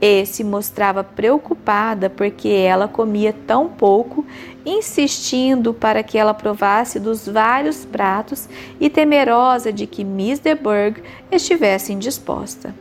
e 0.00 0.26
se 0.26 0.44
mostrava 0.44 1.02
preocupada 1.02 2.10
porque 2.10 2.48
ela 2.48 2.86
comia 2.86 3.34
tão 3.46 3.68
pouco, 3.68 4.26
insistindo 4.64 5.72
para 5.72 6.02
que 6.02 6.18
ela 6.18 6.34
provasse 6.34 7.00
dos 7.00 7.26
vários 7.26 7.84
pratos 7.84 8.48
e 8.78 8.90
temerosa 8.90 9.72
de 9.72 9.86
que 9.86 10.04
Miss 10.04 10.38
de 10.38 10.54
Bourgh 10.54 11.02
estivesse 11.30 11.92
indisposta. 11.92 12.74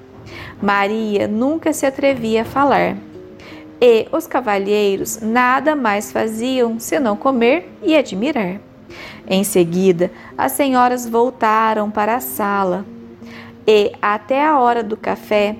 Maria 0.62 1.28
nunca 1.28 1.72
se 1.74 1.86
atrevia 1.86 2.42
a 2.42 2.46
falar. 2.46 2.98
E 3.80 4.08
os 4.12 4.26
cavalheiros 4.26 5.20
nada 5.22 5.76
mais 5.76 6.12
faziam 6.12 6.80
senão 6.80 7.16
comer 7.16 7.72
e 7.84 7.96
admirar. 7.96 8.60
Em 9.28 9.44
seguida, 9.44 10.12
as 10.38 10.54
senhoras 10.54 11.08
voltaram 11.08 11.90
para 11.90 12.16
a 12.16 12.20
sala 12.20 12.86
e, 13.68 13.92
até 14.02 14.46
a 14.46 14.60
hora 14.60 14.84
do 14.84 14.96
café, 14.96 15.56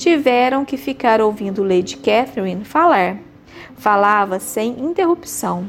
tiveram 0.00 0.64
que 0.64 0.78
ficar 0.78 1.20
ouvindo 1.20 1.62
Lady 1.62 1.98
Catherine 1.98 2.64
falar. 2.64 3.18
Falava 3.76 4.40
sem 4.40 4.80
interrupção, 4.80 5.68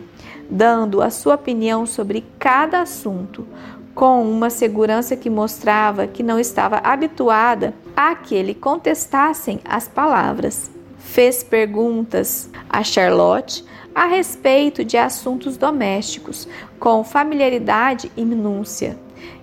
dando 0.49 1.01
a 1.01 1.09
sua 1.09 1.35
opinião 1.35 1.85
sobre 1.85 2.23
cada 2.39 2.79
assunto, 2.79 3.45
com 3.93 4.23
uma 4.23 4.49
segurança 4.49 5.17
que 5.17 5.29
mostrava 5.29 6.07
que 6.07 6.23
não 6.23 6.39
estava 6.39 6.77
habituada 6.77 7.73
a 7.93 8.15
que 8.15 8.41
lhe 8.41 8.55
contestassem 8.55 9.59
as 9.65 9.89
palavras. 9.89 10.71
Fez 10.97 11.43
perguntas 11.43 12.49
a 12.69 12.83
Charlotte 12.83 13.65
a 13.93 14.05
respeito 14.05 14.85
de 14.85 14.95
assuntos 14.95 15.57
domésticos, 15.57 16.47
com 16.79 17.03
familiaridade 17.03 18.09
e 18.15 18.23
minúcia, 18.23 18.97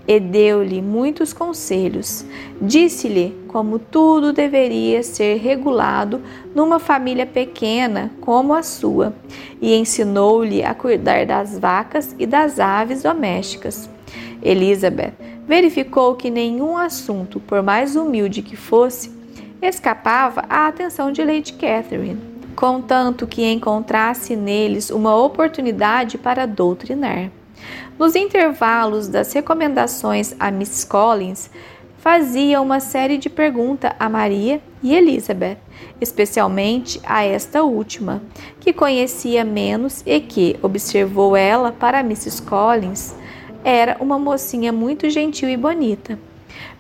e 0.09 0.19
deu-lhe 0.19 0.81
muitos 0.81 1.35
conselhos. 1.35 2.25
Disse-lhe 2.63 3.37
como 3.47 3.79
tudo 3.79 4.33
deveria 4.33 5.03
ser 5.03 5.37
regulado 5.37 6.23
numa 6.55 6.79
família 6.79 7.27
pequena 7.27 8.11
como 8.23 8.55
a 8.55 8.63
sua, 8.63 9.15
e 9.61 9.75
ensinou-lhe 9.75 10.65
a 10.65 10.75
cuidar 10.75 11.27
das 11.27 11.59
vacas 11.59 12.17
e 12.19 12.27
das 12.27 12.59
aves 12.59 13.03
domésticas. 13.03 13.91
Elizabeth 14.43 15.13
verificou 15.47 16.15
que 16.15 16.31
nenhum 16.31 16.77
assunto, 16.79 17.39
por 17.39 17.63
mais 17.63 17.95
humilde 17.95 18.41
que 18.41 18.57
fosse, 18.57 19.11
escapava 19.61 20.43
à 20.49 20.69
atenção 20.69 21.13
de 21.13 21.23
Lady 21.23 21.53
Catherine, 21.53 22.21
contanto 22.57 23.27
que 23.27 23.45
encontrasse 23.45 24.35
neles 24.35 24.89
uma 24.89 25.15
oportunidade 25.17 26.17
para 26.17 26.47
doutrinar. 26.47 27.31
Nos 27.99 28.15
intervalos 28.15 29.09
das 29.09 29.33
recomendações 29.33 30.33
a 30.39 30.53
Miss 30.53 30.85
Collins, 30.85 31.51
fazia 31.99 32.61
uma 32.61 32.79
série 32.79 33.19
de 33.19 33.29
perguntas 33.29 33.91
a 33.99 34.09
Maria 34.09 34.63
e 34.81 34.95
Elizabeth, 34.95 35.59
especialmente 36.01 37.01
a 37.03 37.25
esta 37.25 37.65
última, 37.65 38.23
que 38.61 38.73
conhecia 38.73 39.45
menos 39.45 40.05
e 40.07 40.21
que, 40.21 40.57
observou 40.63 41.37
ela 41.37 41.73
para 41.73 41.99
Mrs. 41.99 42.41
Collins, 42.43 43.17
era 43.65 43.97
uma 43.99 44.17
mocinha 44.17 44.73
muito 44.73 45.11
gentil 45.11 45.49
e 45.49 45.57
bonita. 45.57 46.17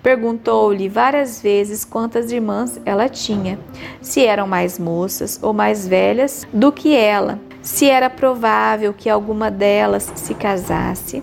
Perguntou-lhe 0.03 0.89
várias 0.89 1.43
vezes 1.43 1.85
quantas 1.85 2.31
irmãs 2.31 2.81
ela 2.85 3.09
tinha, 3.09 3.59
se 4.01 4.25
eram 4.25 4.47
mais 4.47 4.79
moças 4.79 5.39
ou 5.43 5.53
mais 5.53 5.87
velhas 5.87 6.47
do 6.53 6.71
que 6.71 6.95
ela, 6.95 7.39
se 7.61 7.89
era 7.89 8.09
provável 8.09 8.95
que 8.95 9.11
alguma 9.11 9.51
delas 9.51 10.11
se 10.15 10.35
casasse, 10.35 11.23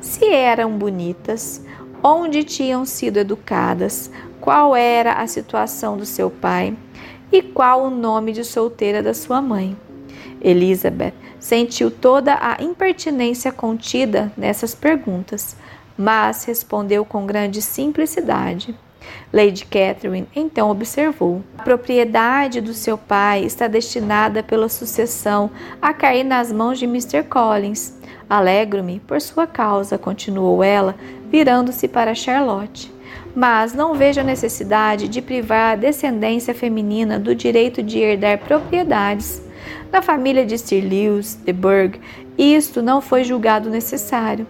se 0.00 0.26
eram 0.26 0.78
bonitas, 0.78 1.62
onde 2.02 2.44
tinham 2.44 2.84
sido 2.84 3.16
educadas, 3.18 4.10
qual 4.40 4.76
era 4.76 5.14
a 5.14 5.26
situação 5.26 5.96
do 5.96 6.04
seu 6.04 6.30
pai 6.30 6.76
e 7.32 7.42
qual 7.42 7.84
o 7.84 7.90
nome 7.90 8.32
de 8.32 8.44
solteira 8.44 9.02
da 9.02 9.14
sua 9.14 9.40
mãe. 9.40 9.76
Elizabeth 10.40 11.14
sentiu 11.40 11.90
toda 11.90 12.34
a 12.34 12.62
impertinência 12.62 13.50
contida 13.50 14.30
nessas 14.36 14.74
perguntas, 14.74 15.56
mas 15.96 16.44
respondeu 16.44 17.04
com 17.04 17.26
grande 17.26 17.62
simplicidade. 17.62 18.74
Lady 19.32 19.66
Catherine 19.66 20.26
então 20.34 20.70
observou: 20.70 21.42
a 21.58 21.62
propriedade 21.62 22.60
do 22.60 22.72
seu 22.72 22.96
pai 22.96 23.44
está 23.44 23.66
destinada 23.66 24.42
pela 24.42 24.68
sucessão 24.68 25.50
a 25.80 25.92
cair 25.92 26.24
nas 26.24 26.52
mãos 26.52 26.78
de 26.78 26.84
Mr. 26.84 27.22
Collins. 27.24 27.98
Alegro-me 28.28 29.00
por 29.00 29.20
sua 29.20 29.46
causa, 29.46 29.98
continuou 29.98 30.62
ela, 30.62 30.94
virando-se 31.30 31.86
para 31.86 32.14
Charlotte. 32.14 32.92
Mas 33.34 33.74
não 33.74 33.94
vejo 33.94 34.20
a 34.20 34.24
necessidade 34.24 35.08
de 35.08 35.20
privar 35.20 35.72
a 35.72 35.76
descendência 35.76 36.54
feminina 36.54 37.18
do 37.18 37.34
direito 37.34 37.82
de 37.82 37.98
herdar 37.98 38.38
propriedades. 38.38 39.42
Na 39.92 40.00
família 40.00 40.46
de 40.46 40.56
Sir 40.56 40.80
Lewis 40.80 41.34
de 41.44 41.52
Burgh, 41.52 41.98
isto 42.38 42.80
não 42.80 43.00
foi 43.00 43.24
julgado 43.24 43.68
necessário. 43.68 44.46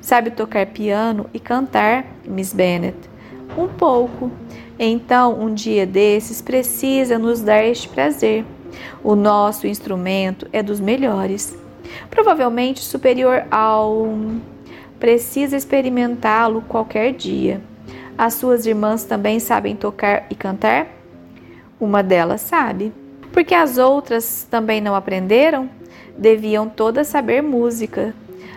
Sabe 0.00 0.30
tocar 0.30 0.66
piano 0.66 1.26
e 1.34 1.40
cantar, 1.40 2.04
Miss 2.24 2.52
Bennet? 2.52 2.96
Um 3.56 3.68
pouco. 3.68 4.30
Então, 4.78 5.40
um 5.40 5.52
dia 5.52 5.84
desses, 5.84 6.40
precisa 6.40 7.18
nos 7.18 7.40
dar 7.40 7.64
este 7.64 7.88
prazer. 7.88 8.44
O 9.02 9.16
nosso 9.16 9.66
instrumento 9.66 10.46
é 10.52 10.62
dos 10.62 10.80
melhores, 10.80 11.56
provavelmente 12.10 12.80
superior 12.80 13.44
ao. 13.50 14.08
Precisa 15.00 15.56
experimentá-lo 15.56 16.62
qualquer 16.62 17.12
dia. 17.12 17.60
As 18.16 18.34
suas 18.34 18.66
irmãs 18.66 19.04
também 19.04 19.38
sabem 19.38 19.76
tocar 19.76 20.26
e 20.28 20.34
cantar? 20.34 20.88
Uma 21.80 22.02
delas 22.02 22.40
sabe. 22.40 22.92
Porque 23.32 23.54
as 23.54 23.78
outras 23.78 24.46
também 24.50 24.80
não 24.80 24.94
aprenderam? 24.96 25.70
Deviam 26.16 26.68
todas 26.68 27.06
saber 27.06 27.42
música. 27.42 28.12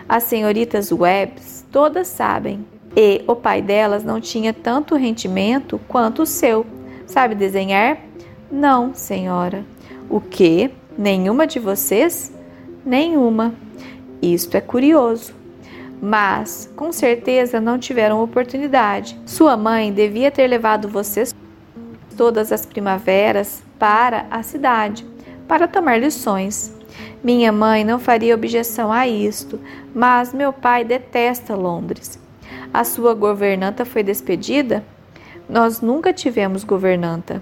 As 0.08 0.24
senhoritas 0.24 0.90
Webbs 0.92 1.64
todas 1.70 2.08
sabem. 2.08 2.64
E 2.96 3.22
o 3.26 3.34
pai 3.34 3.62
delas 3.62 4.04
não 4.04 4.20
tinha 4.20 4.52
tanto 4.52 4.96
rendimento 4.96 5.80
quanto 5.88 6.22
o 6.22 6.26
seu. 6.26 6.66
Sabe 7.06 7.34
desenhar? 7.34 7.98
Não, 8.50 8.94
senhora. 8.94 9.64
O 10.10 10.20
que? 10.20 10.70
Nenhuma 10.96 11.46
de 11.46 11.58
vocês? 11.58 12.32
Nenhuma. 12.84 13.54
Isto 14.20 14.56
é 14.56 14.60
curioso. 14.60 15.34
Mas, 16.00 16.70
com 16.76 16.92
certeza, 16.92 17.60
não 17.60 17.78
tiveram 17.78 18.22
oportunidade. 18.22 19.18
Sua 19.24 19.56
mãe 19.56 19.92
devia 19.92 20.30
ter 20.30 20.46
levado 20.46 20.88
vocês 20.88 21.34
todas 22.16 22.52
as 22.52 22.66
primaveras 22.66 23.62
para 23.78 24.26
a 24.30 24.42
cidade 24.42 25.06
para 25.48 25.68
tomar 25.68 26.00
lições. 26.00 26.72
Minha 27.22 27.52
mãe 27.52 27.84
não 27.84 28.00
faria 28.00 28.34
objeção 28.34 28.90
a 28.90 29.06
isto, 29.06 29.60
mas 29.94 30.34
meu 30.34 30.52
pai 30.52 30.84
detesta 30.84 31.54
Londres. 31.54 32.18
A 32.74 32.82
sua 32.82 33.14
governanta 33.14 33.84
foi 33.84 34.02
despedida? 34.02 34.84
Nós 35.48 35.80
nunca 35.80 36.12
tivemos 36.12 36.64
governanta. 36.64 37.40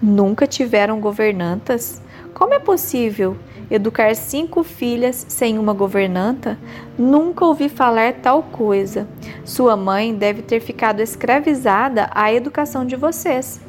Nunca 0.00 0.46
tiveram 0.46 0.98
governantas? 0.98 2.00
Como 2.32 2.54
é 2.54 2.58
possível 2.58 3.36
educar 3.70 4.16
cinco 4.16 4.64
filhas 4.64 5.26
sem 5.28 5.58
uma 5.58 5.74
governanta? 5.74 6.58
Nunca 6.98 7.44
ouvi 7.44 7.68
falar 7.68 8.14
tal 8.14 8.42
coisa. 8.44 9.06
Sua 9.44 9.76
mãe 9.76 10.14
deve 10.14 10.40
ter 10.40 10.60
ficado 10.60 11.00
escravizada 11.00 12.08
à 12.14 12.32
educação 12.32 12.86
de 12.86 12.96
vocês. 12.96 13.60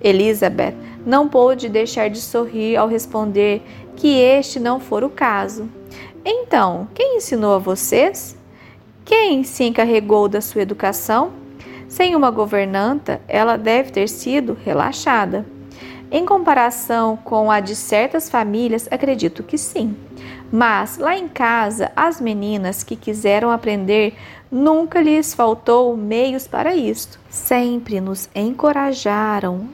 Elizabeth 0.00 0.74
não 1.04 1.28
pôde 1.28 1.68
deixar 1.68 2.08
de 2.08 2.18
sorrir 2.18 2.76
ao 2.76 2.88
responder 2.88 3.62
que 3.96 4.18
este 4.18 4.58
não 4.58 4.80
fora 4.80 5.06
o 5.06 5.10
caso. 5.10 5.68
Então, 6.24 6.88
quem 6.94 7.16
ensinou 7.16 7.54
a 7.54 7.58
vocês? 7.58 8.36
Quem 9.04 9.44
se 9.44 9.64
encarregou 9.64 10.28
da 10.28 10.40
sua 10.40 10.62
educação? 10.62 11.32
Sem 11.88 12.16
uma 12.16 12.30
governanta, 12.30 13.20
ela 13.28 13.56
deve 13.56 13.90
ter 13.90 14.08
sido 14.08 14.56
relaxada. 14.64 15.44
Em 16.10 16.24
comparação 16.24 17.16
com 17.16 17.50
a 17.50 17.60
de 17.60 17.76
certas 17.76 18.30
famílias, 18.30 18.88
acredito 18.90 19.42
que 19.42 19.58
sim. 19.58 19.96
Mas 20.50 20.96
lá 20.96 21.16
em 21.16 21.28
casa, 21.28 21.90
as 21.96 22.20
meninas 22.20 22.82
que 22.82 22.96
quiseram 22.96 23.50
aprender 23.50 24.14
nunca 24.50 25.00
lhes 25.00 25.34
faltou 25.34 25.96
meios 25.96 26.46
para 26.46 26.74
isto. 26.74 27.18
Sempre 27.28 28.00
nos 28.00 28.28
encorajaram 28.34 29.68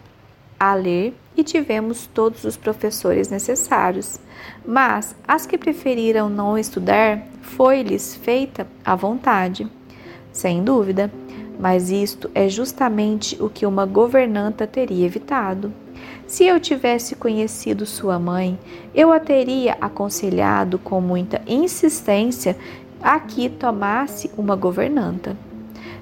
a 0.59 0.75
ler 0.75 1.15
e 1.41 1.45
tivemos 1.45 2.07
todos 2.07 2.45
os 2.45 2.57
professores 2.57 3.31
necessários. 3.31 4.21
Mas 4.65 5.15
as 5.27 5.47
que 5.47 5.57
preferiram 5.57 6.29
não 6.29 6.59
estudar, 6.59 7.27
foi-lhes 7.41 8.15
feita 8.15 8.67
à 8.85 8.95
vontade. 8.95 9.67
Sem 10.31 10.63
dúvida, 10.63 11.11
mas 11.59 11.91
isto 11.91 12.31
é 12.35 12.49
justamente 12.49 13.43
o 13.43 13.49
que 13.49 13.65
uma 13.65 13.87
governanta 13.87 14.67
teria 14.67 15.07
evitado. 15.07 15.73
Se 16.27 16.45
eu 16.45 16.61
tivesse 16.61 17.17
conhecido 17.17 17.87
sua 17.87 18.19
mãe, 18.19 18.59
eu 18.95 19.11
a 19.11 19.19
teria 19.19 19.77
aconselhado 19.81 20.79
com 20.79 21.01
muita 21.01 21.41
insistência 21.47 22.57
a 23.03 23.19
que 23.19 23.49
tomasse 23.49 24.31
uma 24.37 24.55
governanta. 24.55 25.37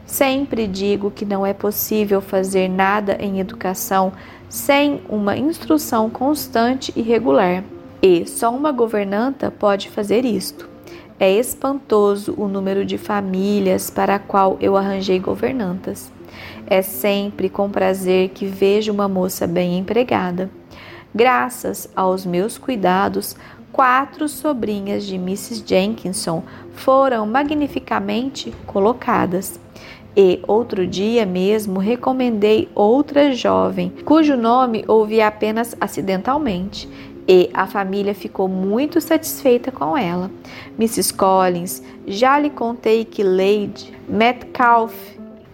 Sempre 0.05 0.66
digo 0.66 1.10
que 1.10 1.24
não 1.24 1.44
é 1.44 1.52
possível 1.52 2.20
fazer 2.20 2.69
nada 2.69 3.16
em 3.20 3.40
educação 3.40 4.12
sem 4.49 5.01
uma 5.09 5.37
instrução 5.37 6.09
constante 6.09 6.93
e 6.97 7.03
regular. 7.03 7.65
E 8.01 8.27
só 8.27 8.55
uma 8.55 8.73
governanta 8.73 9.51
pode 9.51 9.91
fazer 9.91 10.25
isto. 10.25 10.69
É 11.20 11.31
espantoso 11.33 12.35
o 12.37 12.47
número 12.47 12.85
de 12.85 12.97
famílias 12.97 13.91
para 13.91 14.15
a 14.15 14.19
qual 14.20 14.57
eu 14.61 14.77
arranjei 14.77 15.19
governantas. 15.19 16.11
É 16.66 16.81
sempre 16.81 17.49
com 17.49 17.70
prazer 17.70 18.29
que 18.29 18.47
vejo 18.47 18.93
uma 18.93 19.09
moça 19.09 19.47
bem 19.47 19.79
empregada. 19.79 20.49
Graças 21.12 21.89
aos 21.97 22.25
meus 22.25 22.57
cuidados, 22.57 23.35
quatro 23.73 24.29
sobrinhas 24.29 25.05
de 25.05 25.16
Mrs. 25.16 25.65
Jenkinson 25.66 26.45
foram 26.75 27.27
magnificamente 27.27 28.53
colocadas. 28.66 29.59
E 30.20 30.40
outro 30.49 30.85
dia 30.85 31.24
mesmo 31.24 31.78
recomendei 31.78 32.69
outra 32.74 33.32
jovem, 33.32 33.93
cujo 34.05 34.36
nome 34.36 34.85
ouvi 34.89 35.20
apenas 35.20 35.77
acidentalmente, 35.81 36.89
e 37.28 37.49
a 37.55 37.69
família 37.69 38.12
ficou 38.12 38.49
muito 38.49 39.01
satisfeita 39.01 39.70
com 39.70 39.97
ela. 39.97 40.28
Mrs. 40.77 41.15
Collins, 41.15 41.85
já 42.05 42.36
lhe 42.36 42.51
contei 42.51 43.05
que 43.05 43.23
Lady 43.23 43.95
Metcalf 44.09 44.93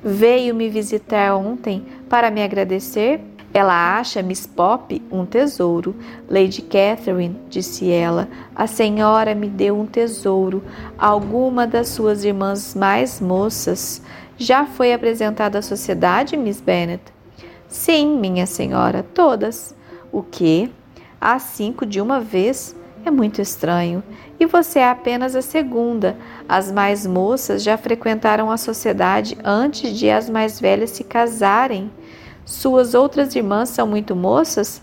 veio 0.02 0.54
me 0.54 0.70
visitar 0.70 1.36
ontem 1.36 1.84
para 2.08 2.30
me 2.30 2.42
agradecer? 2.42 3.20
Ela 3.52 3.98
acha 3.98 4.22
Miss 4.22 4.46
Pop 4.46 5.00
um 5.12 5.26
tesouro. 5.26 5.94
Lady 6.28 6.62
Catherine, 6.62 7.36
disse 7.48 7.90
ela, 7.90 8.28
a 8.56 8.66
senhora 8.66 9.34
me 9.34 9.48
deu 9.48 9.78
um 9.78 9.86
tesouro. 9.86 10.62
Alguma 10.98 11.66
das 11.66 11.88
suas 11.88 12.24
irmãs 12.24 12.74
mais 12.74 13.20
moças 13.20 14.02
já 14.36 14.66
foi 14.66 14.92
apresentada 14.92 15.58
à 15.58 15.62
sociedade, 15.62 16.36
Miss 16.36 16.60
Bennet? 16.60 17.02
Sim, 17.68 18.18
minha 18.18 18.46
senhora, 18.46 19.02
todas. 19.02 19.74
O 20.12 20.22
que? 20.22 20.70
Há 21.20 21.38
cinco 21.38 21.86
de 21.86 22.00
uma 22.00 22.20
vez? 22.20 22.76
É 23.04 23.10
muito 23.10 23.40
estranho. 23.40 24.02
E 24.38 24.46
você 24.46 24.78
é 24.78 24.88
apenas 24.88 25.36
a 25.36 25.42
segunda. 25.42 26.16
As 26.48 26.72
mais 26.72 27.06
moças 27.06 27.62
já 27.62 27.76
frequentaram 27.76 28.50
a 28.50 28.56
sociedade 28.56 29.36
antes 29.44 29.96
de 29.96 30.10
as 30.10 30.28
mais 30.28 30.60
velhas 30.60 30.90
se 30.90 31.04
casarem. 31.04 31.90
Suas 32.44 32.94
outras 32.94 33.34
irmãs 33.34 33.68
são 33.68 33.86
muito 33.86 34.16
moças? 34.16 34.82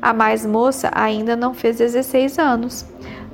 A 0.00 0.12
mais 0.12 0.44
moça 0.44 0.90
ainda 0.94 1.34
não 1.34 1.54
fez 1.54 1.78
16 1.78 2.38
anos. 2.38 2.84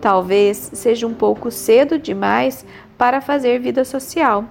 Talvez 0.00 0.70
seja 0.72 1.06
um 1.06 1.14
pouco 1.14 1.50
cedo 1.50 1.98
demais 1.98 2.64
para 2.96 3.20
fazer 3.20 3.58
vida 3.58 3.84
social. 3.84 4.44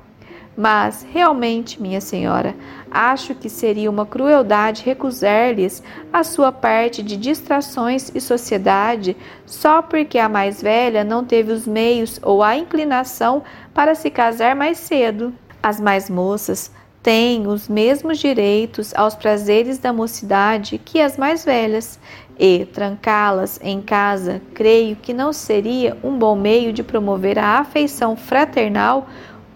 Mas, 0.60 1.08
realmente, 1.10 1.82
minha 1.82 2.02
senhora, 2.02 2.54
acho 2.92 3.34
que 3.34 3.50
seria 3.50 3.90
uma 3.90 4.06
crueldade 4.06 4.84
recusar-lhes 4.84 5.82
a 6.12 6.22
sua 6.22 6.52
parte 6.52 7.02
de 7.02 7.16
distrações 7.16 8.12
e 8.14 8.20
sociedade 8.20 9.16
só 9.46 9.82
porque 9.82 10.20
a 10.20 10.28
mais 10.28 10.62
velha 10.62 11.02
não 11.02 11.24
teve 11.24 11.54
os 11.54 11.66
meios 11.66 12.20
ou 12.22 12.44
a 12.44 12.58
inclinação 12.58 13.42
para 13.74 13.96
se 13.96 14.10
casar 14.10 14.54
mais 14.54 14.80
cedo. 14.80 15.34
As 15.64 15.80
mais 15.80 16.10
moças 16.10 16.70
têm 17.02 17.48
os 17.48 17.70
mesmos 17.70 18.18
direitos 18.18 18.94
aos 18.94 19.16
prazeres 19.16 19.78
da 19.78 19.94
mocidade 19.94 20.78
que 20.78 21.00
as 21.00 21.16
mais 21.16 21.46
velhas, 21.46 21.98
e 22.38 22.66
trancá-las 22.66 23.60
em 23.62 23.82
casa, 23.82 24.42
creio 24.54 24.96
que 24.96 25.14
não 25.14 25.34
seria 25.34 25.98
um 26.02 26.18
bom 26.18 26.36
meio 26.36 26.72
de 26.72 26.82
promover 26.82 27.38
a 27.38 27.60
afeição 27.60 28.16
fraternal 28.16 29.08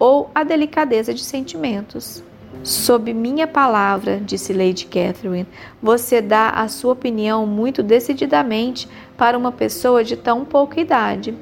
ou 0.04 0.30
a 0.34 0.44
delicadeza 0.44 1.14
de 1.14 1.24
sentimentos. 1.24 2.22
Sob 2.62 3.14
minha 3.14 3.46
palavra, 3.46 4.20
disse 4.20 4.52
Lady 4.52 4.84
Catherine, 4.84 5.46
você 5.82 6.20
dá 6.20 6.50
a 6.50 6.68
sua 6.68 6.92
opinião 6.92 7.46
muito 7.46 7.82
decididamente 7.82 8.86
para 9.16 9.38
uma 9.38 9.50
pessoa 9.50 10.04
de 10.04 10.14
tão 10.14 10.44
pouca 10.44 10.78
idade. 10.78 11.34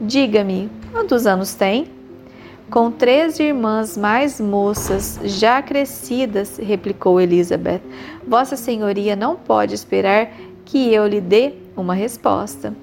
Diga-me, 0.00 0.70
quantos 0.90 1.26
anos 1.26 1.52
tem? 1.52 1.90
Com 2.70 2.90
três 2.90 3.38
irmãs 3.38 3.94
mais 3.94 4.40
moças, 4.40 5.20
já 5.24 5.60
crescidas, 5.60 6.56
replicou 6.56 7.20
Elizabeth, 7.20 7.82
Vossa 8.26 8.56
Senhoria 8.56 9.14
não 9.14 9.36
pode 9.36 9.74
esperar 9.74 10.30
que 10.64 10.94
eu 10.94 11.06
lhe 11.06 11.20
dê 11.20 11.52
uma 11.76 11.92
resposta. 11.92 12.74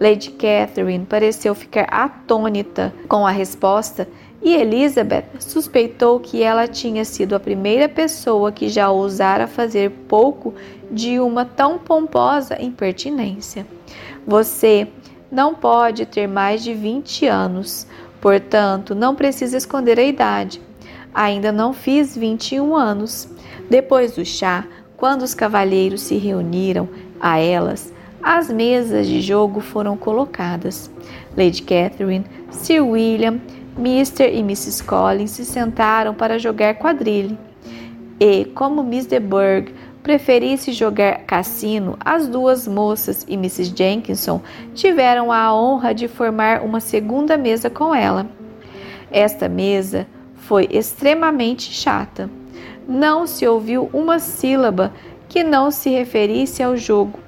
Lady 0.00 0.30
Catherine 0.30 1.04
pareceu 1.04 1.56
ficar 1.56 1.88
atônita 1.90 2.94
com 3.08 3.26
a 3.26 3.30
resposta 3.30 4.08
e 4.42 4.54
Elizabeth 4.54 5.26
suspeitou 5.38 6.18
que 6.18 6.42
ela 6.42 6.66
tinha 6.66 7.04
sido 7.04 7.34
a 7.34 7.40
primeira 7.40 7.88
pessoa 7.88 8.50
que 8.50 8.68
já 8.68 8.90
ousara 8.90 9.46
fazer 9.46 9.90
pouco 10.08 10.54
de 10.90 11.20
uma 11.20 11.44
tão 11.44 11.78
pomposa 11.78 12.60
impertinência. 12.60 13.66
Você 14.26 14.88
não 15.30 15.54
pode 15.54 16.06
ter 16.06 16.26
mais 16.26 16.62
de 16.62 16.72
20 16.72 17.26
anos, 17.26 17.86
portanto, 18.20 18.94
não 18.94 19.14
precisa 19.14 19.56
esconder 19.56 19.98
a 19.98 20.04
idade. 20.04 20.60
Ainda 21.12 21.52
não 21.52 21.72
fiz 21.72 22.16
21 22.16 22.74
anos. 22.74 23.28
Depois 23.68 24.12
do 24.12 24.24
chá, 24.24 24.64
quando 24.96 25.22
os 25.22 25.34
cavalheiros 25.34 26.02
se 26.02 26.16
reuniram 26.16 26.88
a 27.20 27.38
elas, 27.38 27.92
as 28.22 28.50
mesas 28.50 29.06
de 29.06 29.20
jogo 29.20 29.60
foram 29.60 29.96
colocadas. 29.96 30.90
Lady 31.36 31.62
Catherine, 31.62 32.24
Sir 32.50 32.80
William, 32.80 33.40
Mr. 33.80 34.30
e 34.30 34.40
Mrs. 34.40 34.84
Collins 34.84 35.30
se 35.30 35.44
sentaram 35.44 36.12
para 36.12 36.38
jogar 36.38 36.74
quadrilha. 36.74 37.36
E, 38.20 38.44
como 38.44 38.84
Miss 38.84 39.06
de 39.06 39.18
Burgh 39.18 39.72
preferisse 40.02 40.70
jogar 40.72 41.20
cassino, 41.20 41.96
as 42.04 42.28
duas 42.28 42.68
moças 42.68 43.24
e 43.26 43.34
Mrs. 43.34 43.72
Jenkinson 43.74 44.42
tiveram 44.74 45.32
a 45.32 45.54
honra 45.54 45.94
de 45.94 46.08
formar 46.08 46.62
uma 46.62 46.78
segunda 46.78 47.38
mesa 47.38 47.70
com 47.70 47.94
ela. 47.94 48.26
Esta 49.10 49.48
mesa 49.48 50.06
foi 50.34 50.68
extremamente 50.70 51.72
chata. 51.72 52.28
Não 52.86 53.26
se 53.26 53.46
ouviu 53.46 53.88
uma 53.94 54.18
sílaba 54.18 54.92
que 55.26 55.42
não 55.42 55.70
se 55.70 55.88
referisse 55.88 56.62
ao 56.62 56.76
jogo 56.76 57.18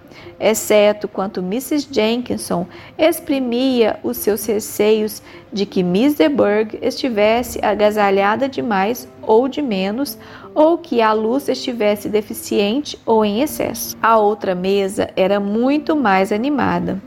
exceto 0.43 1.07
quanto 1.07 1.39
Mrs. 1.39 1.87
Jenkinson 1.89 2.67
exprimia 2.99 4.01
os 4.03 4.17
seus 4.17 4.45
receios 4.45 5.23
de 5.53 5.65
que 5.65 5.85
Miss 5.85 6.17
de 6.17 6.29
Burgh 6.29 6.77
estivesse 6.83 7.61
agasalhada 7.65 8.49
demais 8.49 9.09
ou 9.23 9.47
de 9.47 9.63
menos, 9.63 10.19
ou 10.55 10.77
que 10.77 11.01
a 11.01 11.13
luz 11.13 11.49
estivesse 11.49 12.09
deficiente 12.09 12.99
ou 13.07 13.25
em 13.25 13.41
excesso. 13.41 13.97
A 14.03 14.19
outra 14.19 14.55
mesa 14.55 15.09
era 15.15 15.39
muito 15.39 15.95
mais 15.95 16.33
animada. 16.33 17.01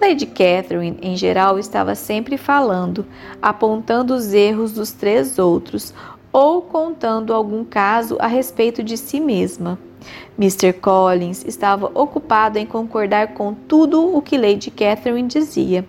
Lady 0.00 0.26
Catherine, 0.26 0.98
em 1.00 1.16
geral, 1.16 1.58
estava 1.58 1.94
sempre 1.94 2.36
falando, 2.36 3.06
apontando 3.40 4.14
os 4.14 4.32
erros 4.32 4.72
dos 4.72 4.92
três 4.92 5.38
outros 5.38 5.94
ou 6.32 6.62
contando 6.62 7.34
algum 7.34 7.64
caso 7.64 8.16
a 8.18 8.26
respeito 8.26 8.82
de 8.82 8.96
si 8.96 9.20
mesma. 9.20 9.78
Mr. 10.38 10.72
Collins 10.72 11.44
estava 11.44 11.90
ocupado 11.94 12.58
em 12.58 12.66
concordar 12.66 13.34
com 13.34 13.54
tudo 13.54 14.16
o 14.16 14.22
que 14.22 14.38
Lady 14.38 14.70
Catherine 14.70 15.28
dizia, 15.28 15.84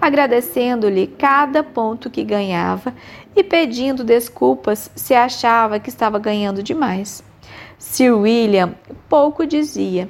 agradecendo-lhe 0.00 1.06
cada 1.06 1.62
ponto 1.62 2.10
que 2.10 2.24
ganhava 2.24 2.94
e 3.36 3.44
pedindo 3.44 4.04
desculpas 4.04 4.90
se 4.94 5.14
achava 5.14 5.78
que 5.78 5.88
estava 5.88 6.18
ganhando 6.18 6.62
demais. 6.62 7.22
Sir 7.78 8.12
William 8.12 8.74
pouco 9.08 9.46
dizia, 9.46 10.08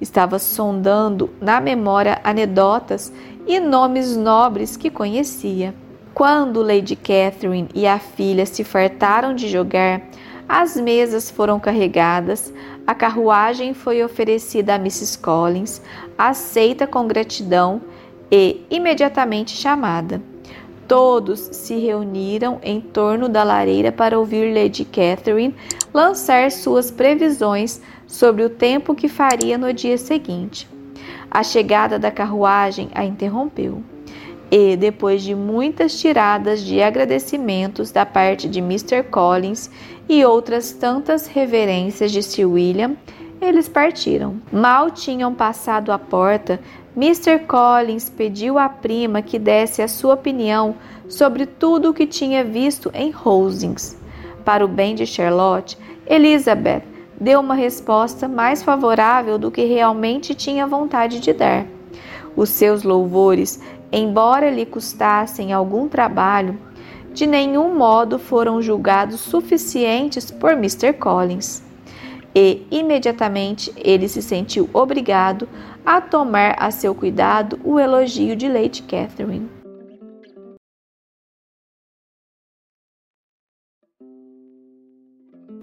estava 0.00 0.38
sondando 0.38 1.30
na 1.40 1.60
memória 1.60 2.20
anedotas 2.24 3.12
e 3.46 3.60
nomes 3.60 4.16
nobres 4.16 4.76
que 4.76 4.90
conhecia. 4.90 5.74
Quando 6.14 6.62
Lady 6.62 6.94
Catherine 6.94 7.68
e 7.74 7.86
a 7.86 7.98
filha 7.98 8.44
se 8.44 8.64
fartaram 8.64 9.34
de 9.34 9.48
jogar, 9.48 10.02
as 10.54 10.76
mesas 10.76 11.30
foram 11.30 11.58
carregadas, 11.58 12.52
a 12.86 12.94
carruagem 12.94 13.72
foi 13.72 14.04
oferecida 14.04 14.74
a 14.74 14.76
Mrs. 14.76 15.18
Collins, 15.18 15.80
aceita 16.18 16.86
com 16.86 17.06
gratidão 17.06 17.80
e 18.30 18.60
imediatamente 18.70 19.52
chamada. 19.52 20.20
Todos 20.86 21.40
se 21.40 21.78
reuniram 21.78 22.60
em 22.62 22.82
torno 22.82 23.30
da 23.30 23.42
lareira 23.42 23.90
para 23.90 24.18
ouvir 24.18 24.54
Lady 24.54 24.84
Catherine 24.84 25.54
lançar 25.94 26.50
suas 26.50 26.90
previsões 26.90 27.80
sobre 28.06 28.44
o 28.44 28.50
tempo 28.50 28.94
que 28.94 29.08
faria 29.08 29.56
no 29.56 29.72
dia 29.72 29.96
seguinte. 29.96 30.68
A 31.30 31.42
chegada 31.42 31.98
da 31.98 32.10
carruagem 32.10 32.90
a 32.94 33.06
interrompeu. 33.06 33.82
E, 34.50 34.76
depois 34.76 35.22
de 35.22 35.34
muitas 35.34 35.98
tiradas 35.98 36.60
de 36.60 36.82
agradecimentos 36.82 37.90
da 37.90 38.04
parte 38.04 38.46
de 38.46 38.58
Mr. 38.58 39.02
Collins 39.04 39.70
e 40.12 40.26
outras 40.26 40.72
tantas 40.72 41.26
reverências 41.26 42.12
de 42.12 42.22
Sir 42.22 42.44
William, 42.44 42.94
eles 43.40 43.66
partiram. 43.66 44.36
Mal 44.52 44.90
tinham 44.90 45.32
passado 45.32 45.90
a 45.90 45.98
porta, 45.98 46.60
Mr. 46.94 47.38
Collins 47.46 48.10
pediu 48.10 48.58
à 48.58 48.68
prima 48.68 49.22
que 49.22 49.38
desse 49.38 49.80
a 49.80 49.88
sua 49.88 50.12
opinião 50.12 50.74
sobre 51.08 51.46
tudo 51.46 51.88
o 51.88 51.94
que 51.94 52.06
tinha 52.06 52.44
visto 52.44 52.90
em 52.92 53.10
Rosings. 53.10 53.96
Para 54.44 54.62
o 54.62 54.68
bem 54.68 54.94
de 54.94 55.06
Charlotte, 55.06 55.78
Elizabeth 56.06 56.82
deu 57.18 57.40
uma 57.40 57.54
resposta 57.54 58.28
mais 58.28 58.62
favorável 58.62 59.38
do 59.38 59.50
que 59.50 59.64
realmente 59.64 60.34
tinha 60.34 60.66
vontade 60.66 61.20
de 61.20 61.32
dar. 61.32 61.64
Os 62.36 62.50
seus 62.50 62.82
louvores 62.82 63.58
embora 63.92 64.50
lhe 64.50 64.64
custassem 64.64 65.52
algum 65.52 65.86
trabalho, 65.86 66.58
de 67.12 67.26
nenhum 67.26 67.74
modo 67.74 68.18
foram 68.18 68.62
julgados 68.62 69.20
suficientes 69.20 70.30
por 70.30 70.52
Mr. 70.52 70.92
Collins. 70.92 71.62
E 72.34 72.66
imediatamente 72.70 73.72
ele 73.76 74.08
se 74.08 74.22
sentiu 74.22 74.68
obrigado 74.72 75.48
a 75.84 76.00
tomar 76.00 76.56
a 76.58 76.70
seu 76.70 76.94
cuidado 76.94 77.60
o 77.62 77.78
elogio 77.78 78.34
de 78.34 78.48
Lady 78.48 78.82
Catherine. 78.82 79.48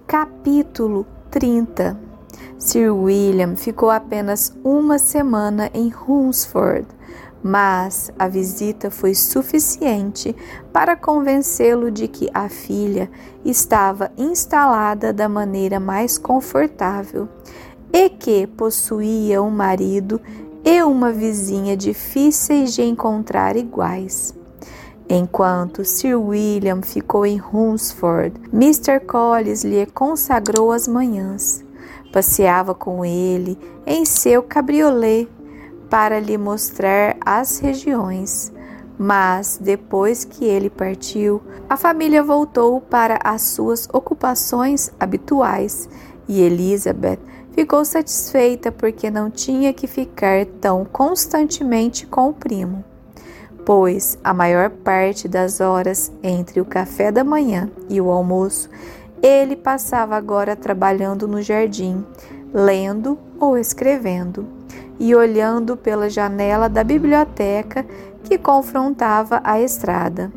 Capítulo 0.06 1.06
30 1.32 2.10
Sir 2.58 2.92
William 2.92 3.56
ficou 3.56 3.90
apenas 3.90 4.58
uma 4.64 5.00
semana 5.00 5.70
em 5.74 5.94
Hunsford, 5.94 6.88
mas 7.44 8.12
a 8.20 8.28
visita 8.28 8.92
foi 8.92 9.16
suficiente 9.16 10.36
para 10.74 10.96
convencê-lo 10.96 11.90
de 11.90 12.08
que 12.08 12.30
a 12.34 12.50
filha 12.50 13.10
estava 13.46 14.12
instalada 14.18 15.14
da 15.14 15.30
maneira 15.30 15.80
mais 15.80 16.18
confortável 16.18 17.28
e 17.92 18.10
que 18.10 18.46
possuía 18.46 19.42
um 19.42 19.50
marido 19.50 20.22
e 20.64 20.84
uma 20.84 21.12
vizinha 21.12 21.76
difíceis 21.76 22.74
de 22.74 22.84
encontrar 22.84 23.56
iguais. 23.56 24.36
Enquanto 25.12 25.84
Sir 25.84 26.16
William 26.16 26.82
ficou 26.84 27.26
em 27.26 27.42
Hunsford, 27.42 28.40
Mr. 28.54 29.00
Collins 29.00 29.64
lhe 29.64 29.86
consagrou 29.88 30.72
as 30.72 30.88
manhãs. 30.88 31.64
Passeava 32.14 32.76
com 32.76 33.04
ele 33.04 33.58
em 33.88 34.06
seu 34.06 34.44
cabriolé 34.44 35.26
para 35.90 36.20
lhe 36.20 36.38
mostrar 36.38 37.18
as 37.26 37.60
regiões. 37.60 38.52
Mas 38.98 39.58
depois 39.62 40.26
que 40.26 40.46
ele 40.46 40.70
partiu, 40.70 41.42
a 41.70 41.78
família 41.78 42.22
voltou 42.22 42.82
para 42.82 43.20
as 43.24 43.42
suas 43.44 43.88
ocupações 43.94 44.92
habituais 45.00 45.90
e 46.28 46.42
Elizabeth 46.42 47.20
ficou 47.52 47.84
satisfeita 47.86 48.72
porque 48.72 49.10
não 49.10 49.32
tinha 49.32 49.74
que 49.74 49.88
ficar 49.88 50.46
tão 50.62 50.86
constantemente 50.86 52.06
com 52.06 52.30
o 52.30 52.34
primo 52.34 52.84
pois 53.70 54.18
a 54.24 54.34
maior 54.34 54.72
parte 54.72 55.28
das 55.28 55.62
horas 55.62 56.12
entre 56.24 56.60
o 56.60 56.66
café 56.66 57.12
da 57.12 57.24
manhã 57.24 57.70
e 57.88 58.02
o 58.02 58.10
almoço 58.10 58.68
ele 59.22 59.56
passava 59.56 60.16
agora 60.16 60.56
trabalhando 60.56 61.28
no 61.28 61.40
jardim, 61.40 62.04
lendo 62.52 63.16
ou 63.40 63.56
escrevendo, 63.56 64.48
e 65.00 65.16
olhando 65.16 65.78
pela 65.78 66.10
janela 66.10 66.68
da 66.68 66.84
biblioteca 66.84 67.86
que 68.24 68.38
confrontava 68.38 69.42
a 69.44 69.60
estrada. 69.60 70.32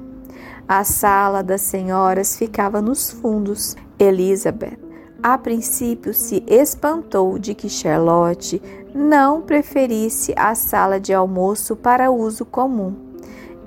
A 0.68 0.84
sala 0.84 1.42
das 1.42 1.62
senhoras 1.62 2.36
ficava 2.36 2.80
nos 2.80 3.10
fundos. 3.10 3.76
Elizabeth, 3.98 4.78
a 5.22 5.36
princípio, 5.36 6.14
se 6.14 6.42
espantou 6.46 7.38
de 7.38 7.54
que 7.54 7.68
Charlotte 7.68 8.62
não 8.94 9.42
preferisse 9.42 10.32
a 10.36 10.54
sala 10.54 10.98
de 10.98 11.12
almoço 11.12 11.76
para 11.76 12.10
uso 12.10 12.44
comum 12.44 13.12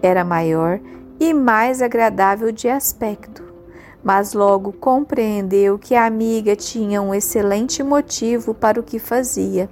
era 0.05 0.23
maior 0.23 0.79
e 1.19 1.33
mais 1.33 1.81
agradável 1.81 2.51
de 2.51 2.69
aspecto, 2.69 3.43
mas 4.03 4.33
logo 4.33 4.71
compreendeu 4.73 5.79
que 5.79 5.95
a 5.95 6.05
amiga 6.05 6.55
tinha 6.55 7.01
um 7.01 7.13
excelente 7.13 7.81
motivo 7.81 8.53
para 8.53 8.79
o 8.79 8.83
que 8.83 8.99
fazia, 8.99 9.69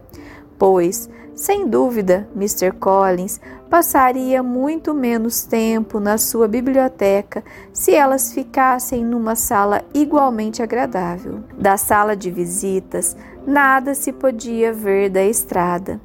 pois, 0.64 1.10
sem 1.36 1.68
dúvida, 1.68 2.26
Mr. 2.34 2.72
Collins 2.72 3.42
passaria 3.70 4.42
muito 4.42 4.94
menos 4.94 5.44
tempo 5.44 6.00
na 6.00 6.18
sua 6.18 6.48
biblioteca 6.48 7.44
se 7.74 7.94
elas 7.94 8.32
ficassem 8.32 9.04
numa 9.04 9.36
sala 9.36 9.84
igualmente 9.94 10.64
agradável. 10.64 11.44
Da 11.58 11.76
sala 11.76 12.16
de 12.16 12.32
visitas, 12.32 13.18
nada 13.46 13.94
se 13.94 14.14
podia 14.14 14.72
ver 14.72 15.10
da 15.10 15.26
estrada 15.26 16.00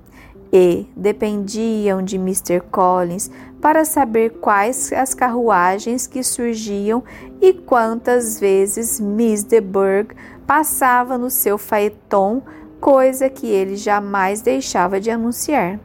e 0.52 0.88
dependiam 0.96 2.02
de 2.02 2.16
Mr. 2.16 2.60
Collins 2.68 3.30
para 3.60 3.84
saber 3.84 4.38
quais 4.40 4.92
as 4.92 5.14
carruagens 5.14 6.08
que 6.08 6.24
surgiam 6.24 7.04
e 7.40 7.52
quantas 7.52 8.40
vezes 8.40 8.98
Miss 8.98 9.44
de 9.44 9.60
Burgh 9.60 10.16
passava 10.48 11.16
no 11.16 11.30
seu 11.30 11.58
faeton, 11.58 12.42
coisa 12.80 13.28
que 13.28 13.46
ele 13.46 13.76
jamais 13.76 14.40
deixava 14.40 15.00
de 15.00 15.10
anunciar. 15.10 15.78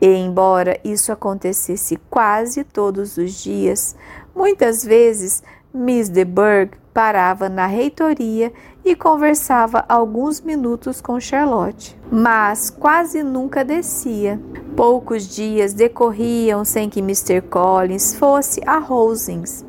E 0.00 0.06
embora 0.06 0.78
isso 0.84 1.12
acontecesse 1.12 1.96
quase 2.10 2.64
todos 2.64 3.16
os 3.16 3.32
dias, 3.32 3.96
muitas 4.34 4.84
vezes 4.84 5.42
Miss 5.72 6.08
de 6.08 6.24
Burgh 6.24 6.72
parava 6.92 7.48
na 7.48 7.66
reitoria 7.66 8.52
e 8.84 8.94
conversava 8.94 9.84
alguns 9.88 10.40
minutos 10.40 11.00
com 11.00 11.18
Charlotte, 11.18 11.98
mas 12.12 12.70
quase 12.70 13.22
nunca 13.22 13.64
descia. 13.64 14.40
Poucos 14.76 15.26
dias 15.26 15.72
decorriam 15.72 16.64
sem 16.64 16.88
que 16.88 17.00
Mr. 17.00 17.40
Collins 17.42 18.14
fosse 18.14 18.60
a 18.66 18.78
Rosings, 18.78 19.64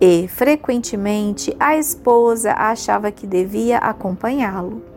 e 0.00 0.28
frequentemente 0.28 1.54
a 1.58 1.76
esposa 1.76 2.52
achava 2.52 3.10
que 3.10 3.26
devia 3.26 3.78
acompanhá-lo. 3.78 4.87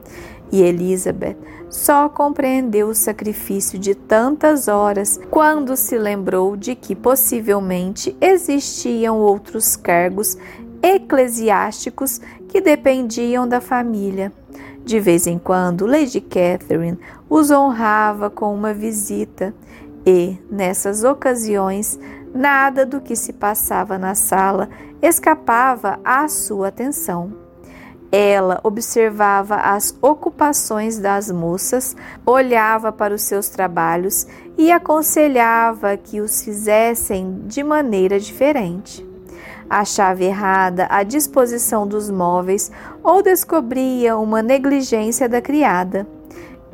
E 0.52 0.62
Elizabeth 0.62 1.38
só 1.70 2.10
compreendeu 2.10 2.90
o 2.90 2.96
sacrifício 2.96 3.80
de 3.80 3.96
tantas 3.96 4.68
horas 4.68 5.20
quando 5.30 5.78
se 5.78 5.98
lembrou 5.98 6.58
de 6.58 6.76
que 6.76 6.94
possivelmente 6.94 8.16
existiam 8.20 9.18
outros 9.20 9.78
cargos 9.78 10.38
eclesiásticos 10.84 12.20
que 12.50 12.60
dependiam 12.60 13.48
da 13.48 13.62
família. 13.62 14.34
De 14.84 15.00
vez 15.00 15.28
em 15.28 15.40
quando, 15.40 15.86
Lady 15.86 16.20
Catherine 16.20 17.00
os 17.30 17.50
honrava 17.50 18.30
com 18.30 18.54
uma 18.54 18.74
visita 18.74 19.54
e, 20.06 20.38
nessas 20.50 21.04
ocasiões, 21.04 21.98
nada 22.34 22.86
do 22.86 23.00
que 23.00 23.16
se 23.16 23.32
passava 23.32 23.98
na 23.98 24.16
sala 24.16 24.68
escapava 25.02 26.00
à 26.04 26.28
sua 26.28 26.68
atenção. 26.68 27.41
Ela 28.12 28.60
observava 28.64 29.56
as 29.56 29.98
ocupações 30.02 31.00
das 31.00 31.32
moças, 31.32 31.96
olhava 32.26 32.92
para 32.92 33.16
os 33.16 33.22
seus 33.22 33.48
trabalhos 33.48 34.28
e 34.58 34.72
aconselhava 34.72 35.96
que 35.96 36.20
os 36.20 36.44
fizessem 36.44 37.44
de 37.46 37.64
maneira 37.64 38.20
diferente 38.20 39.10
achava 39.72 40.22
errada 40.22 40.86
a 40.90 41.02
disposição 41.02 41.88
dos 41.88 42.10
móveis 42.10 42.70
ou 43.02 43.24
descobria 43.24 44.18
uma 44.18 44.42
negligência 44.42 45.30
da 45.30 45.42
criada. 45.42 46.06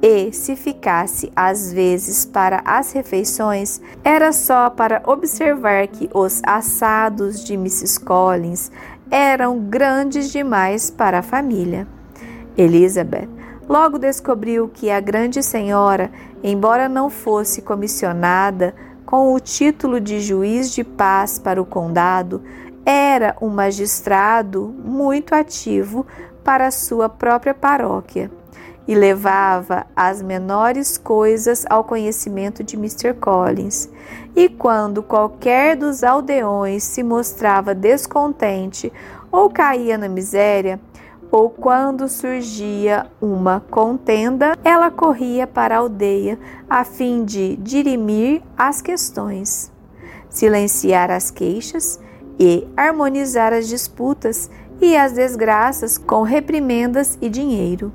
E, 0.02 0.32
se 0.32 0.56
ficasse 0.56 1.32
às 1.36 1.72
vezes 1.72 2.26
para 2.26 2.62
as 2.66 2.92
refeições, 2.92 3.80
era 4.04 4.32
só 4.32 4.70
para 4.70 5.02
observar 5.06 5.88
que 5.88 6.10
os 6.14 6.42
assados 6.44 7.44
de 7.44 7.54
Mrs. 7.54 8.00
Collins 8.00 8.72
eram 9.10 9.60
grandes 9.60 10.32
demais 10.32 10.90
para 10.90 11.20
a 11.20 11.24
família. 11.24 11.88
Elizabeth 12.58 13.30
logo 13.68 13.98
descobriu 13.98 14.68
que 14.68 14.90
a 14.90 15.00
grande 15.00 15.44
senhora, 15.44 16.10
embora 16.44 16.88
não 16.88 17.10
fosse 17.10 17.62
comissionada 17.62 18.74
com 19.06 19.34
o 19.34 19.40
título 19.40 20.00
de 20.00 20.20
juiz 20.20 20.72
de 20.72 20.84
paz 20.84 21.38
para 21.40 21.62
o 21.62 21.66
condado, 21.66 22.42
era 22.86 23.36
um 23.42 23.50
magistrado 23.50 24.74
muito 24.84 25.34
ativo 25.34 26.06
para 26.44 26.72
sua 26.72 27.10
própria 27.10 27.54
paróquia 27.54 28.32
e 28.88 28.96
levava 28.96 29.86
as 29.96 30.22
menores 30.22 30.98
coisas 30.98 31.66
ao 31.70 31.84
conhecimento 31.84 32.64
de 32.64 32.76
Mr. 32.76 33.14
Collins. 33.14 33.90
E 34.36 34.48
quando 34.48 35.04
qualquer 35.04 35.76
dos 35.76 36.04
aldeões 36.04 36.84
se 36.84 37.04
mostrava 37.04 37.76
descontente 37.76 38.92
ou 39.32 39.50
caía 39.50 39.98
na 39.98 40.08
miséria, 40.08 40.80
ou 41.30 41.50
quando 41.50 42.08
surgia 42.08 43.08
uma 43.22 43.60
contenda, 43.60 44.58
ela 44.64 44.90
corria 44.90 45.46
para 45.46 45.76
a 45.76 45.80
aldeia 45.80 46.40
a 46.70 46.86
fim 46.86 47.26
de 47.26 47.58
dirimir 47.58 48.42
as 48.58 48.82
questões, 48.82 49.72
silenciar 50.30 51.12
as 51.12 51.30
queixas 51.30 52.00
e 52.40 52.66
harmonizar 52.78 53.52
as 53.52 53.68
disputas 53.68 54.50
e 54.80 54.96
as 54.96 55.14
desgraças 55.14 55.98
com 55.98 56.22
reprimendas 56.22 57.18
e 57.20 57.30
dinheiro. 57.30 57.92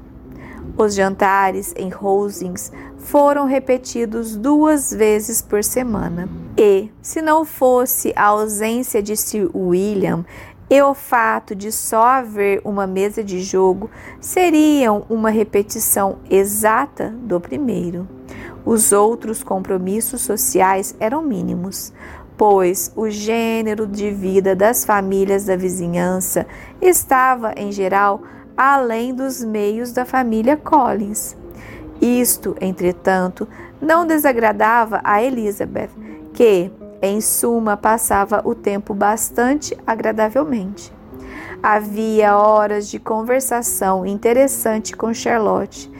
Os 0.77 0.95
jantares 0.95 1.75
em 1.77 1.89
Rosings 1.89 2.73
foram 2.99 3.47
repetidos 3.47 4.37
duas 4.37 4.93
vezes 4.93 5.43
por 5.43 5.63
semana. 5.63 6.29
E, 6.57 6.91
se 7.01 7.21
não 7.21 7.45
fosse 7.45 8.13
a 8.17 8.27
ausência 8.27 9.03
de 9.03 9.17
Sir 9.17 9.51
William 9.55 10.25
e 10.71 10.81
o 10.81 10.95
fato 10.95 11.55
de 11.55 11.71
só 11.71 12.03
haver 12.03 12.61
uma 12.65 12.87
mesa 12.87 13.23
de 13.23 13.41
jogo, 13.41 13.91
seriam 14.21 15.05
uma 15.09 15.31
repetição 15.31 16.19
exata 16.31 17.11
do 17.11 17.41
primeiro. 17.41 18.09
Os 18.65 18.93
outros 18.93 19.43
compromissos 19.43 20.23
sociais 20.23 20.95
eram 20.99 21.23
mínimos 21.23 21.93
pois 22.37 22.93
o 22.97 23.09
gênero 23.09 23.87
de 23.87 24.11
vida 24.11 24.57
das 24.57 24.85
famílias 24.85 25.45
da 25.45 25.55
vizinhança 25.55 26.45
estava, 26.81 27.53
em 27.57 27.71
geral, 27.71 28.21
além 28.65 29.13
dos 29.13 29.43
meios 29.43 29.91
da 29.91 30.05
família 30.05 30.57
Collins. 30.57 31.37
Isto, 32.01 32.55
entretanto, 32.61 33.49
não 33.81 34.07
desagradava 34.07 35.01
a 35.03 35.21
Elizabeth, 35.21 35.91
que, 36.33 36.71
em 37.03 37.21
suma, 37.21 37.77
passava 37.77 38.41
o 38.45 38.55
tempo 38.55 38.95
bastante 38.95 39.77
agradavelmente. 39.85 40.93
Havia 41.61 42.37
horas 42.37 42.89
de 42.89 43.01
conversação 43.01 44.07
interessante 44.07 44.97
com 44.97 45.13
Charlotte 45.13 45.91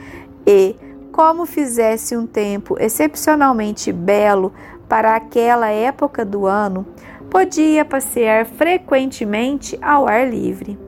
e, 0.47 0.73
como 1.11 1.45
fizesse 1.45 2.15
um 2.15 2.25
tempo 2.25 2.77
excepcionalmente 2.79 3.91
belo 3.91 4.53
para 4.87 5.17
aquela 5.17 5.67
época 5.67 6.23
do 6.23 6.45
ano, 6.45 6.85
podia 7.29 7.83
passear 7.83 8.45
frequentemente 8.45 9.77
ao 9.81 10.07
ar 10.07 10.25
livre. 10.25 10.82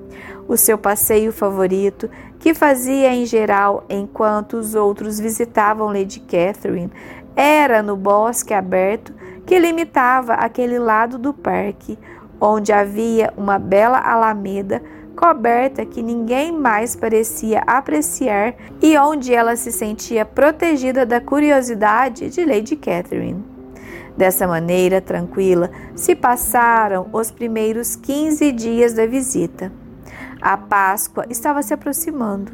O 0.48 0.56
seu 0.56 0.77
passeio 0.77 1.32
favorito, 1.32 2.09
que 2.40 2.53
fazia 2.53 3.14
em 3.14 3.25
geral 3.25 3.83
enquanto 3.90 4.53
os 4.53 4.75
outros 4.75 5.19
visitavam 5.19 5.88
Lady 5.88 6.19
Catherine, 6.19 6.91
era 7.35 7.82
no 7.82 7.98
bosque 7.98 8.53
aberto 8.53 9.14
que 9.45 9.57
limitava 9.57 10.33
aquele 10.33 10.77
lado 10.77 11.17
do 11.17 11.33
parque, 11.33 11.98
onde 12.40 12.72
havia 12.72 13.33
uma 13.35 13.57
bela 13.57 13.99
alameda 13.99 14.82
coberta 15.15 15.85
que 15.85 16.03
ninguém 16.03 16.51
mais 16.51 16.95
parecia 16.95 17.61
apreciar 17.65 18.53
e 18.82 18.98
onde 18.98 19.33
ela 19.33 19.56
se 19.56 19.72
sentia 19.72 20.25
protegida 20.25 21.06
da 21.06 21.22
curiosidade 21.22 22.30
de 22.30 22.45
Lady 22.45 22.75
Catherine. 22.75 23.43
Dessa 24.15 24.48
maneira 24.48 25.01
tranquila 25.01 25.72
se 25.95 26.15
passaram 26.15 27.07
os 27.11 27.32
primeiros 27.32 27.95
15 27.95 28.51
dias 28.51 28.93
da 28.93 29.06
visita. 29.06 29.72
A 30.45 30.57
Páscoa 30.57 31.25
estava 31.27 31.64
se 31.64 31.74
aproximando 31.74 32.51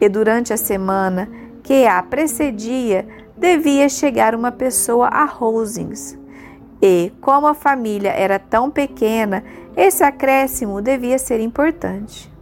e 0.00 0.08
durante 0.08 0.52
a 0.52 0.56
semana 0.56 1.28
que 1.64 1.84
a 1.84 2.00
precedia 2.00 3.08
devia 3.36 3.88
chegar 3.88 4.36
uma 4.36 4.52
pessoa 4.52 5.08
a 5.08 5.24
Rosings. 5.24 6.16
E, 6.80 7.10
como 7.20 7.48
a 7.48 7.54
família 7.54 8.10
era 8.10 8.38
tão 8.38 8.70
pequena, 8.70 9.42
esse 9.76 10.04
acréscimo 10.04 10.80
devia 10.80 11.18
ser 11.18 11.40
importante. 11.40 12.32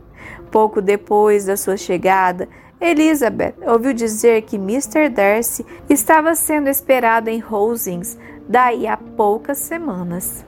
Pouco 0.50 0.82
depois 0.82 1.46
da 1.46 1.56
sua 1.56 1.78
chegada, 1.78 2.46
Elizabeth 2.78 3.54
ouviu 3.66 3.94
dizer 3.94 4.42
que 4.42 4.56
Mr. 4.56 5.08
Darcy 5.08 5.64
estava 5.88 6.34
sendo 6.34 6.68
esperado 6.68 7.30
em 7.30 7.38
Rosings 7.38 8.18
daí 8.46 8.86
a 8.86 8.98
poucas 8.98 9.56
semanas. 9.56 10.44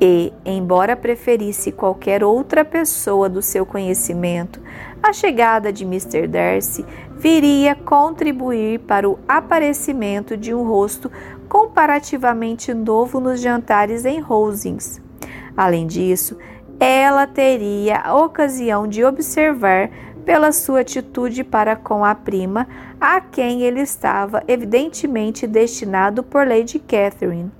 E, 0.00 0.32
embora 0.44 0.96
preferisse 0.96 1.72
qualquer 1.72 2.22
outra 2.22 2.64
pessoa 2.64 3.28
do 3.28 3.42
seu 3.42 3.66
conhecimento, 3.66 4.60
a 5.02 5.12
chegada 5.12 5.72
de 5.72 5.84
Mr. 5.84 6.26
Darcy 6.28 6.84
viria 7.16 7.74
contribuir 7.74 8.78
para 8.80 9.08
o 9.08 9.18
aparecimento 9.26 10.36
de 10.36 10.54
um 10.54 10.62
rosto 10.62 11.10
comparativamente 11.48 12.72
novo 12.72 13.18
nos 13.18 13.40
jantares 13.40 14.04
em 14.04 14.20
Rosings. 14.20 15.00
Além 15.56 15.86
disso, 15.86 16.36
ela 16.78 17.26
teria 17.26 17.98
a 17.98 18.16
ocasião 18.16 18.86
de 18.86 19.04
observar 19.04 19.90
pela 20.24 20.52
sua 20.52 20.80
atitude 20.80 21.42
para 21.42 21.74
com 21.74 22.04
a 22.04 22.14
prima, 22.14 22.68
a 23.00 23.20
quem 23.20 23.62
ele 23.62 23.80
estava 23.80 24.44
evidentemente 24.46 25.46
destinado 25.46 26.22
por 26.22 26.46
Lady 26.46 26.78
Catherine, 26.78 27.50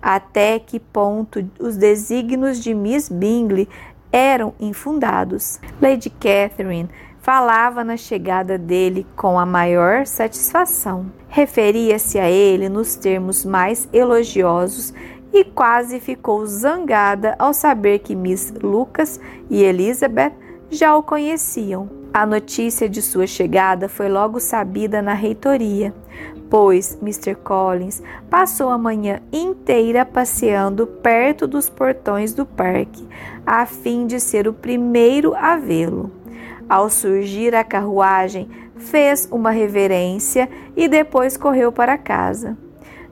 até 0.00 0.58
que 0.58 0.78
ponto 0.78 1.48
os 1.58 1.76
desígnios 1.76 2.62
de 2.62 2.74
Miss 2.74 3.08
Bingley 3.08 3.68
eram 4.12 4.54
infundados. 4.58 5.60
Lady 5.80 6.10
Catherine 6.10 6.88
falava 7.20 7.82
na 7.82 7.96
chegada 7.96 8.56
dele 8.56 9.06
com 9.16 9.38
a 9.38 9.44
maior 9.44 10.06
satisfação. 10.06 11.06
Referia-se 11.28 12.18
a 12.18 12.30
ele 12.30 12.68
nos 12.68 12.94
termos 12.94 13.44
mais 13.44 13.88
elogiosos 13.92 14.94
e 15.32 15.44
quase 15.44 16.00
ficou 16.00 16.46
zangada 16.46 17.34
ao 17.38 17.52
saber 17.52 17.98
que 17.98 18.14
Miss 18.14 18.54
Lucas 18.62 19.20
e 19.50 19.62
Elizabeth 19.62 20.32
já 20.70 20.96
o 20.96 21.02
conheciam. 21.02 21.90
A 22.12 22.24
notícia 22.24 22.88
de 22.88 23.02
sua 23.02 23.26
chegada 23.26 23.88
foi 23.88 24.08
logo 24.08 24.40
sabida 24.40 25.02
na 25.02 25.12
reitoria, 25.12 25.92
pois 26.48 26.98
Mr. 27.02 27.34
Collins 27.34 28.02
passou 28.30 28.68
a 28.68 28.78
manhã 28.78 29.20
inteira 29.32 30.04
passeando 30.04 30.86
perto 30.86 31.46
dos 31.46 31.68
portões 31.68 32.32
do 32.32 32.46
parque, 32.46 33.06
a 33.44 33.66
fim 33.66 34.06
de 34.06 34.20
ser 34.20 34.46
o 34.46 34.52
primeiro 34.52 35.34
a 35.34 35.56
vê-lo. 35.56 36.10
Ao 36.68 36.90
surgir 36.90 37.54
a 37.54 37.62
carruagem, 37.62 38.48
fez 38.76 39.28
uma 39.30 39.50
reverência 39.50 40.48
e 40.76 40.88
depois 40.88 41.36
correu 41.36 41.70
para 41.72 41.96
casa. 41.96 42.56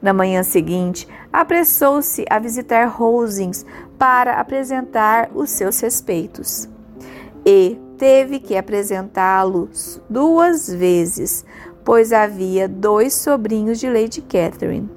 Na 0.02 0.12
manhã 0.12 0.42
seguinte, 0.42 1.08
apressou-se 1.32 2.24
a 2.28 2.38
visitar 2.38 2.86
Rosings 2.86 3.64
para 3.98 4.34
apresentar 4.34 5.30
os 5.34 5.50
seus 5.50 5.80
respeitos. 5.80 6.68
E 7.46 7.78
teve 7.96 8.38
que 8.38 8.56
apresentá-los 8.56 10.00
duas 10.10 10.68
vezes, 10.68 11.44
pois 11.84 12.12
havia 12.12 12.66
dois 12.66 13.14
sobrinhos 13.14 13.78
de 13.78 13.88
Lady 13.88 14.22
Catherine. 14.22 14.88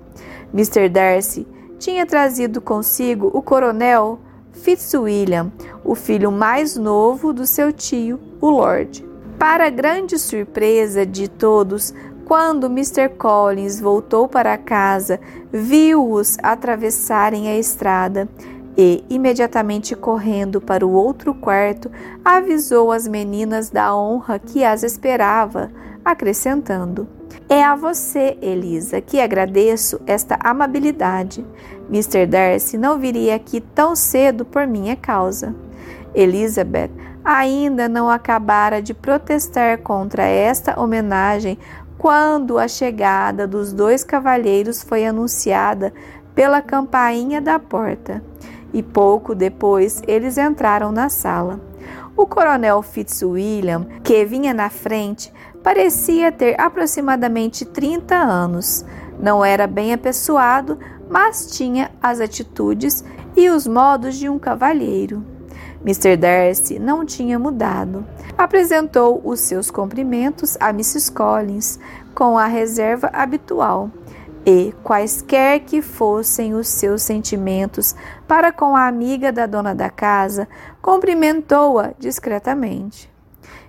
Mr. 0.53 0.87
Darcy 0.89 1.45
tinha 1.77 2.05
trazido 2.05 2.61
consigo 2.61 3.29
o 3.33 3.41
coronel 3.41 4.19
Fitzwilliam, 4.51 5.51
o 5.83 5.93
filho 5.93 6.31
mais 6.31 6.75
novo 6.75 7.31
do 7.31 7.45
seu 7.45 7.71
tio, 7.71 8.19
o 8.41 8.49
Lord. 8.49 9.05
Para 9.37 9.69
grande 9.69 10.17
surpresa 10.17 11.05
de 11.05 11.27
todos, 11.27 11.93
quando 12.25 12.65
Mr. 12.65 13.09
Collins 13.09 13.79
voltou 13.79 14.27
para 14.27 14.57
casa, 14.57 15.19
viu-os 15.51 16.37
atravessarem 16.41 17.47
a 17.47 17.57
estrada 17.57 18.27
e, 18.75 19.03
imediatamente 19.09 19.95
correndo 19.95 20.59
para 20.59 20.85
o 20.85 20.91
outro 20.91 21.33
quarto, 21.33 21.89
avisou 22.25 22.91
as 22.91 23.07
meninas 23.07 23.69
da 23.69 23.95
honra 23.95 24.39
que 24.39 24.63
as 24.63 24.83
esperava, 24.83 25.71
acrescentando: 26.11 27.07
É 27.49 27.63
a 27.63 27.75
você, 27.75 28.37
Elisa, 28.41 29.01
que 29.01 29.19
agradeço 29.19 29.99
esta 30.07 30.37
amabilidade. 30.41 31.45
Mr. 31.89 32.25
Darcy 32.25 32.77
não 32.77 32.97
viria 32.97 33.35
aqui 33.35 33.61
tão 33.61 33.95
cedo 33.95 34.45
por 34.45 34.65
minha 34.65 34.95
causa. 34.95 35.55
Elizabeth 36.13 36.91
ainda 37.23 37.89
não 37.89 38.09
acabara 38.09 38.81
de 38.81 38.93
protestar 38.93 39.79
contra 39.79 40.23
esta 40.23 40.79
homenagem 40.79 41.57
quando 41.97 42.57
a 42.57 42.67
chegada 42.67 43.47
dos 43.47 43.73
dois 43.73 44.03
cavalheiros 44.03 44.81
foi 44.83 45.05
anunciada 45.05 45.93
pela 46.33 46.61
campainha 46.61 47.41
da 47.41 47.57
porta, 47.57 48.23
e 48.71 48.83
pouco 48.83 49.33
depois 49.33 50.01
eles 50.07 50.37
entraram 50.37 50.91
na 50.91 51.09
sala. 51.09 51.59
O 52.15 52.25
coronel 52.25 52.81
Fitzwilliam, 52.81 53.85
que 54.03 54.25
vinha 54.25 54.53
na 54.53 54.69
frente, 54.69 55.31
parecia 55.67 56.31
ter 56.31 56.57
aproximadamente 56.57 57.65
30 57.65 58.15
anos. 58.15 58.85
Não 59.19 59.43
era 59.43 59.67
bem 59.67 59.91
apessoado, 59.91 60.79
mas 61.09 61.47
tinha 61.57 61.91
as 62.01 62.21
atitudes 62.21 63.03
e 63.35 63.49
os 63.49 63.67
modos 63.67 64.15
de 64.15 64.29
um 64.29 64.39
cavalheiro. 64.39 65.25
Mr. 65.81 66.15
Darcy 66.15 66.79
não 66.79 67.05
tinha 67.05 67.37
mudado. 67.37 68.05
Apresentou 68.37 69.21
os 69.25 69.41
seus 69.41 69.69
cumprimentos 69.69 70.55
a 70.57 70.69
Mrs. 70.69 71.11
Collins 71.11 71.77
com 72.15 72.37
a 72.37 72.45
reserva 72.45 73.09
habitual 73.11 73.91
e, 74.45 74.73
quaisquer 74.85 75.59
que 75.59 75.81
fossem 75.81 76.53
os 76.53 76.69
seus 76.69 77.01
sentimentos 77.01 77.93
para 78.25 78.53
com 78.53 78.73
a 78.73 78.87
amiga 78.87 79.33
da 79.33 79.45
dona 79.45 79.75
da 79.75 79.89
casa, 79.89 80.47
cumprimentou-a 80.81 81.91
discretamente. 81.99 83.11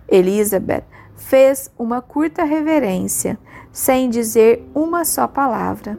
Elizabeth 0.09 0.85
fez 1.29 1.71
uma 1.79 2.01
curta 2.01 2.43
reverência, 2.43 3.39
sem 3.71 4.09
dizer 4.09 4.67
uma 4.75 5.05
só 5.05 5.29
palavra. 5.29 5.99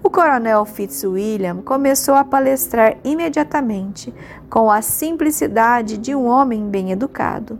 O 0.00 0.08
coronel 0.08 0.64
Fitzwilliam 0.64 1.60
começou 1.60 2.14
a 2.14 2.22
palestrar 2.22 2.96
imediatamente, 3.02 4.14
com 4.48 4.70
a 4.70 4.80
simplicidade 4.80 5.98
de 5.98 6.14
um 6.14 6.24
homem 6.24 6.68
bem 6.68 6.92
educado. 6.92 7.58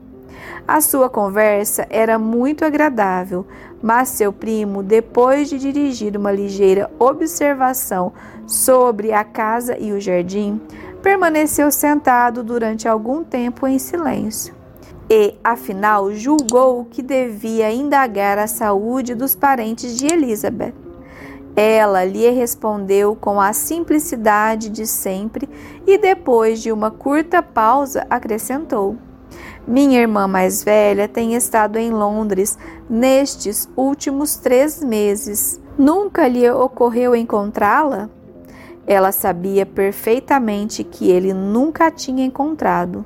A 0.69 0.81
sua 0.81 1.11
conversa 1.11 1.85
era 1.91 2.17
muito 2.17 2.65
agradável, 2.65 3.45
mas 3.83 4.11
seu 4.11 4.33
primo, 4.33 4.81
depois 4.81 5.51
de 5.51 5.59
dirigir 5.59 6.17
uma 6.17 6.31
ligeira 6.31 6.89
observação 6.97 8.13
sobre 8.47 9.13
a 9.13 9.25
casa 9.25 9.77
e 9.77 9.93
o 9.93 10.01
jardim, 10.01 10.61
permaneceu 11.03 11.73
sentado 11.73 12.45
durante 12.45 12.87
algum 12.87 13.25
tempo 13.25 13.67
em 13.67 13.81
silêncio. 13.81 14.60
E, 15.13 15.35
afinal, 15.43 16.13
julgou 16.13 16.85
que 16.85 17.03
devia 17.03 17.73
indagar 17.73 18.39
a 18.39 18.47
saúde 18.47 19.13
dos 19.13 19.35
parentes 19.35 19.99
de 19.99 20.07
Elizabeth. 20.07 20.73
Ela 21.57 22.05
lhe 22.05 22.31
respondeu 22.31 23.17
com 23.17 23.41
a 23.41 23.53
simplicidade 23.53 24.69
de 24.69 24.87
sempre 24.87 25.49
e, 25.85 25.99
depois 25.99 26.63
de 26.63 26.71
uma 26.71 26.93
curta 26.93 27.43
pausa, 27.43 28.07
acrescentou: 28.09 28.97
Minha 29.67 30.01
irmã 30.01 30.29
mais 30.29 30.63
velha 30.63 31.09
tem 31.09 31.35
estado 31.35 31.77
em 31.77 31.91
Londres 31.91 32.57
nestes 32.89 33.69
últimos 33.77 34.37
três 34.37 34.81
meses. 34.81 35.61
Nunca 35.77 36.29
lhe 36.29 36.49
ocorreu 36.49 37.17
encontrá-la? 37.17 38.09
Ela 38.87 39.11
sabia 39.11 39.67
perfeitamente 39.67 40.85
que 40.85 41.11
ele 41.11 41.35
nunca 41.35 41.87
a 41.87 41.91
tinha 41.91 42.25
encontrado, 42.25 43.05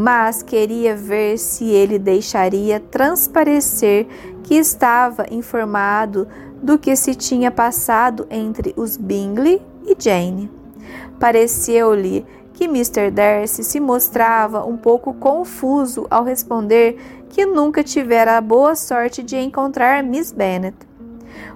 mas 0.00 0.44
queria 0.44 0.94
ver 0.94 1.36
se 1.38 1.64
ele 1.64 1.98
deixaria 1.98 2.78
transparecer 2.78 4.06
que 4.44 4.54
estava 4.54 5.26
informado 5.28 6.28
do 6.62 6.78
que 6.78 6.94
se 6.94 7.16
tinha 7.16 7.50
passado 7.50 8.24
entre 8.30 8.72
os 8.76 8.96
Bingley 8.96 9.60
e 9.84 9.96
Jane. 9.98 10.48
Pareceu-lhe 11.18 12.24
que 12.52 12.66
Mr. 12.66 13.10
Darcy 13.10 13.64
se 13.64 13.80
mostrava 13.80 14.64
um 14.64 14.76
pouco 14.76 15.12
confuso 15.14 16.06
ao 16.08 16.22
responder 16.22 17.24
que 17.28 17.44
nunca 17.44 17.82
tivera 17.82 18.36
a 18.36 18.40
boa 18.40 18.76
sorte 18.76 19.20
de 19.20 19.36
encontrar 19.36 20.04
Miss 20.04 20.30
Bennet. 20.30 20.76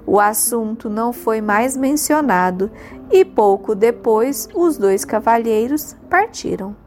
O 0.05 0.19
assunto 0.19 0.91
não 0.91 1.13
foi 1.13 1.41
mais 1.41 1.77
mencionado 1.77 2.73
e 3.09 3.25
pouco 3.25 3.73
depois 3.73 4.49
os 4.53 4.77
dois 4.77 5.05
cavalheiros 5.05 5.95
partiram. 6.11 6.82